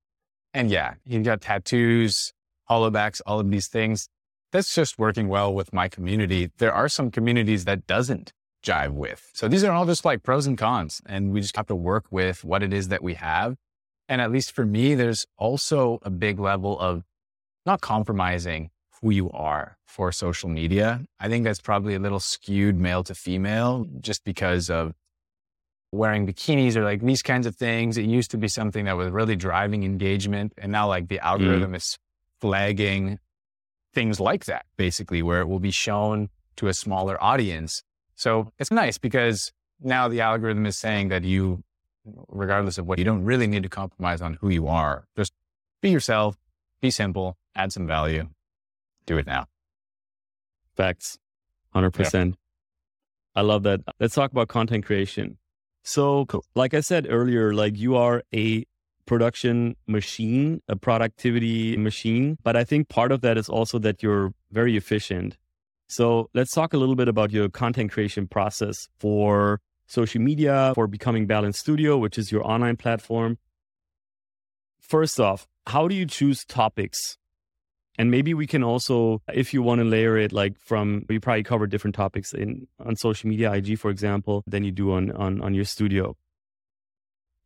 And 0.54 0.70
yeah, 0.70 0.94
you 1.04 1.22
got 1.22 1.42
tattoos, 1.42 2.32
hollowbacks, 2.70 3.20
all 3.26 3.40
of 3.40 3.50
these 3.50 3.68
things. 3.68 4.08
That's 4.52 4.74
just 4.74 4.98
working 4.98 5.28
well 5.28 5.52
with 5.52 5.72
my 5.72 5.88
community. 5.88 6.50
There 6.58 6.72
are 6.72 6.88
some 6.88 7.10
communities 7.10 7.64
that 7.64 7.86
doesn't 7.86 8.32
jive 8.64 8.92
with. 8.92 9.30
So 9.34 9.48
these 9.48 9.64
are 9.64 9.72
all 9.72 9.86
just 9.86 10.04
like 10.04 10.22
pros 10.22 10.46
and 10.46 10.56
cons. 10.56 11.00
And 11.06 11.32
we 11.32 11.40
just 11.40 11.56
have 11.56 11.66
to 11.66 11.74
work 11.74 12.06
with 12.10 12.44
what 12.44 12.62
it 12.62 12.72
is 12.72 12.88
that 12.88 13.02
we 13.02 13.14
have. 13.14 13.56
And 14.08 14.20
at 14.20 14.30
least 14.30 14.52
for 14.52 14.64
me, 14.64 14.94
there's 14.94 15.26
also 15.36 15.98
a 16.02 16.10
big 16.10 16.38
level 16.38 16.78
of 16.78 17.02
not 17.64 17.80
compromising 17.80 18.70
who 19.02 19.10
you 19.10 19.30
are 19.30 19.76
for 19.86 20.12
social 20.12 20.48
media. 20.48 21.02
I 21.20 21.28
think 21.28 21.44
that's 21.44 21.60
probably 21.60 21.94
a 21.94 21.98
little 21.98 22.20
skewed 22.20 22.76
male 22.76 23.02
to 23.04 23.14
female 23.14 23.86
just 24.00 24.24
because 24.24 24.70
of 24.70 24.92
wearing 25.92 26.26
bikinis 26.26 26.76
or 26.76 26.84
like 26.84 27.00
these 27.00 27.22
kinds 27.22 27.46
of 27.46 27.56
things. 27.56 27.98
It 27.98 28.06
used 28.06 28.30
to 28.32 28.38
be 28.38 28.48
something 28.48 28.84
that 28.84 28.96
was 28.96 29.10
really 29.10 29.36
driving 29.36 29.84
engagement. 29.84 30.52
And 30.58 30.72
now 30.72 30.88
like 30.88 31.08
the 31.08 31.18
mm. 31.18 31.26
algorithm 31.26 31.72
mm. 31.72 31.76
is 31.76 31.98
flagging 32.40 33.18
things 33.92 34.20
like 34.20 34.44
that, 34.44 34.66
basically, 34.76 35.22
where 35.22 35.40
it 35.40 35.48
will 35.48 35.60
be 35.60 35.70
shown 35.70 36.28
to 36.56 36.68
a 36.68 36.74
smaller 36.74 37.22
audience. 37.22 37.82
So 38.14 38.52
it's 38.58 38.70
nice 38.70 38.98
because 38.98 39.52
now 39.80 40.08
the 40.08 40.20
algorithm 40.20 40.66
is 40.66 40.76
saying 40.76 41.08
that 41.08 41.24
you, 41.24 41.62
regardless 42.28 42.78
of 42.78 42.86
what, 42.86 42.98
you 42.98 43.04
don't 43.04 43.24
really 43.24 43.46
need 43.46 43.62
to 43.62 43.68
compromise 43.68 44.20
on 44.20 44.34
who 44.40 44.48
you 44.48 44.68
are. 44.68 45.06
Just 45.16 45.32
be 45.80 45.90
yourself, 45.90 46.36
be 46.80 46.90
simple, 46.90 47.36
add 47.54 47.72
some 47.72 47.86
value, 47.86 48.28
do 49.06 49.18
it 49.18 49.26
now. 49.26 49.46
Facts, 50.76 51.18
100%. 51.74 52.28
Yeah. 52.28 52.32
I 53.34 53.42
love 53.42 53.62
that. 53.64 53.80
Let's 54.00 54.14
talk 54.14 54.30
about 54.32 54.48
content 54.48 54.84
creation. 54.84 55.38
So, 55.84 56.24
cool. 56.26 56.44
like 56.54 56.74
I 56.74 56.80
said 56.80 57.06
earlier, 57.08 57.54
like 57.54 57.78
you 57.78 57.96
are 57.96 58.22
a 58.34 58.64
production 59.06 59.76
machine, 59.86 60.60
a 60.68 60.76
productivity 60.76 61.76
machine. 61.76 62.38
But 62.42 62.56
I 62.56 62.64
think 62.64 62.88
part 62.88 63.12
of 63.12 63.20
that 63.22 63.38
is 63.38 63.48
also 63.48 63.78
that 63.80 64.02
you're 64.02 64.32
very 64.52 64.76
efficient. 64.76 65.36
So 65.88 66.28
let's 66.34 66.52
talk 66.52 66.74
a 66.74 66.76
little 66.76 66.96
bit 66.96 67.08
about 67.08 67.30
your 67.30 67.48
content 67.48 67.92
creation 67.92 68.26
process 68.26 68.88
for 68.98 69.60
social 69.86 70.20
media, 70.20 70.72
for 70.74 70.86
Becoming 70.86 71.26
Balanced 71.26 71.60
Studio, 71.60 71.96
which 71.96 72.18
is 72.18 72.32
your 72.32 72.46
online 72.46 72.76
platform. 72.76 73.38
First 74.80 75.20
off, 75.20 75.46
how 75.66 75.88
do 75.88 75.94
you 75.94 76.06
choose 76.06 76.44
topics 76.44 77.16
and 77.98 78.10
maybe 78.10 78.34
we 78.34 78.46
can 78.46 78.62
also, 78.62 79.22
if 79.32 79.54
you 79.54 79.62
want 79.62 79.80
to 79.80 79.84
layer 79.84 80.16
it 80.18 80.32
like 80.32 80.58
from, 80.58 81.06
you 81.08 81.20
probably 81.20 81.42
cover 81.42 81.66
different 81.66 81.94
topics 81.96 82.32
in 82.32 82.66
on 82.84 82.96
social 82.96 83.28
media, 83.28 83.52
IG, 83.52 83.78
for 83.78 83.90
example, 83.90 84.44
than 84.46 84.64
you 84.64 84.72
do 84.72 84.92
on, 84.92 85.10
on, 85.12 85.40
on 85.40 85.54
your 85.54 85.64
studio. 85.64 86.16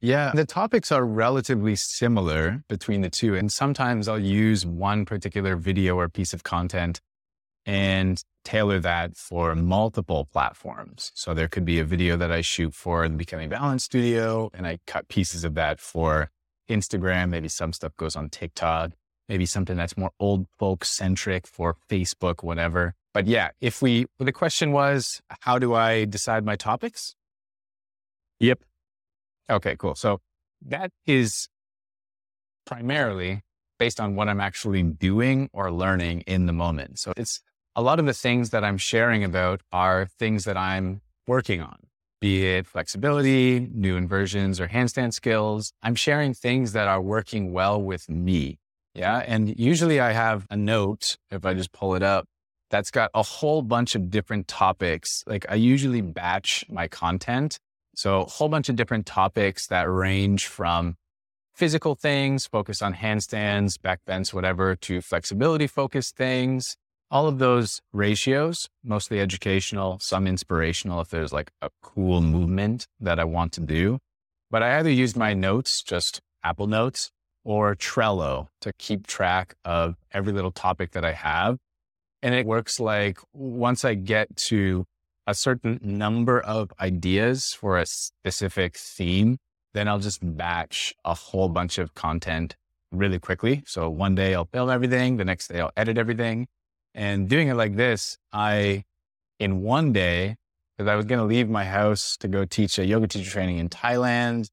Yeah, 0.00 0.32
the 0.34 0.46
topics 0.46 0.90
are 0.90 1.04
relatively 1.04 1.76
similar 1.76 2.62
between 2.68 3.02
the 3.02 3.10
two. 3.10 3.34
And 3.34 3.52
sometimes 3.52 4.08
I'll 4.08 4.18
use 4.18 4.64
one 4.64 5.04
particular 5.04 5.56
video 5.56 5.96
or 5.96 6.08
piece 6.08 6.32
of 6.32 6.42
content 6.42 7.00
and 7.66 8.22
tailor 8.44 8.80
that 8.80 9.16
for 9.16 9.54
multiple 9.54 10.26
platforms. 10.32 11.12
So 11.14 11.34
there 11.34 11.48
could 11.48 11.66
be 11.66 11.78
a 11.78 11.84
video 11.84 12.16
that 12.16 12.32
I 12.32 12.40
shoot 12.40 12.74
for 12.74 13.06
the 13.06 13.14
Becoming 13.14 13.50
Balanced 13.50 13.84
Studio, 13.84 14.50
and 14.54 14.66
I 14.66 14.78
cut 14.86 15.08
pieces 15.08 15.44
of 15.44 15.54
that 15.54 15.80
for 15.80 16.30
Instagram. 16.70 17.28
Maybe 17.28 17.48
some 17.48 17.74
stuff 17.74 17.94
goes 17.96 18.16
on 18.16 18.30
TikTok 18.30 18.92
maybe 19.30 19.46
something 19.46 19.76
that's 19.76 19.96
more 19.96 20.10
old 20.18 20.46
folk 20.58 20.84
centric 20.84 21.46
for 21.46 21.76
Facebook, 21.88 22.42
whatever. 22.42 22.94
But 23.14 23.28
yeah, 23.28 23.50
if 23.60 23.80
we, 23.80 24.06
the 24.18 24.32
question 24.32 24.72
was, 24.72 25.22
how 25.40 25.58
do 25.58 25.72
I 25.72 26.04
decide 26.04 26.44
my 26.44 26.56
topics? 26.56 27.14
Yep. 28.40 28.58
Okay, 29.50 29.76
cool. 29.76 29.94
So 29.94 30.20
that 30.66 30.90
is 31.06 31.48
primarily 32.66 33.42
based 33.78 34.00
on 34.00 34.14
what 34.14 34.28
I'm 34.28 34.40
actually 34.40 34.82
doing 34.82 35.48
or 35.52 35.72
learning 35.72 36.22
in 36.22 36.46
the 36.46 36.52
moment. 36.52 36.98
So 36.98 37.12
it's 37.16 37.40
a 37.74 37.82
lot 37.82 37.98
of 37.98 38.06
the 38.06 38.12
things 38.12 38.50
that 38.50 38.62
I'm 38.62 38.78
sharing 38.78 39.24
about 39.24 39.62
are 39.72 40.06
things 40.18 40.44
that 40.44 40.56
I'm 40.56 41.00
working 41.26 41.60
on, 41.62 41.78
be 42.20 42.46
it 42.46 42.66
flexibility, 42.66 43.68
new 43.72 43.96
inversions, 43.96 44.60
or 44.60 44.68
handstand 44.68 45.14
skills. 45.14 45.72
I'm 45.82 45.94
sharing 45.94 46.34
things 46.34 46.72
that 46.72 46.88
are 46.88 47.00
working 47.00 47.52
well 47.52 47.80
with 47.80 48.08
me 48.08 48.58
yeah. 48.94 49.18
And 49.18 49.58
usually 49.58 50.00
I 50.00 50.12
have 50.12 50.46
a 50.50 50.56
note, 50.56 51.16
if 51.30 51.44
I 51.44 51.54
just 51.54 51.72
pull 51.72 51.94
it 51.94 52.02
up, 52.02 52.26
that's 52.70 52.90
got 52.90 53.10
a 53.14 53.22
whole 53.22 53.62
bunch 53.62 53.94
of 53.94 54.10
different 54.10 54.48
topics. 54.48 55.24
Like 55.26 55.46
I 55.48 55.54
usually 55.54 56.00
batch 56.00 56.64
my 56.68 56.88
content. 56.88 57.58
So 58.00 58.22
a 58.22 58.24
whole 58.24 58.48
bunch 58.48 58.70
of 58.70 58.76
different 58.76 59.04
topics 59.04 59.66
that 59.66 59.82
range 59.82 60.46
from 60.46 60.96
physical 61.52 61.94
things, 61.94 62.46
focus 62.46 62.80
on 62.80 62.94
handstands, 62.94 63.78
back 63.78 64.00
bends, 64.06 64.32
whatever, 64.32 64.74
to 64.74 65.02
flexibility 65.02 65.66
focused 65.66 66.16
things. 66.16 66.78
All 67.10 67.28
of 67.28 67.38
those 67.38 67.82
ratios, 67.92 68.70
mostly 68.82 69.20
educational, 69.20 69.98
some 69.98 70.26
inspirational 70.26 71.02
if 71.02 71.10
there's 71.10 71.30
like 71.30 71.50
a 71.60 71.68
cool 71.82 72.22
movement 72.22 72.86
that 73.00 73.20
I 73.20 73.24
want 73.24 73.52
to 73.52 73.60
do. 73.60 73.98
But 74.50 74.62
I 74.62 74.78
either 74.78 74.90
use 74.90 75.14
my 75.14 75.34
notes, 75.34 75.82
just 75.82 76.22
Apple 76.42 76.68
Notes, 76.68 77.10
or 77.44 77.76
Trello 77.76 78.46
to 78.62 78.72
keep 78.78 79.06
track 79.06 79.56
of 79.62 79.96
every 80.10 80.32
little 80.32 80.52
topic 80.52 80.92
that 80.92 81.04
I 81.04 81.12
have. 81.12 81.58
And 82.22 82.34
it 82.34 82.46
works 82.46 82.80
like 82.80 83.18
once 83.34 83.84
I 83.84 83.92
get 83.92 84.34
to 84.48 84.86
a 85.26 85.34
certain 85.34 85.78
number 85.82 86.40
of 86.40 86.72
ideas 86.80 87.52
for 87.52 87.78
a 87.78 87.86
specific 87.86 88.76
theme, 88.76 89.38
then 89.74 89.88
I'll 89.88 89.98
just 89.98 90.20
batch 90.22 90.94
a 91.04 91.14
whole 91.14 91.48
bunch 91.48 91.78
of 91.78 91.94
content 91.94 92.56
really 92.92 93.18
quickly. 93.18 93.62
So 93.66 93.88
one 93.88 94.14
day 94.14 94.34
I'll 94.34 94.46
film 94.46 94.70
everything, 94.70 95.16
the 95.16 95.24
next 95.24 95.48
day 95.48 95.60
I'll 95.60 95.72
edit 95.76 95.98
everything. 95.98 96.48
And 96.94 97.28
doing 97.28 97.48
it 97.48 97.54
like 97.54 97.76
this, 97.76 98.18
I, 98.32 98.84
in 99.38 99.62
one 99.62 99.92
day, 99.92 100.36
because 100.76 100.90
I 100.90 100.96
was 100.96 101.04
going 101.04 101.20
to 101.20 101.24
leave 101.24 101.48
my 101.48 101.64
house 101.64 102.16
to 102.18 102.28
go 102.28 102.44
teach 102.44 102.78
a 102.78 102.86
yoga 102.86 103.06
teacher 103.06 103.30
training 103.30 103.58
in 103.58 103.68
Thailand. 103.68 104.48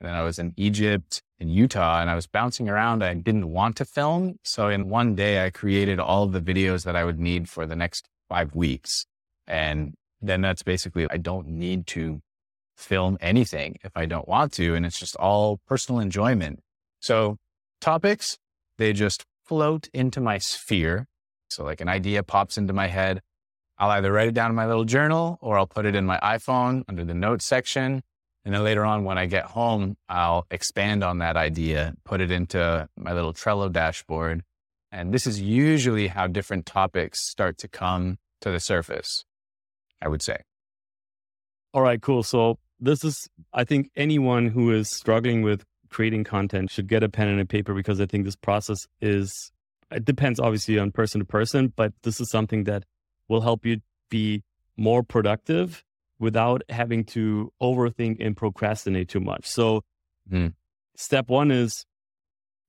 And 0.00 0.08
then 0.08 0.14
I 0.14 0.22
was 0.22 0.38
in 0.38 0.54
Egypt 0.56 1.22
in 1.38 1.48
Utah 1.48 2.00
and 2.00 2.08
I 2.08 2.14
was 2.14 2.26
bouncing 2.26 2.68
around. 2.68 3.04
I 3.04 3.14
didn't 3.14 3.50
want 3.50 3.76
to 3.76 3.84
film. 3.84 4.38
So 4.44 4.68
in 4.68 4.88
one 4.88 5.14
day, 5.14 5.44
I 5.44 5.50
created 5.50 5.98
all 5.98 6.26
the 6.26 6.40
videos 6.40 6.84
that 6.84 6.96
I 6.96 7.04
would 7.04 7.18
need 7.18 7.48
for 7.48 7.66
the 7.66 7.76
next 7.76 8.08
five 8.28 8.54
weeks. 8.54 9.06
And 9.46 9.94
then 10.22 10.40
that's 10.40 10.62
basically, 10.62 11.06
I 11.10 11.16
don't 11.16 11.48
need 11.48 11.86
to 11.88 12.20
film 12.76 13.18
anything 13.20 13.78
if 13.84 13.92
I 13.96 14.06
don't 14.06 14.28
want 14.28 14.52
to. 14.54 14.74
And 14.74 14.86
it's 14.86 14.98
just 14.98 15.16
all 15.16 15.60
personal 15.66 16.00
enjoyment. 16.00 16.60
So 17.00 17.38
topics, 17.80 18.38
they 18.78 18.92
just 18.92 19.24
float 19.44 19.88
into 19.92 20.20
my 20.20 20.38
sphere. 20.38 21.06
So 21.50 21.64
like 21.64 21.80
an 21.80 21.88
idea 21.88 22.22
pops 22.22 22.56
into 22.56 22.72
my 22.72 22.86
head. 22.86 23.20
I'll 23.78 23.90
either 23.90 24.12
write 24.12 24.28
it 24.28 24.34
down 24.34 24.50
in 24.50 24.56
my 24.56 24.66
little 24.66 24.84
journal 24.84 25.38
or 25.40 25.58
I'll 25.58 25.66
put 25.66 25.86
it 25.86 25.94
in 25.94 26.06
my 26.06 26.18
iPhone 26.22 26.84
under 26.88 27.04
the 27.04 27.14
notes 27.14 27.44
section. 27.44 28.02
And 28.44 28.54
then 28.54 28.64
later 28.64 28.84
on, 28.84 29.04
when 29.04 29.18
I 29.18 29.26
get 29.26 29.44
home, 29.46 29.96
I'll 30.08 30.46
expand 30.50 31.04
on 31.04 31.18
that 31.18 31.36
idea, 31.36 31.94
put 32.04 32.20
it 32.20 32.30
into 32.30 32.88
my 32.96 33.12
little 33.12 33.32
Trello 33.32 33.70
dashboard. 33.70 34.42
And 34.90 35.12
this 35.12 35.26
is 35.26 35.40
usually 35.40 36.08
how 36.08 36.26
different 36.26 36.66
topics 36.66 37.20
start 37.20 37.56
to 37.58 37.68
come 37.68 38.18
to 38.40 38.50
the 38.50 38.60
surface, 38.60 39.24
I 40.02 40.08
would 40.08 40.22
say. 40.22 40.38
All 41.72 41.82
right, 41.82 42.02
cool. 42.02 42.22
So 42.22 42.58
this 42.80 43.04
is, 43.04 43.28
I 43.54 43.64
think 43.64 43.90
anyone 43.96 44.48
who 44.48 44.70
is 44.72 44.90
struggling 44.90 45.42
with 45.42 45.64
creating 45.88 46.24
content 46.24 46.70
should 46.70 46.88
get 46.88 47.02
a 47.02 47.08
pen 47.08 47.28
and 47.28 47.40
a 47.40 47.46
paper 47.46 47.72
because 47.72 48.00
I 48.00 48.06
think 48.06 48.24
this 48.24 48.36
process 48.36 48.86
is, 49.00 49.52
it 49.90 50.04
depends 50.04 50.40
obviously 50.40 50.78
on 50.78 50.90
person 50.90 51.20
to 51.20 51.24
person, 51.24 51.72
but 51.74 51.92
this 52.02 52.20
is 52.20 52.30
something 52.30 52.64
that 52.64 52.84
will 53.28 53.40
help 53.40 53.64
you 53.64 53.80
be 54.10 54.42
more 54.76 55.02
productive 55.02 55.84
without 56.18 56.62
having 56.68 57.04
to 57.04 57.52
overthink 57.62 58.16
and 58.20 58.36
procrastinate 58.36 59.08
too 59.08 59.20
much. 59.20 59.46
So, 59.46 59.82
mm. 60.30 60.54
step 60.96 61.28
one 61.28 61.50
is 61.50 61.84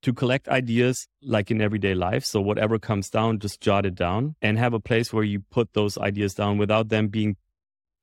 to 0.04 0.14
collect 0.14 0.48
ideas 0.50 1.08
like 1.22 1.50
in 1.50 1.62
everyday 1.62 1.96
life. 1.96 2.26
So, 2.26 2.42
whatever 2.42 2.78
comes 2.78 3.10
down, 3.10 3.40
just 3.40 3.62
jot 3.62 3.86
it 3.86 3.96
down 3.96 4.36
and 4.42 4.58
have 4.60 4.74
a 4.74 4.80
place 4.80 5.12
where 5.12 5.24
you 5.24 5.40
put 5.50 5.74
those 5.74 5.98
ideas 5.98 6.34
down 6.34 6.58
without 6.58 6.90
them 6.90 7.08
being 7.08 7.38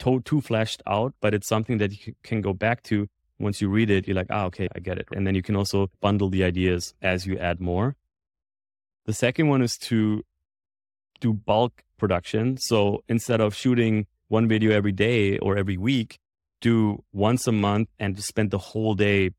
to- 0.00 0.22
too 0.22 0.40
fleshed 0.40 0.82
out. 0.86 1.14
But 1.20 1.34
it's 1.34 1.46
something 1.46 1.78
that 1.78 2.06
you 2.06 2.14
can 2.22 2.40
go 2.40 2.52
back 2.52 2.82
to 2.84 3.08
once 3.38 3.60
you 3.60 3.68
read 3.68 3.90
it. 3.90 4.06
You're 4.08 4.16
like, 4.16 4.30
ah, 4.30 4.46
okay, 4.46 4.68
I 4.74 4.80
get 4.80 4.98
it. 4.98 5.08
And 5.12 5.26
then 5.26 5.34
you 5.34 5.42
can 5.42 5.56
also 5.56 5.90
bundle 6.00 6.30
the 6.30 6.42
ideas 6.42 6.94
as 7.02 7.26
you 7.26 7.38
add 7.38 7.60
more. 7.60 7.96
The 9.06 9.12
second 9.12 9.48
one 9.48 9.62
is 9.62 9.76
to 9.78 10.24
do 11.20 11.32
bulk 11.34 11.84
production. 11.98 12.56
So, 12.58 13.04
instead 13.08 13.40
of 13.40 13.54
shooting 13.54 14.06
one 14.28 14.48
video 14.48 14.72
every 14.72 14.92
day 14.92 15.38
or 15.38 15.56
every 15.56 15.76
week, 15.76 16.18
do 16.60 17.04
once 17.12 17.46
a 17.46 17.52
month 17.52 17.88
and 17.98 18.22
spend 18.22 18.50
the 18.50 18.58
whole 18.58 18.94
day. 18.94 19.30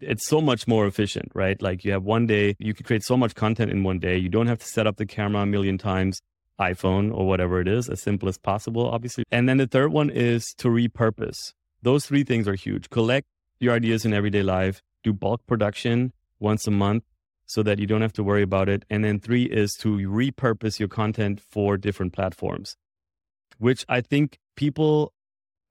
It's 0.00 0.26
so 0.26 0.40
much 0.40 0.68
more 0.68 0.86
efficient, 0.86 1.30
right? 1.34 1.60
Like 1.60 1.84
you 1.84 1.92
have 1.92 2.04
one 2.04 2.26
day, 2.26 2.54
you 2.58 2.74
can 2.74 2.84
create 2.84 3.02
so 3.02 3.16
much 3.16 3.34
content 3.34 3.70
in 3.70 3.82
one 3.82 3.98
day. 3.98 4.16
You 4.16 4.28
don't 4.28 4.46
have 4.46 4.58
to 4.58 4.66
set 4.66 4.86
up 4.86 4.96
the 4.96 5.06
camera 5.06 5.42
a 5.42 5.46
million 5.46 5.78
times, 5.78 6.20
iPhone 6.60 7.12
or 7.14 7.26
whatever 7.26 7.60
it 7.60 7.68
is, 7.68 7.88
as 7.88 8.02
simple 8.02 8.28
as 8.28 8.38
possible, 8.38 8.88
obviously. 8.88 9.24
And 9.30 9.48
then 9.48 9.56
the 9.56 9.66
third 9.66 9.92
one 9.92 10.10
is 10.10 10.54
to 10.58 10.68
repurpose. 10.68 11.54
Those 11.82 12.06
three 12.06 12.24
things 12.24 12.46
are 12.48 12.54
huge. 12.54 12.90
Collect 12.90 13.26
your 13.58 13.74
ideas 13.74 14.04
in 14.04 14.12
everyday 14.12 14.42
life, 14.42 14.82
do 15.02 15.12
bulk 15.12 15.46
production 15.46 16.12
once 16.38 16.66
a 16.66 16.70
month 16.70 17.04
so 17.46 17.62
that 17.62 17.78
you 17.78 17.86
don't 17.86 18.02
have 18.02 18.12
to 18.14 18.24
worry 18.24 18.42
about 18.42 18.68
it. 18.68 18.84
And 18.90 19.04
then 19.04 19.20
three 19.20 19.44
is 19.44 19.72
to 19.80 19.96
repurpose 19.96 20.78
your 20.78 20.88
content 20.88 21.40
for 21.40 21.76
different 21.76 22.12
platforms, 22.12 22.76
which 23.58 23.84
I 23.88 24.00
think 24.00 24.38
people 24.56 25.12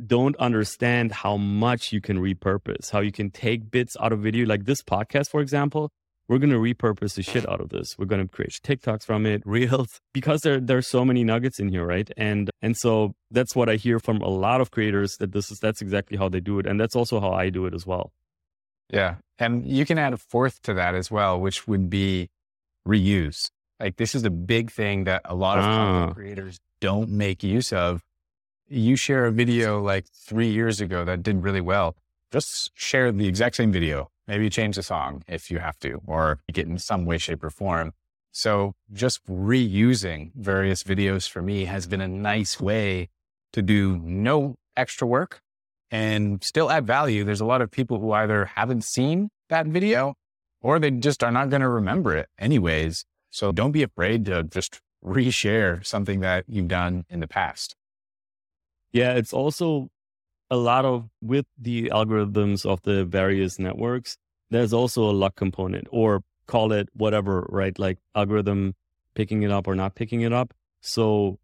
don't 0.06 0.36
understand 0.38 1.12
how 1.12 1.38
much 1.38 1.93
you 1.93 2.02
can 2.02 2.18
repurpose, 2.18 2.91
how 2.91 3.00
you 3.00 3.12
can 3.12 3.30
take 3.32 3.72
bits 3.72 3.96
out 4.00 4.12
of 4.12 4.20
video. 4.20 4.46
Like 4.46 4.66
this 4.66 4.82
podcast, 4.82 5.30
for 5.30 5.41
example, 5.41 5.91
we're 6.28 6.39
going 6.39 6.50
to 6.50 6.58
repurpose 6.58 7.16
the 7.16 7.24
shit 7.24 7.48
out 7.48 7.62
of 7.62 7.70
this. 7.70 7.98
We're 7.98 8.06
going 8.06 8.22
to 8.22 8.28
create 8.28 8.60
TikToks 8.64 9.04
from 9.04 9.26
it, 9.26 9.43
reels, 9.46 10.02
because 10.14 10.41
there 10.41 10.60
there's 10.60 10.88
so 10.88 11.06
many 11.06 11.24
nuggets 11.24 11.60
in 11.60 11.70
here, 11.70 11.86
right? 11.86 12.10
And 12.18 12.50
and 12.62 12.76
so 12.76 13.14
that's 13.32 13.56
what 13.56 13.70
I 13.70 13.76
hear 13.76 14.00
from 14.00 14.22
a 14.22 14.30
lot 14.30 14.62
of 14.62 14.72
creators 14.72 15.18
that 15.18 15.32
this 15.32 15.52
is 15.52 15.60
that's 15.60 15.82
exactly 15.82 16.18
how 16.18 16.30
they 16.30 16.39
do 16.39 16.60
it, 16.60 16.66
and 16.66 16.80
that's 16.80 16.96
also 16.96 17.20
how 17.20 17.32
I 17.32 17.50
do 17.50 17.66
it 17.66 17.74
as 17.74 17.86
well. 17.86 18.12
Yeah, 18.89 19.16
and 19.39 19.66
you 19.66 19.86
can 19.86 19.98
add 19.98 20.14
a 20.14 20.18
fourth 20.18 20.62
to 20.64 20.74
that 20.76 20.96
as 20.96 21.10
well, 21.10 21.39
which 21.39 21.68
would 21.68 21.89
be 21.89 22.30
reuse. 22.88 23.50
Like 23.80 23.98
this 23.98 24.16
is 24.16 24.24
a 24.24 24.30
big 24.30 24.72
thing 24.72 25.04
that 25.06 25.22
a 25.26 25.36
lot 25.36 25.58
of 25.60 25.66
ah. 25.66 25.76
content 25.76 26.16
creators 26.16 26.60
don't 26.82 27.10
make 27.10 27.43
use 27.43 27.74
of. 27.74 28.02
You 28.68 28.95
share 28.95 29.26
a 29.26 29.32
video 29.32 29.82
like 29.82 30.05
three 30.07 30.49
years 30.49 30.82
ago 30.82 31.05
that 31.05 31.24
did 31.24 31.43
really 31.43 31.61
well. 31.61 31.95
Just 32.32 32.72
share 32.74 33.11
the 33.11 33.28
exact 33.28 33.55
same 33.55 33.72
video 33.72 34.09
Maybe 34.28 34.49
change 34.49 34.76
the 34.76 34.84
song 34.84 35.24
if 35.28 35.51
you 35.51 35.59
have 35.59 35.78
to, 35.80 36.01
or 36.07 36.39
get 36.51 36.68
in 36.68 36.80
some 36.80 37.05
way, 37.05 37.18
shape, 37.18 37.43
or 37.43 37.49
form. 37.49 37.93
So 38.32 38.74
just 38.91 39.26
reusing 39.28 40.32
various 40.36 40.84
videos 40.84 41.30
for 41.30 41.41
me 41.41 41.66
has 41.66 41.86
been 41.86 42.01
a 42.01 42.07
nice 42.07 42.59
way 42.59 43.09
to 43.53 43.61
do 43.61 43.97
no 43.97 44.55
extra 44.76 45.07
work 45.07 45.41
and 45.91 46.43
still 46.43 46.72
add 46.72 46.88
value. 46.88 47.24
There's 47.24 47.39
a 47.39 47.45
lot 47.45 47.61
of 47.61 47.72
people 47.72 47.99
who 47.99 48.11
either 48.11 48.45
haven't 48.45 48.84
seen 48.84 49.30
that 49.49 49.68
video 49.68 50.16
or 50.59 50.80
they 50.80 50.91
just 50.91 51.24
are 51.24 51.32
not 51.32 51.49
going 51.49 51.61
to 51.61 51.70
remember 51.70 52.16
it 52.16 52.28
anyways. 52.39 53.05
So 53.30 53.51
don't 53.51 53.72
be 53.72 53.84
afraid 53.84 54.26
to 54.26 54.43
just 54.43 54.82
reshare 55.03 55.86
something 55.86 56.20
that 56.22 56.45
you've 56.47 56.68
done 56.68 57.05
in 57.09 57.20
the 57.20 57.28
past. 57.28 57.76
Yeah, 58.96 59.16
it's 59.16 59.34
also 59.34 59.89
a 60.50 60.56
lot 60.56 60.86
of 60.86 61.10
with 61.22 61.46
the 61.60 61.89
algorithms 61.89 62.66
of 62.66 62.82
the 62.84 63.04
various 63.04 63.60
networks, 63.60 64.18
there's 64.52 64.72
also 64.72 65.04
a 65.04 65.12
luck 65.12 65.36
component 65.36 65.88
or 65.91 66.22
call 66.48 66.72
it 66.72 66.88
whatever, 66.93 67.46
right? 67.50 67.78
Like 67.78 67.98
algorithm 68.16 68.74
picking 69.14 69.43
it 69.43 69.52
up 69.52 69.68
or 69.68 69.76
not 69.76 69.96
picking 69.96 70.22
it 70.22 70.32
up. 70.32 70.54
So 70.80 71.39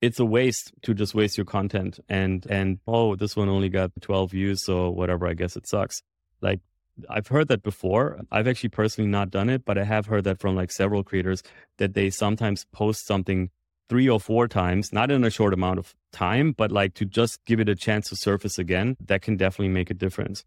it's 0.00 0.18
a 0.18 0.24
waste 0.24 0.72
to 0.82 0.92
just 0.92 1.14
waste 1.14 1.38
your 1.38 1.46
content 1.46 2.00
and 2.08 2.46
and 2.50 2.80
oh 2.86 3.14
this 3.16 3.36
one 3.36 3.48
only 3.48 3.68
got 3.68 3.90
12 4.00 4.32
views 4.32 4.64
so 4.64 4.90
whatever 4.90 5.26
i 5.26 5.32
guess 5.34 5.56
it 5.56 5.66
sucks 5.66 6.02
like 6.42 6.60
i've 7.08 7.28
heard 7.28 7.48
that 7.48 7.62
before 7.62 8.20
i've 8.30 8.46
actually 8.48 8.68
personally 8.68 9.08
not 9.08 9.30
done 9.30 9.48
it 9.48 9.64
but 9.64 9.78
i 9.78 9.84
have 9.84 10.06
heard 10.06 10.24
that 10.24 10.38
from 10.38 10.54
like 10.56 10.70
several 10.70 11.02
creators 11.02 11.42
that 11.78 11.94
they 11.94 12.10
sometimes 12.10 12.66
post 12.72 13.06
something 13.06 13.50
three 13.88 14.08
or 14.08 14.20
four 14.20 14.48
times, 14.48 14.92
not 14.92 15.10
in 15.10 15.24
a 15.24 15.30
short 15.30 15.52
amount 15.52 15.78
of 15.78 15.94
time, 16.12 16.52
but 16.52 16.72
like 16.72 16.94
to 16.94 17.04
just 17.04 17.44
give 17.44 17.60
it 17.60 17.68
a 17.68 17.74
chance 17.74 18.08
to 18.08 18.16
surface 18.16 18.58
again, 18.58 18.96
that 19.00 19.22
can 19.22 19.36
definitely 19.36 19.68
make 19.68 19.90
a 19.90 19.94
difference. 19.94 20.44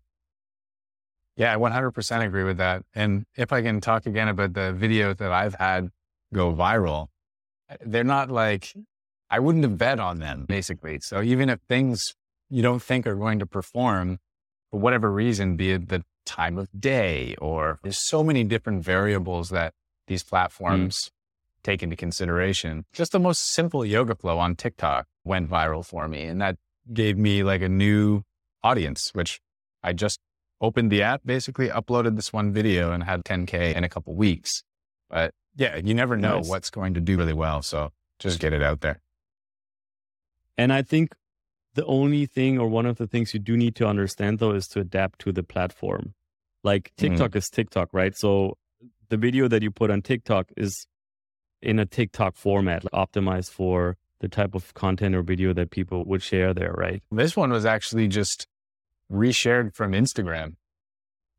Yeah, 1.35 1.53
I 1.53 1.57
100% 1.57 2.25
agree 2.25 2.43
with 2.43 2.57
that. 2.57 2.83
And 2.95 3.25
if 3.35 3.53
I 3.53 3.61
can 3.61 3.79
talk 3.79 4.07
again 4.07 4.27
about 4.27 4.53
the 4.53 4.75
videos 4.75 5.17
that 5.17 5.31
I've 5.31 5.53
had 5.53 5.89
go 6.33 6.51
viral, 6.51 7.07
they're 7.85 8.03
not 8.03 8.31
like, 8.31 8.73
I 9.29 9.39
wouldn't 9.39 9.63
have 9.63 9.77
bet 9.77 9.99
on 9.99 10.19
them, 10.19 10.45
basically. 10.47 10.99
So 11.01 11.21
even 11.21 11.49
if 11.49 11.59
things 11.69 12.01
you 12.49 12.63
don't 12.63 12.81
think 12.81 13.05
are 13.05 13.15
going 13.15 13.39
to 13.39 13.45
perform 13.45 14.17
for 14.71 14.79
whatever 14.79 15.11
reason, 15.11 15.57
be 15.57 15.73
it 15.73 15.89
the 15.89 16.03
time 16.25 16.57
of 16.57 16.67
day 16.77 17.35
or 17.39 17.79
there's 17.83 18.05
so 18.07 18.23
many 18.23 18.43
different 18.43 18.83
variables 18.83 19.49
that 19.49 19.73
these 20.07 20.23
mm. 20.23 20.29
platforms 20.29 21.11
take 21.67 21.83
into 21.83 21.97
consideration. 21.97 22.85
Just 22.93 23.11
the 23.11 23.19
most 23.19 23.51
simple 23.51 23.85
yoga 23.85 24.15
flow 24.15 24.39
on 24.39 24.55
TikTok 24.55 25.05
went 25.25 25.49
viral 25.49 25.85
for 25.85 26.07
me. 26.07 26.23
And 26.23 26.39
that 26.39 26.55
gave 26.93 27.17
me 27.17 27.43
like 27.43 27.61
a 27.61 27.67
new 27.67 28.21
audience, 28.63 29.11
which 29.13 29.41
I 29.83 29.91
just 29.91 30.19
opened 30.61 30.91
the 30.91 31.03
app, 31.03 31.21
basically 31.25 31.67
uploaded 31.67 32.15
this 32.15 32.31
one 32.31 32.53
video 32.53 32.91
and 32.93 33.03
had 33.03 33.25
10K 33.25 33.75
in 33.75 33.83
a 33.83 33.89
couple 33.89 34.15
weeks. 34.15 34.63
But 35.09 35.33
yeah, 35.57 35.75
you 35.75 35.93
never 35.93 36.15
know 36.15 36.37
nice. 36.37 36.47
what's 36.47 36.69
going 36.69 36.93
to 36.93 37.01
do 37.01 37.17
really 37.17 37.33
well. 37.33 37.61
So 37.61 37.91
just 38.19 38.39
get 38.39 38.53
it 38.53 38.63
out 38.63 38.79
there. 38.79 39.01
And 40.57 40.71
I 40.71 40.81
think 40.81 41.15
the 41.73 41.85
only 41.85 42.25
thing 42.25 42.57
or 42.57 42.67
one 42.67 42.85
of 42.85 42.97
the 42.97 43.07
things 43.07 43.33
you 43.33 43.41
do 43.41 43.57
need 43.57 43.75
to 43.75 43.85
understand 43.85 44.39
though 44.39 44.53
is 44.53 44.67
to 44.69 44.79
adapt 44.79 45.19
to 45.19 45.33
the 45.33 45.43
platform. 45.43 46.13
Like 46.63 46.93
mm-hmm. 46.97 47.09
TikTok 47.09 47.31
mm-hmm. 47.31 47.37
is 47.37 47.49
TikTok, 47.49 47.89
right? 47.91 48.15
So 48.15 48.57
the 49.09 49.17
video 49.17 49.49
that 49.49 49.61
you 49.61 49.69
put 49.69 49.91
on 49.91 50.01
TikTok 50.01 50.47
is 50.55 50.87
in 51.67 51.79
a 51.79 51.85
TikTok 51.85 52.37
format, 52.37 52.85
like 52.85 52.93
optimized 52.93 53.51
for 53.51 53.97
the 54.21 54.29
type 54.29 54.55
of 54.55 54.73
content 54.73 55.13
or 55.13 55.21
video 55.21 55.53
that 55.53 55.69
people 55.69 56.05
would 56.05 56.23
share 56.23 56.53
there, 56.53 56.71
right? 56.71 57.03
This 57.11 57.35
one 57.35 57.51
was 57.51 57.65
actually 57.65 58.07
just 58.07 58.47
reshared 59.11 59.75
from 59.75 59.91
Instagram. 59.91 60.55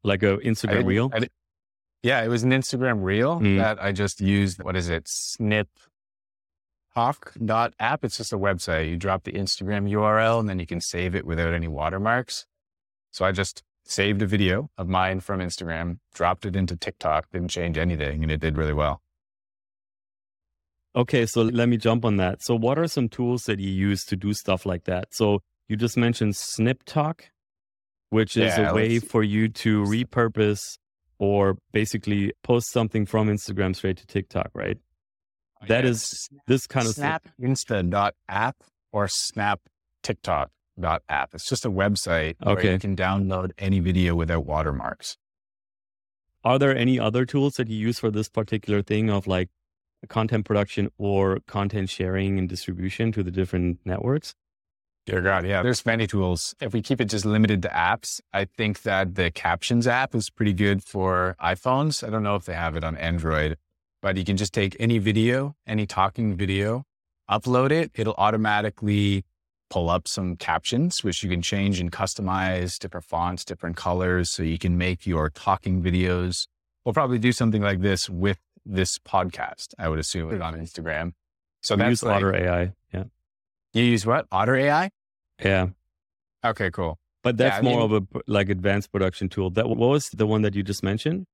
Like 0.04 0.22
a 0.22 0.36
Instagram 0.38 0.84
reel? 0.84 1.10
yeah, 2.02 2.22
it 2.22 2.28
was 2.28 2.44
an 2.44 2.50
Instagram 2.50 3.02
reel 3.02 3.40
mm. 3.40 3.56
that 3.56 3.82
I 3.82 3.90
just 3.90 4.20
used. 4.20 4.62
What 4.62 4.76
is 4.76 4.90
it? 4.90 5.08
Snip 5.08 5.68
app. 6.96 8.04
It's 8.04 8.18
just 8.18 8.32
a 8.32 8.38
website. 8.38 8.90
You 8.90 8.96
drop 8.96 9.24
the 9.24 9.32
Instagram 9.32 9.90
URL 9.90 10.40
and 10.40 10.48
then 10.48 10.58
you 10.58 10.66
can 10.66 10.80
save 10.80 11.14
it 11.14 11.24
without 11.24 11.54
any 11.54 11.68
watermarks. 11.68 12.46
So 13.12 13.24
I 13.24 13.32
just 13.32 13.62
saved 13.84 14.20
a 14.20 14.26
video 14.26 14.68
of 14.76 14.88
mine 14.88 15.20
from 15.20 15.40
Instagram, 15.40 15.98
dropped 16.12 16.44
it 16.44 16.54
into 16.54 16.76
TikTok, 16.76 17.30
didn't 17.30 17.48
change 17.48 17.78
anything, 17.78 18.22
and 18.22 18.30
it 18.30 18.40
did 18.40 18.58
really 18.58 18.74
well. 18.74 19.00
Okay, 20.96 21.26
so 21.26 21.42
let 21.42 21.68
me 21.68 21.76
jump 21.76 22.04
on 22.04 22.16
that. 22.16 22.42
So, 22.42 22.54
what 22.54 22.78
are 22.78 22.88
some 22.88 23.08
tools 23.08 23.42
that 23.44 23.60
you 23.60 23.70
use 23.70 24.04
to 24.04 24.16
do 24.16 24.32
stuff 24.32 24.66
like 24.66 24.84
that? 24.84 25.08
So, 25.12 25.40
you 25.68 25.76
just 25.76 25.96
mentioned 25.96 26.34
SnipTalk, 26.34 27.20
which 28.10 28.36
is 28.36 28.56
yeah, 28.56 28.70
a 28.70 28.74
way 28.74 28.98
for 28.98 29.22
you 29.22 29.48
to 29.48 29.82
repurpose 29.84 30.78
or 31.18 31.58
basically 31.72 32.32
post 32.42 32.70
something 32.70 33.04
from 33.06 33.28
Instagram 33.28 33.76
straight 33.76 33.98
to 33.98 34.06
TikTok, 34.06 34.50
right? 34.54 34.78
Oh, 35.62 35.66
that 35.66 35.84
yeah. 35.84 35.90
is 35.90 36.28
this 36.46 36.66
kind 36.66 36.86
of 36.86 36.94
Snap 36.94 37.28
Insta 37.40 38.12
app 38.28 38.56
or 38.92 39.08
Snap 39.08 39.60
TikTok 40.02 40.50
app. 41.08 41.34
It's 41.34 41.48
just 41.48 41.64
a 41.64 41.70
website 41.70 42.36
okay. 42.42 42.54
where 42.54 42.72
you 42.72 42.78
can 42.78 42.96
download 42.96 43.50
any 43.58 43.80
video 43.80 44.14
without 44.14 44.46
watermarks. 44.46 45.16
Are 46.44 46.58
there 46.58 46.76
any 46.76 46.98
other 47.00 47.26
tools 47.26 47.54
that 47.54 47.68
you 47.68 47.76
use 47.76 47.98
for 47.98 48.10
this 48.10 48.28
particular 48.28 48.82
thing 48.82 49.10
of 49.10 49.26
like 49.26 49.50
content 50.06 50.44
production 50.44 50.90
or 50.98 51.38
content 51.46 51.90
sharing 51.90 52.38
and 52.38 52.48
distribution 52.48 53.12
to 53.12 53.22
the 53.22 53.30
different 53.30 53.78
networks? 53.84 54.34
Dear 55.06 55.22
God, 55.22 55.46
yeah, 55.46 55.62
there's 55.62 55.86
many 55.86 56.06
tools. 56.06 56.54
If 56.60 56.74
we 56.74 56.82
keep 56.82 57.00
it 57.00 57.06
just 57.06 57.24
limited 57.24 57.62
to 57.62 57.68
apps, 57.68 58.20
I 58.32 58.44
think 58.44 58.82
that 58.82 59.14
the 59.14 59.30
Captions 59.30 59.86
app 59.86 60.14
is 60.14 60.28
pretty 60.28 60.52
good 60.52 60.84
for 60.84 61.34
iPhones. 61.42 62.06
I 62.06 62.10
don't 62.10 62.22
know 62.22 62.36
if 62.36 62.44
they 62.44 62.52
have 62.52 62.76
it 62.76 62.84
on 62.84 62.94
Android, 62.96 63.56
but 64.02 64.18
you 64.18 64.24
can 64.24 64.36
just 64.36 64.52
take 64.52 64.76
any 64.78 64.98
video, 64.98 65.56
any 65.66 65.86
talking 65.86 66.36
video, 66.36 66.84
upload 67.30 67.70
it. 67.70 67.90
It'll 67.94 68.16
automatically 68.18 69.24
pull 69.70 69.88
up 69.88 70.06
some 70.06 70.36
captions, 70.36 71.02
which 71.02 71.22
you 71.22 71.30
can 71.30 71.40
change 71.40 71.80
and 71.80 71.90
customize 71.90 72.78
different 72.78 73.06
fonts, 73.06 73.44
different 73.46 73.76
colors. 73.76 74.30
So 74.30 74.42
you 74.42 74.58
can 74.58 74.76
make 74.76 75.06
your 75.06 75.30
talking 75.30 75.82
videos. 75.82 76.46
We'll 76.84 76.92
probably 76.92 77.18
do 77.18 77.32
something 77.32 77.62
like 77.62 77.80
this 77.80 78.08
with 78.10 78.38
this 78.68 78.98
podcast, 78.98 79.74
I 79.78 79.88
would 79.88 79.98
assume 79.98 80.32
it 80.32 80.42
on 80.42 80.54
Instagram. 80.54 81.12
So 81.62 81.74
we 81.74 81.80
that's 81.80 81.90
use 81.90 82.02
like, 82.02 82.16
Otter 82.16 82.36
AI. 82.36 82.72
Yeah. 82.92 83.04
You 83.72 83.82
use 83.82 84.06
what? 84.06 84.26
Otter 84.30 84.56
AI? 84.56 84.90
Yeah. 85.42 85.68
Okay, 86.44 86.70
cool. 86.70 86.98
But 87.22 87.36
that's 87.36 87.56
yeah, 87.56 87.62
more 87.62 87.88
mean, 87.88 87.96
of 87.96 88.08
a 88.14 88.20
like 88.26 88.48
advanced 88.48 88.92
production 88.92 89.28
tool. 89.28 89.50
That 89.50 89.68
what 89.68 89.78
was 89.78 90.10
the 90.10 90.26
one 90.26 90.42
that 90.42 90.54
you 90.54 90.62
just 90.62 90.82
mentioned? 90.82 91.26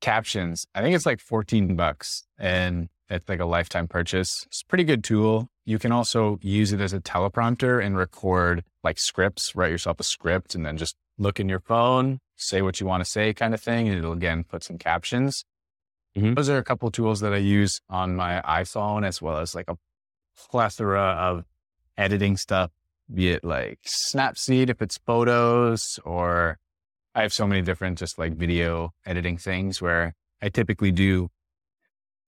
Captions. 0.00 0.66
I 0.74 0.80
think 0.82 0.94
it's 0.94 1.06
like 1.06 1.20
14 1.20 1.76
bucks 1.76 2.24
and 2.38 2.88
it's 3.08 3.28
like 3.28 3.40
a 3.40 3.44
lifetime 3.46 3.88
purchase. 3.88 4.44
It's 4.46 4.62
a 4.62 4.66
pretty 4.66 4.84
good 4.84 5.02
tool. 5.02 5.48
You 5.64 5.78
can 5.78 5.92
also 5.92 6.38
use 6.42 6.72
it 6.72 6.80
as 6.80 6.92
a 6.92 7.00
teleprompter 7.00 7.84
and 7.84 7.96
record 7.96 8.64
like 8.84 8.98
scripts, 8.98 9.54
write 9.54 9.70
yourself 9.70 10.00
a 10.00 10.04
script 10.04 10.54
and 10.54 10.64
then 10.64 10.76
just 10.76 10.96
look 11.18 11.40
in 11.40 11.48
your 11.48 11.60
phone, 11.60 12.20
say 12.36 12.62
what 12.62 12.80
you 12.80 12.86
want 12.86 13.02
to 13.02 13.10
say 13.10 13.32
kind 13.32 13.54
of 13.54 13.60
thing. 13.60 13.88
And 13.88 13.98
it'll 13.98 14.12
again 14.12 14.44
put 14.44 14.62
some 14.62 14.78
captions. 14.78 15.44
Mm-hmm. 16.16 16.34
Those 16.34 16.48
are 16.48 16.58
a 16.58 16.64
couple 16.64 16.90
tools 16.90 17.20
that 17.20 17.32
I 17.32 17.38
use 17.38 17.80
on 17.88 18.16
my 18.16 18.42
iPhone 18.44 19.06
as 19.06 19.22
well 19.22 19.38
as 19.38 19.54
like 19.54 19.68
a 19.68 19.76
plethora 20.50 21.00
of 21.00 21.44
editing 21.96 22.36
stuff, 22.36 22.70
be 23.12 23.30
it 23.30 23.44
like 23.44 23.78
Snapseed 24.12 24.70
if 24.70 24.82
it's 24.82 24.98
photos, 24.98 26.00
or 26.04 26.58
I 27.14 27.22
have 27.22 27.32
so 27.32 27.46
many 27.46 27.62
different 27.62 27.98
just 27.98 28.18
like 28.18 28.34
video 28.34 28.92
editing 29.06 29.36
things 29.36 29.80
where 29.80 30.14
I 30.42 30.48
typically 30.48 30.90
do 30.90 31.30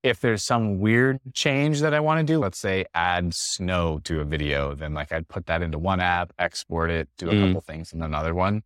if 0.02 0.20
there's 0.20 0.44
some 0.44 0.80
weird 0.80 1.20
change 1.32 1.80
that 1.80 1.94
I 1.94 2.00
want 2.00 2.18
to 2.18 2.32
do, 2.32 2.38
let's 2.38 2.60
say 2.60 2.84
add 2.92 3.32
snow 3.34 4.00
to 4.04 4.20
a 4.20 4.24
video, 4.24 4.74
then 4.74 4.94
like 4.94 5.12
I'd 5.12 5.28
put 5.28 5.46
that 5.46 5.62
into 5.62 5.78
one 5.78 6.00
app, 6.00 6.32
export 6.38 6.90
it, 6.90 7.08
do 7.18 7.30
a 7.30 7.32
mm. 7.32 7.46
couple 7.46 7.60
things 7.60 7.92
in 7.92 8.02
another 8.02 8.34
one. 8.34 8.62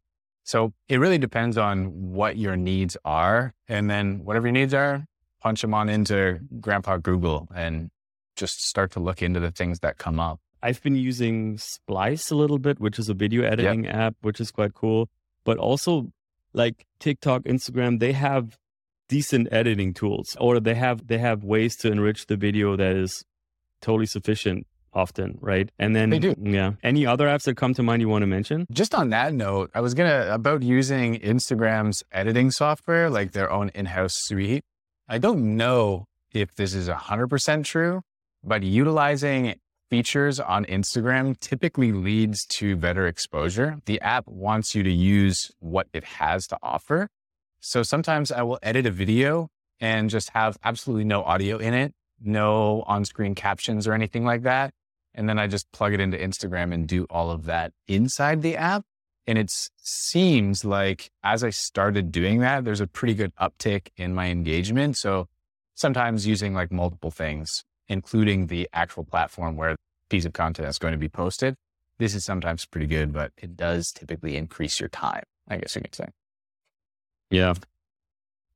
So 0.47 0.73
it 0.89 1.01
really 1.01 1.19
depends 1.19 1.59
on 1.59 2.13
what 2.13 2.37
your 2.37 2.57
needs 2.57 2.97
are. 3.05 3.53
And 3.67 3.91
then 3.91 4.25
whatever 4.25 4.47
your 4.47 4.53
needs 4.53 4.73
are, 4.73 5.05
punch 5.43 5.61
them 5.61 5.75
on 5.75 5.89
into 5.89 6.39
Grandpa 6.61 6.99
Google 6.99 7.49
and 7.55 7.91
just 8.37 8.65
start 8.65 8.93
to 8.93 9.01
look 9.01 9.23
into 9.23 9.41
the 9.41 9.51
things 9.51 9.81
that 9.81 9.99
come 9.99 10.21
up. 10.21 10.39
I've 10.63 10.81
been 10.83 10.95
using 10.95 11.59
Splice 11.59 12.31
a 12.31 12.37
little 12.37 12.61
bit, 12.61 12.79
which 12.79 12.97
is 12.97 13.09
a 13.09 13.15
video 13.15 13.43
editing 13.43 13.85
yep. 13.85 13.95
app, 13.95 14.15
which 14.23 14.41
is 14.41 14.53
quite 14.53 14.73
cool. 14.73 15.09
But 15.45 15.59
also 15.59 16.13
like 16.53 16.87
TikTok, 17.01 17.43
Instagram, 17.43 17.99
they 17.99 18.13
have 18.13 18.57
decent 19.09 19.49
editing 19.51 19.95
tools 19.95 20.37
or 20.41 20.61
they 20.61 20.75
have 20.75 21.09
they 21.09 21.19
have 21.19 21.43
ways 21.43 21.77
to 21.77 21.91
enrich 21.91 22.27
the 22.27 22.37
video 22.37 22.77
that 22.77 22.95
is 22.97 23.25
totally 23.81 24.07
sufficient 24.07 24.65
often, 24.97 25.39
right? 25.41 25.71
And 25.79 25.95
then 25.95 26.11
they 26.11 26.19
do. 26.19 26.35
Yeah. 26.41 26.73
Any 26.83 27.07
other 27.07 27.27
apps 27.29 27.45
that 27.45 27.57
come 27.57 27.75
to 27.75 27.83
mind 27.83 28.01
you 28.03 28.09
want 28.09 28.23
to 28.23 28.27
mention? 28.27 28.67
Just 28.73 28.95
on 28.95 29.11
that 29.11 29.35
note, 29.35 29.71
I 29.75 29.81
was 29.81 29.95
gonna 29.95 30.29
about 30.33 30.63
using 30.63 31.21
Instagram's 31.21 32.03
editing 32.11 32.51
software, 32.51 33.11
like 33.11 33.33
their 33.33 33.51
own 33.51 33.71
in-house 33.75 34.15
suite. 34.17 34.65
I 35.09 35.19
don't 35.19 35.57
know 35.57 36.07
if 36.33 36.55
this 36.57 36.75
is 36.75 36.89
hundred 36.89 37.29
percent 37.29 37.67
true, 37.67 38.03
but 38.43 38.63
utilizing 38.63 39.55
features 39.91 40.41
on 40.41 40.65
Instagram 40.65 41.39
typically 41.39 41.93
leads 41.93 42.45
to 42.47 42.75
better 42.75 43.07
exposure. 43.07 43.79
The 43.87 44.01
app 44.01 44.27
wants 44.27 44.75
you 44.75 44.83
to 44.83 44.91
use 44.91 45.51
what 45.61 45.87
it 45.93 46.05
has 46.05 46.47
to 46.49 46.59
offer. 46.63 47.09
So 47.61 47.83
sometimes 47.83 48.33
I 48.33 48.43
will 48.43 48.59
edit 48.63 48.87
a 48.87 48.91
video 48.91 49.49
and 49.79 50.11
just 50.11 50.31
have 50.31 50.57
absolutely 50.65 51.05
no 51.05 51.23
audio 51.23 51.59
in 51.59 51.75
it, 51.75 51.95
no 52.21 52.83
on 52.87 53.05
screen 53.05 53.35
captions 53.35 53.87
or 53.87 53.93
anything 53.93 54.25
like 54.25 54.43
that. 54.43 54.73
And 55.17 55.29
then 55.29 55.39
I 55.39 55.47
just 55.47 55.73
plug 55.73 55.95
it 55.95 56.01
into 56.01 56.17
Instagram 56.17 56.73
and 56.73 56.87
do 56.87 57.07
all 57.09 57.31
of 57.31 57.47
that 57.47 57.73
inside 57.89 58.43
the 58.43 58.57
app. 58.57 58.85
And 59.27 59.39
it 59.39 59.51
seems 59.79 60.65
like 60.65 61.11
as 61.25 61.43
I 61.43 61.51
started 61.51 62.13
doing 62.13 62.41
that, 62.41 62.65
there's 62.65 62.83
a 62.83 62.87
pretty 62.87 63.15
good 63.15 63.35
uptick 63.41 63.89
in 63.97 64.15
my 64.15 64.29
engagement. 64.29 64.97
So 64.97 65.27
sometimes 65.75 66.27
using 66.27 66.55
like 66.55 66.71
multiple 66.71 67.11
things, 67.11 67.65
including 67.89 68.47
the 68.47 68.69
actual 68.73 69.05
platform 69.05 69.57
where 69.57 69.75
piece 70.11 70.27
of 70.27 70.33
content 70.35 70.69
is 70.69 70.79
going 70.79 70.93
to 70.93 70.99
be 70.99 71.09
posted. 71.09 71.57
This 71.99 72.15
is 72.15 72.25
sometimes 72.25 72.67
pretty 72.67 72.87
good, 72.87 73.13
but 73.13 73.33
it 73.39 73.57
does 73.57 73.91
typically 73.91 74.37
increase 74.37 74.79
your 74.79 74.91
time, 74.91 75.25
I 75.49 75.57
guess 75.57 75.75
you 75.75 75.81
could 75.81 75.95
say. 75.95 76.07
Yeah. 77.31 77.55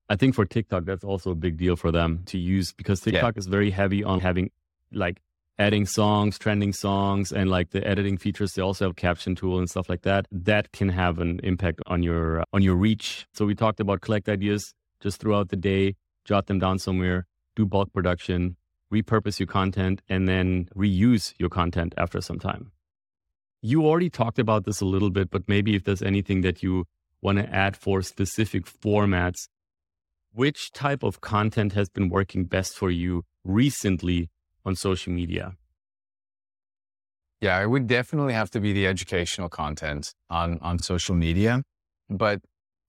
I 0.08 0.16
think 0.16 0.34
for 0.34 0.44
TikTok, 0.44 0.84
that's 0.84 1.04
also 1.04 1.30
a 1.30 1.34
big 1.34 1.56
deal 1.56 1.74
for 1.74 1.90
them 1.90 2.22
to 2.26 2.38
use 2.38 2.72
because 2.72 3.00
TikTok 3.00 3.34
yeah. 3.34 3.38
is 3.38 3.46
very 3.46 3.70
heavy 3.70 4.04
on 4.04 4.20
having 4.20 4.50
like 4.92 5.20
adding 5.60 5.84
songs, 5.84 6.38
trending 6.38 6.72
songs, 6.72 7.30
and 7.30 7.50
like 7.50 7.70
the 7.70 7.86
editing 7.86 8.16
features. 8.16 8.54
They 8.54 8.62
also 8.62 8.86
have 8.86 8.96
caption 8.96 9.34
tool 9.36 9.58
and 9.58 9.68
stuff 9.68 9.88
like 9.90 10.02
that. 10.02 10.26
That 10.32 10.72
can 10.72 10.88
have 10.88 11.18
an 11.18 11.38
impact 11.42 11.80
on 11.86 12.02
your 12.02 12.40
uh, 12.40 12.44
on 12.52 12.62
your 12.62 12.74
reach. 12.74 13.26
So 13.34 13.44
we 13.44 13.54
talked 13.54 13.78
about 13.78 14.00
collect 14.00 14.28
ideas 14.28 14.74
just 15.00 15.20
throughout 15.20 15.50
the 15.50 15.56
day, 15.56 15.96
jot 16.24 16.46
them 16.46 16.58
down 16.58 16.78
somewhere, 16.78 17.26
do 17.54 17.66
bulk 17.66 17.92
production, 17.92 18.56
repurpose 18.92 19.38
your 19.38 19.46
content, 19.46 20.00
and 20.08 20.26
then 20.26 20.68
reuse 20.74 21.34
your 21.38 21.50
content 21.50 21.94
after 21.98 22.20
some 22.22 22.38
time. 22.38 22.72
You 23.62 23.84
already 23.86 24.08
talked 24.08 24.38
about 24.38 24.64
this 24.64 24.80
a 24.80 24.86
little 24.86 25.10
bit, 25.10 25.30
but 25.30 25.42
maybe 25.46 25.76
if 25.76 25.84
there's 25.84 26.02
anything 26.02 26.40
that 26.40 26.62
you 26.62 26.86
want 27.20 27.36
to 27.36 27.54
add 27.54 27.76
for 27.76 28.00
specific 28.00 28.64
formats, 28.64 29.48
which 30.32 30.72
type 30.72 31.02
of 31.02 31.20
content 31.20 31.74
has 31.74 31.90
been 31.90 32.08
working 32.08 32.44
best 32.44 32.74
for 32.74 32.90
you 32.90 33.24
recently 33.44 34.30
on 34.64 34.76
social 34.76 35.12
media? 35.12 35.54
Yeah, 37.40 37.62
it 37.62 37.68
would 37.68 37.86
definitely 37.86 38.34
have 38.34 38.50
to 38.50 38.60
be 38.60 38.72
the 38.72 38.86
educational 38.86 39.48
content 39.48 40.14
on, 40.28 40.58
on 40.60 40.78
social 40.78 41.14
media, 41.14 41.62
but 42.10 42.42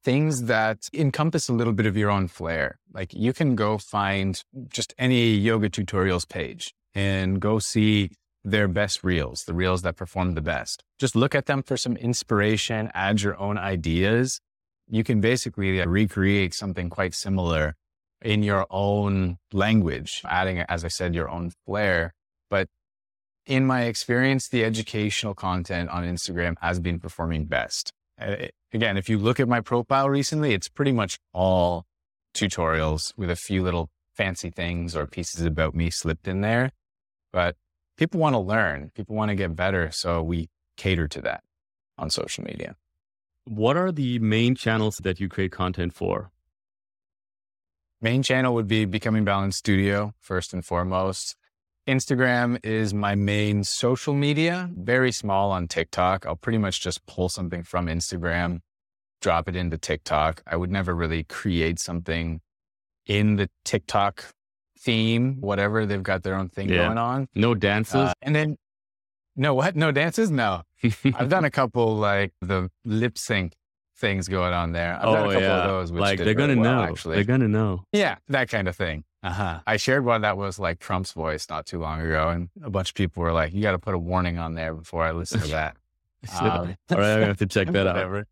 things 0.04 0.44
that 0.44 0.90
encompass 0.94 1.48
a 1.48 1.54
little 1.54 1.74
bit 1.74 1.86
of 1.86 1.96
your 1.96 2.10
own 2.10 2.28
flair. 2.28 2.80
Like 2.94 3.14
you 3.14 3.34
can 3.34 3.56
go 3.56 3.78
find 3.78 4.44
just 4.68 4.94
any 4.98 5.30
yoga 5.30 5.70
tutorials 5.70 6.28
page 6.28 6.74
and 6.94 7.40
go 7.40 7.60
see 7.60 8.12
their 8.44 8.68
best 8.68 9.04
reels, 9.04 9.46
the 9.46 9.54
reels 9.54 9.84
that 9.84 9.96
perform 9.96 10.34
the 10.34 10.42
best. 10.42 10.84
Just 11.00 11.16
look 11.16 11.36
at 11.36 11.46
them 11.46 11.62
for 11.64 11.78
some 11.78 11.96
inspiration, 11.96 12.90
add 12.94 13.22
your 13.22 13.40
own 13.40 13.58
ideas. 13.58 14.42
You 14.90 15.04
can 15.04 15.22
basically 15.22 15.80
uh, 15.80 15.86
recreate 15.86 16.54
something 16.54 16.90
quite 16.90 17.14
similar 17.14 17.76
in 18.22 18.44
your 18.44 18.66
own 18.70 19.38
language, 19.52 20.22
adding, 20.26 20.60
as 20.60 20.86
I 20.86 20.90
said, 20.90 21.16
your 21.16 21.30
own 21.30 21.52
flair. 21.66 22.14
But 22.50 22.68
in 23.46 23.66
my 23.66 23.84
experience, 23.84 24.48
the 24.48 24.64
educational 24.64 25.34
content 25.34 25.90
on 25.90 26.04
Instagram 26.04 26.56
has 26.62 26.80
been 26.80 27.00
performing 27.00 27.46
best. 27.46 27.92
Again, 28.74 28.98
if 28.98 29.10
you 29.10 29.18
look 29.18 29.40
at 29.40 29.48
my 29.48 29.62
profile 29.62 30.10
recently, 30.10 30.54
it's 30.54 30.70
pretty 30.70 30.92
much 30.92 31.18
all 31.34 31.86
tutorials 32.36 33.12
with 33.18 33.30
a 33.30 33.36
few 33.36 33.64
little 33.64 33.90
fancy 34.14 34.50
things 34.50 34.96
or 34.96 35.08
pieces 35.08 35.46
about 35.46 35.74
me 35.76 35.90
slipped 35.90 36.28
in 36.28 36.42
there. 36.42 36.72
But 37.34 37.56
people 37.98 38.20
want 38.20 38.34
to 38.34 38.40
learn, 38.40 38.92
people 38.96 39.16
want 39.16 39.30
to 39.30 39.36
get 39.36 39.56
better. 39.56 39.92
So 39.92 40.22
we 40.22 40.50
cater 40.78 41.08
to 41.08 41.22
that 41.22 41.44
on 41.98 42.10
social 42.10 42.44
media. 42.44 42.76
What 43.46 43.76
are 43.76 43.92
the 43.92 44.20
main 44.20 44.56
channels 44.56 44.98
that 45.04 45.20
you 45.20 45.28
create 45.28 45.52
content 45.52 45.94
for? 45.94 46.31
Main 48.04 48.24
channel 48.24 48.56
would 48.56 48.68
be 48.68 48.86
Becoming 48.86 49.24
Balanced 49.26 49.60
Studio, 49.60 50.16
first 50.20 50.54
and 50.54 50.66
foremost. 50.66 51.36
Instagram 51.88 52.58
is 52.66 52.96
my 52.96 53.14
main 53.14 53.64
social 53.64 54.16
media, 54.16 54.72
very 54.76 55.12
small 55.12 55.52
on 55.52 55.68
TikTok. 55.68 56.26
I'll 56.26 56.36
pretty 56.36 56.58
much 56.58 56.82
just 56.82 57.06
pull 57.06 57.30
something 57.30 57.62
from 57.62 57.86
Instagram, 57.86 58.62
drop 59.22 59.48
it 59.48 59.56
into 59.56 59.78
TikTok. 59.78 60.42
I 60.48 60.56
would 60.56 60.72
never 60.72 60.96
really 60.96 61.24
create 61.26 61.80
something 61.80 62.42
in 63.06 63.36
the 63.36 63.50
TikTok 63.66 64.26
theme, 64.80 65.40
whatever. 65.40 65.86
They've 65.86 66.02
got 66.02 66.24
their 66.24 66.36
own 66.36 66.50
thing 66.50 66.70
yeah. 66.70 66.88
going 66.88 66.98
on. 66.98 67.28
No 67.36 67.54
dances. 67.54 67.96
Uh, 67.96 68.14
and 68.24 68.36
then, 68.36 68.58
no, 69.36 69.54
what? 69.54 69.76
No 69.76 69.92
dances? 69.92 70.32
No. 70.32 70.64
I've 71.04 71.30
done 71.30 71.46
a 71.46 71.52
couple 71.52 71.98
like 71.98 72.34
the 72.42 72.72
lip 72.84 73.20
sync 73.20 73.54
things 74.02 74.28
going 74.28 74.54
on 74.54 74.74
there. 74.74 74.96
I've 74.96 75.06
oh, 75.06 75.14
done 75.14 75.30
a 75.30 75.34
couple 75.34 75.42
yeah. 75.42 75.64
of 75.64 75.70
those. 75.70 75.92
like 75.92 76.20
they're 76.20 76.34
going 76.34 76.56
to 76.56 76.62
well, 76.62 76.76
know. 76.76 76.84
Actually. 76.84 77.16
They're 77.16 77.24
going 77.24 77.42
to 77.42 77.48
know. 77.48 77.86
Yeah, 77.94 78.18
that 78.28 78.50
kind 78.50 78.68
of 78.68 78.76
thing. 78.76 79.06
Uh-huh. 79.24 79.60
I 79.66 79.78
shared 79.78 80.04
one 80.04 80.22
that 80.22 80.36
was 80.36 80.60
like 80.60 80.80
Trump's 80.80 81.14
voice 81.14 81.48
not 81.50 81.66
too 81.66 81.80
long 81.80 82.02
ago, 82.02 82.30
and 82.30 82.50
a 82.64 82.70
bunch 82.70 82.90
of 82.90 82.96
people 82.96 83.22
were 83.24 83.32
like, 83.32 83.54
"You 83.54 83.62
got 83.62 83.72
to 83.72 83.80
put 83.80 83.94
a 83.94 84.00
warning 84.00 84.40
on 84.40 84.56
there 84.56 84.74
before 84.74 85.04
I 85.04 85.12
listen 85.12 85.40
to 85.42 85.48
that." 85.50 85.78
um, 86.40 86.42
All 86.50 86.58
right, 86.58 86.76
I'm 86.90 86.98
gonna 86.98 87.26
have 87.28 87.38
to 87.38 87.46
check 87.48 87.68
that 87.70 87.88
out. 87.88 88.26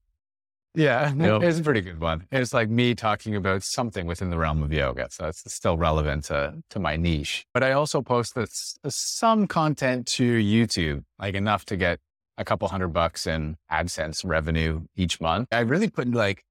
Yeah, 0.75 1.13
yep. 1.17 1.41
it's 1.41 1.59
a 1.59 1.63
pretty 1.63 1.81
good 1.81 1.99
one. 1.99 2.27
It's 2.31 2.53
like 2.53 2.69
me 2.69 2.95
talking 2.95 3.35
about 3.35 3.63
something 3.63 4.05
within 4.05 4.29
the 4.29 4.37
realm 4.37 4.61
of 4.63 4.71
yoga. 4.71 5.07
So 5.11 5.27
it's 5.27 5.51
still 5.53 5.77
relevant 5.77 6.25
to, 6.25 6.55
to 6.69 6.79
my 6.79 6.95
niche. 6.95 7.45
But 7.53 7.63
I 7.63 7.71
also 7.71 8.01
post 8.01 8.35
this, 8.35 8.77
some 8.87 9.47
content 9.47 10.05
to 10.13 10.23
YouTube, 10.23 11.03
like 11.19 11.35
enough 11.35 11.65
to 11.65 11.77
get 11.77 11.99
a 12.39 12.45
couple 12.45 12.67
hundred 12.69 12.89
bucks 12.89 13.27
in 13.27 13.57
AdSense 13.71 14.25
revenue 14.25 14.81
each 14.95 15.21
month. 15.21 15.47
I 15.51 15.59
really 15.59 15.89
put 15.89 16.07
like 16.07 16.43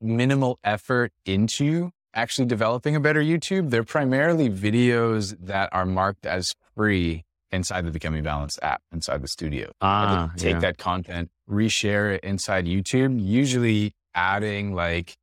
minimal 0.00 0.58
effort 0.64 1.12
into 1.24 1.90
actually 2.14 2.46
developing 2.46 2.96
a 2.96 3.00
better 3.00 3.22
YouTube. 3.22 3.70
They're 3.70 3.84
primarily 3.84 4.48
videos 4.48 5.36
that 5.40 5.68
are 5.72 5.86
marked 5.86 6.26
as 6.26 6.54
free 6.74 7.24
inside 7.52 7.84
the 7.84 7.90
Becoming 7.90 8.22
Balanced 8.22 8.58
app, 8.62 8.82
inside 8.90 9.22
the 9.22 9.28
studio. 9.28 9.70
Ah, 9.80 10.32
take 10.36 10.54
yeah. 10.54 10.60
that 10.60 10.78
content, 10.78 11.30
reshare 11.48 12.14
it 12.14 12.24
inside 12.24 12.64
YouTube, 12.66 13.22
usually 13.22 13.92
adding 14.14 14.74
like 14.74 15.14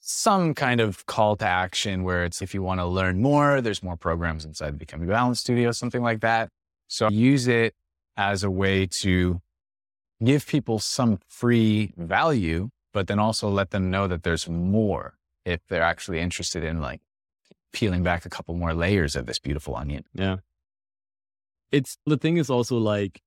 some 0.00 0.54
kind 0.54 0.80
of 0.80 1.06
call 1.06 1.36
to 1.36 1.46
action 1.46 2.02
where 2.02 2.24
it's 2.24 2.42
if 2.42 2.52
you 2.52 2.62
want 2.62 2.80
to 2.80 2.86
learn 2.86 3.22
more, 3.22 3.60
there's 3.60 3.82
more 3.82 3.96
programs 3.96 4.44
inside 4.44 4.74
the 4.74 4.78
Becoming 4.78 5.08
Balanced 5.08 5.42
studio, 5.42 5.70
something 5.70 6.02
like 6.02 6.20
that. 6.20 6.48
So 6.88 7.08
use 7.08 7.46
it 7.46 7.74
as 8.16 8.42
a 8.42 8.50
way 8.50 8.86
to 8.86 9.40
give 10.24 10.46
people 10.46 10.78
some 10.78 11.18
free 11.28 11.92
value, 11.96 12.70
but 12.92 13.06
then 13.06 13.18
also 13.18 13.48
let 13.48 13.70
them 13.70 13.90
know 13.90 14.06
that 14.06 14.22
there's 14.22 14.48
more 14.48 15.14
if 15.44 15.60
they're 15.68 15.82
actually 15.82 16.20
interested 16.20 16.62
in 16.62 16.80
like 16.80 17.00
peeling 17.72 18.02
back 18.02 18.24
a 18.24 18.30
couple 18.30 18.54
more 18.54 18.74
layers 18.74 19.16
of 19.16 19.26
this 19.26 19.38
beautiful 19.38 19.74
onion. 19.74 20.04
Yeah 20.14 20.36
it's 21.72 21.96
the 22.06 22.18
thing 22.18 22.36
is 22.36 22.50
also 22.50 22.76
like 22.76 23.20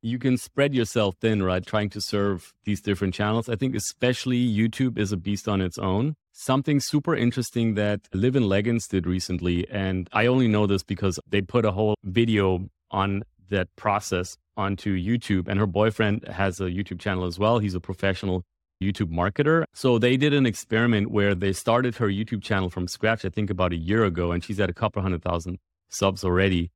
you 0.00 0.18
can 0.18 0.36
spread 0.36 0.72
yourself 0.72 1.16
thin, 1.20 1.42
right? 1.42 1.66
Trying 1.66 1.90
to 1.90 2.00
serve 2.00 2.54
these 2.64 2.80
different 2.80 3.14
channels. 3.14 3.48
I 3.48 3.56
think 3.56 3.74
especially 3.74 4.38
YouTube 4.38 4.96
is 4.96 5.10
a 5.10 5.16
beast 5.16 5.48
on 5.48 5.60
its 5.60 5.76
own. 5.76 6.14
Something 6.32 6.78
super 6.78 7.16
interesting 7.16 7.74
that 7.74 8.02
Liv 8.14 8.36
in 8.36 8.48
Leggings 8.48 8.86
did 8.86 9.08
recently, 9.08 9.68
and 9.68 10.08
I 10.12 10.26
only 10.26 10.46
know 10.46 10.68
this 10.68 10.84
because 10.84 11.18
they 11.28 11.40
put 11.42 11.64
a 11.64 11.72
whole 11.72 11.96
video 12.04 12.68
on 12.92 13.24
that 13.50 13.74
process 13.74 14.36
onto 14.58 14.94
YouTube. 14.94 15.48
And 15.48 15.58
her 15.58 15.66
boyfriend 15.66 16.26
has 16.28 16.60
a 16.60 16.64
YouTube 16.64 17.00
channel 17.00 17.24
as 17.24 17.38
well. 17.38 17.60
He's 17.60 17.74
a 17.74 17.80
professional 17.80 18.44
YouTube 18.82 19.10
marketer. 19.10 19.64
So 19.72 19.98
they 19.98 20.16
did 20.16 20.34
an 20.34 20.46
experiment 20.46 21.10
where 21.10 21.34
they 21.34 21.52
started 21.52 21.96
her 21.96 22.08
YouTube 22.08 22.42
channel 22.42 22.68
from 22.68 22.86
scratch, 22.88 23.24
I 23.24 23.30
think 23.30 23.50
about 23.50 23.72
a 23.72 23.76
year 23.76 24.04
ago, 24.04 24.32
and 24.32 24.44
she's 24.44 24.60
at 24.60 24.68
a 24.68 24.74
couple 24.74 25.00
hundred 25.02 25.22
thousand 25.22 25.58
subs 25.88 26.24
already. 26.24 26.70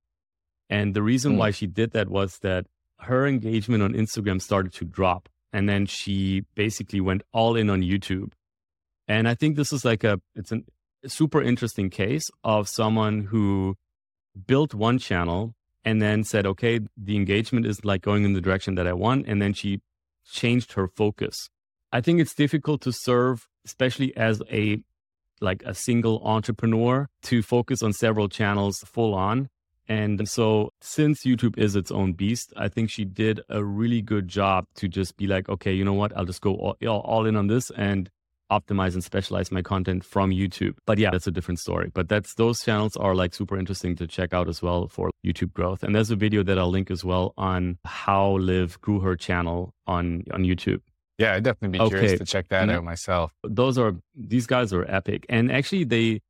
And 0.71 0.95
the 0.95 1.03
reason 1.03 1.35
mm. 1.35 1.39
why 1.39 1.51
she 1.51 1.67
did 1.67 1.93
that 1.93 2.09
was 2.09 2.39
that 2.39 2.67
her 3.01 3.27
engagement 3.27 3.83
on 3.83 3.93
Instagram 3.93 4.41
started 4.41 4.73
to 4.75 4.85
drop. 4.85 5.29
And 5.53 5.69
then 5.69 5.87
she 5.87 6.45
basically 6.55 7.01
went 7.01 7.23
all 7.33 7.57
in 7.57 7.69
on 7.69 7.83
YouTube. 7.83 8.33
And 9.07 9.29
I 9.29 9.35
think 9.35 9.57
this 9.57 9.73
is 9.73 9.85
like 9.85 10.03
a, 10.03 10.21
it's 10.35 10.51
an, 10.51 10.65
a 11.05 11.09
super 11.09 11.43
interesting 11.43 11.91
case 11.91 12.31
of 12.43 12.69
someone 12.69 13.23
who 13.23 13.75
built 14.47 14.73
one 14.73 14.99
channel 14.99 15.55
and 15.85 16.01
then 16.01 16.25
said, 16.25 16.47
okay, 16.47 16.81
the 16.97 17.17
engagement 17.17 17.67
is 17.67 17.85
like 17.85 18.03
going 18.03 18.25
in 18.25 18.33
the 18.33 18.41
direction 18.41 18.75
that 18.77 18.87
I 18.87 18.93
want. 18.93 19.27
And 19.27 19.43
then 19.43 19.53
she 19.53 19.81
changed 20.25 20.73
her 20.73 20.89
focus. 20.89 21.49
I 21.93 22.01
think 22.01 22.21
it's 22.21 22.35
difficult 22.35 22.81
to 22.83 22.93
serve, 22.93 23.49
especially 23.65 24.17
as 24.17 24.43
a 24.51 24.83
like 25.41 25.63
a 25.67 25.75
single 25.75 26.23
entrepreneur 26.25 27.09
to 27.23 27.43
focus 27.43 27.83
on 27.83 27.93
several 27.93 28.29
channels 28.29 28.79
full 28.87 29.13
on. 29.13 29.49
And 29.89 30.29
so 30.29 30.71
since 30.81 31.25
YouTube 31.25 31.59
is 31.59 31.75
its 31.75 31.91
own 31.91 32.13
beast, 32.13 32.53
I 32.57 32.69
think 32.69 32.89
she 32.89 33.05
did 33.05 33.41
a 33.49 33.65
really 33.65 34.01
good 34.01 34.29
job 34.29 34.67
to 34.77 34.87
just 34.87 35.17
be 35.17 35.27
like, 35.27 35.49
okay, 35.49 35.73
you 35.73 35.85
know 35.85 35.93
what? 35.93 36.17
I'll 36.17 36.25
just 36.25 36.41
go 36.41 36.55
all, 36.55 36.77
all 36.87 37.27
in 37.27 37.35
on 37.35 37.49
this 37.49 37.71
and 37.77 38.09
optimize 38.59 38.95
and 38.95 39.03
specialize 39.03 39.51
my 39.51 39.63
content 39.63 40.05
from 40.05 40.31
YouTube. 40.31 40.75
But 40.87 40.99
yeah, 40.99 41.11
that's 41.11 41.27
a 41.27 41.31
different 41.31 41.61
story. 41.61 41.91
But 41.93 42.09
that's 42.09 42.35
those 42.35 42.63
channels 42.63 42.97
are 42.97 43.15
like 43.15 43.35
super 43.35 43.57
interesting 43.59 43.97
to 43.97 44.07
check 44.07 44.35
out 44.35 44.49
as 44.49 44.63
well 44.63 44.89
for 44.89 45.11
YouTube 45.25 45.53
growth. 45.53 45.83
And 45.83 45.95
there's 45.95 46.11
a 46.11 46.17
video 46.17 46.43
that 46.43 46.59
I'll 46.59 46.71
link 46.71 46.91
as 46.91 47.05
well 47.05 47.35
on 47.37 47.79
how 47.85 48.37
Liv 48.37 48.81
grew 48.81 49.01
her 49.01 49.17
channel 49.17 49.75
on 49.87 50.25
on 50.33 50.43
YouTube. 50.45 50.81
Yeah, 51.19 51.35
I'd 51.35 51.45
definitely 51.45 51.79
be 51.79 51.85
okay. 51.85 51.99
curious 51.99 52.19
to 52.19 52.25
check 52.25 52.49
that 52.49 52.63
and 52.63 52.71
out 52.71 52.85
myself. 52.85 53.33
Those 53.45 53.79
are 53.79 53.95
these 54.15 54.47
guys 54.47 54.73
are 54.73 54.85
epic. 54.89 55.27
And 55.29 55.53
actually 55.53 55.85
they 55.85 56.21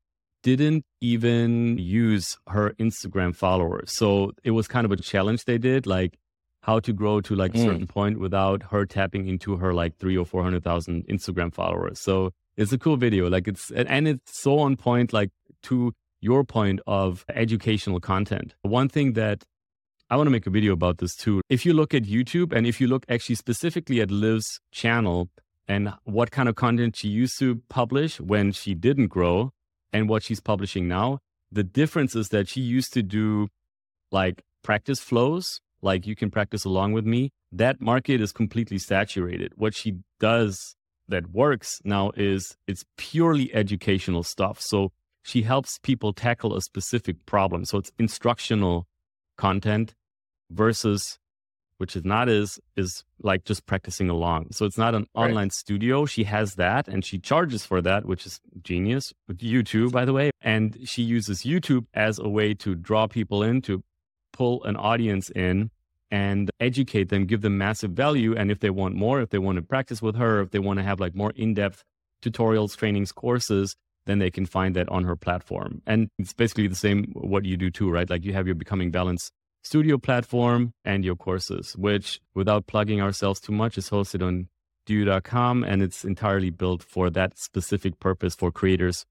didn't 0.43 0.85
even 1.01 1.79
use 1.79 2.37
her 2.49 2.71
Instagram 2.79 3.35
followers. 3.35 3.93
So 3.97 4.33
it 4.43 4.51
was 4.51 4.69
kind 4.69 4.85
of 4.85 4.93
a 4.93 4.97
challenge 4.97 5.45
they 5.45 5.59
did. 5.59 5.87
Like 5.87 6.19
how 6.63 6.81
to 6.81 6.93
grow 6.93 7.21
to 7.21 7.35
like 7.35 7.55
a 7.55 7.59
mm. 7.59 7.65
certain 7.65 7.87
point 7.87 8.19
without 8.19 8.63
her 8.71 8.87
tapping 8.87 9.29
into 9.29 9.57
her 9.57 9.75
like 9.75 9.99
three 9.99 10.17
or 10.17 10.25
four 10.25 10.43
hundred 10.43 10.65
thousand 10.65 11.07
Instagram 11.09 11.53
followers. 11.53 11.99
So 12.01 12.31
it's 12.57 12.73
a 12.73 12.79
cool 12.79 12.97
video. 12.97 13.29
Like 13.29 13.49
it's 13.49 13.71
and 13.71 14.09
it's 14.09 14.39
so 14.39 14.59
on 14.59 14.77
point, 14.77 15.13
like 15.13 15.31
to 15.65 15.93
your 16.21 16.45
point 16.45 16.81
of 16.87 17.25
educational 17.35 18.01
content. 18.01 18.55
One 18.63 18.89
thing 18.89 19.15
that 19.15 19.45
I 20.09 20.17
want 20.17 20.27
to 20.27 20.31
make 20.31 20.47
a 20.47 20.51
video 20.51 20.73
about 20.73 20.99
this 20.99 21.17
too. 21.17 21.41
If 21.49 21.67
you 21.67 21.73
look 21.73 21.95
at 21.95 22.05
YouTube 22.05 22.53
and 22.53 22.67
if 22.67 22.81
you 22.81 22.87
look 22.87 23.05
actually 23.09 23.37
specifically 23.37 24.01
at 24.01 24.11
Liv's 24.11 24.61
channel 24.71 25.31
and 25.67 25.93
what 26.05 26.31
kind 26.31 26.49
of 26.49 26.55
content 26.55 26.97
she 26.97 27.09
used 27.09 27.39
to 27.39 27.63
publish 27.69 28.21
when 28.21 28.53
she 28.53 28.75
didn't 28.75 29.09
grow 29.09 29.53
and 29.93 30.09
what 30.09 30.23
she's 30.23 30.41
publishing 30.41 30.87
now, 30.87 31.19
the 31.51 31.65
difference 31.65 32.15
is 32.15 32.29
that 32.29 32.47
she 32.47 32.61
used 32.61 32.93
to 32.93 33.03
do 33.03 33.49
like 34.13 34.43
practice 34.63 35.01
flows 35.01 35.61
like 35.83 36.07
you 36.07 36.17
can 36.17 36.31
practice 36.31 36.65
along 36.65 36.93
with 36.93 37.05
me, 37.05 37.31
that 37.51 37.81
market 37.81 38.21
is 38.21 38.33
completely 38.33 38.79
saturated. 38.79 39.53
What 39.57 39.75
she 39.75 39.99
does 40.21 40.77
that 41.09 41.31
works 41.31 41.81
now 41.85 42.13
is 42.17 42.57
it's 42.67 42.85
purely 42.97 43.53
educational 43.55 44.23
stuff. 44.23 44.61
So 44.61 44.93
she 45.23 45.43
helps 45.43 45.79
people 45.83 46.13
tackle 46.13 46.57
a 46.57 46.63
specific 46.63 47.27
problem. 47.27 47.65
So 47.65 47.79
it's 47.79 47.93
instructional 47.99 48.87
content 49.37 49.95
versus 50.51 51.19
which 51.79 51.97
is 51.97 52.05
not 52.05 52.29
is 52.29 52.61
is 52.77 53.03
like 53.23 53.45
just 53.45 53.67
practicing 53.67 54.09
along. 54.09 54.53
So 54.53 54.67
it's 54.67 54.79
not 54.79 54.95
an 54.95 55.07
right. 55.17 55.25
online 55.25 55.51
studio. 55.51 56.07
She 56.07 56.23
has 56.25 56.55
that 56.55 56.87
and 56.87 57.05
she 57.05 57.19
charges 57.19 57.67
for 57.67 57.83
that, 57.83 58.05
which 58.05 58.25
is 58.25 58.41
genius. 58.63 59.13
With 59.27 59.39
YouTube, 59.39 59.91
by 59.91 60.05
the 60.05 60.13
way. 60.13 60.31
And 60.41 60.79
she 60.85 61.03
uses 61.03 61.43
YouTube 61.43 61.87
as 61.93 62.21
a 62.21 62.29
way 62.29 62.55
to 62.55 62.77
draw 62.77 63.09
people 63.09 63.43
in 63.43 63.63
to 63.63 63.83
pull 64.33 64.63
an 64.65 64.77
audience 64.77 65.31
in 65.31 65.71
and 66.11 66.51
educate 66.61 67.09
them, 67.09 67.25
give 67.25 67.41
them 67.41 67.57
massive 67.57 67.93
value. 67.93 68.37
And 68.37 68.51
if 68.51 68.61
they 68.61 68.71
want 68.71 68.95
more, 68.95 69.21
if 69.23 69.31
they 69.31 69.39
want 69.39 69.57
to 69.57 69.63
practice 69.63 70.03
with 70.03 70.17
her, 70.17 70.41
if 70.41 70.51
they 70.51 70.59
want 70.59 70.79
to 70.79 70.85
have 70.85 71.01
like 71.01 71.15
more 71.15 71.33
in 71.37 71.55
depth 71.55 71.83
tutorials, 72.23 72.77
trainings, 72.77 73.13
courses, 73.13 73.75
then 74.05 74.19
they 74.19 74.31
can 74.31 74.47
find 74.47 74.77
that 74.77 74.89
on 74.89 75.05
her 75.05 75.17
platform. 75.17 75.81
And 75.87 76.09
it's 76.19 76.33
basically 76.33 76.67
the 76.67 76.75
same 76.75 77.13
what 77.15 77.45
you 77.45 77.57
do 77.57 77.71
too, 77.71 77.91
right? 77.91 78.09
Like 78.09 78.25
you 78.25 78.33
have 78.35 78.47
your 78.47 78.55
Becoming 78.55 78.91
Balanced 78.91 79.33
studio 79.63 79.97
platform 79.97 80.73
and 80.85 81.05
your 81.05 81.17
courses, 81.17 81.77
which 81.77 82.21
without 82.35 82.67
plugging 82.67 83.01
ourselves 83.01 83.41
too 83.41 83.53
much 83.53 83.79
is 83.79 83.91
hosted 83.91 84.27
on 84.27 84.49
doyou.com 84.87 85.63
and 85.63 85.83
it's 85.83 86.05
entirely 86.05 86.51
built 86.51 86.83
for 86.83 87.09
that 87.11 87.39
specific 87.39 88.01
purpose 88.01 88.35
for 88.35 88.51
creators 88.51 89.07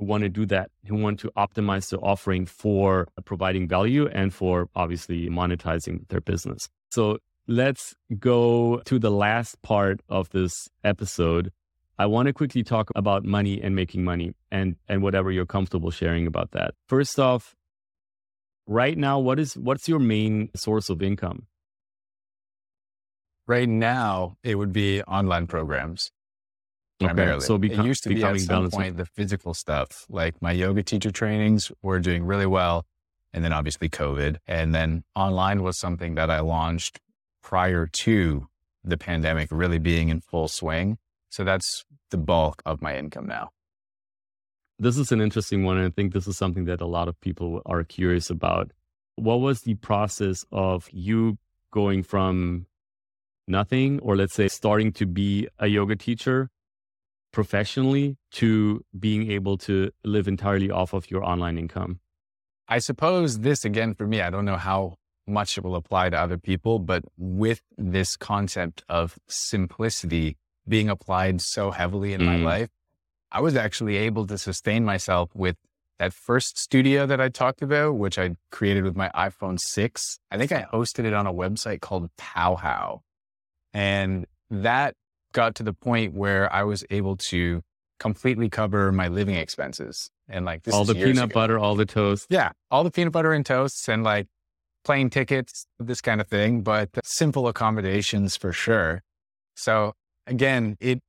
who 0.00 0.06
want 0.06 0.22
to 0.22 0.30
do 0.30 0.46
that, 0.46 0.70
who 0.86 0.96
want 0.96 1.20
to 1.20 1.30
optimize 1.36 1.90
their 1.90 2.02
offering 2.02 2.46
for 2.46 3.06
uh, 3.18 3.20
providing 3.20 3.68
value 3.68 4.08
and 4.08 4.32
for 4.32 4.68
obviously 4.74 5.28
monetizing 5.28 6.08
their 6.08 6.22
business. 6.22 6.68
So 6.90 7.18
let's 7.46 7.94
go 8.18 8.80
to 8.86 8.98
the 8.98 9.10
last 9.10 9.60
part 9.60 10.00
of 10.08 10.30
this 10.30 10.68
episode. 10.82 11.52
I 11.98 12.06
want 12.06 12.28
to 12.28 12.32
quickly 12.32 12.62
talk 12.62 12.90
about 12.96 13.24
money 13.26 13.60
and 13.62 13.76
making 13.76 14.02
money 14.02 14.32
and, 14.50 14.76
and 14.88 15.02
whatever 15.02 15.30
you're 15.30 15.44
comfortable 15.44 15.90
sharing 15.90 16.26
about 16.26 16.52
that. 16.52 16.72
First 16.88 17.20
off, 17.20 17.54
right 18.66 18.96
now, 18.96 19.18
what 19.18 19.38
is 19.38 19.54
what's 19.54 19.86
your 19.86 19.98
main 19.98 20.48
source 20.56 20.88
of 20.88 21.02
income? 21.02 21.46
Right 23.46 23.68
now, 23.68 24.36
it 24.42 24.54
would 24.54 24.72
be 24.72 25.02
online 25.02 25.46
programs 25.46 26.10
primarily. 27.00 27.36
Okay, 27.36 27.46
so 27.46 27.58
become, 27.58 27.86
it 27.86 27.88
used 27.88 28.02
to 28.04 28.10
be 28.10 28.22
at 28.22 28.40
some 28.40 28.70
point 28.70 28.96
the 28.96 29.06
physical 29.06 29.54
stuff, 29.54 30.06
like 30.08 30.40
my 30.40 30.52
yoga 30.52 30.82
teacher 30.82 31.10
trainings 31.10 31.72
were 31.82 31.98
doing 31.98 32.24
really 32.24 32.46
well. 32.46 32.86
And 33.32 33.44
then 33.44 33.52
obviously 33.52 33.88
COVID. 33.88 34.38
And 34.46 34.74
then 34.74 35.04
online 35.14 35.62
was 35.62 35.78
something 35.78 36.16
that 36.16 36.30
I 36.30 36.40
launched 36.40 36.98
prior 37.42 37.86
to 37.86 38.48
the 38.82 38.96
pandemic 38.96 39.48
really 39.52 39.78
being 39.78 40.08
in 40.08 40.20
full 40.20 40.48
swing. 40.48 40.98
So 41.28 41.44
that's 41.44 41.84
the 42.10 42.16
bulk 42.16 42.60
of 42.66 42.82
my 42.82 42.96
income 42.96 43.26
now. 43.26 43.50
This 44.80 44.98
is 44.98 45.12
an 45.12 45.20
interesting 45.20 45.62
one. 45.62 45.76
And 45.76 45.86
I 45.86 45.90
think 45.90 46.12
this 46.12 46.26
is 46.26 46.36
something 46.36 46.64
that 46.64 46.80
a 46.80 46.86
lot 46.86 47.06
of 47.06 47.20
people 47.20 47.62
are 47.66 47.84
curious 47.84 48.30
about. 48.30 48.72
What 49.14 49.40
was 49.40 49.60
the 49.60 49.74
process 49.74 50.44
of 50.50 50.88
you 50.90 51.38
going 51.70 52.02
from 52.02 52.66
nothing, 53.46 54.00
or 54.00 54.16
let's 54.16 54.34
say 54.34 54.48
starting 54.48 54.92
to 54.94 55.06
be 55.06 55.46
a 55.58 55.68
yoga 55.68 55.94
teacher 55.94 56.50
professionally 57.32 58.16
to 58.32 58.84
being 58.98 59.30
able 59.30 59.56
to 59.58 59.90
live 60.04 60.28
entirely 60.28 60.70
off 60.70 60.92
of 60.92 61.10
your 61.10 61.24
online 61.24 61.58
income? 61.58 62.00
I 62.68 62.78
suppose 62.78 63.40
this 63.40 63.64
again 63.64 63.94
for 63.94 64.06
me, 64.06 64.20
I 64.20 64.30
don't 64.30 64.44
know 64.44 64.56
how 64.56 64.96
much 65.26 65.56
it 65.56 65.64
will 65.64 65.76
apply 65.76 66.10
to 66.10 66.18
other 66.18 66.38
people, 66.38 66.78
but 66.78 67.04
with 67.16 67.62
this 67.76 68.16
concept 68.16 68.84
of 68.88 69.18
simplicity 69.28 70.36
being 70.68 70.88
applied 70.88 71.40
so 71.40 71.70
heavily 71.70 72.12
in 72.12 72.20
mm. 72.20 72.26
my 72.26 72.36
life, 72.36 72.68
I 73.32 73.40
was 73.40 73.56
actually 73.56 73.96
able 73.96 74.26
to 74.26 74.36
sustain 74.38 74.84
myself 74.84 75.30
with 75.34 75.56
that 75.98 76.12
first 76.12 76.58
studio 76.58 77.06
that 77.06 77.20
I 77.20 77.28
talked 77.28 77.62
about, 77.62 77.96
which 77.96 78.18
I 78.18 78.30
created 78.50 78.84
with 78.84 78.96
my 78.96 79.10
iPhone 79.14 79.58
6. 79.60 80.18
I 80.30 80.38
think 80.38 80.50
I 80.50 80.66
hosted 80.72 81.04
it 81.04 81.12
on 81.12 81.26
a 81.26 81.32
website 81.32 81.80
called 81.80 82.08
Powwow. 82.16 83.00
And 83.74 84.26
that 84.50 84.94
got 85.32 85.54
to 85.56 85.62
the 85.62 85.72
point 85.72 86.14
where 86.14 86.52
I 86.52 86.64
was 86.64 86.84
able 86.90 87.16
to 87.16 87.62
completely 87.98 88.48
cover 88.48 88.90
my 88.92 89.08
living 89.08 89.34
expenses. 89.34 90.10
And 90.28 90.44
like 90.44 90.62
all 90.72 90.84
the 90.84 90.94
peanut 90.94 91.24
ago. 91.24 91.34
butter, 91.34 91.58
all 91.58 91.74
the 91.74 91.86
toast. 91.86 92.26
Yeah. 92.30 92.52
All 92.70 92.84
the 92.84 92.90
peanut 92.90 93.12
butter 93.12 93.32
and 93.32 93.44
toasts 93.44 93.88
and 93.88 94.02
like 94.04 94.26
plane 94.84 95.10
tickets, 95.10 95.66
this 95.78 96.00
kind 96.00 96.20
of 96.20 96.28
thing, 96.28 96.62
but 96.62 96.88
simple 97.04 97.48
accommodations 97.48 98.36
for 98.36 98.52
sure. 98.52 99.02
So 99.54 99.94
again, 100.26 100.76
it, 100.80 101.00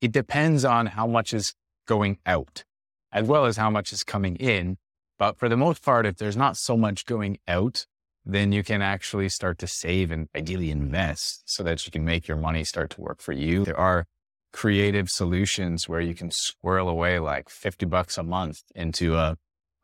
it 0.00 0.12
depends 0.12 0.64
on 0.64 0.86
how 0.86 1.06
much 1.06 1.34
is 1.34 1.54
going 1.86 2.18
out 2.26 2.64
as 3.12 3.26
well 3.26 3.46
as 3.46 3.56
how 3.56 3.70
much 3.70 3.92
is 3.92 4.04
coming 4.04 4.36
in. 4.36 4.76
But 5.18 5.38
for 5.38 5.48
the 5.48 5.56
most 5.56 5.82
part, 5.82 6.06
if 6.06 6.16
there's 6.16 6.36
not 6.36 6.56
so 6.56 6.76
much 6.76 7.06
going 7.06 7.38
out, 7.48 7.86
then 8.28 8.52
you 8.52 8.62
can 8.62 8.82
actually 8.82 9.30
start 9.30 9.58
to 9.58 9.66
save 9.66 10.10
and 10.10 10.28
ideally 10.36 10.70
invest 10.70 11.42
so 11.46 11.62
that 11.62 11.86
you 11.86 11.90
can 11.90 12.04
make 12.04 12.28
your 12.28 12.36
money 12.36 12.62
start 12.62 12.90
to 12.90 13.00
work 13.00 13.22
for 13.22 13.32
you. 13.32 13.64
There 13.64 13.80
are 13.80 14.04
creative 14.52 15.08
solutions 15.08 15.88
where 15.88 16.02
you 16.02 16.14
can 16.14 16.30
squirrel 16.30 16.90
away 16.90 17.18
like 17.18 17.48
50 17.48 17.86
bucks 17.86 18.18
a 18.18 18.22
month 18.22 18.60
into 18.74 19.16
a 19.16 19.36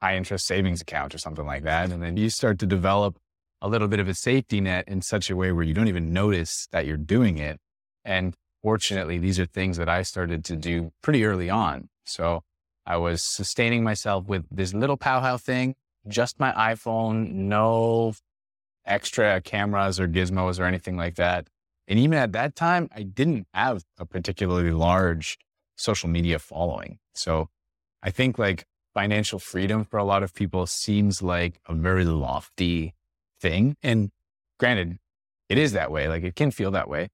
high 0.03 0.17
interest 0.17 0.47
savings 0.47 0.83
account 0.83 1.15
or 1.15 1.19
something 1.19 1.47
like 1.47 1.65
that. 1.65 1.91
And 1.91 2.03
then 2.03 2.19
you 2.19 2.29
start 2.29 2.59
to 2.59 2.67
develop 2.67 3.17
a 3.63 3.69
little 3.69 3.89
bit 3.89 3.99
of 3.99 4.09
a 4.09 4.15
safety 4.15 4.61
net 4.61 4.85
in 4.87 5.01
such 5.01 5.31
a 5.31 5.37
way 5.37 5.51
where 5.51 5.65
you 5.65 5.73
don't 5.73 5.89
even 5.89 6.13
notice 6.13 6.69
that 6.71 6.85
you're 6.87 6.99
doing 6.99 7.39
it. 7.39 7.59
And 8.05 8.35
fortunately, 8.63 9.17
these 9.17 9.41
are 9.41 9.47
things 9.47 9.79
that 9.79 9.89
I 9.89 10.03
started 10.03 10.45
to 10.45 10.57
do 10.57 10.93
pretty 11.01 11.25
early 11.25 11.49
on. 11.49 11.89
So 12.05 12.43
I 12.85 12.99
was 12.99 13.23
sustaining 13.23 13.83
myself 13.83 14.27
with 14.27 14.45
this 14.51 14.75
little 14.75 14.99
powwow 14.99 15.39
thing, 15.39 15.77
just 16.07 16.39
my 16.39 16.53
iPhone, 16.53 17.33
no 17.33 18.13
extra 18.87 19.41
cameras 19.41 19.99
or 19.99 20.09
gizmos 20.09 20.59
or 20.61 20.65
anything 20.65 20.97
like 20.97 21.17
that. 21.17 21.49
And 21.87 21.99
even 21.99 22.19
at 22.19 22.33
that 22.33 22.57
time, 22.57 22.89
I 22.95 23.03
didn't 23.03 23.47
have 23.53 23.85
a 23.99 24.07
particularly 24.07 24.71
large 24.71 25.39
social 25.77 26.09
media 26.09 26.39
following. 26.39 26.99
So 27.15 27.49
I 28.03 28.11
think 28.11 28.39
like 28.39 28.65
financial 28.95 29.39
freedom 29.39 29.85
for 29.85 29.99
a 29.99 30.05
lot 30.05 30.23
of 30.23 30.35
people 30.35 30.67
seems 30.67 31.23
like 31.23 31.61
a 31.67 31.75
very 31.75 32.05
lofty 32.05 32.95
thing. 33.41 33.77
And 33.83 34.11
granted, 34.59 34.99
it 35.49 35.59
is 35.59 35.73
that 35.73 35.91
way. 35.91 36.09
Like 36.09 36.23
it 36.23 36.37
can 36.37 36.51
feel 36.51 36.71
that 36.71 36.89
way. 36.89 37.09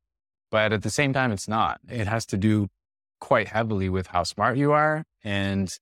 But 0.50 0.72
at 0.72 0.82
the 0.82 0.90
same 0.90 1.12
time, 1.12 1.32
it's 1.32 1.48
not. 1.48 1.80
It 1.88 2.06
has 2.06 2.26
to 2.26 2.36
do 2.36 2.68
quite 3.20 3.48
heavily 3.48 3.88
with 3.88 4.08
how 4.08 4.24
smart 4.24 4.56
you 4.56 4.72
are 4.72 5.04
and 5.22 5.72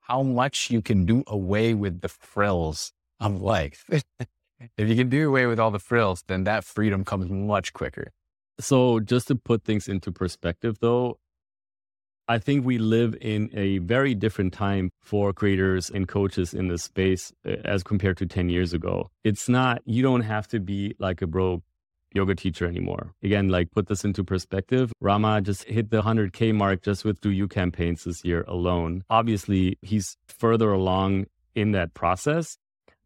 how 0.00 0.22
much 0.22 0.70
you 0.70 0.80
can 0.80 1.04
do 1.04 1.22
away 1.26 1.74
with 1.74 2.00
the 2.00 2.08
frills 2.08 2.92
of 3.20 3.40
life. 3.40 3.88
if 4.76 4.88
you 4.88 4.96
can 4.96 5.08
do 5.08 5.28
away 5.28 5.46
with 5.46 5.58
all 5.58 5.70
the 5.70 5.78
frills, 5.78 6.24
then 6.26 6.44
that 6.44 6.64
freedom 6.64 7.04
comes 7.04 7.28
much 7.28 7.72
quicker. 7.72 8.12
So, 8.60 8.98
just 9.00 9.28
to 9.28 9.36
put 9.36 9.64
things 9.64 9.86
into 9.88 10.10
perspective, 10.10 10.78
though, 10.80 11.18
I 12.30 12.38
think 12.38 12.66
we 12.66 12.76
live 12.76 13.16
in 13.20 13.50
a 13.54 13.78
very 13.78 14.14
different 14.14 14.52
time 14.52 14.90
for 15.00 15.32
creators 15.32 15.88
and 15.88 16.06
coaches 16.06 16.52
in 16.52 16.68
this 16.68 16.82
space 16.82 17.32
uh, 17.46 17.52
as 17.64 17.82
compared 17.82 18.18
to 18.18 18.26
10 18.26 18.50
years 18.50 18.74
ago. 18.74 19.10
It's 19.24 19.48
not, 19.48 19.80
you 19.86 20.02
don't 20.02 20.20
have 20.20 20.46
to 20.48 20.60
be 20.60 20.94
like 20.98 21.22
a 21.22 21.26
broke 21.26 21.62
yoga 22.12 22.34
teacher 22.34 22.66
anymore. 22.66 23.14
Again, 23.22 23.48
like 23.48 23.70
put 23.70 23.86
this 23.86 24.04
into 24.04 24.24
perspective. 24.24 24.92
Rama 25.00 25.40
just 25.40 25.64
hit 25.64 25.90
the 25.90 26.02
100K 26.02 26.54
mark 26.54 26.82
just 26.82 27.04
with 27.04 27.20
Do 27.20 27.30
You 27.30 27.48
campaigns 27.48 28.04
this 28.04 28.22
year 28.24 28.44
alone. 28.46 29.04
Obviously, 29.08 29.78
he's 29.80 30.16
further 30.26 30.70
along 30.72 31.26
in 31.54 31.72
that 31.72 31.94
process, 31.94 32.58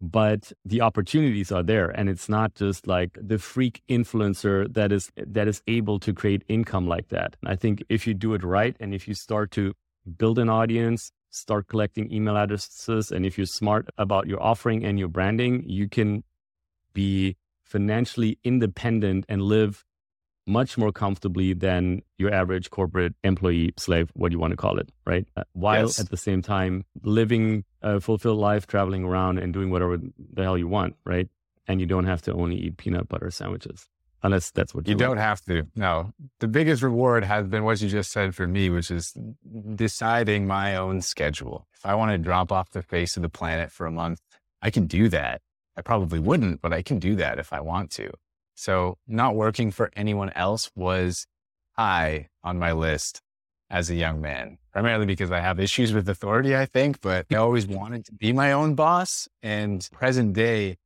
but 0.03 0.53
the 0.65 0.81
opportunities 0.81 1.53
are 1.53 1.63
there. 1.63 1.89
And 1.89 2.09
it's 2.09 2.29
not 2.29 2.57
just 2.57 2.89
like 2.89 3.17
the 3.21 3.39
freak 3.39 3.83
influencer 3.89 4.73
that 4.75 4.91
is, 4.91 5.13
that 5.17 5.47
is 5.47 5.63
able 5.69 6.01
to 6.01 6.13
create 6.13 6.43
income 6.49 6.89
like 6.89 7.09
that. 7.09 7.37
I 7.47 7.55
think 7.55 7.85
if 7.89 8.05
you 8.05 8.13
do 8.13 8.35
it 8.35 8.43
right 8.43 8.77
and 8.81 8.93
if 8.93 9.07
you 9.07 9.15
start 9.15 9.53
to 9.53 9.73
build 10.19 10.41
an 10.41 10.49
audience, 10.49 11.13
start 11.31 11.69
collecting 11.69 12.13
email 12.13 12.37
addresses, 12.37 13.13
and 13.13 13.25
if 13.25 13.39
you're 13.39 13.47
smart 13.47 13.89
about 13.97 14.27
your 14.27 14.43
offering 14.43 14.85
and 14.85 14.99
your 14.99 15.09
branding, 15.09 15.63
you 15.67 15.89
can 15.89 16.25
be 16.93 17.37
financially 17.63 18.39
independent 18.43 19.25
and 19.29 19.41
live 19.41 19.85
much 20.47 20.77
more 20.77 20.93
comfortably 20.93 21.53
than 21.53 22.03
your 22.19 22.33
average 22.33 22.71
corporate 22.71 23.15
employee 23.23 23.73
slave 23.77 24.11
what 24.15 24.31
do 24.31 24.35
you 24.35 24.41
want 24.41 24.51
to 24.51 24.57
call 24.57 24.79
it 24.79 24.89
right? 25.07 25.27
Uh, 25.37 25.45
while 25.53 25.83
yes. 25.83 26.01
at 26.01 26.11
the 26.11 26.17
same 26.17 26.43
time 26.43 26.85
living 27.03 27.65
a 27.83 28.01
fulfilled 28.01 28.39
life 28.39 28.67
traveling 28.67 29.05
around 29.05 29.39
and 29.39 29.53
doing 29.53 29.71
whatever 29.71 29.99
the 29.99 30.43
hell 30.43 30.59
you 30.59 30.69
want 30.69 30.97
right? 31.05 31.29
And 31.69 31.81
you 31.81 31.87
don't 31.87 32.07
have 32.07 32.23
to 32.23 32.33
only 32.33 32.57
eat 32.57 32.77
peanut 32.77 33.09
butter 33.09 33.31
sandwiches 33.31 33.89
unless 34.25 34.51
that's 34.51 34.75
what 34.75 34.87
you, 34.87 34.93
you 34.93 34.99
don't 34.99 35.19
have 35.19 35.41
to 35.43 35.67
no. 35.77 36.13
The 36.41 36.49
biggest 36.49 36.83
reward 36.83 37.25
has 37.25 37.47
been 37.47 37.65
what 37.65 37.81
you 37.81 37.89
just 37.89 38.11
said 38.11 38.35
for 38.35 38.47
me 38.47 38.71
which 38.71 38.91
is 38.91 39.17
deciding 39.75 40.47
my 40.47 40.77
own 40.77 41.03
schedule. 41.03 41.67
If 41.75 41.87
i 41.87 41.95
want 41.95 42.13
to 42.13 42.19
drop 42.19 42.51
off 42.51 42.71
the 42.71 42.83
face 42.83 43.17
of 43.17 43.23
the 43.23 43.29
planet 43.29 43.71
for 43.71 43.87
a 43.87 43.93
month 43.93 44.21
i 44.61 44.71
can 44.71 44.87
do 44.87 45.09
that. 45.11 45.41
I 45.77 45.81
probably 45.81 46.19
wouldn't, 46.19 46.61
but 46.61 46.73
I 46.73 46.83
can 46.83 46.99
do 46.99 47.17
that 47.17 47.39
if 47.39 47.53
I 47.53 47.61
want 47.61 47.91
to. 47.93 48.11
So 48.55 48.99
not 49.07 49.35
working 49.35 49.71
for 49.71 49.91
anyone 49.97 50.31
else 50.31 50.71
was 50.75 51.27
high 51.77 52.29
on 52.45 52.59
my 52.59 52.73
list 52.73 53.21
as 53.71 53.89
a 53.89 53.95
young 53.95 54.21
man, 54.21 54.59
primarily 54.73 55.07
because 55.07 55.31
I 55.31 55.41
have 55.41 55.59
issues 55.59 55.93
with 55.95 56.09
authority, 56.09 56.55
I 56.55 56.67
think, 56.67 57.01
but 57.01 57.27
I 57.33 57.37
always 57.37 57.67
wanted 57.67 58.05
to 58.07 58.13
be 58.13 58.33
my 58.33 58.53
own 58.53 58.75
boss. 58.75 59.29
And 59.43 59.89
present 59.93 60.35
day, 60.35 60.77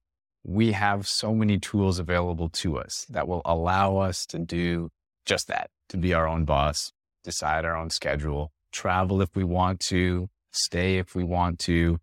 we 0.44 0.72
have 0.72 1.08
so 1.08 1.34
many 1.34 1.58
tools 1.58 1.98
available 1.98 2.48
to 2.50 2.78
us 2.78 3.04
that 3.10 3.26
will 3.26 3.42
allow 3.44 3.96
us 3.96 4.24
to 4.26 4.38
do 4.38 4.90
just 5.24 5.48
that, 5.48 5.70
to 5.88 5.96
be 5.96 6.14
our 6.14 6.28
own 6.28 6.44
boss, 6.44 6.92
decide 7.24 7.64
our 7.64 7.76
own 7.76 7.90
schedule, 7.90 8.52
travel 8.70 9.20
if 9.20 9.34
we 9.34 9.42
want 9.42 9.80
to, 9.80 10.28
stay 10.52 10.98
if 10.98 11.16
we 11.16 11.24
want 11.24 11.58
to, 11.58 11.98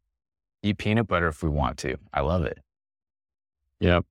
eat 0.62 0.78
peanut 0.78 1.08
butter 1.08 1.30
if 1.30 1.42
we 1.42 1.50
want 1.50 1.78
to. 1.78 1.96
I 2.14 2.22
love 2.22 2.44
it. 2.44 2.60
Yeah. 3.80 4.02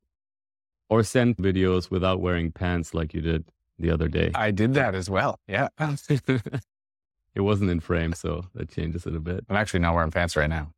Or 0.93 1.03
send 1.03 1.39
videos 1.39 1.91
without 1.91 2.21
wearing 2.21 2.53
pants 2.53 2.93
like 2.93 3.15
you 3.15 3.23
did 3.23 3.47
the 3.79 3.91
other 3.91 4.09
day. 4.09 4.31
I 4.35 4.51
did 4.51 4.75
that 4.75 4.95
as 4.95 5.09
well. 5.09 5.41
Yeah. 5.49 5.69
it 6.29 7.41
wasn't 7.41 7.71
in 7.71 7.81
frame, 7.81 8.13
so 8.13 8.45
that 8.55 8.69
changes 8.71 9.07
it 9.07 9.17
a 9.17 9.19
bit. 9.19 9.43
I'm 9.49 9.57
actually 9.57 9.81
not 9.81 9.95
wearing 9.95 10.11
pants 10.11 10.37
right 10.37 10.51
now. 10.51 10.73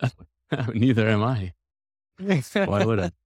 Neither 0.72 1.08
am 1.08 1.24
I. 1.24 1.52
Why 2.54 2.84
would 2.84 3.00
I? 3.00 3.10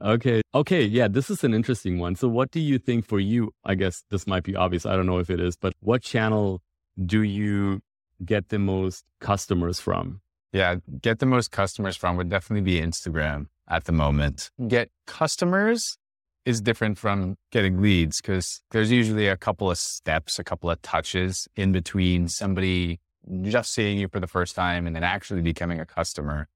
Okay. 0.00 0.42
Okay. 0.54 0.84
Yeah. 0.84 1.08
This 1.08 1.28
is 1.28 1.42
an 1.42 1.52
interesting 1.52 1.98
one. 1.98 2.14
So, 2.14 2.28
what 2.28 2.52
do 2.52 2.60
you 2.60 2.78
think 2.78 3.04
for 3.04 3.18
you? 3.18 3.52
I 3.64 3.74
guess 3.74 4.04
this 4.10 4.28
might 4.28 4.44
be 4.44 4.54
obvious. 4.54 4.86
I 4.86 4.94
don't 4.94 5.06
know 5.06 5.18
if 5.18 5.28
it 5.28 5.40
is, 5.40 5.56
but 5.56 5.72
what 5.80 6.02
channel 6.02 6.62
do 7.04 7.22
you 7.22 7.80
get 8.24 8.50
the 8.50 8.60
most 8.60 9.04
customers 9.20 9.80
from? 9.80 10.20
Yeah. 10.52 10.76
Get 11.02 11.18
the 11.18 11.26
most 11.26 11.50
customers 11.50 11.96
from 11.96 12.16
would 12.16 12.28
definitely 12.28 12.62
be 12.62 12.80
Instagram 12.80 13.46
at 13.68 13.84
the 13.84 13.92
moment. 13.92 14.50
Get 14.66 14.90
customers 15.06 15.98
is 16.44 16.60
different 16.60 16.98
from 16.98 17.36
getting 17.52 17.80
leads 17.80 18.20
because 18.20 18.62
there's 18.70 18.90
usually 18.90 19.28
a 19.28 19.36
couple 19.36 19.70
of 19.70 19.76
steps, 19.76 20.38
a 20.38 20.44
couple 20.44 20.70
of 20.70 20.80
touches 20.80 21.46
in 21.56 21.72
between 21.72 22.28
somebody 22.28 23.00
just 23.42 23.74
seeing 23.74 23.98
you 23.98 24.08
for 24.08 24.20
the 24.20 24.26
first 24.26 24.54
time 24.54 24.86
and 24.86 24.96
then 24.96 25.04
actually 25.04 25.42
becoming 25.42 25.78
a 25.78 25.84
customer. 25.84 26.48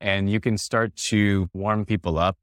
And 0.00 0.28
you 0.28 0.40
can 0.40 0.58
start 0.58 0.96
to 1.10 1.48
warm 1.52 1.84
people 1.84 2.18
up 2.18 2.36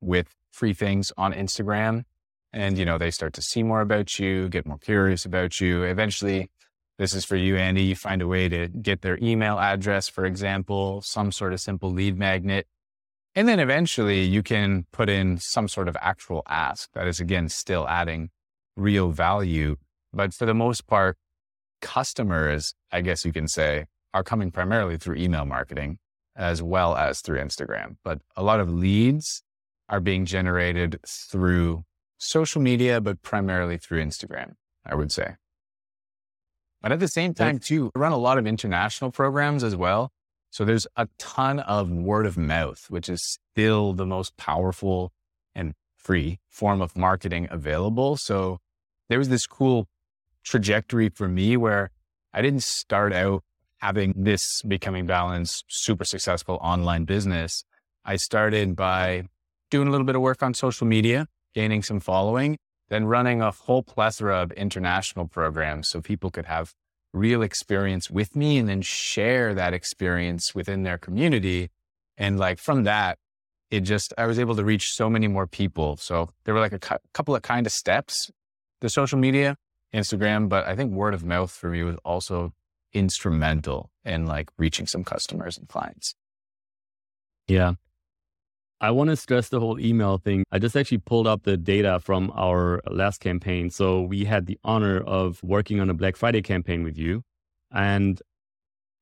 with 0.00 0.34
free 0.50 0.72
things 0.72 1.12
on 1.18 1.32
Instagram. 1.34 2.04
And, 2.52 2.78
you 2.78 2.84
know, 2.84 2.98
they 2.98 3.10
start 3.10 3.32
to 3.34 3.42
see 3.42 3.62
more 3.62 3.80
about 3.80 4.18
you, 4.18 4.48
get 4.48 4.66
more 4.66 4.78
curious 4.78 5.24
about 5.24 5.60
you. 5.60 5.82
Eventually, 5.82 6.50
this 6.98 7.14
is 7.14 7.24
for 7.24 7.36
you, 7.36 7.56
Andy. 7.56 7.82
You 7.82 7.96
find 7.96 8.20
a 8.22 8.26
way 8.26 8.48
to 8.48 8.68
get 8.68 9.02
their 9.02 9.18
email 9.22 9.58
address, 9.58 10.08
for 10.08 10.24
example, 10.24 11.02
some 11.02 11.32
sort 11.32 11.52
of 11.52 11.60
simple 11.60 11.90
lead 11.90 12.18
magnet 12.18 12.66
and 13.34 13.48
then 13.48 13.60
eventually 13.60 14.22
you 14.22 14.42
can 14.42 14.86
put 14.92 15.08
in 15.08 15.38
some 15.38 15.68
sort 15.68 15.88
of 15.88 15.96
actual 16.00 16.42
ask 16.48 16.90
that 16.92 17.06
is, 17.06 17.20
again, 17.20 17.48
still 17.48 17.88
adding 17.88 18.30
real 18.76 19.10
value. 19.10 19.76
But 20.12 20.34
for 20.34 20.46
the 20.46 20.54
most 20.54 20.86
part, 20.86 21.16
customers, 21.80 22.74
I 22.90 23.00
guess 23.00 23.24
you 23.24 23.32
can 23.32 23.48
say, 23.48 23.86
are 24.14 24.22
coming 24.22 24.50
primarily 24.50 24.98
through 24.98 25.16
email 25.16 25.44
marketing 25.44 25.98
as 26.36 26.62
well 26.62 26.96
as 26.96 27.20
through 27.20 27.38
Instagram. 27.38 27.96
But 28.04 28.20
a 28.36 28.42
lot 28.42 28.60
of 28.60 28.70
leads 28.70 29.42
are 29.88 30.00
being 30.00 30.24
generated 30.24 30.98
through 31.06 31.84
social 32.18 32.62
media, 32.62 33.00
but 33.00 33.22
primarily 33.22 33.78
through 33.78 34.02
Instagram, 34.02 34.54
I 34.86 34.94
would 34.94 35.12
say. 35.12 35.36
But 36.80 36.92
at 36.92 37.00
the 37.00 37.08
same 37.08 37.34
time, 37.34 37.58
too, 37.58 37.90
I 37.94 37.98
run 37.98 38.12
a 38.12 38.18
lot 38.18 38.38
of 38.38 38.46
international 38.46 39.10
programs 39.10 39.62
as 39.62 39.76
well. 39.76 40.10
So 40.52 40.66
there's 40.66 40.86
a 40.96 41.08
ton 41.18 41.60
of 41.60 41.90
word 41.90 42.26
of 42.26 42.36
mouth, 42.36 42.84
which 42.90 43.08
is 43.08 43.38
still 43.54 43.94
the 43.94 44.04
most 44.04 44.36
powerful 44.36 45.10
and 45.54 45.72
free 45.96 46.40
form 46.50 46.82
of 46.82 46.94
marketing 46.94 47.48
available. 47.50 48.18
So 48.18 48.58
there 49.08 49.18
was 49.18 49.30
this 49.30 49.46
cool 49.46 49.88
trajectory 50.44 51.08
for 51.08 51.26
me 51.26 51.56
where 51.56 51.90
I 52.34 52.42
didn't 52.42 52.64
start 52.64 53.14
out 53.14 53.42
having 53.78 54.12
this 54.14 54.60
becoming 54.60 55.06
balanced, 55.06 55.64
super 55.68 56.04
successful 56.04 56.58
online 56.60 57.04
business. 57.04 57.64
I 58.04 58.16
started 58.16 58.76
by 58.76 59.24
doing 59.70 59.88
a 59.88 59.90
little 59.90 60.06
bit 60.06 60.16
of 60.16 60.20
work 60.20 60.42
on 60.42 60.52
social 60.52 60.86
media, 60.86 61.28
gaining 61.54 61.82
some 61.82 61.98
following, 61.98 62.58
then 62.90 63.06
running 63.06 63.40
a 63.40 63.52
whole 63.52 63.82
plethora 63.82 64.42
of 64.42 64.52
international 64.52 65.28
programs 65.28 65.88
so 65.88 66.02
people 66.02 66.30
could 66.30 66.44
have 66.44 66.74
real 67.12 67.42
experience 67.42 68.10
with 68.10 68.34
me 68.34 68.58
and 68.58 68.68
then 68.68 68.82
share 68.82 69.54
that 69.54 69.74
experience 69.74 70.54
within 70.54 70.82
their 70.82 70.98
community. 70.98 71.70
And 72.16 72.38
like 72.38 72.58
from 72.58 72.84
that, 72.84 73.18
it 73.70 73.80
just, 73.80 74.12
I 74.18 74.26
was 74.26 74.38
able 74.38 74.54
to 74.56 74.64
reach 74.64 74.92
so 74.92 75.08
many 75.08 75.28
more 75.28 75.46
people. 75.46 75.96
So 75.96 76.30
there 76.44 76.54
were 76.54 76.60
like 76.60 76.72
a 76.72 76.78
cu- 76.78 76.96
couple 77.14 77.34
of 77.34 77.42
kind 77.42 77.66
of 77.66 77.72
steps, 77.72 78.30
the 78.80 78.88
social 78.88 79.18
media, 79.18 79.56
Instagram, 79.94 80.48
but 80.48 80.66
I 80.66 80.76
think 80.76 80.92
word 80.92 81.14
of 81.14 81.24
mouth 81.24 81.50
for 81.50 81.70
me 81.70 81.82
was 81.82 81.96
also 82.04 82.52
instrumental 82.92 83.90
in 84.04 84.26
like 84.26 84.50
reaching 84.58 84.86
some 84.86 85.04
customers 85.04 85.56
and 85.56 85.68
clients. 85.68 86.14
Yeah. 87.46 87.74
I 88.82 88.90
want 88.90 89.10
to 89.10 89.16
stress 89.16 89.48
the 89.48 89.60
whole 89.60 89.78
email 89.78 90.18
thing. 90.18 90.42
I 90.50 90.58
just 90.58 90.76
actually 90.76 90.98
pulled 90.98 91.28
up 91.28 91.44
the 91.44 91.56
data 91.56 92.00
from 92.00 92.32
our 92.34 92.82
last 92.90 93.20
campaign. 93.20 93.70
So 93.70 94.02
we 94.02 94.24
had 94.24 94.46
the 94.46 94.58
honor 94.64 94.98
of 94.98 95.40
working 95.44 95.78
on 95.78 95.88
a 95.88 95.94
Black 95.94 96.16
Friday 96.16 96.42
campaign 96.42 96.82
with 96.82 96.98
you. 96.98 97.22
And 97.70 98.20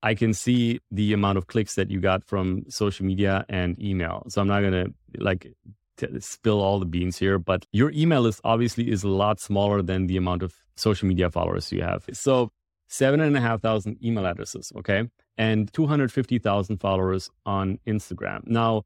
I 0.02 0.14
can 0.14 0.34
see 0.34 0.80
the 0.90 1.14
amount 1.14 1.38
of 1.38 1.46
clicks 1.46 1.76
that 1.76 1.90
you 1.90 1.98
got 1.98 2.22
from 2.24 2.64
social 2.68 3.06
media 3.06 3.46
and 3.48 3.82
email. 3.82 4.24
So 4.28 4.42
I'm 4.42 4.48
not 4.48 4.60
going 4.60 4.84
to 4.84 4.92
like 5.18 5.50
t- 5.96 6.20
spill 6.20 6.60
all 6.60 6.78
the 6.78 6.84
beans 6.84 7.16
here, 7.16 7.38
but 7.38 7.64
your 7.72 7.90
email 7.92 8.20
list 8.20 8.42
obviously 8.44 8.90
is 8.90 9.02
a 9.02 9.08
lot 9.08 9.40
smaller 9.40 9.80
than 9.80 10.08
the 10.08 10.18
amount 10.18 10.42
of 10.42 10.52
social 10.76 11.08
media 11.08 11.30
followers 11.30 11.72
you 11.72 11.80
have. 11.80 12.04
So 12.12 12.50
seven 12.88 13.20
and 13.20 13.34
a 13.34 13.40
half 13.40 13.62
thousand 13.62 13.96
email 14.04 14.26
addresses. 14.26 14.72
Okay. 14.76 15.08
And 15.38 15.72
250,000 15.72 16.76
followers 16.76 17.30
on 17.46 17.78
Instagram. 17.86 18.46
Now, 18.46 18.82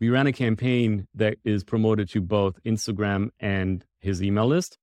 we 0.00 0.10
ran 0.10 0.26
a 0.26 0.32
campaign 0.32 1.06
that 1.14 1.38
is 1.44 1.64
promoted 1.64 2.08
to 2.10 2.20
both 2.20 2.62
Instagram 2.64 3.30
and 3.40 3.84
his 4.00 4.22
email 4.22 4.46
list. 4.46 4.78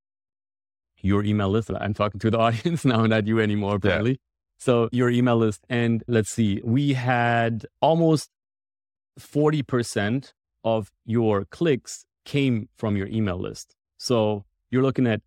Your 1.01 1.23
email 1.23 1.49
list. 1.49 1.69
I'm 1.79 1.93
talking 1.93 2.19
to 2.21 2.31
the 2.31 2.39
audience 2.45 2.85
now, 2.85 3.05
not 3.05 3.27
you 3.27 3.39
anymore, 3.39 3.75
apparently. 3.75 4.11
Yeah. 4.11 4.17
So 4.57 4.89
your 4.91 5.09
email 5.09 5.37
list. 5.37 5.65
And 5.69 6.03
let's 6.07 6.29
see, 6.29 6.61
we 6.63 6.93
had 6.93 7.65
almost 7.81 8.29
40% 9.19 10.31
of 10.63 10.91
your 11.05 11.45
clicks 11.45 12.05
came 12.25 12.69
from 12.77 12.95
your 12.95 13.07
email 13.07 13.37
list. 13.37 13.75
So 13.97 14.45
you're 14.71 14.81
looking 14.81 15.07
at 15.07 15.21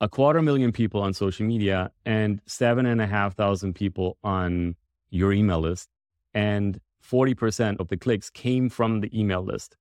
a 0.00 0.08
quarter 0.08 0.42
million 0.42 0.72
people 0.72 1.00
on 1.00 1.14
social 1.14 1.46
media 1.46 1.90
and 2.04 2.40
seven 2.46 2.84
and 2.84 3.00
a 3.00 3.06
half 3.06 3.34
thousand 3.34 3.74
people 3.74 4.18
on 4.22 4.76
your 5.10 5.32
email 5.32 5.60
list. 5.60 5.88
And 6.34 6.80
40% 7.10 7.80
of 7.80 7.88
the 7.88 7.96
clicks 7.96 8.30
came 8.30 8.68
from 8.68 9.00
the 9.00 9.18
email 9.18 9.42
list. 9.42 9.76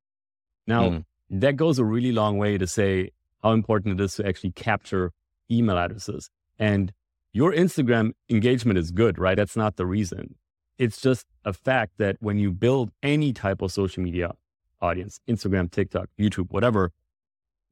Now, 0.67 0.89
mm. 0.89 1.05
that 1.29 1.55
goes 1.55 1.79
a 1.79 1.85
really 1.85 2.11
long 2.11 2.37
way 2.37 2.57
to 2.57 2.67
say 2.67 3.11
how 3.41 3.51
important 3.51 3.99
it 3.99 4.03
is 4.03 4.15
to 4.15 4.27
actually 4.27 4.51
capture 4.51 5.11
email 5.49 5.77
addresses. 5.77 6.29
And 6.59 6.91
your 7.33 7.51
Instagram 7.51 8.11
engagement 8.29 8.77
is 8.77 8.91
good, 8.91 9.17
right? 9.17 9.35
That's 9.35 9.55
not 9.55 9.75
the 9.75 9.85
reason. 9.85 10.35
It's 10.77 11.01
just 11.01 11.25
a 11.45 11.53
fact 11.53 11.93
that 11.97 12.17
when 12.19 12.37
you 12.37 12.51
build 12.51 12.91
any 13.01 13.33
type 13.33 13.61
of 13.61 13.71
social 13.71 14.03
media 14.03 14.33
audience, 14.81 15.19
Instagram, 15.27 15.71
TikTok, 15.71 16.09
YouTube, 16.19 16.51
whatever, 16.51 16.91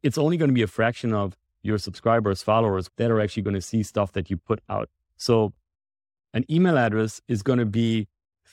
it's 0.03 0.17
only 0.17 0.37
going 0.37 0.49
to 0.49 0.53
be 0.53 0.61
a 0.61 0.67
fraction 0.67 1.13
of 1.13 1.37
your 1.61 1.77
subscribers, 1.77 2.41
followers 2.41 2.89
that 2.97 3.11
are 3.11 3.19
actually 3.19 3.43
going 3.43 3.53
to 3.53 3.61
see 3.61 3.83
stuff 3.83 4.11
that 4.13 4.29
you 4.29 4.37
put 4.37 4.61
out. 4.69 4.89
So 5.17 5.53
an 6.33 6.45
email 6.49 6.77
address 6.77 7.21
is 7.27 7.43
going 7.43 7.59
to 7.59 7.65
be 7.65 8.07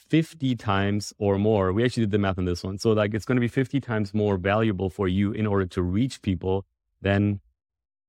50 0.09 0.56
times 0.56 1.12
or 1.18 1.38
more. 1.38 1.72
We 1.72 1.84
actually 1.84 2.04
did 2.04 2.12
the 2.12 2.18
math 2.18 2.38
on 2.38 2.44
this 2.44 2.64
one. 2.64 2.78
So 2.78 2.92
like 2.92 3.14
it's 3.14 3.24
going 3.24 3.36
to 3.36 3.40
be 3.40 3.48
50 3.48 3.80
times 3.80 4.14
more 4.14 4.36
valuable 4.36 4.90
for 4.90 5.09
you 5.09 5.32
in 5.32 5.46
order 5.46 5.66
to 5.66 5.82
reach 5.82 6.22
people 6.22 6.64
than 7.00 7.40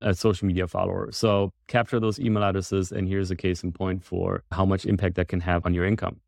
a 0.02 0.14
social 0.14 0.47
media 0.47 0.68
follower. 0.68 1.12
So 1.12 1.52
capture 1.68 2.00
those 2.00 2.20
email 2.20 2.43
addresses 2.43 2.91
and 2.91 3.08
here's 3.08 3.32
a 3.32 3.36
case 3.36 3.64
in 3.64 3.72
point 3.72 4.04
for 4.04 4.43
how 4.52 4.66
much 4.66 4.86
impact 4.86 5.16
that 5.16 5.28
can 5.28 5.41
have 5.41 5.66
on 5.66 5.74
your 5.74 5.86
income. 5.86 6.22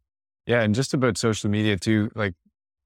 Yeah, 0.45 0.61
and 0.61 0.75
just 0.75 0.93
about 0.93 1.17
social 1.17 1.49
media 1.49 1.77
too, 1.77 2.11
like 2.15 2.33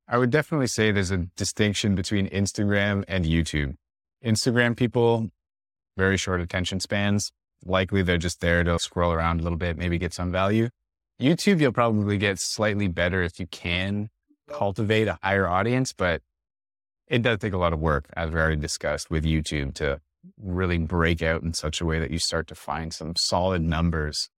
I 0.07 0.17
would 0.17 0.29
definitely 0.29 0.67
say 0.67 0.91
there's 0.91 1.11
a 1.11 1.25
distinction 1.36 1.95
between 1.95 2.29
Instagram 2.29 3.03
and 3.07 3.25
YouTube. 3.25 3.75
Instagram 4.23 4.75
people, 4.75 5.29
very 5.97 6.17
short 6.17 6.41
attention 6.41 6.79
spans. 6.79 7.31
Likely 7.63 8.03
they're 8.03 8.17
just 8.17 8.41
there 8.41 8.63
to 8.63 8.77
scroll 8.77 9.11
around 9.11 9.39
a 9.39 9.43
little 9.43 9.57
bit, 9.57 9.77
maybe 9.77 9.97
get 9.97 10.13
some 10.13 10.31
value. 10.31 10.69
YouTube, 11.20 11.61
you'll 11.61 11.72
probably 11.72 12.18
get 12.18 12.39
slightly 12.39 12.88
better 12.88 13.24
if 13.24 13.39
you 13.39 13.47
can 13.47 14.09
cultivate 14.49 15.07
a 15.07 15.18
higher 15.24 15.47
audience, 15.47 15.93
but 15.93 16.22
it 17.07 17.22
does 17.22 17.39
take 17.39 17.53
a 17.53 17.57
lot 17.57 17.74
of 17.74 17.80
work, 17.80 18.05
as 18.16 18.32
we 18.32 18.39
already 18.39 18.55
discussed 18.57 19.09
with 19.09 19.24
YouTube, 19.24 19.74
to 19.76 20.01
really 20.41 20.78
break 20.78 21.22
out 21.22 21.43
in 21.43 21.53
such 21.53 21.80
a 21.82 21.86
way 21.86 21.99
that 21.99 22.11
you 22.11 22.20
start 22.20 22.47
to 22.47 22.55
find 22.55 22.93
some 22.93 23.16
solid 23.16 23.61
numbers. 23.61 24.30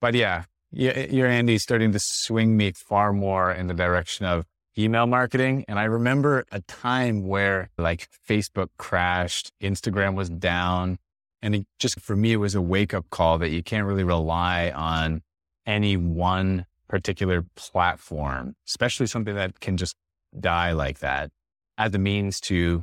But 0.00 0.14
yeah, 0.14 0.44
your 0.70 1.26
Andy 1.26 1.58
starting 1.58 1.92
to 1.92 2.00
swing 2.00 2.56
me 2.56 2.72
far 2.72 3.12
more 3.12 3.52
in 3.52 3.66
the 3.66 3.74
direction 3.74 4.26
of 4.26 4.44
email 4.78 5.06
marketing. 5.06 5.64
And 5.68 5.78
I 5.78 5.84
remember 5.84 6.44
a 6.52 6.60
time 6.62 7.26
where 7.26 7.70
like 7.78 8.08
Facebook 8.28 8.68
crashed, 8.78 9.52
Instagram 9.60 10.14
was 10.14 10.30
down. 10.30 10.98
And 11.42 11.54
it 11.54 11.66
just 11.78 12.00
for 12.00 12.16
me, 12.16 12.32
it 12.32 12.36
was 12.36 12.54
a 12.54 12.62
wake 12.62 12.94
up 12.94 13.08
call 13.10 13.38
that 13.38 13.50
you 13.50 13.62
can't 13.62 13.86
really 13.86 14.04
rely 14.04 14.70
on 14.70 15.22
any 15.68 15.96
one 15.96 16.66
particular 16.88 17.44
platform, 17.54 18.56
especially 18.66 19.06
something 19.06 19.34
that 19.36 19.60
can 19.60 19.76
just 19.76 19.94
die 20.40 20.72
like 20.72 20.98
that 21.00 21.30
as 21.76 21.94
a 21.94 21.98
means 21.98 22.40
to 22.40 22.82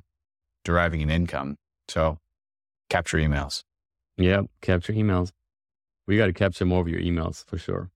deriving 0.64 1.02
an 1.02 1.10
income. 1.10 1.58
So 1.90 2.20
capture 2.90 3.18
emails. 3.18 3.64
Yeah, 4.18 4.44
capture 4.62 4.94
emails. 4.94 5.32
We 6.08 6.18
got 6.18 6.28
to 6.28 6.34
capture 6.34 6.66
more 6.66 6.82
of 6.82 6.88
your 6.88 7.02
emails 7.02 7.44
for 7.46 7.58
sure. 7.58 7.90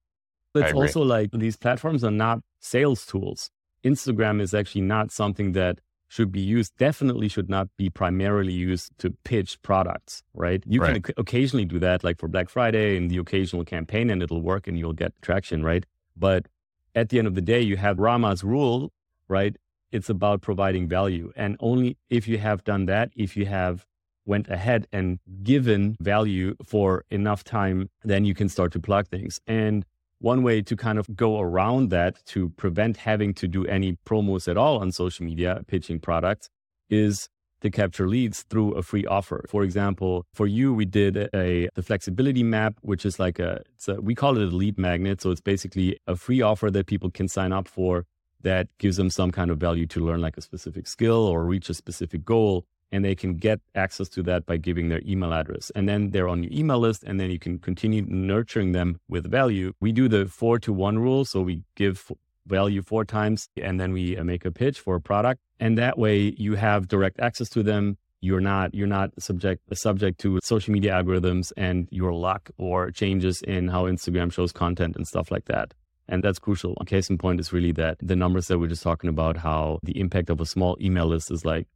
It's 0.55 0.73
also 0.73 1.03
like 1.03 1.29
these 1.31 1.55
platforms 1.55 2.03
are 2.03 2.11
not 2.11 2.39
sales 2.59 3.05
tools. 3.05 3.51
Instagram 3.85 4.41
is 4.41 4.53
actually 4.53 4.81
not 4.81 5.11
something 5.11 5.51
that 5.53 5.79
should 6.09 6.31
be 6.31 6.41
used, 6.41 6.75
definitely 6.77 7.27
should 7.27 7.49
not 7.49 7.69
be 7.77 7.89
primarily 7.89 8.51
used 8.51 8.91
to 8.97 9.11
pitch 9.23 9.61
products, 9.61 10.23
right? 10.33 10.61
You 10.65 10.81
right. 10.81 11.03
can 11.03 11.13
occasionally 11.17 11.65
do 11.65 11.79
that, 11.79 12.03
like 12.03 12.19
for 12.19 12.27
Black 12.27 12.49
Friday 12.49 12.97
and 12.97 13.09
the 13.09 13.17
occasional 13.17 13.63
campaign, 13.63 14.09
and 14.09 14.21
it'll 14.21 14.41
work 14.41 14.67
and 14.67 14.77
you'll 14.77 14.93
get 14.93 15.13
traction, 15.21 15.63
right? 15.63 15.85
But 16.17 16.47
at 16.95 17.09
the 17.09 17.19
end 17.19 17.27
of 17.27 17.35
the 17.35 17.41
day, 17.41 17.61
you 17.61 17.77
have 17.77 17.99
Rama's 17.99 18.43
rule, 18.43 18.91
right? 19.27 19.55
It's 19.91 20.09
about 20.09 20.41
providing 20.41 20.87
value. 20.87 21.31
And 21.35 21.55
only 21.59 21.95
if 22.09 22.27
you 22.27 22.39
have 22.39 22.63
done 22.63 22.87
that, 22.87 23.11
if 23.15 23.37
you 23.37 23.45
have 23.45 23.85
went 24.25 24.47
ahead 24.49 24.87
and 24.91 25.19
given 25.43 25.95
value 26.01 26.55
for 26.65 27.05
enough 27.11 27.43
time, 27.43 27.89
then 28.03 28.25
you 28.25 28.33
can 28.33 28.49
start 28.49 28.71
to 28.71 28.79
plug 28.79 29.07
things. 29.07 29.39
And 29.45 29.85
one 30.19 30.43
way 30.43 30.61
to 30.61 30.75
kind 30.75 30.99
of 30.99 31.15
go 31.15 31.39
around 31.39 31.89
that 31.89 32.23
to 32.25 32.49
prevent 32.49 32.97
having 32.97 33.33
to 33.33 33.47
do 33.47 33.65
any 33.65 33.97
promos 34.05 34.47
at 34.47 34.57
all 34.57 34.79
on 34.79 34.91
social 34.91 35.25
media 35.25 35.61
pitching 35.67 35.99
products 35.99 36.49
is 36.89 37.29
to 37.61 37.69
capture 37.69 38.07
leads 38.07 38.43
through 38.43 38.73
a 38.73 38.81
free 38.81 39.05
offer. 39.05 39.43
For 39.49 39.63
example, 39.63 40.25
for 40.33 40.47
you, 40.47 40.73
we 40.73 40.85
did 40.85 41.29
a 41.33 41.69
the 41.75 41.83
flexibility 41.83 42.43
map, 42.43 42.75
which 42.81 43.05
is 43.05 43.19
like 43.19 43.39
a, 43.39 43.61
a 43.87 44.01
we 44.01 44.15
call 44.15 44.37
it 44.37 44.53
a 44.53 44.55
lead 44.55 44.77
magnet. 44.77 45.21
So 45.21 45.31
it's 45.31 45.41
basically 45.41 45.97
a 46.07 46.15
free 46.15 46.41
offer 46.41 46.71
that 46.71 46.87
people 46.87 47.11
can 47.11 47.27
sign 47.27 47.51
up 47.51 47.67
for 47.67 48.05
that 48.41 48.67
gives 48.77 48.95
them 48.97 49.09
some 49.09 49.31
kind 49.31 49.51
of 49.51 49.57
value 49.57 49.85
to 49.87 50.05
learn 50.05 50.21
like 50.21 50.37
a 50.37 50.41
specific 50.41 50.87
skill 50.87 51.27
or 51.27 51.43
reach 51.43 51.69
a 51.69 51.73
specific 51.73 52.23
goal 52.23 52.65
and 52.91 53.05
they 53.05 53.15
can 53.15 53.35
get 53.35 53.59
access 53.75 54.09
to 54.09 54.23
that 54.23 54.45
by 54.45 54.57
giving 54.57 54.89
their 54.89 55.01
email 55.05 55.33
address. 55.33 55.71
And 55.75 55.87
then 55.87 56.11
they're 56.11 56.27
on 56.27 56.43
your 56.43 56.51
email 56.51 56.79
list, 56.79 57.03
and 57.03 57.19
then 57.19 57.29
you 57.29 57.39
can 57.39 57.59
continue 57.59 58.03
nurturing 58.07 58.71
them 58.71 58.99
with 59.07 59.29
value. 59.29 59.73
We 59.79 59.91
do 59.91 60.07
the 60.07 60.25
four 60.25 60.59
to 60.59 60.73
one 60.73 60.99
rule. 60.99 61.25
So 61.25 61.41
we 61.41 61.63
give 61.75 62.11
value 62.47 62.81
four 62.81 63.05
times, 63.05 63.47
and 63.61 63.79
then 63.79 63.93
we 63.93 64.17
uh, 64.17 64.23
make 64.23 64.45
a 64.45 64.51
pitch 64.51 64.79
for 64.79 64.95
a 64.95 65.01
product. 65.01 65.39
And 65.59 65.77
that 65.77 65.97
way 65.97 66.33
you 66.37 66.55
have 66.55 66.87
direct 66.87 67.19
access 67.19 67.49
to 67.49 67.63
them. 67.63 67.97
You're 68.21 68.41
not 68.41 68.73
you're 68.75 68.87
not 68.87 69.11
subject 69.21 69.61
subject 69.77 70.19
to 70.21 70.39
social 70.43 70.73
media 70.73 70.91
algorithms 70.91 71.53
and 71.55 71.87
your 71.89 72.11
luck 72.11 72.49
or 72.57 72.91
changes 72.91 73.41
in 73.43 73.69
how 73.69 73.85
Instagram 73.85 74.29
shows 74.33 74.51
content 74.51 74.97
and 74.97 75.07
stuff 75.07 75.31
like 75.31 75.45
that. 75.45 75.73
And 76.09 76.21
that's 76.21 76.39
crucial. 76.39 76.75
A 76.81 76.85
case 76.85 77.09
in 77.09 77.17
point 77.17 77.39
is 77.39 77.53
really 77.53 77.71
that 77.73 77.97
the 78.01 78.15
numbers 78.17 78.47
that 78.47 78.59
we're 78.59 78.67
just 78.67 78.83
talking 78.83 79.09
about, 79.09 79.37
how 79.37 79.79
the 79.83 79.97
impact 79.97 80.29
of 80.29 80.41
a 80.41 80.45
small 80.45 80.75
email 80.81 81.05
list 81.05 81.31
is 81.31 81.45
like 81.45 81.67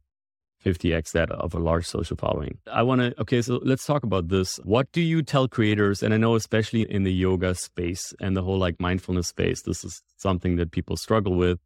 50x 0.64 1.12
that 1.12 1.30
of 1.30 1.54
a 1.54 1.58
large 1.58 1.86
social 1.86 2.16
following. 2.16 2.58
I 2.72 2.82
want 2.82 3.00
to, 3.00 3.20
okay, 3.20 3.42
so 3.42 3.60
let's 3.62 3.84
talk 3.84 4.02
about 4.02 4.28
this. 4.28 4.58
What 4.64 4.90
do 4.92 5.00
you 5.00 5.22
tell 5.22 5.46
creators? 5.46 6.02
And 6.02 6.14
I 6.14 6.16
know, 6.16 6.34
especially 6.34 6.82
in 6.90 7.04
the 7.04 7.12
yoga 7.12 7.54
space 7.54 8.14
and 8.20 8.36
the 8.36 8.42
whole 8.42 8.58
like 8.58 8.80
mindfulness 8.80 9.28
space, 9.28 9.62
this 9.62 9.84
is 9.84 10.02
something 10.16 10.56
that 10.56 10.70
people 10.70 10.96
struggle 10.96 11.36
with. 11.36 11.58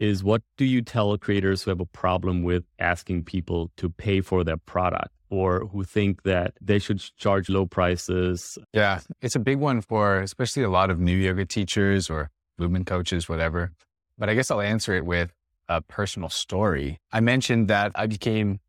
Is 0.00 0.24
what 0.24 0.42
do 0.56 0.64
you 0.64 0.82
tell 0.82 1.16
creators 1.16 1.62
who 1.62 1.70
have 1.70 1.80
a 1.80 1.86
problem 1.86 2.42
with 2.42 2.64
asking 2.78 3.24
people 3.24 3.70
to 3.76 3.88
pay 3.88 4.20
for 4.20 4.42
their 4.42 4.56
product 4.56 5.14
or 5.30 5.66
who 5.66 5.84
think 5.84 6.24
that 6.24 6.54
they 6.60 6.80
should 6.80 6.98
charge 7.16 7.48
low 7.48 7.64
prices? 7.64 8.58
Yeah, 8.72 9.00
it's 9.22 9.36
a 9.36 9.40
big 9.40 9.58
one 9.58 9.80
for 9.80 10.18
especially 10.18 10.64
a 10.64 10.68
lot 10.68 10.90
of 10.90 10.98
new 10.98 11.16
yoga 11.16 11.46
teachers 11.46 12.10
or 12.10 12.30
movement 12.58 12.86
coaches, 12.86 13.28
whatever. 13.28 13.70
But 14.18 14.28
I 14.28 14.34
guess 14.34 14.50
I'll 14.50 14.60
answer 14.60 14.94
it 14.94 15.06
with 15.06 15.32
a 15.68 15.80
personal 15.80 16.28
story. 16.28 17.00
I 17.12 17.20
mentioned 17.20 17.68
that 17.68 17.92
I 17.94 18.06
became 18.06 18.60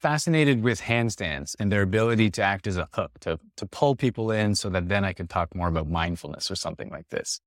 fascinated 0.00 0.62
with 0.62 0.82
handstands 0.82 1.56
and 1.58 1.72
their 1.72 1.82
ability 1.82 2.30
to 2.30 2.42
act 2.42 2.66
as 2.66 2.76
a 2.76 2.88
hook, 2.92 3.12
to, 3.20 3.38
to 3.56 3.66
pull 3.66 3.96
people 3.96 4.30
in 4.30 4.54
so 4.54 4.68
that 4.70 4.88
then 4.88 5.04
I 5.04 5.12
could 5.12 5.30
talk 5.30 5.54
more 5.54 5.68
about 5.68 5.88
mindfulness 5.88 6.50
or 6.50 6.56
something 6.56 6.90
like 6.90 7.08
this. 7.08 7.40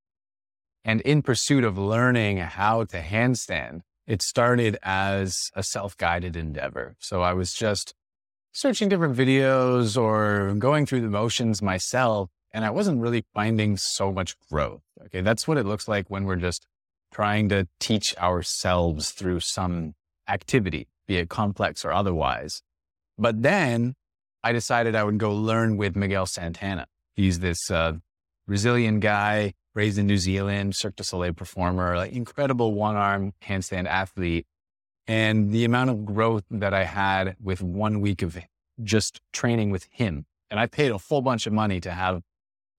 And 0.84 1.01
in 1.01 1.22
pursuit 1.22 1.63
of 1.63 1.78
learning 1.78 2.38
how 2.38 2.86
to 2.86 3.01
handstand, 3.01 3.82
it 4.07 4.22
started 4.22 4.78
as 4.82 5.51
a 5.55 5.61
self 5.61 5.95
guided 5.97 6.36
endeavor. 6.36 6.95
So 6.99 7.22
I 7.22 7.34
was 7.34 7.53
just 7.53 7.93
searching 8.51 8.89
different 8.89 9.15
videos 9.15 10.01
or 10.01 10.53
going 10.55 10.86
through 10.86 11.01
the 11.01 11.09
motions 11.09 11.61
myself. 11.61 12.30
And 12.51 12.65
I 12.65 12.72
wasn't 12.72 13.01
really 13.01 13.24
finding 13.36 13.78
so 13.78 14.11
much 14.11 14.36
growth. 14.49 14.82
Okay. 15.05 15.22
That's 15.22 15.47
what 15.47 15.57
it 15.59 15.65
looks 15.67 15.88
like 15.88 16.09
when 16.09 16.26
we're 16.26 16.36
just 16.36 16.65
trying 17.12 17.49
to 17.49 17.68
teach 17.80 18.16
ourselves 18.18 19.12
through 19.12 19.39
some 19.39 19.95
activity, 20.28 20.88
be 21.07 21.18
it 21.18 21.30
complex 21.30 21.84
or 21.84 21.91
otherwise. 21.91 22.62
But 23.18 23.41
then 23.41 23.95
I 24.43 24.53
decided 24.53 24.95
I 24.95 25.03
would 25.03 25.18
go 25.18 25.34
learn 25.34 25.78
with 25.78 25.95
Miguel 25.95 26.26
Santana. 26.26 26.88
He's 27.16 27.39
this 27.39 27.70
uh, 27.70 27.93
Brazilian 28.47 28.99
guy 28.99 29.53
raised 29.76 29.97
in 29.97 30.07
New 30.07 30.18
Zealand, 30.18 30.76
Cirque 30.76 30.95
du 30.95 31.03
Soleil 31.03 31.34
performer, 31.34 31.97
like 31.97 32.14
incredible 32.14 32.74
one 32.74 32.95
arm 32.95 33.34
handstand 33.43 33.88
athlete. 33.88 34.45
And 35.07 35.51
the 35.51 35.66
amount 35.66 35.89
of 35.89 36.05
growth 36.05 36.43
that 36.51 36.74
I 36.74 36.84
had 36.84 37.36
with 37.41 37.62
one 37.62 37.99
week 37.99 38.22
of 38.22 38.38
just 38.84 39.22
training 39.34 39.72
with 39.72 39.88
him. 39.91 40.26
And 40.51 40.60
I 40.60 40.68
paid 40.68 40.91
a 40.91 40.99
full 40.99 41.22
bunch 41.22 41.47
of 41.47 41.53
money 41.53 41.80
to 41.82 41.91
have 41.91 42.22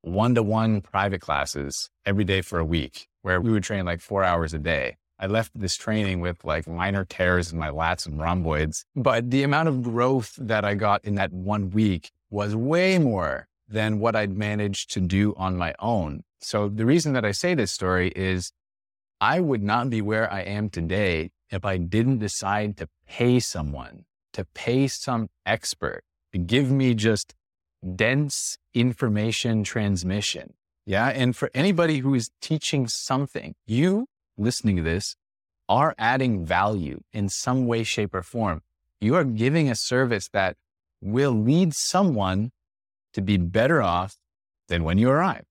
one 0.02 0.34
to 0.36 0.42
one 0.42 0.80
private 0.80 1.20
classes 1.20 1.90
every 2.06 2.24
day 2.24 2.40
for 2.40 2.58
a 2.58 2.64
week 2.64 3.09
where 3.22 3.40
we 3.40 3.50
would 3.50 3.62
train 3.62 3.84
like 3.84 4.00
four 4.00 4.24
hours 4.24 4.54
a 4.54 4.58
day. 4.58 4.96
I 5.18 5.26
left 5.26 5.52
this 5.54 5.76
training 5.76 6.20
with 6.20 6.44
like 6.44 6.66
minor 6.66 7.04
tears 7.04 7.52
in 7.52 7.58
my 7.58 7.68
lats 7.68 8.06
and 8.06 8.18
rhomboids, 8.18 8.86
but 8.96 9.30
the 9.30 9.42
amount 9.42 9.68
of 9.68 9.82
growth 9.82 10.34
that 10.38 10.64
I 10.64 10.74
got 10.74 11.04
in 11.04 11.16
that 11.16 11.32
one 11.32 11.70
week 11.70 12.10
was 12.30 12.56
way 12.56 12.98
more 12.98 13.48
than 13.68 14.00
what 14.00 14.16
I'd 14.16 14.36
managed 14.36 14.90
to 14.92 15.00
do 15.00 15.34
on 15.36 15.56
my 15.56 15.74
own. 15.78 16.24
So 16.40 16.68
the 16.68 16.86
reason 16.86 17.12
that 17.12 17.24
I 17.24 17.32
say 17.32 17.54
this 17.54 17.70
story 17.70 18.12
is 18.16 18.52
I 19.20 19.40
would 19.40 19.62
not 19.62 19.90
be 19.90 20.00
where 20.00 20.32
I 20.32 20.40
am 20.40 20.70
today 20.70 21.30
if 21.50 21.64
I 21.64 21.76
didn't 21.76 22.18
decide 22.18 22.78
to 22.78 22.88
pay 23.06 23.40
someone, 23.40 24.06
to 24.32 24.46
pay 24.54 24.88
some 24.88 25.28
expert 25.44 26.02
to 26.32 26.38
give 26.38 26.70
me 26.70 26.94
just 26.94 27.34
dense 27.96 28.56
information 28.72 29.64
transmission. 29.64 30.54
Yeah. 30.86 31.08
And 31.08 31.36
for 31.36 31.50
anybody 31.54 31.98
who 31.98 32.14
is 32.14 32.30
teaching 32.40 32.88
something, 32.88 33.54
you 33.66 34.06
listening 34.36 34.76
to 34.76 34.82
this 34.82 35.16
are 35.68 35.94
adding 35.98 36.44
value 36.44 37.00
in 37.12 37.28
some 37.28 37.66
way, 37.66 37.84
shape, 37.84 38.14
or 38.14 38.22
form. 38.22 38.62
You 39.00 39.14
are 39.14 39.24
giving 39.24 39.70
a 39.70 39.74
service 39.74 40.28
that 40.32 40.56
will 41.00 41.32
lead 41.32 41.74
someone 41.74 42.50
to 43.14 43.20
be 43.22 43.36
better 43.36 43.80
off 43.80 44.16
than 44.68 44.84
when 44.84 44.98
you 44.98 45.08
arrived. 45.10 45.46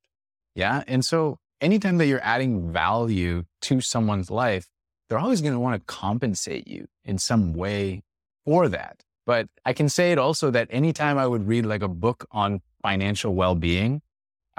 Yeah. 0.56 0.84
And 0.88 1.06
so 1.06 1.40
anytime 1.62 1.98
that 1.98 2.08
you're 2.08 2.24
adding 2.24 2.72
value 2.72 3.46
to 3.62 3.82
someone's 3.82 4.30
life, 4.30 4.68
they're 5.08 5.20
always 5.20 5.42
going 5.42 5.54
to 5.54 5.60
want 5.60 5.76
to 5.76 5.94
compensate 5.94 6.68
you 6.68 6.88
in 7.04 7.18
some 7.18 7.54
way 7.54 8.04
for 8.46 8.68
that. 8.68 9.04
But 9.26 9.48
I 9.66 9.74
can 9.74 9.90
say 9.90 10.12
it 10.12 10.18
also 10.18 10.52
that 10.52 10.68
anytime 10.72 11.18
I 11.18 11.28
would 11.28 11.48
read 11.48 11.66
like 11.66 11.82
a 11.82 11.88
book 11.88 12.26
on 12.32 12.62
financial 12.82 13.34
well 13.36 13.56
being, 13.56 14.02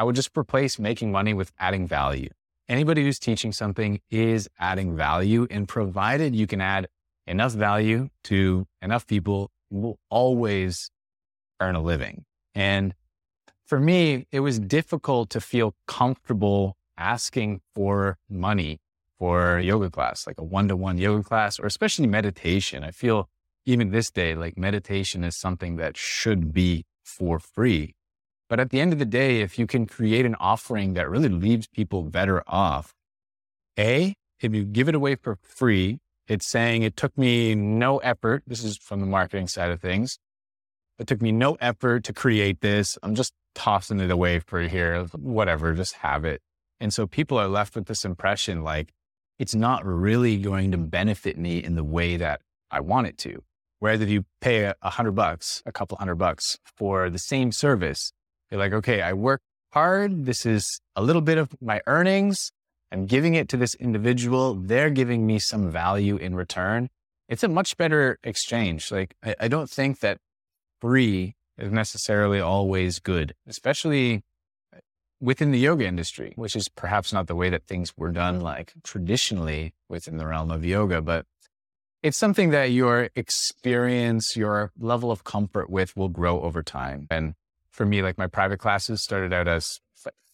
I 0.00 0.02
would 0.02 0.16
just 0.16 0.34
replace 0.34 0.78
making 0.78 1.12
money 1.12 1.34
with 1.34 1.52
adding 1.58 1.86
value. 1.86 2.30
Anybody 2.70 3.02
who's 3.02 3.18
teaching 3.18 3.52
something 3.52 4.00
is 4.10 4.48
adding 4.58 4.96
value, 4.96 5.46
and 5.50 5.68
provided 5.68 6.34
you 6.34 6.46
can 6.46 6.62
add 6.62 6.88
enough 7.26 7.52
value 7.52 8.08
to 8.24 8.66
enough 8.80 9.06
people, 9.06 9.50
you 9.68 9.76
will 9.76 9.98
always 10.08 10.90
earn 11.60 11.74
a 11.74 11.82
living. 11.82 12.24
And 12.54 12.94
for 13.66 13.78
me, 13.78 14.26
it 14.32 14.40
was 14.40 14.58
difficult 14.58 15.28
to 15.30 15.40
feel 15.40 15.74
comfortable 15.86 16.78
asking 16.96 17.60
for 17.74 18.16
money 18.26 18.80
for 19.18 19.58
yoga 19.58 19.90
class, 19.90 20.26
like 20.26 20.38
a 20.38 20.44
one 20.44 20.66
to 20.68 20.76
one 20.76 20.96
yoga 20.96 21.22
class, 21.22 21.60
or 21.60 21.66
especially 21.66 22.06
meditation. 22.06 22.84
I 22.84 22.90
feel 22.90 23.28
even 23.66 23.90
this 23.90 24.10
day, 24.10 24.34
like 24.34 24.56
meditation 24.56 25.24
is 25.24 25.36
something 25.36 25.76
that 25.76 25.98
should 25.98 26.54
be 26.54 26.86
for 27.04 27.38
free. 27.38 27.96
But 28.50 28.58
at 28.58 28.70
the 28.70 28.80
end 28.80 28.92
of 28.92 28.98
the 28.98 29.04
day, 29.04 29.42
if 29.42 29.60
you 29.60 29.66
can 29.68 29.86
create 29.86 30.26
an 30.26 30.34
offering 30.40 30.94
that 30.94 31.08
really 31.08 31.28
leaves 31.28 31.68
people 31.68 32.02
better 32.02 32.42
off, 32.48 32.96
A, 33.78 34.14
if 34.40 34.52
you 34.52 34.64
give 34.64 34.88
it 34.88 34.96
away 34.96 35.14
for 35.14 35.38
free, 35.40 36.00
it's 36.26 36.46
saying 36.46 36.82
it 36.82 36.96
took 36.96 37.16
me 37.16 37.54
no 37.54 37.98
effort. 37.98 38.42
This 38.48 38.64
is 38.64 38.76
from 38.76 38.98
the 38.98 39.06
marketing 39.06 39.46
side 39.46 39.70
of 39.70 39.80
things. 39.80 40.18
It 40.98 41.06
took 41.06 41.22
me 41.22 41.30
no 41.30 41.58
effort 41.60 42.02
to 42.04 42.12
create 42.12 42.60
this. 42.60 42.98
I'm 43.04 43.14
just 43.14 43.32
tossing 43.54 44.00
it 44.00 44.10
away 44.10 44.40
for 44.40 44.60
here, 44.62 45.04
whatever, 45.04 45.72
just 45.72 45.94
have 45.94 46.24
it. 46.24 46.42
And 46.80 46.92
so 46.92 47.06
people 47.06 47.38
are 47.38 47.48
left 47.48 47.76
with 47.76 47.86
this 47.86 48.04
impression 48.04 48.64
like 48.64 48.92
it's 49.38 49.54
not 49.54 49.86
really 49.86 50.38
going 50.38 50.72
to 50.72 50.76
benefit 50.76 51.38
me 51.38 51.62
in 51.62 51.76
the 51.76 51.84
way 51.84 52.16
that 52.16 52.40
I 52.68 52.80
want 52.80 53.06
it 53.06 53.16
to. 53.18 53.44
Whereas 53.78 54.00
if 54.00 54.08
you 54.08 54.24
pay 54.40 54.64
a 54.64 54.90
hundred 54.90 55.12
bucks, 55.12 55.62
a 55.64 55.72
couple 55.72 55.96
hundred 55.98 56.16
bucks 56.16 56.58
for 56.64 57.08
the 57.08 57.18
same 57.18 57.52
service, 57.52 58.12
you're 58.50 58.60
like, 58.60 58.72
okay, 58.72 59.02
I 59.02 59.12
work 59.12 59.42
hard. 59.72 60.26
This 60.26 60.44
is 60.44 60.80
a 60.96 61.02
little 61.02 61.22
bit 61.22 61.38
of 61.38 61.50
my 61.60 61.80
earnings. 61.86 62.50
I'm 62.92 63.06
giving 63.06 63.34
it 63.34 63.48
to 63.50 63.56
this 63.56 63.74
individual. 63.76 64.54
They're 64.54 64.90
giving 64.90 65.26
me 65.26 65.38
some 65.38 65.70
value 65.70 66.16
in 66.16 66.34
return. 66.34 66.88
It's 67.28 67.44
a 67.44 67.48
much 67.48 67.76
better 67.76 68.18
exchange. 68.24 68.90
Like, 68.90 69.14
I, 69.22 69.36
I 69.40 69.48
don't 69.48 69.70
think 69.70 70.00
that 70.00 70.18
free 70.80 71.36
is 71.56 71.70
necessarily 71.70 72.40
always 72.40 72.98
good, 72.98 73.34
especially 73.46 74.24
uh, 74.74 74.78
within 75.20 75.52
the 75.52 75.58
yoga 75.58 75.86
industry, 75.86 76.32
which 76.34 76.56
is 76.56 76.68
perhaps 76.68 77.12
not 77.12 77.28
the 77.28 77.36
way 77.36 77.50
that 77.50 77.66
things 77.68 77.96
were 77.96 78.10
done 78.10 78.40
like 78.40 78.72
traditionally 78.82 79.74
within 79.88 80.16
the 80.16 80.26
realm 80.26 80.50
of 80.50 80.64
yoga, 80.64 81.00
but 81.00 81.26
it's 82.02 82.16
something 82.16 82.50
that 82.50 82.70
your 82.70 83.10
experience, 83.14 84.34
your 84.34 84.72
level 84.78 85.10
of 85.10 85.22
comfort 85.22 85.68
with 85.68 85.96
will 85.96 86.08
grow 86.08 86.40
over 86.40 86.62
time. 86.62 87.06
And 87.10 87.34
for 87.70 87.86
me, 87.86 88.02
like 88.02 88.18
my 88.18 88.26
private 88.26 88.58
classes 88.58 89.02
started 89.02 89.32
out 89.32 89.48
as 89.48 89.80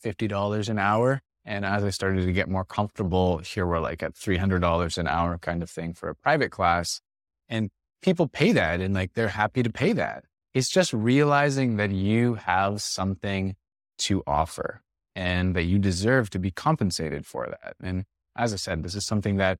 $50 0.04 0.68
an 0.68 0.78
hour. 0.78 1.20
And 1.44 1.64
as 1.64 1.84
I 1.84 1.90
started 1.90 2.26
to 2.26 2.32
get 2.32 2.48
more 2.48 2.64
comfortable, 2.64 3.38
here 3.38 3.66
we're 3.66 3.80
like 3.80 4.02
at 4.02 4.14
$300 4.14 4.98
an 4.98 5.06
hour 5.06 5.38
kind 5.38 5.62
of 5.62 5.70
thing 5.70 5.94
for 5.94 6.08
a 6.08 6.14
private 6.14 6.50
class. 6.50 7.00
And 7.48 7.70
people 8.02 8.26
pay 8.26 8.52
that 8.52 8.80
and 8.80 8.94
like 8.94 9.12
they're 9.14 9.28
happy 9.28 9.62
to 9.62 9.70
pay 9.70 9.92
that. 9.92 10.24
It's 10.54 10.70
just 10.70 10.92
realizing 10.92 11.76
that 11.76 11.90
you 11.90 12.34
have 12.34 12.82
something 12.82 13.54
to 13.98 14.22
offer 14.26 14.82
and 15.14 15.54
that 15.54 15.64
you 15.64 15.78
deserve 15.78 16.30
to 16.30 16.38
be 16.38 16.50
compensated 16.50 17.26
for 17.26 17.46
that. 17.46 17.74
And 17.80 18.04
as 18.36 18.52
I 18.52 18.56
said, 18.56 18.82
this 18.82 18.94
is 18.94 19.06
something 19.06 19.36
that 19.36 19.58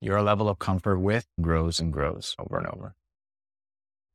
your 0.00 0.22
level 0.22 0.48
of 0.48 0.58
comfort 0.58 0.98
with 0.98 1.26
grows 1.40 1.80
and 1.80 1.92
grows 1.92 2.34
over 2.38 2.58
and 2.58 2.66
over. 2.66 2.94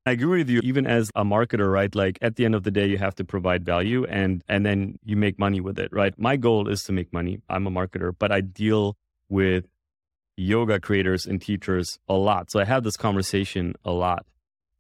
I 0.08 0.12
agree 0.12 0.40
with 0.40 0.50
you. 0.50 0.62
Even 0.64 0.86
as 0.86 1.10
a 1.16 1.24
marketer, 1.24 1.72
right? 1.72 1.94
Like 1.96 2.20
at 2.22 2.36
the 2.36 2.46
end 2.46 2.54
of 2.54 2.64
the 2.64 2.72
day, 2.72 2.86
you 2.86 2.98
have 3.00 3.16
to 3.16 3.26
provide 3.26 3.66
value 3.66 4.06
and 4.06 4.44
and 4.48 4.66
then 4.66 5.00
you 5.04 5.16
make 5.16 5.40
money 5.40 5.60
with 5.60 5.80
it, 5.80 5.92
right? 5.92 6.14
My 6.20 6.38
goal 6.38 6.68
is 6.68 6.84
to 6.84 6.92
make 6.92 7.12
money. 7.12 7.42
I'm 7.50 7.66
a 7.66 7.72
marketer, 7.72 8.14
but 8.18 8.32
I 8.32 8.42
deal 8.42 8.98
with 9.30 9.66
yoga 10.38 10.80
creators 10.80 11.26
and 11.26 11.42
teachers 11.42 11.98
a 12.08 12.14
lot. 12.14 12.52
So 12.52 12.60
I 12.60 12.66
have 12.66 12.84
this 12.84 12.98
conversation 12.98 13.74
a 13.84 13.92
lot. 13.92 14.26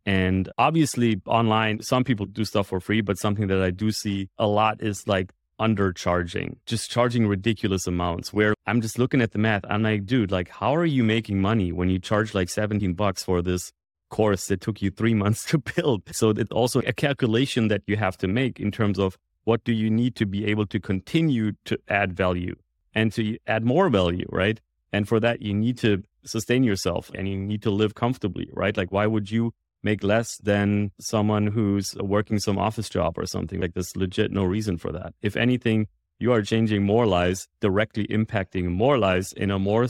And 0.06 0.52
obviously, 0.60 1.20
online, 1.26 1.82
some 1.82 2.04
people 2.04 2.28
do 2.28 2.46
stuff 2.46 2.68
for 2.68 2.80
free, 2.80 3.02
but 3.02 3.18
something 3.18 3.48
that 3.48 3.62
I 3.62 3.72
do 3.72 3.92
see 3.92 4.30
a 4.38 4.46
lot 4.46 4.84
is 4.84 5.08
like 5.08 5.32
undercharging, 5.60 6.58
just 6.68 6.92
charging 6.92 7.26
ridiculous 7.26 7.88
amounts 7.88 8.32
where 8.32 8.54
I'm 8.68 8.82
just 8.82 9.00
looking 9.00 9.22
at 9.22 9.32
the 9.32 9.40
math. 9.40 9.64
I'm 9.68 9.82
like, 9.82 10.06
dude, 10.06 10.32
like, 10.32 10.50
how 10.50 10.76
are 10.76 10.86
you 10.86 11.04
making 11.04 11.42
money 11.42 11.72
when 11.72 11.90
you 11.90 11.98
charge 11.98 12.36
like 12.36 12.50
17 12.50 12.94
bucks 12.94 13.24
for 13.24 13.42
this 13.42 13.72
course 14.10 14.48
that 14.48 14.62
took 14.62 14.82
you 14.82 14.92
three 14.92 15.14
months 15.24 15.46
to 15.46 15.58
build? 15.58 16.04
So 16.12 16.30
it's 16.32 16.52
also 16.52 16.80
a 16.82 16.94
calculation 16.94 17.68
that 17.70 17.82
you 17.88 17.98
have 17.98 18.18
to 18.18 18.28
make 18.28 18.60
in 18.60 18.72
terms 18.72 19.00
of 19.00 19.18
what 19.44 19.64
do 19.64 19.74
you 19.74 19.90
need 19.90 20.16
to 20.16 20.26
be 20.26 20.46
able 20.46 20.66
to 20.68 20.80
continue 20.80 21.54
to 21.66 21.78
add 21.88 22.14
value 22.14 22.56
and 22.94 23.12
to 23.14 23.38
add 23.46 23.64
more 23.64 23.90
value, 23.90 24.26
right? 24.32 24.60
And 24.92 25.08
for 25.08 25.20
that, 25.20 25.42
you 25.42 25.54
need 25.54 25.78
to 25.80 26.04
sustain 26.24 26.64
yourself 26.64 27.12
and 27.14 27.28
you 27.28 27.38
need 27.38 27.62
to 27.64 27.70
live 27.70 27.94
comfortably, 27.94 28.50
right? 28.54 28.76
Like, 28.76 28.92
why 28.92 29.06
would 29.06 29.30
you 29.30 29.54
make 29.86 30.04
less 30.04 30.38
than 30.38 30.92
someone 31.00 31.46
who's 31.46 31.96
working 31.98 32.40
some 32.40 32.58
office 32.58 32.90
job 32.90 33.18
or 33.18 33.26
something. 33.28 33.62
Like 33.62 33.76
there's 33.76 33.96
legit 33.96 34.32
no 34.32 34.44
reason 34.44 34.78
for 34.78 34.92
that. 34.92 35.14
If 35.22 35.38
anything, 35.38 35.88
you 36.18 36.34
are 36.34 36.42
changing 36.42 36.84
more 36.84 37.06
lives, 37.06 37.48
directly 37.62 38.08
impacting 38.08 38.66
more 38.72 38.98
lives 38.98 39.32
in 39.32 39.52
a 39.52 39.60
more 39.60 39.88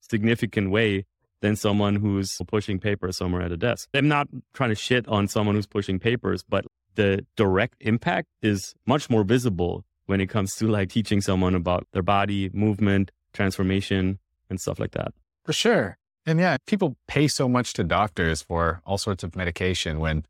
significant 0.00 0.70
way 0.70 1.06
than 1.42 1.56
someone 1.56 1.96
who's 1.96 2.38
pushing 2.46 2.78
papers 2.78 3.18
somewhere 3.18 3.42
at 3.42 3.52
a 3.52 3.56
desk. 3.56 3.88
I'm 3.92 4.08
not 4.08 4.28
trying 4.54 4.70
to 4.70 4.76
shit 4.76 5.06
on 5.08 5.28
someone 5.28 5.54
who's 5.56 5.66
pushing 5.66 5.98
papers, 5.98 6.42
but 6.42 6.64
the 6.94 7.26
direct 7.36 7.74
impact 7.80 8.28
is 8.40 8.74
much 8.86 9.10
more 9.10 9.24
visible 9.24 9.84
when 10.06 10.20
it 10.20 10.28
comes 10.28 10.54
to 10.56 10.68
like 10.68 10.88
teaching 10.88 11.20
someone 11.20 11.54
about 11.54 11.86
their 11.92 12.02
body, 12.02 12.48
movement, 12.54 13.10
transformation, 13.34 14.18
and 14.48 14.60
stuff 14.60 14.78
like 14.78 14.92
that. 14.92 15.12
For 15.44 15.52
sure. 15.52 15.98
And 16.24 16.38
yeah, 16.38 16.56
people 16.66 16.96
pay 17.08 17.26
so 17.26 17.48
much 17.48 17.72
to 17.74 17.84
doctors 17.84 18.42
for 18.42 18.80
all 18.86 18.98
sorts 18.98 19.24
of 19.24 19.34
medication 19.34 19.98
when 19.98 20.24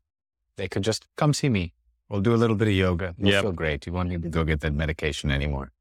they 0.57 0.67
could 0.67 0.83
just 0.83 1.05
come 1.15 1.33
see 1.33 1.49
me. 1.49 1.73
We'll 2.09 2.21
do 2.21 2.33
a 2.33 2.37
little 2.37 2.55
bit 2.55 2.67
of 2.67 2.73
yoga. 2.73 3.13
You'll 3.17 3.29
yep. 3.29 3.43
feel 3.43 3.51
great. 3.51 3.85
You 3.85 3.93
won't 3.93 4.09
need 4.09 4.23
to 4.23 4.29
go 4.29 4.43
get 4.43 4.61
that 4.61 4.73
medication 4.73 5.31
anymore. 5.31 5.71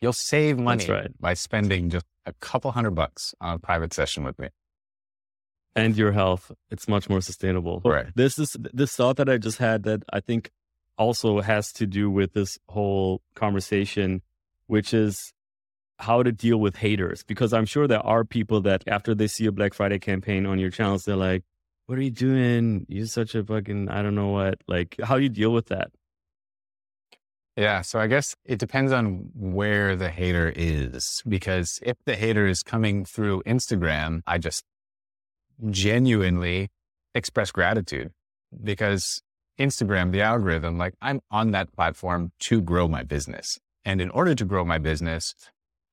You'll 0.00 0.12
save 0.12 0.58
money 0.58 0.86
right. 0.86 1.10
by 1.20 1.34
spending 1.34 1.90
just 1.90 2.04
a 2.26 2.32
couple 2.34 2.70
hundred 2.72 2.92
bucks 2.92 3.34
on 3.40 3.54
a 3.54 3.58
private 3.58 3.94
session 3.94 4.24
with 4.24 4.38
me. 4.38 4.48
And 5.74 5.96
your 5.96 6.12
health, 6.12 6.50
it's 6.70 6.88
much 6.88 7.08
more 7.08 7.20
sustainable. 7.20 7.82
Right. 7.84 8.06
This 8.14 8.38
is 8.38 8.56
this 8.72 8.96
thought 8.96 9.16
that 9.16 9.28
I 9.28 9.38
just 9.38 9.58
had 9.58 9.82
that 9.84 10.02
I 10.12 10.20
think 10.20 10.50
also 10.98 11.40
has 11.40 11.72
to 11.72 11.86
do 11.86 12.10
with 12.10 12.32
this 12.32 12.58
whole 12.68 13.20
conversation, 13.34 14.22
which 14.66 14.94
is 14.94 15.32
how 15.98 16.22
to 16.22 16.32
deal 16.32 16.58
with 16.58 16.76
haters 16.76 17.22
because 17.22 17.52
I'm 17.52 17.64
sure 17.66 17.86
there 17.86 18.04
are 18.04 18.24
people 18.24 18.60
that 18.62 18.84
after 18.86 19.14
they 19.14 19.26
see 19.26 19.46
a 19.46 19.52
Black 19.52 19.74
Friday 19.74 19.98
campaign 19.98 20.46
on 20.46 20.58
your 20.58 20.70
channels, 20.70 21.04
they're 21.04 21.16
like, 21.16 21.44
"What 21.86 21.98
are 21.98 22.02
you 22.02 22.10
doing? 22.10 22.86
You're 22.88 23.06
such 23.06 23.34
a 23.34 23.44
fucking 23.44 23.88
I 23.88 24.02
don't 24.02 24.14
know 24.14 24.28
what." 24.28 24.60
Like, 24.66 24.96
how 25.02 25.16
do 25.16 25.22
you 25.22 25.28
deal 25.28 25.52
with 25.52 25.66
that? 25.66 25.90
Yeah, 27.56 27.80
so 27.80 27.98
I 27.98 28.06
guess 28.06 28.36
it 28.44 28.58
depends 28.58 28.92
on 28.92 29.30
where 29.34 29.96
the 29.96 30.10
hater 30.10 30.52
is 30.54 31.22
because 31.26 31.78
if 31.82 31.96
the 32.04 32.14
hater 32.14 32.46
is 32.46 32.62
coming 32.62 33.06
through 33.06 33.42
Instagram, 33.46 34.20
I 34.26 34.36
just 34.36 34.62
genuinely 35.70 36.68
express 37.14 37.50
gratitude 37.50 38.12
because 38.62 39.22
Instagram, 39.58 40.12
the 40.12 40.20
algorithm, 40.20 40.76
like 40.76 40.94
I'm 41.00 41.20
on 41.30 41.52
that 41.52 41.72
platform 41.72 42.32
to 42.40 42.60
grow 42.60 42.88
my 42.88 43.02
business. 43.02 43.58
And 43.86 44.02
in 44.02 44.10
order 44.10 44.34
to 44.34 44.44
grow 44.44 44.64
my 44.64 44.76
business, 44.76 45.34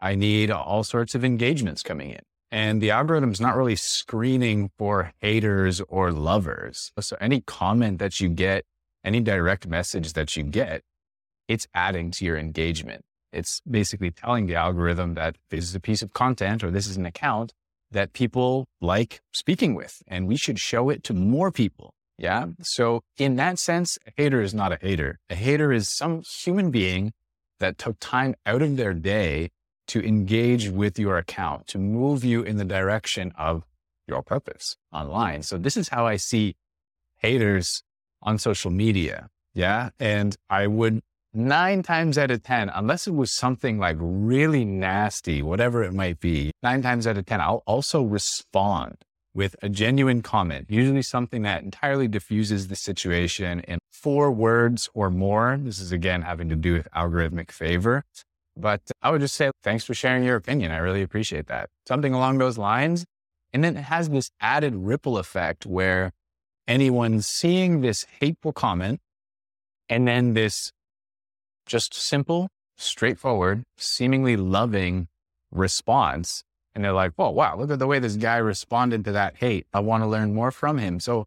I 0.02 0.16
need 0.16 0.52
all 0.52 0.84
sorts 0.84 1.16
of 1.16 1.24
engagements 1.24 1.82
coming 1.82 2.10
in. 2.10 2.20
And 2.52 2.82
the 2.82 2.92
algorithm's 2.92 3.40
not 3.40 3.56
really 3.56 3.78
screening 3.78 4.70
for 4.78 5.14
haters 5.22 5.82
or 5.88 6.12
lovers. 6.12 6.92
So 7.00 7.16
any 7.22 7.42
comment 7.42 8.00
that 8.00 8.20
you 8.20 8.28
get, 8.28 8.66
any 9.06 9.22
direct 9.22 9.66
message 9.66 10.12
that 10.14 10.36
you 10.36 10.44
get, 10.44 10.82
it's 11.48 11.68
adding 11.74 12.12
to 12.12 12.26
your 12.26 12.38
engagement. 12.38 13.04
It's 13.32 13.62
basically 13.70 14.12
telling 14.12 14.46
the 14.46 14.56
algorithm 14.56 15.16
that 15.16 15.38
this 15.50 15.64
is 15.64 15.76
a 15.76 15.80
piece 15.80 16.02
of 16.02 16.14
content 16.14 16.64
or 16.64 16.72
this 16.72 16.88
is 16.88 16.98
an 16.98 17.06
account 17.06 17.54
that 17.92 18.14
people 18.14 18.68
like 18.82 19.22
speaking 19.32 19.76
with, 19.76 20.02
and 20.08 20.28
we 20.28 20.36
should 20.36 20.60
show 20.60 20.90
it 20.90 21.04
to 21.04 21.14
more 21.14 21.52
people. 21.52 21.94
Yeah. 22.18 22.48
So 22.62 23.02
in 23.18 23.36
that 23.38 23.60
sense, 23.60 23.98
a 24.08 24.12
hater 24.16 24.42
is 24.42 24.54
not 24.54 24.72
a 24.72 24.78
hater. 24.80 25.20
A 25.30 25.36
hater 25.36 25.72
is 25.72 25.90
some 25.90 26.24
human 26.44 26.72
being 26.72 27.14
that 27.60 27.78
took 27.78 28.00
time 28.00 28.36
out 28.46 28.62
of 28.62 28.78
their 28.78 28.94
day 28.94 29.50
to 29.88 30.02
engage 30.02 30.70
with 30.70 30.98
your 30.98 31.18
account, 31.18 31.68
to 31.68 31.78
move 31.78 32.24
you 32.24 32.42
in 32.42 32.58
the 32.58 32.66
direction 32.66 33.34
of 33.38 33.64
your 34.08 34.22
purpose 34.22 34.76
online. 34.92 35.44
So 35.44 35.58
this 35.58 35.76
is 35.76 35.90
how 35.90 36.06
I 36.06 36.18
see 36.18 36.56
haters 37.18 37.84
on 38.22 38.38
social 38.38 38.72
media. 38.72 39.30
Yeah. 39.54 39.90
And 40.00 40.36
I 40.50 40.68
would 40.68 41.02
nine 41.34 41.84
times 41.84 42.18
out 42.18 42.32
of 42.32 42.44
10, 42.44 42.70
unless 42.70 43.08
it 43.08 43.14
was 43.14 43.32
something 43.32 43.80
like 43.80 43.98
really 44.00 44.66
nasty, 44.66 45.42
whatever 45.42 45.84
it 45.84 45.94
might 45.94 46.20
be, 46.20 46.52
nine 46.62 46.82
times 46.82 47.08
out 47.08 47.18
of 47.18 47.26
10, 47.26 47.42
I'll 47.42 47.64
also 47.66 48.04
respond 48.04 48.98
with 49.34 49.56
a 49.64 49.70
genuine 49.70 50.22
comment, 50.22 50.68
usually 50.70 51.02
something 51.02 51.42
that 51.42 51.64
entirely 51.64 52.08
diffuses 52.08 52.68
the 52.68 52.76
situation 52.76 53.62
in 53.62 53.80
four 53.92 54.32
words 54.32 54.90
or 54.94 55.10
more. 55.10 55.58
This 55.60 55.80
is 55.80 55.92
again 55.92 56.22
having 56.22 56.50
to 56.50 56.56
do 56.56 56.74
with 56.74 56.88
algorithmic 56.96 57.52
favor. 57.52 58.04
But 58.56 58.82
I 59.02 59.10
would 59.10 59.22
just 59.22 59.36
say, 59.36 59.50
thanks 59.64 59.84
for 59.84 59.96
sharing 59.96 60.24
your 60.24 60.36
opinion. 60.36 60.72
I 60.72 60.78
really 60.78 61.02
appreciate 61.02 61.48
that. 61.48 61.70
Something 61.88 62.14
along 62.14 62.38
those 62.38 62.60
lines. 62.60 63.06
And 63.52 63.64
then 63.64 63.78
it 63.78 63.84
has 63.84 64.10
this 64.10 64.30
added 64.40 64.76
ripple 64.76 65.18
effect 65.18 65.66
where 65.66 66.12
anyone 66.68 67.22
seeing 67.22 67.82
this 67.82 68.06
hateful 68.20 68.54
comment 68.54 69.00
and 69.90 70.08
then 70.08 70.34
this 70.34 70.72
just 71.66 71.94
simple, 71.94 72.50
straightforward, 72.78 73.64
seemingly 73.78 74.36
loving 74.36 75.08
response. 75.52 76.44
And 76.76 76.84
they're 76.84 76.94
like, 76.94 77.14
"Whoa, 77.16 77.30
wow, 77.30 77.56
look 77.58 77.72
at 77.72 77.80
the 77.80 77.88
way 77.88 78.00
this 78.00 78.16
guy 78.16 78.38
responded 78.38 79.06
to 79.06 79.12
that 79.12 79.38
hate. 79.38 79.68
I 79.74 79.80
want 79.80 80.04
to 80.04 80.08
learn 80.08 80.34
more 80.34 80.52
from 80.52 80.78
him. 80.80 81.00
So 81.00 81.26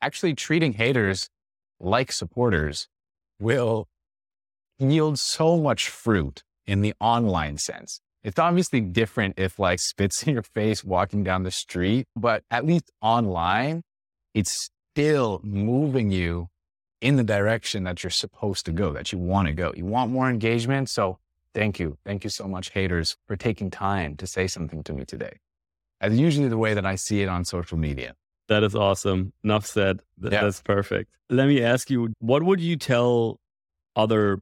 actually 0.00 0.34
treating 0.34 0.74
haters 0.74 1.28
like 1.80 2.12
supporters 2.12 2.88
will 3.40 3.88
yield 4.78 5.18
so 5.18 5.58
much 5.58 5.88
fruit 5.88 6.42
in 6.66 6.80
the 6.80 6.94
online 7.00 7.58
sense. 7.58 8.00
It's 8.22 8.38
obviously 8.38 8.80
different 8.80 9.38
if 9.38 9.58
like 9.58 9.80
spits 9.80 10.22
in 10.26 10.34
your 10.34 10.42
face 10.42 10.84
walking 10.84 11.24
down 11.24 11.42
the 11.42 11.50
street, 11.50 12.06
but 12.14 12.42
at 12.50 12.64
least 12.64 12.90
online, 13.00 13.82
it's 14.34 14.70
still 14.92 15.40
moving 15.42 16.10
you 16.10 16.48
in 17.00 17.16
the 17.16 17.24
direction 17.24 17.84
that 17.84 18.02
you're 18.02 18.10
supposed 18.10 18.66
to 18.66 18.72
go, 18.72 18.92
that 18.92 19.12
you 19.12 19.18
want 19.18 19.46
to 19.48 19.54
go. 19.54 19.72
You 19.76 19.84
want 19.84 20.10
more 20.10 20.28
engagement. 20.28 20.90
So 20.90 21.18
thank 21.54 21.78
you. 21.78 21.96
Thank 22.04 22.24
you 22.24 22.30
so 22.30 22.48
much, 22.48 22.70
haters, 22.70 23.16
for 23.26 23.36
taking 23.36 23.70
time 23.70 24.16
to 24.16 24.26
say 24.26 24.46
something 24.46 24.82
to 24.84 24.92
me 24.92 25.04
today. 25.04 25.38
That's 26.00 26.14
usually 26.14 26.48
the 26.48 26.58
way 26.58 26.74
that 26.74 26.86
I 26.86 26.96
see 26.96 27.22
it 27.22 27.28
on 27.28 27.44
social 27.44 27.78
media. 27.78 28.14
That 28.48 28.62
is 28.62 28.74
awesome. 28.74 29.32
Enough 29.44 29.66
said. 29.66 30.00
Th- 30.20 30.32
yeah. 30.32 30.42
That's 30.42 30.62
perfect. 30.62 31.10
Let 31.28 31.48
me 31.48 31.62
ask 31.62 31.90
you, 31.90 32.12
what 32.20 32.42
would 32.42 32.60
you 32.60 32.76
tell 32.76 33.40
other 33.94 34.40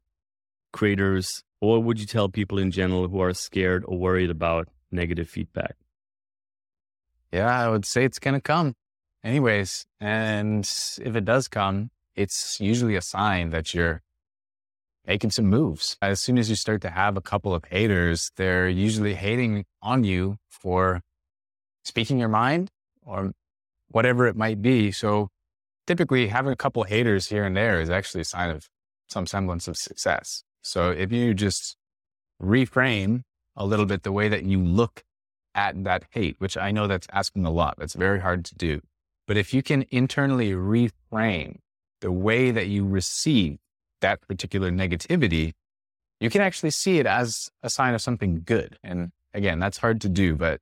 creators, 0.73 1.43
or 1.61 1.83
would 1.83 1.99
you 1.99 2.07
tell 2.07 2.29
people 2.29 2.59
in 2.59 2.71
general 2.71 3.09
who 3.09 3.21
are 3.21 3.33
scared 3.33 3.85
or 3.87 3.99
worried 3.99 4.31
about 4.31 4.69
negative 4.91 5.29
feedback? 5.29 5.77
Yeah, 7.33 7.47
I 7.47 7.69
would 7.69 7.85
say 7.85 8.05
it's 8.05 8.19
going 8.19 8.35
to 8.35 8.41
come 8.41 8.77
anyways. 9.25 9.87
And 10.01 10.61
if 11.01 11.17
it 11.17 11.25
does 11.25 11.49
come, 11.49 11.91
it's 12.17 12.59
usually 12.61 12.97
a 12.97 13.03
sign 13.03 13.51
that 13.51 13.75
you're 13.75 14.03
making 15.07 15.31
some 15.31 15.47
moves. 15.47 15.97
As 16.03 16.21
soon 16.21 16.39
as 16.39 16.51
you 16.51 16.57
start 16.57 16.81
to 16.83 16.91
have 16.91 17.17
a 17.17 17.21
couple 17.21 17.55
of 17.55 17.65
haters, 17.67 18.31
they're 18.37 18.69
usually 18.69 19.15
hating 19.15 19.65
on 19.83 20.03
you 20.03 20.37
for 20.49 21.03
speaking 21.85 22.19
your 22.19 22.29
mind 22.29 22.71
or 23.05 23.33
whatever 23.89 24.27
it 24.27 24.37
might 24.37 24.61
be. 24.61 24.91
So 24.91 25.29
typically 25.87 26.27
having 26.27 26.53
a 26.53 26.57
couple 26.57 26.83
haters 26.85 27.29
here 27.29 27.45
and 27.45 27.57
there 27.57 27.81
is 27.81 27.91
actually 27.91 28.23
a 28.23 28.25
sign 28.25 28.51
of 28.51 28.69
some 29.09 29.27
semblance 29.27 29.69
of 29.69 29.77
success. 29.77 30.43
So 30.63 30.91
if 30.91 31.13
you 31.13 31.35
just 31.35 31.77
reframe 32.43 33.23
a 33.55 33.65
little 33.65 33.87
bit 33.87 34.03
the 34.03 34.13
way 34.13 34.29
that 34.29 34.45
you 34.45 34.61
look 34.61 35.05
at 35.55 35.85
that 35.85 36.05
hate, 36.11 36.37
which 36.39 36.57
I 36.57 36.73
know 36.73 36.89
that's 36.89 37.07
asking 37.13 37.47
a 37.47 37.51
lot, 37.51 37.77
that's 37.79 37.95
very 37.95 38.21
hard 38.21 38.45
to 38.47 38.55
do. 38.57 38.81
But 39.27 39.37
if 39.37 39.55
you 39.55 39.63
can 39.63 39.87
internally 39.91 40.53
reframe 40.53 41.59
the 42.01 42.13
way 42.13 42.51
that 42.51 42.69
you 42.69 42.87
receive 42.87 43.59
that 44.01 44.21
particular 44.29 44.71
negativity, 44.71 45.53
you 46.21 46.31
can 46.31 46.41
actually 46.41 46.71
see 46.71 46.99
it 46.99 47.07
as 47.07 47.51
a 47.63 47.71
sign 47.71 47.95
of 47.95 48.03
something 48.03 48.43
good. 48.45 48.79
And 48.83 49.11
again, 49.35 49.59
that's 49.59 49.79
hard 49.79 50.01
to 50.03 50.09
do, 50.09 50.35
but 50.35 50.61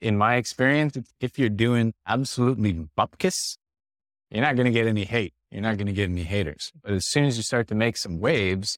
in 0.00 0.18
my 0.18 0.36
experience, 0.36 0.98
if 1.20 1.38
you're 1.38 1.48
doing 1.48 1.94
absolutely 2.06 2.86
bupkis, 2.98 3.56
you're 4.30 4.42
not 4.42 4.56
going 4.56 4.66
to 4.66 4.72
get 4.72 4.86
any 4.86 5.04
hate. 5.04 5.32
You're 5.50 5.62
not 5.62 5.76
going 5.76 5.86
to 5.86 5.92
get 5.92 6.10
any 6.10 6.24
haters. 6.24 6.72
But 6.82 6.92
as 6.92 7.06
soon 7.06 7.24
as 7.24 7.36
you 7.36 7.42
start 7.42 7.68
to 7.68 7.74
make 7.74 7.96
some 7.96 8.18
waves, 8.20 8.76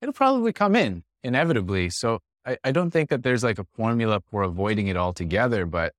it'll 0.00 0.12
probably 0.12 0.52
come 0.52 0.76
in 0.76 1.02
inevitably. 1.22 1.90
So 1.90 2.20
I, 2.46 2.56
I 2.64 2.72
don't 2.72 2.90
think 2.90 3.10
that 3.10 3.22
there's 3.22 3.42
like 3.42 3.58
a 3.58 3.66
formula 3.74 4.22
for 4.30 4.42
avoiding 4.42 4.86
it 4.86 4.96
altogether, 4.96 5.66
but 5.66 5.92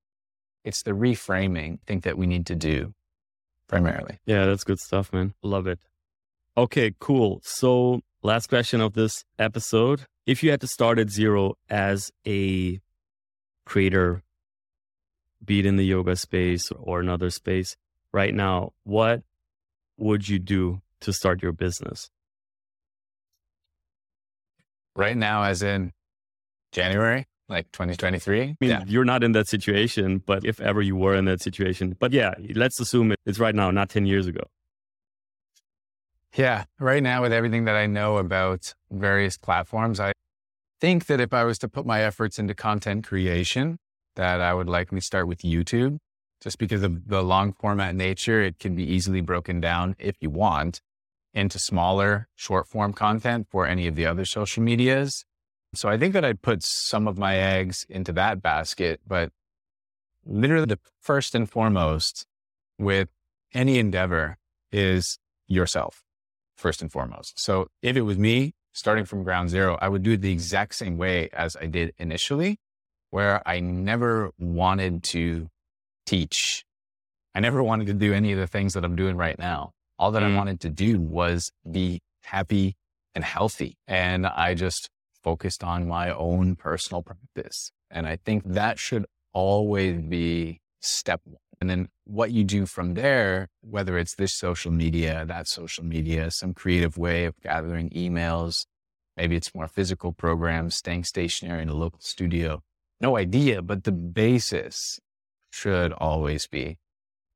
it's 0.63 0.83
the 0.83 0.91
reframing 0.91 1.75
I 1.75 1.79
think 1.85 2.03
that 2.03 2.17
we 2.17 2.25
need 2.25 2.45
to 2.47 2.55
do 2.55 2.93
primarily. 3.67 4.19
Yeah, 4.25 4.45
that's 4.45 4.63
good 4.63 4.79
stuff, 4.79 5.11
man. 5.13 5.33
Love 5.41 5.67
it. 5.67 5.79
Okay, 6.57 6.93
cool. 6.99 7.41
So, 7.43 8.01
last 8.23 8.47
question 8.47 8.81
of 8.81 8.93
this 8.93 9.23
episode. 9.37 10.05
If 10.25 10.41
you 10.43 10.51
had 10.51 10.61
to 10.61 10.67
start 10.67 10.97
at 10.99 11.09
zero 11.09 11.55
as 11.69 12.11
a 12.25 12.79
creator, 13.65 14.23
be 15.43 15.59
it 15.59 15.65
in 15.65 15.75
the 15.75 15.85
yoga 15.85 16.15
space 16.15 16.71
or 16.71 16.99
another 16.99 17.29
space 17.29 17.75
right 18.11 18.33
now, 18.33 18.71
what 18.83 19.21
would 19.97 20.27
you 20.27 20.39
do 20.39 20.81
to 21.01 21.13
start 21.13 21.43
your 21.43 21.51
business? 21.51 22.09
Right 24.95 25.17
now, 25.17 25.43
as 25.43 25.61
in 25.61 25.91
January? 26.71 27.27
Like 27.47 27.72
2023. 27.72 28.41
I 28.41 28.45
mean, 28.59 28.69
yeah. 28.69 28.84
you're 28.88 29.05
not 29.05 29.23
in 29.23 29.34
that 29.34 29.47
situation, 29.47 30.19
but 30.26 30.45
if 30.45 30.59
ever 30.59 30.81
you 30.81 30.95
were 30.95 31.15
in 31.15 31.26
that 31.26 31.41
situation, 31.41 31.95
but 31.99 32.11
yeah, 32.11 32.34
let's 32.55 32.80
assume 32.80 33.13
it's 33.26 33.39
right 33.39 33.55
now, 33.55 33.72
not 33.72 33.89
10 33.89 34.05
years 34.05 34.27
ago. 34.27 34.41
Yeah, 36.35 36.65
right 36.80 37.01
now, 37.01 37.22
with 37.22 37.31
everything 37.31 37.65
that 37.65 37.76
I 37.76 37.85
know 37.85 38.17
about 38.17 38.73
various 38.91 39.38
platforms, 39.38 39.99
I 39.99 40.11
think 40.81 41.05
that 41.05 41.22
if 41.22 41.34
I 41.34 41.45
was 41.45 41.57
to 41.59 41.69
put 41.69 41.85
my 41.85 42.01
efforts 42.01 42.38
into 42.38 42.53
content 42.53 43.07
creation, 43.07 43.77
that 44.15 44.41
I 44.41 44.53
would 44.53 44.67
likely 44.67 44.99
start 44.99 45.27
with 45.27 45.39
YouTube. 45.39 45.97
Just 46.41 46.57
because 46.57 46.84
of 46.84 47.07
the 47.07 47.23
long 47.23 47.53
format 47.53 47.95
nature, 47.95 48.41
it 48.41 48.59
can 48.59 48.76
be 48.76 48.84
easily 48.84 49.22
broken 49.22 49.61
down 49.61 49.95
if 49.97 50.15
you 50.19 50.30
want 50.30 50.81
into 51.34 51.57
smaller 51.59 52.27
short 52.35 52.67
form 52.67 52.93
content 52.93 53.47
for 53.49 53.65
any 53.65 53.88
of 53.88 53.95
the 53.95 54.05
other 54.05 54.26
social 54.26 54.61
medias. 54.61 55.26
So 55.76 55.89
I 55.89 55.97
think 55.97 56.14
that 56.14 56.26
I'd 56.26 56.41
put 56.41 56.64
some 56.64 57.07
of 57.07 57.18
my 57.18 57.38
eggs 57.38 57.85
into 57.89 58.11
that 58.14 58.41
basket, 58.41 59.02
but 59.06 59.31
literally 60.26 60.65
the 60.65 60.80
first 60.99 61.35
and 61.35 61.49
foremost 61.49 62.26
with 62.80 63.10
any 63.53 63.80
endeavor 63.80 64.38
is 64.72 65.18
yourself, 65.47 66.03
first 66.57 66.81
and 66.81 66.91
foremost. 66.91 67.39
So 67.39 67.68
if 67.81 67.95
it 67.95 68.02
was 68.02 68.18
me 68.18 68.53
starting 68.73 69.06
from 69.06 69.23
ground 69.23 69.49
zero, 69.49 69.77
I 69.81 69.88
would 69.88 70.03
do 70.03 70.14
it 70.14 70.22
the 70.22 70.31
exact 70.31 70.76
same 70.76 70.97
way 70.97 71.30
as 71.31 71.56
I 71.56 71.68
did 71.68 71.93
initially, 71.97 72.57
where 73.11 73.41
I 73.47 73.60
never 73.60 74.31
wanted 74.38 75.03
to 75.03 75.49
teach. 76.06 76.65
I 77.34 77.39
never 77.39 77.64
wanted 77.64 77.88
to 77.88 77.93
do 77.93 78.14
any 78.14 78.31
of 78.34 78.39
the 78.39 78.47
things 78.47 78.73
that 78.73 78.84
I'm 78.84 78.95
doing 78.95 79.15
right 79.15 79.38
now. 79.38 79.72
All 79.97 80.11
that 80.11 80.23
mm. 80.23 80.34
I 80.34 80.35
wanted 80.35 80.60
to 80.61 80.69
do 80.69 80.99
was 80.99 81.52
be 81.69 82.02
happy 82.23 82.76
and 83.14 83.23
healthy. 83.23 83.77
And 83.88 84.27
I 84.27 84.53
just 84.53 84.89
focused 85.26 85.64
on 85.64 85.88
my 85.88 86.14
own 86.14 86.56
personal 86.56 87.02
practice. 87.02 87.72
And 87.89 88.07
I 88.07 88.15
think 88.15 88.45
mm. 88.45 88.53
that 88.53 88.77
should 88.77 89.06
always 89.34 89.99
be 90.02 90.61
step 90.81 91.22
one. 91.26 91.41
And 91.60 91.69
then 91.69 91.88
what 92.03 92.31
you 92.31 92.43
do 92.43 92.65
from 92.65 92.93
there, 92.93 93.47
whether 93.61 93.97
it's 93.97 94.15
this 94.15 94.34
social 94.34 94.72
media, 94.72 95.26
that 95.27 95.47
social 95.47 95.84
media, 95.84 96.30
some 96.30 96.53
creative 96.53 96.97
way 96.97 97.26
of 97.26 97.34
gathering 97.41 97.89
emails, 97.89 98.65
maybe 99.18 99.35
it's 99.35 99.56
more 99.56 99.68
physical 99.68 100.11
programs, 100.11 100.76
staying 100.76 101.06
stationary 101.06 101.64
in 101.64 101.69
a 101.69 101.73
local 101.73 102.02
studio. 102.02 102.61
No 103.02 103.18
idea, 103.18 103.61
but 103.61 103.84
the 103.84 103.91
basis 103.91 104.99
should 105.49 105.91
always 105.93 106.45
be 106.45 106.77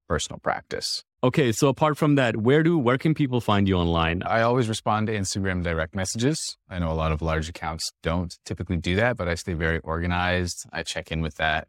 personal 0.07 0.39
practice. 0.39 1.03
Okay, 1.21 1.51
so 1.51 1.67
apart 1.67 1.97
from 1.97 2.15
that, 2.15 2.37
where 2.37 2.63
do 2.63 2.77
where 2.77 2.97
can 2.97 3.13
people 3.13 3.41
find 3.41 3.67
you 3.67 3.75
online? 3.75 4.23
I 4.23 4.41
always 4.41 4.69
respond 4.69 5.07
to 5.07 5.13
Instagram 5.13 5.63
direct 5.63 5.93
messages. 5.93 6.57
I 6.69 6.79
know 6.79 6.89
a 6.89 6.93
lot 6.93 7.11
of 7.11 7.21
large 7.21 7.49
accounts 7.49 7.91
don't 8.01 8.33
typically 8.45 8.77
do 8.77 8.95
that, 8.95 9.17
but 9.17 9.27
I 9.27 9.35
stay 9.35 9.51
very 9.51 9.79
organized. 9.79 10.65
I 10.71 10.83
check 10.83 11.11
in 11.11 11.21
with 11.21 11.35
that 11.35 11.67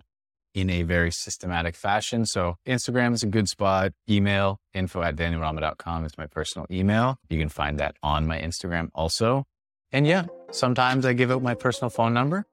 in 0.55 0.71
a 0.71 0.85
very 0.85 1.11
systematic 1.11 1.75
fashion. 1.75 2.27
So 2.27 2.59
Instagram 2.65 3.13
is 3.13 3.25
a 3.25 3.27
good 3.27 3.49
spot. 3.49 3.93
Email 4.09 4.61
info 4.73 5.03
at 5.03 5.17
danielrama.com 5.17 6.05
is 6.05 6.17
my 6.17 6.29
personal 6.29 6.67
email. 6.71 7.19
You 7.29 7.39
can 7.41 7.49
find 7.49 7.81
that 7.81 7.97
on 8.05 8.29
my 8.29 8.39
Instagram 8.39 8.91
also. 8.95 9.47
And 9.91 10.07
yeah, 10.07 10.27
sometimes 10.53 11.05
I 11.05 11.13
give 11.13 11.33
out 11.33 11.43
my 11.43 11.55
personal 11.55 11.91
phone 11.91 12.15
number. 12.15 12.47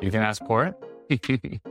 You 0.00 0.10
can 0.10 0.22
ask 0.22 0.44
for 0.46 0.66
it. 0.66 1.60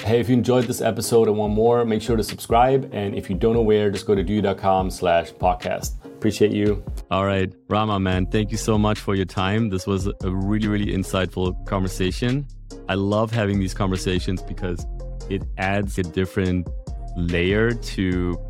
Hey, 0.00 0.20
if 0.20 0.28
you 0.28 0.34
enjoyed 0.34 0.64
this 0.64 0.80
episode 0.80 1.28
and 1.28 1.36
want 1.36 1.52
more, 1.52 1.84
make 1.84 2.02
sure 2.02 2.16
to 2.16 2.24
subscribe. 2.24 2.88
And 2.92 3.14
if 3.14 3.28
you 3.28 3.36
don't 3.36 3.54
know 3.54 3.62
where, 3.62 3.90
just 3.90 4.06
go 4.06 4.14
to 4.14 4.24
doyou.com 4.24 4.90
slash 4.90 5.32
podcast. 5.32 6.04
Appreciate 6.06 6.52
you. 6.52 6.82
All 7.10 7.24
right, 7.24 7.52
Rama, 7.68 8.00
man, 8.00 8.26
thank 8.26 8.50
you 8.50 8.56
so 8.56 8.78
much 8.78 8.98
for 8.98 9.14
your 9.14 9.26
time. 9.26 9.68
This 9.68 9.86
was 9.86 10.06
a 10.06 10.14
really, 10.30 10.66
really 10.66 10.86
insightful 10.86 11.64
conversation. 11.66 12.46
I 12.88 12.94
love 12.94 13.30
having 13.30 13.60
these 13.60 13.74
conversations 13.74 14.42
because 14.42 14.84
it 15.28 15.42
adds 15.58 15.98
a 15.98 16.02
different 16.02 16.68
layer 17.16 17.72
to 17.72 18.40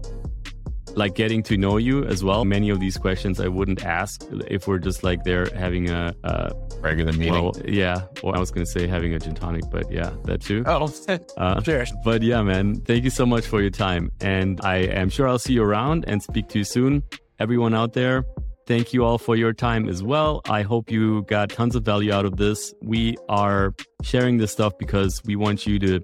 like 0.94 1.14
getting 1.14 1.43
to 1.44 1.56
know 1.56 1.77
you 1.77 2.05
as 2.05 2.23
well. 2.23 2.44
Many 2.44 2.70
of 2.70 2.78
these 2.78 2.97
questions 2.97 3.40
I 3.40 3.48
wouldn't 3.48 3.85
ask 3.85 4.23
if 4.47 4.69
we're 4.69 4.78
just 4.78 5.02
like 5.02 5.24
there 5.24 5.47
having 5.56 5.90
a, 5.90 6.14
a 6.24 6.52
regular 6.82 7.12
meeting. 7.12 7.32
Well, 7.32 7.52
yeah. 7.64 8.02
Well, 8.22 8.34
I 8.34 8.38
was 8.38 8.50
going 8.50 8.66
to 8.66 8.70
say 8.70 8.86
having 8.86 9.14
a 9.14 9.18
gin 9.18 9.34
tonic, 9.34 9.64
but 9.70 9.90
yeah, 9.90 10.12
that 10.24 10.42
too. 10.42 10.62
Oh, 10.66 10.92
uh, 11.36 11.62
sure. 11.62 11.84
But 12.04 12.22
yeah, 12.22 12.42
man, 12.42 12.80
thank 12.82 13.04
you 13.04 13.10
so 13.10 13.24
much 13.24 13.46
for 13.46 13.60
your 13.60 13.70
time. 13.70 14.10
And 14.20 14.60
I 14.62 14.76
am 14.78 15.09
sure 15.09 15.28
I'll 15.28 15.38
see 15.38 15.54
you 15.54 15.62
around 15.62 16.04
and 16.06 16.22
speak 16.22 16.48
to 16.48 16.59
you 16.59 16.64
soon. 16.64 17.02
Everyone 17.38 17.74
out 17.74 17.94
there, 17.94 18.24
thank 18.66 18.92
you 18.92 19.04
all 19.04 19.18
for 19.18 19.36
your 19.36 19.52
time 19.52 19.88
as 19.88 20.02
well. 20.02 20.42
I 20.48 20.62
hope 20.62 20.90
you 20.90 21.22
got 21.22 21.50
tons 21.50 21.74
of 21.74 21.84
value 21.84 22.12
out 22.12 22.24
of 22.24 22.36
this. 22.36 22.74
We 22.82 23.16
are 23.28 23.74
sharing 24.02 24.38
this 24.38 24.52
stuff 24.52 24.72
because 24.78 25.20
we 25.24 25.36
want 25.36 25.66
you 25.66 25.78
to 25.80 26.00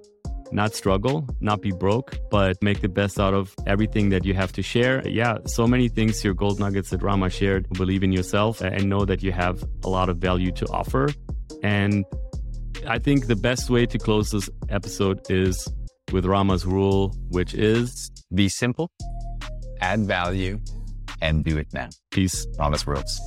not 0.53 0.75
struggle, 0.75 1.27
not 1.41 1.61
be 1.61 1.73
broke, 1.73 2.19
but 2.31 2.61
make 2.63 2.81
the 2.81 2.89
best 2.89 3.19
out 3.21 3.35
of 3.35 3.55
everything 3.67 4.09
that 4.11 4.25
you 4.25 4.35
have 4.35 4.53
to 4.53 4.63
share. 4.63 5.07
Yeah, 5.07 5.39
so 5.47 5.67
many 5.67 5.89
things 5.89 6.25
your 6.25 6.35
gold 6.35 6.59
nuggets 6.59 6.91
that 6.91 7.03
Rama 7.03 7.31
shared. 7.31 7.69
Believe 7.71 8.03
in 8.03 8.13
yourself 8.13 8.61
and 8.61 8.89
know 8.89 9.05
that 9.05 9.23
you 9.23 9.33
have 9.33 9.63
a 9.85 9.89
lot 9.89 10.09
of 10.09 10.19
value 10.19 10.53
to 10.53 10.67
offer. 10.67 11.09
And 11.63 12.05
I 12.87 12.99
think 12.99 13.27
the 13.27 13.37
best 13.37 13.71
way 13.71 13.87
to 13.87 13.99
close 13.99 14.31
this 14.31 14.49
episode 14.69 15.21
is 15.31 15.67
with 16.13 16.25
Rama's 16.25 16.65
rule, 16.65 17.15
which 17.29 17.55
is 17.55 18.11
be 18.35 18.49
simple, 18.49 18.91
add 19.81 20.01
value, 20.01 20.61
and 21.21 21.45
do 21.45 21.59
it 21.59 21.69
now. 21.73 21.89
Peace. 22.11 22.47
Rama's 22.59 22.87
rules. 22.87 23.21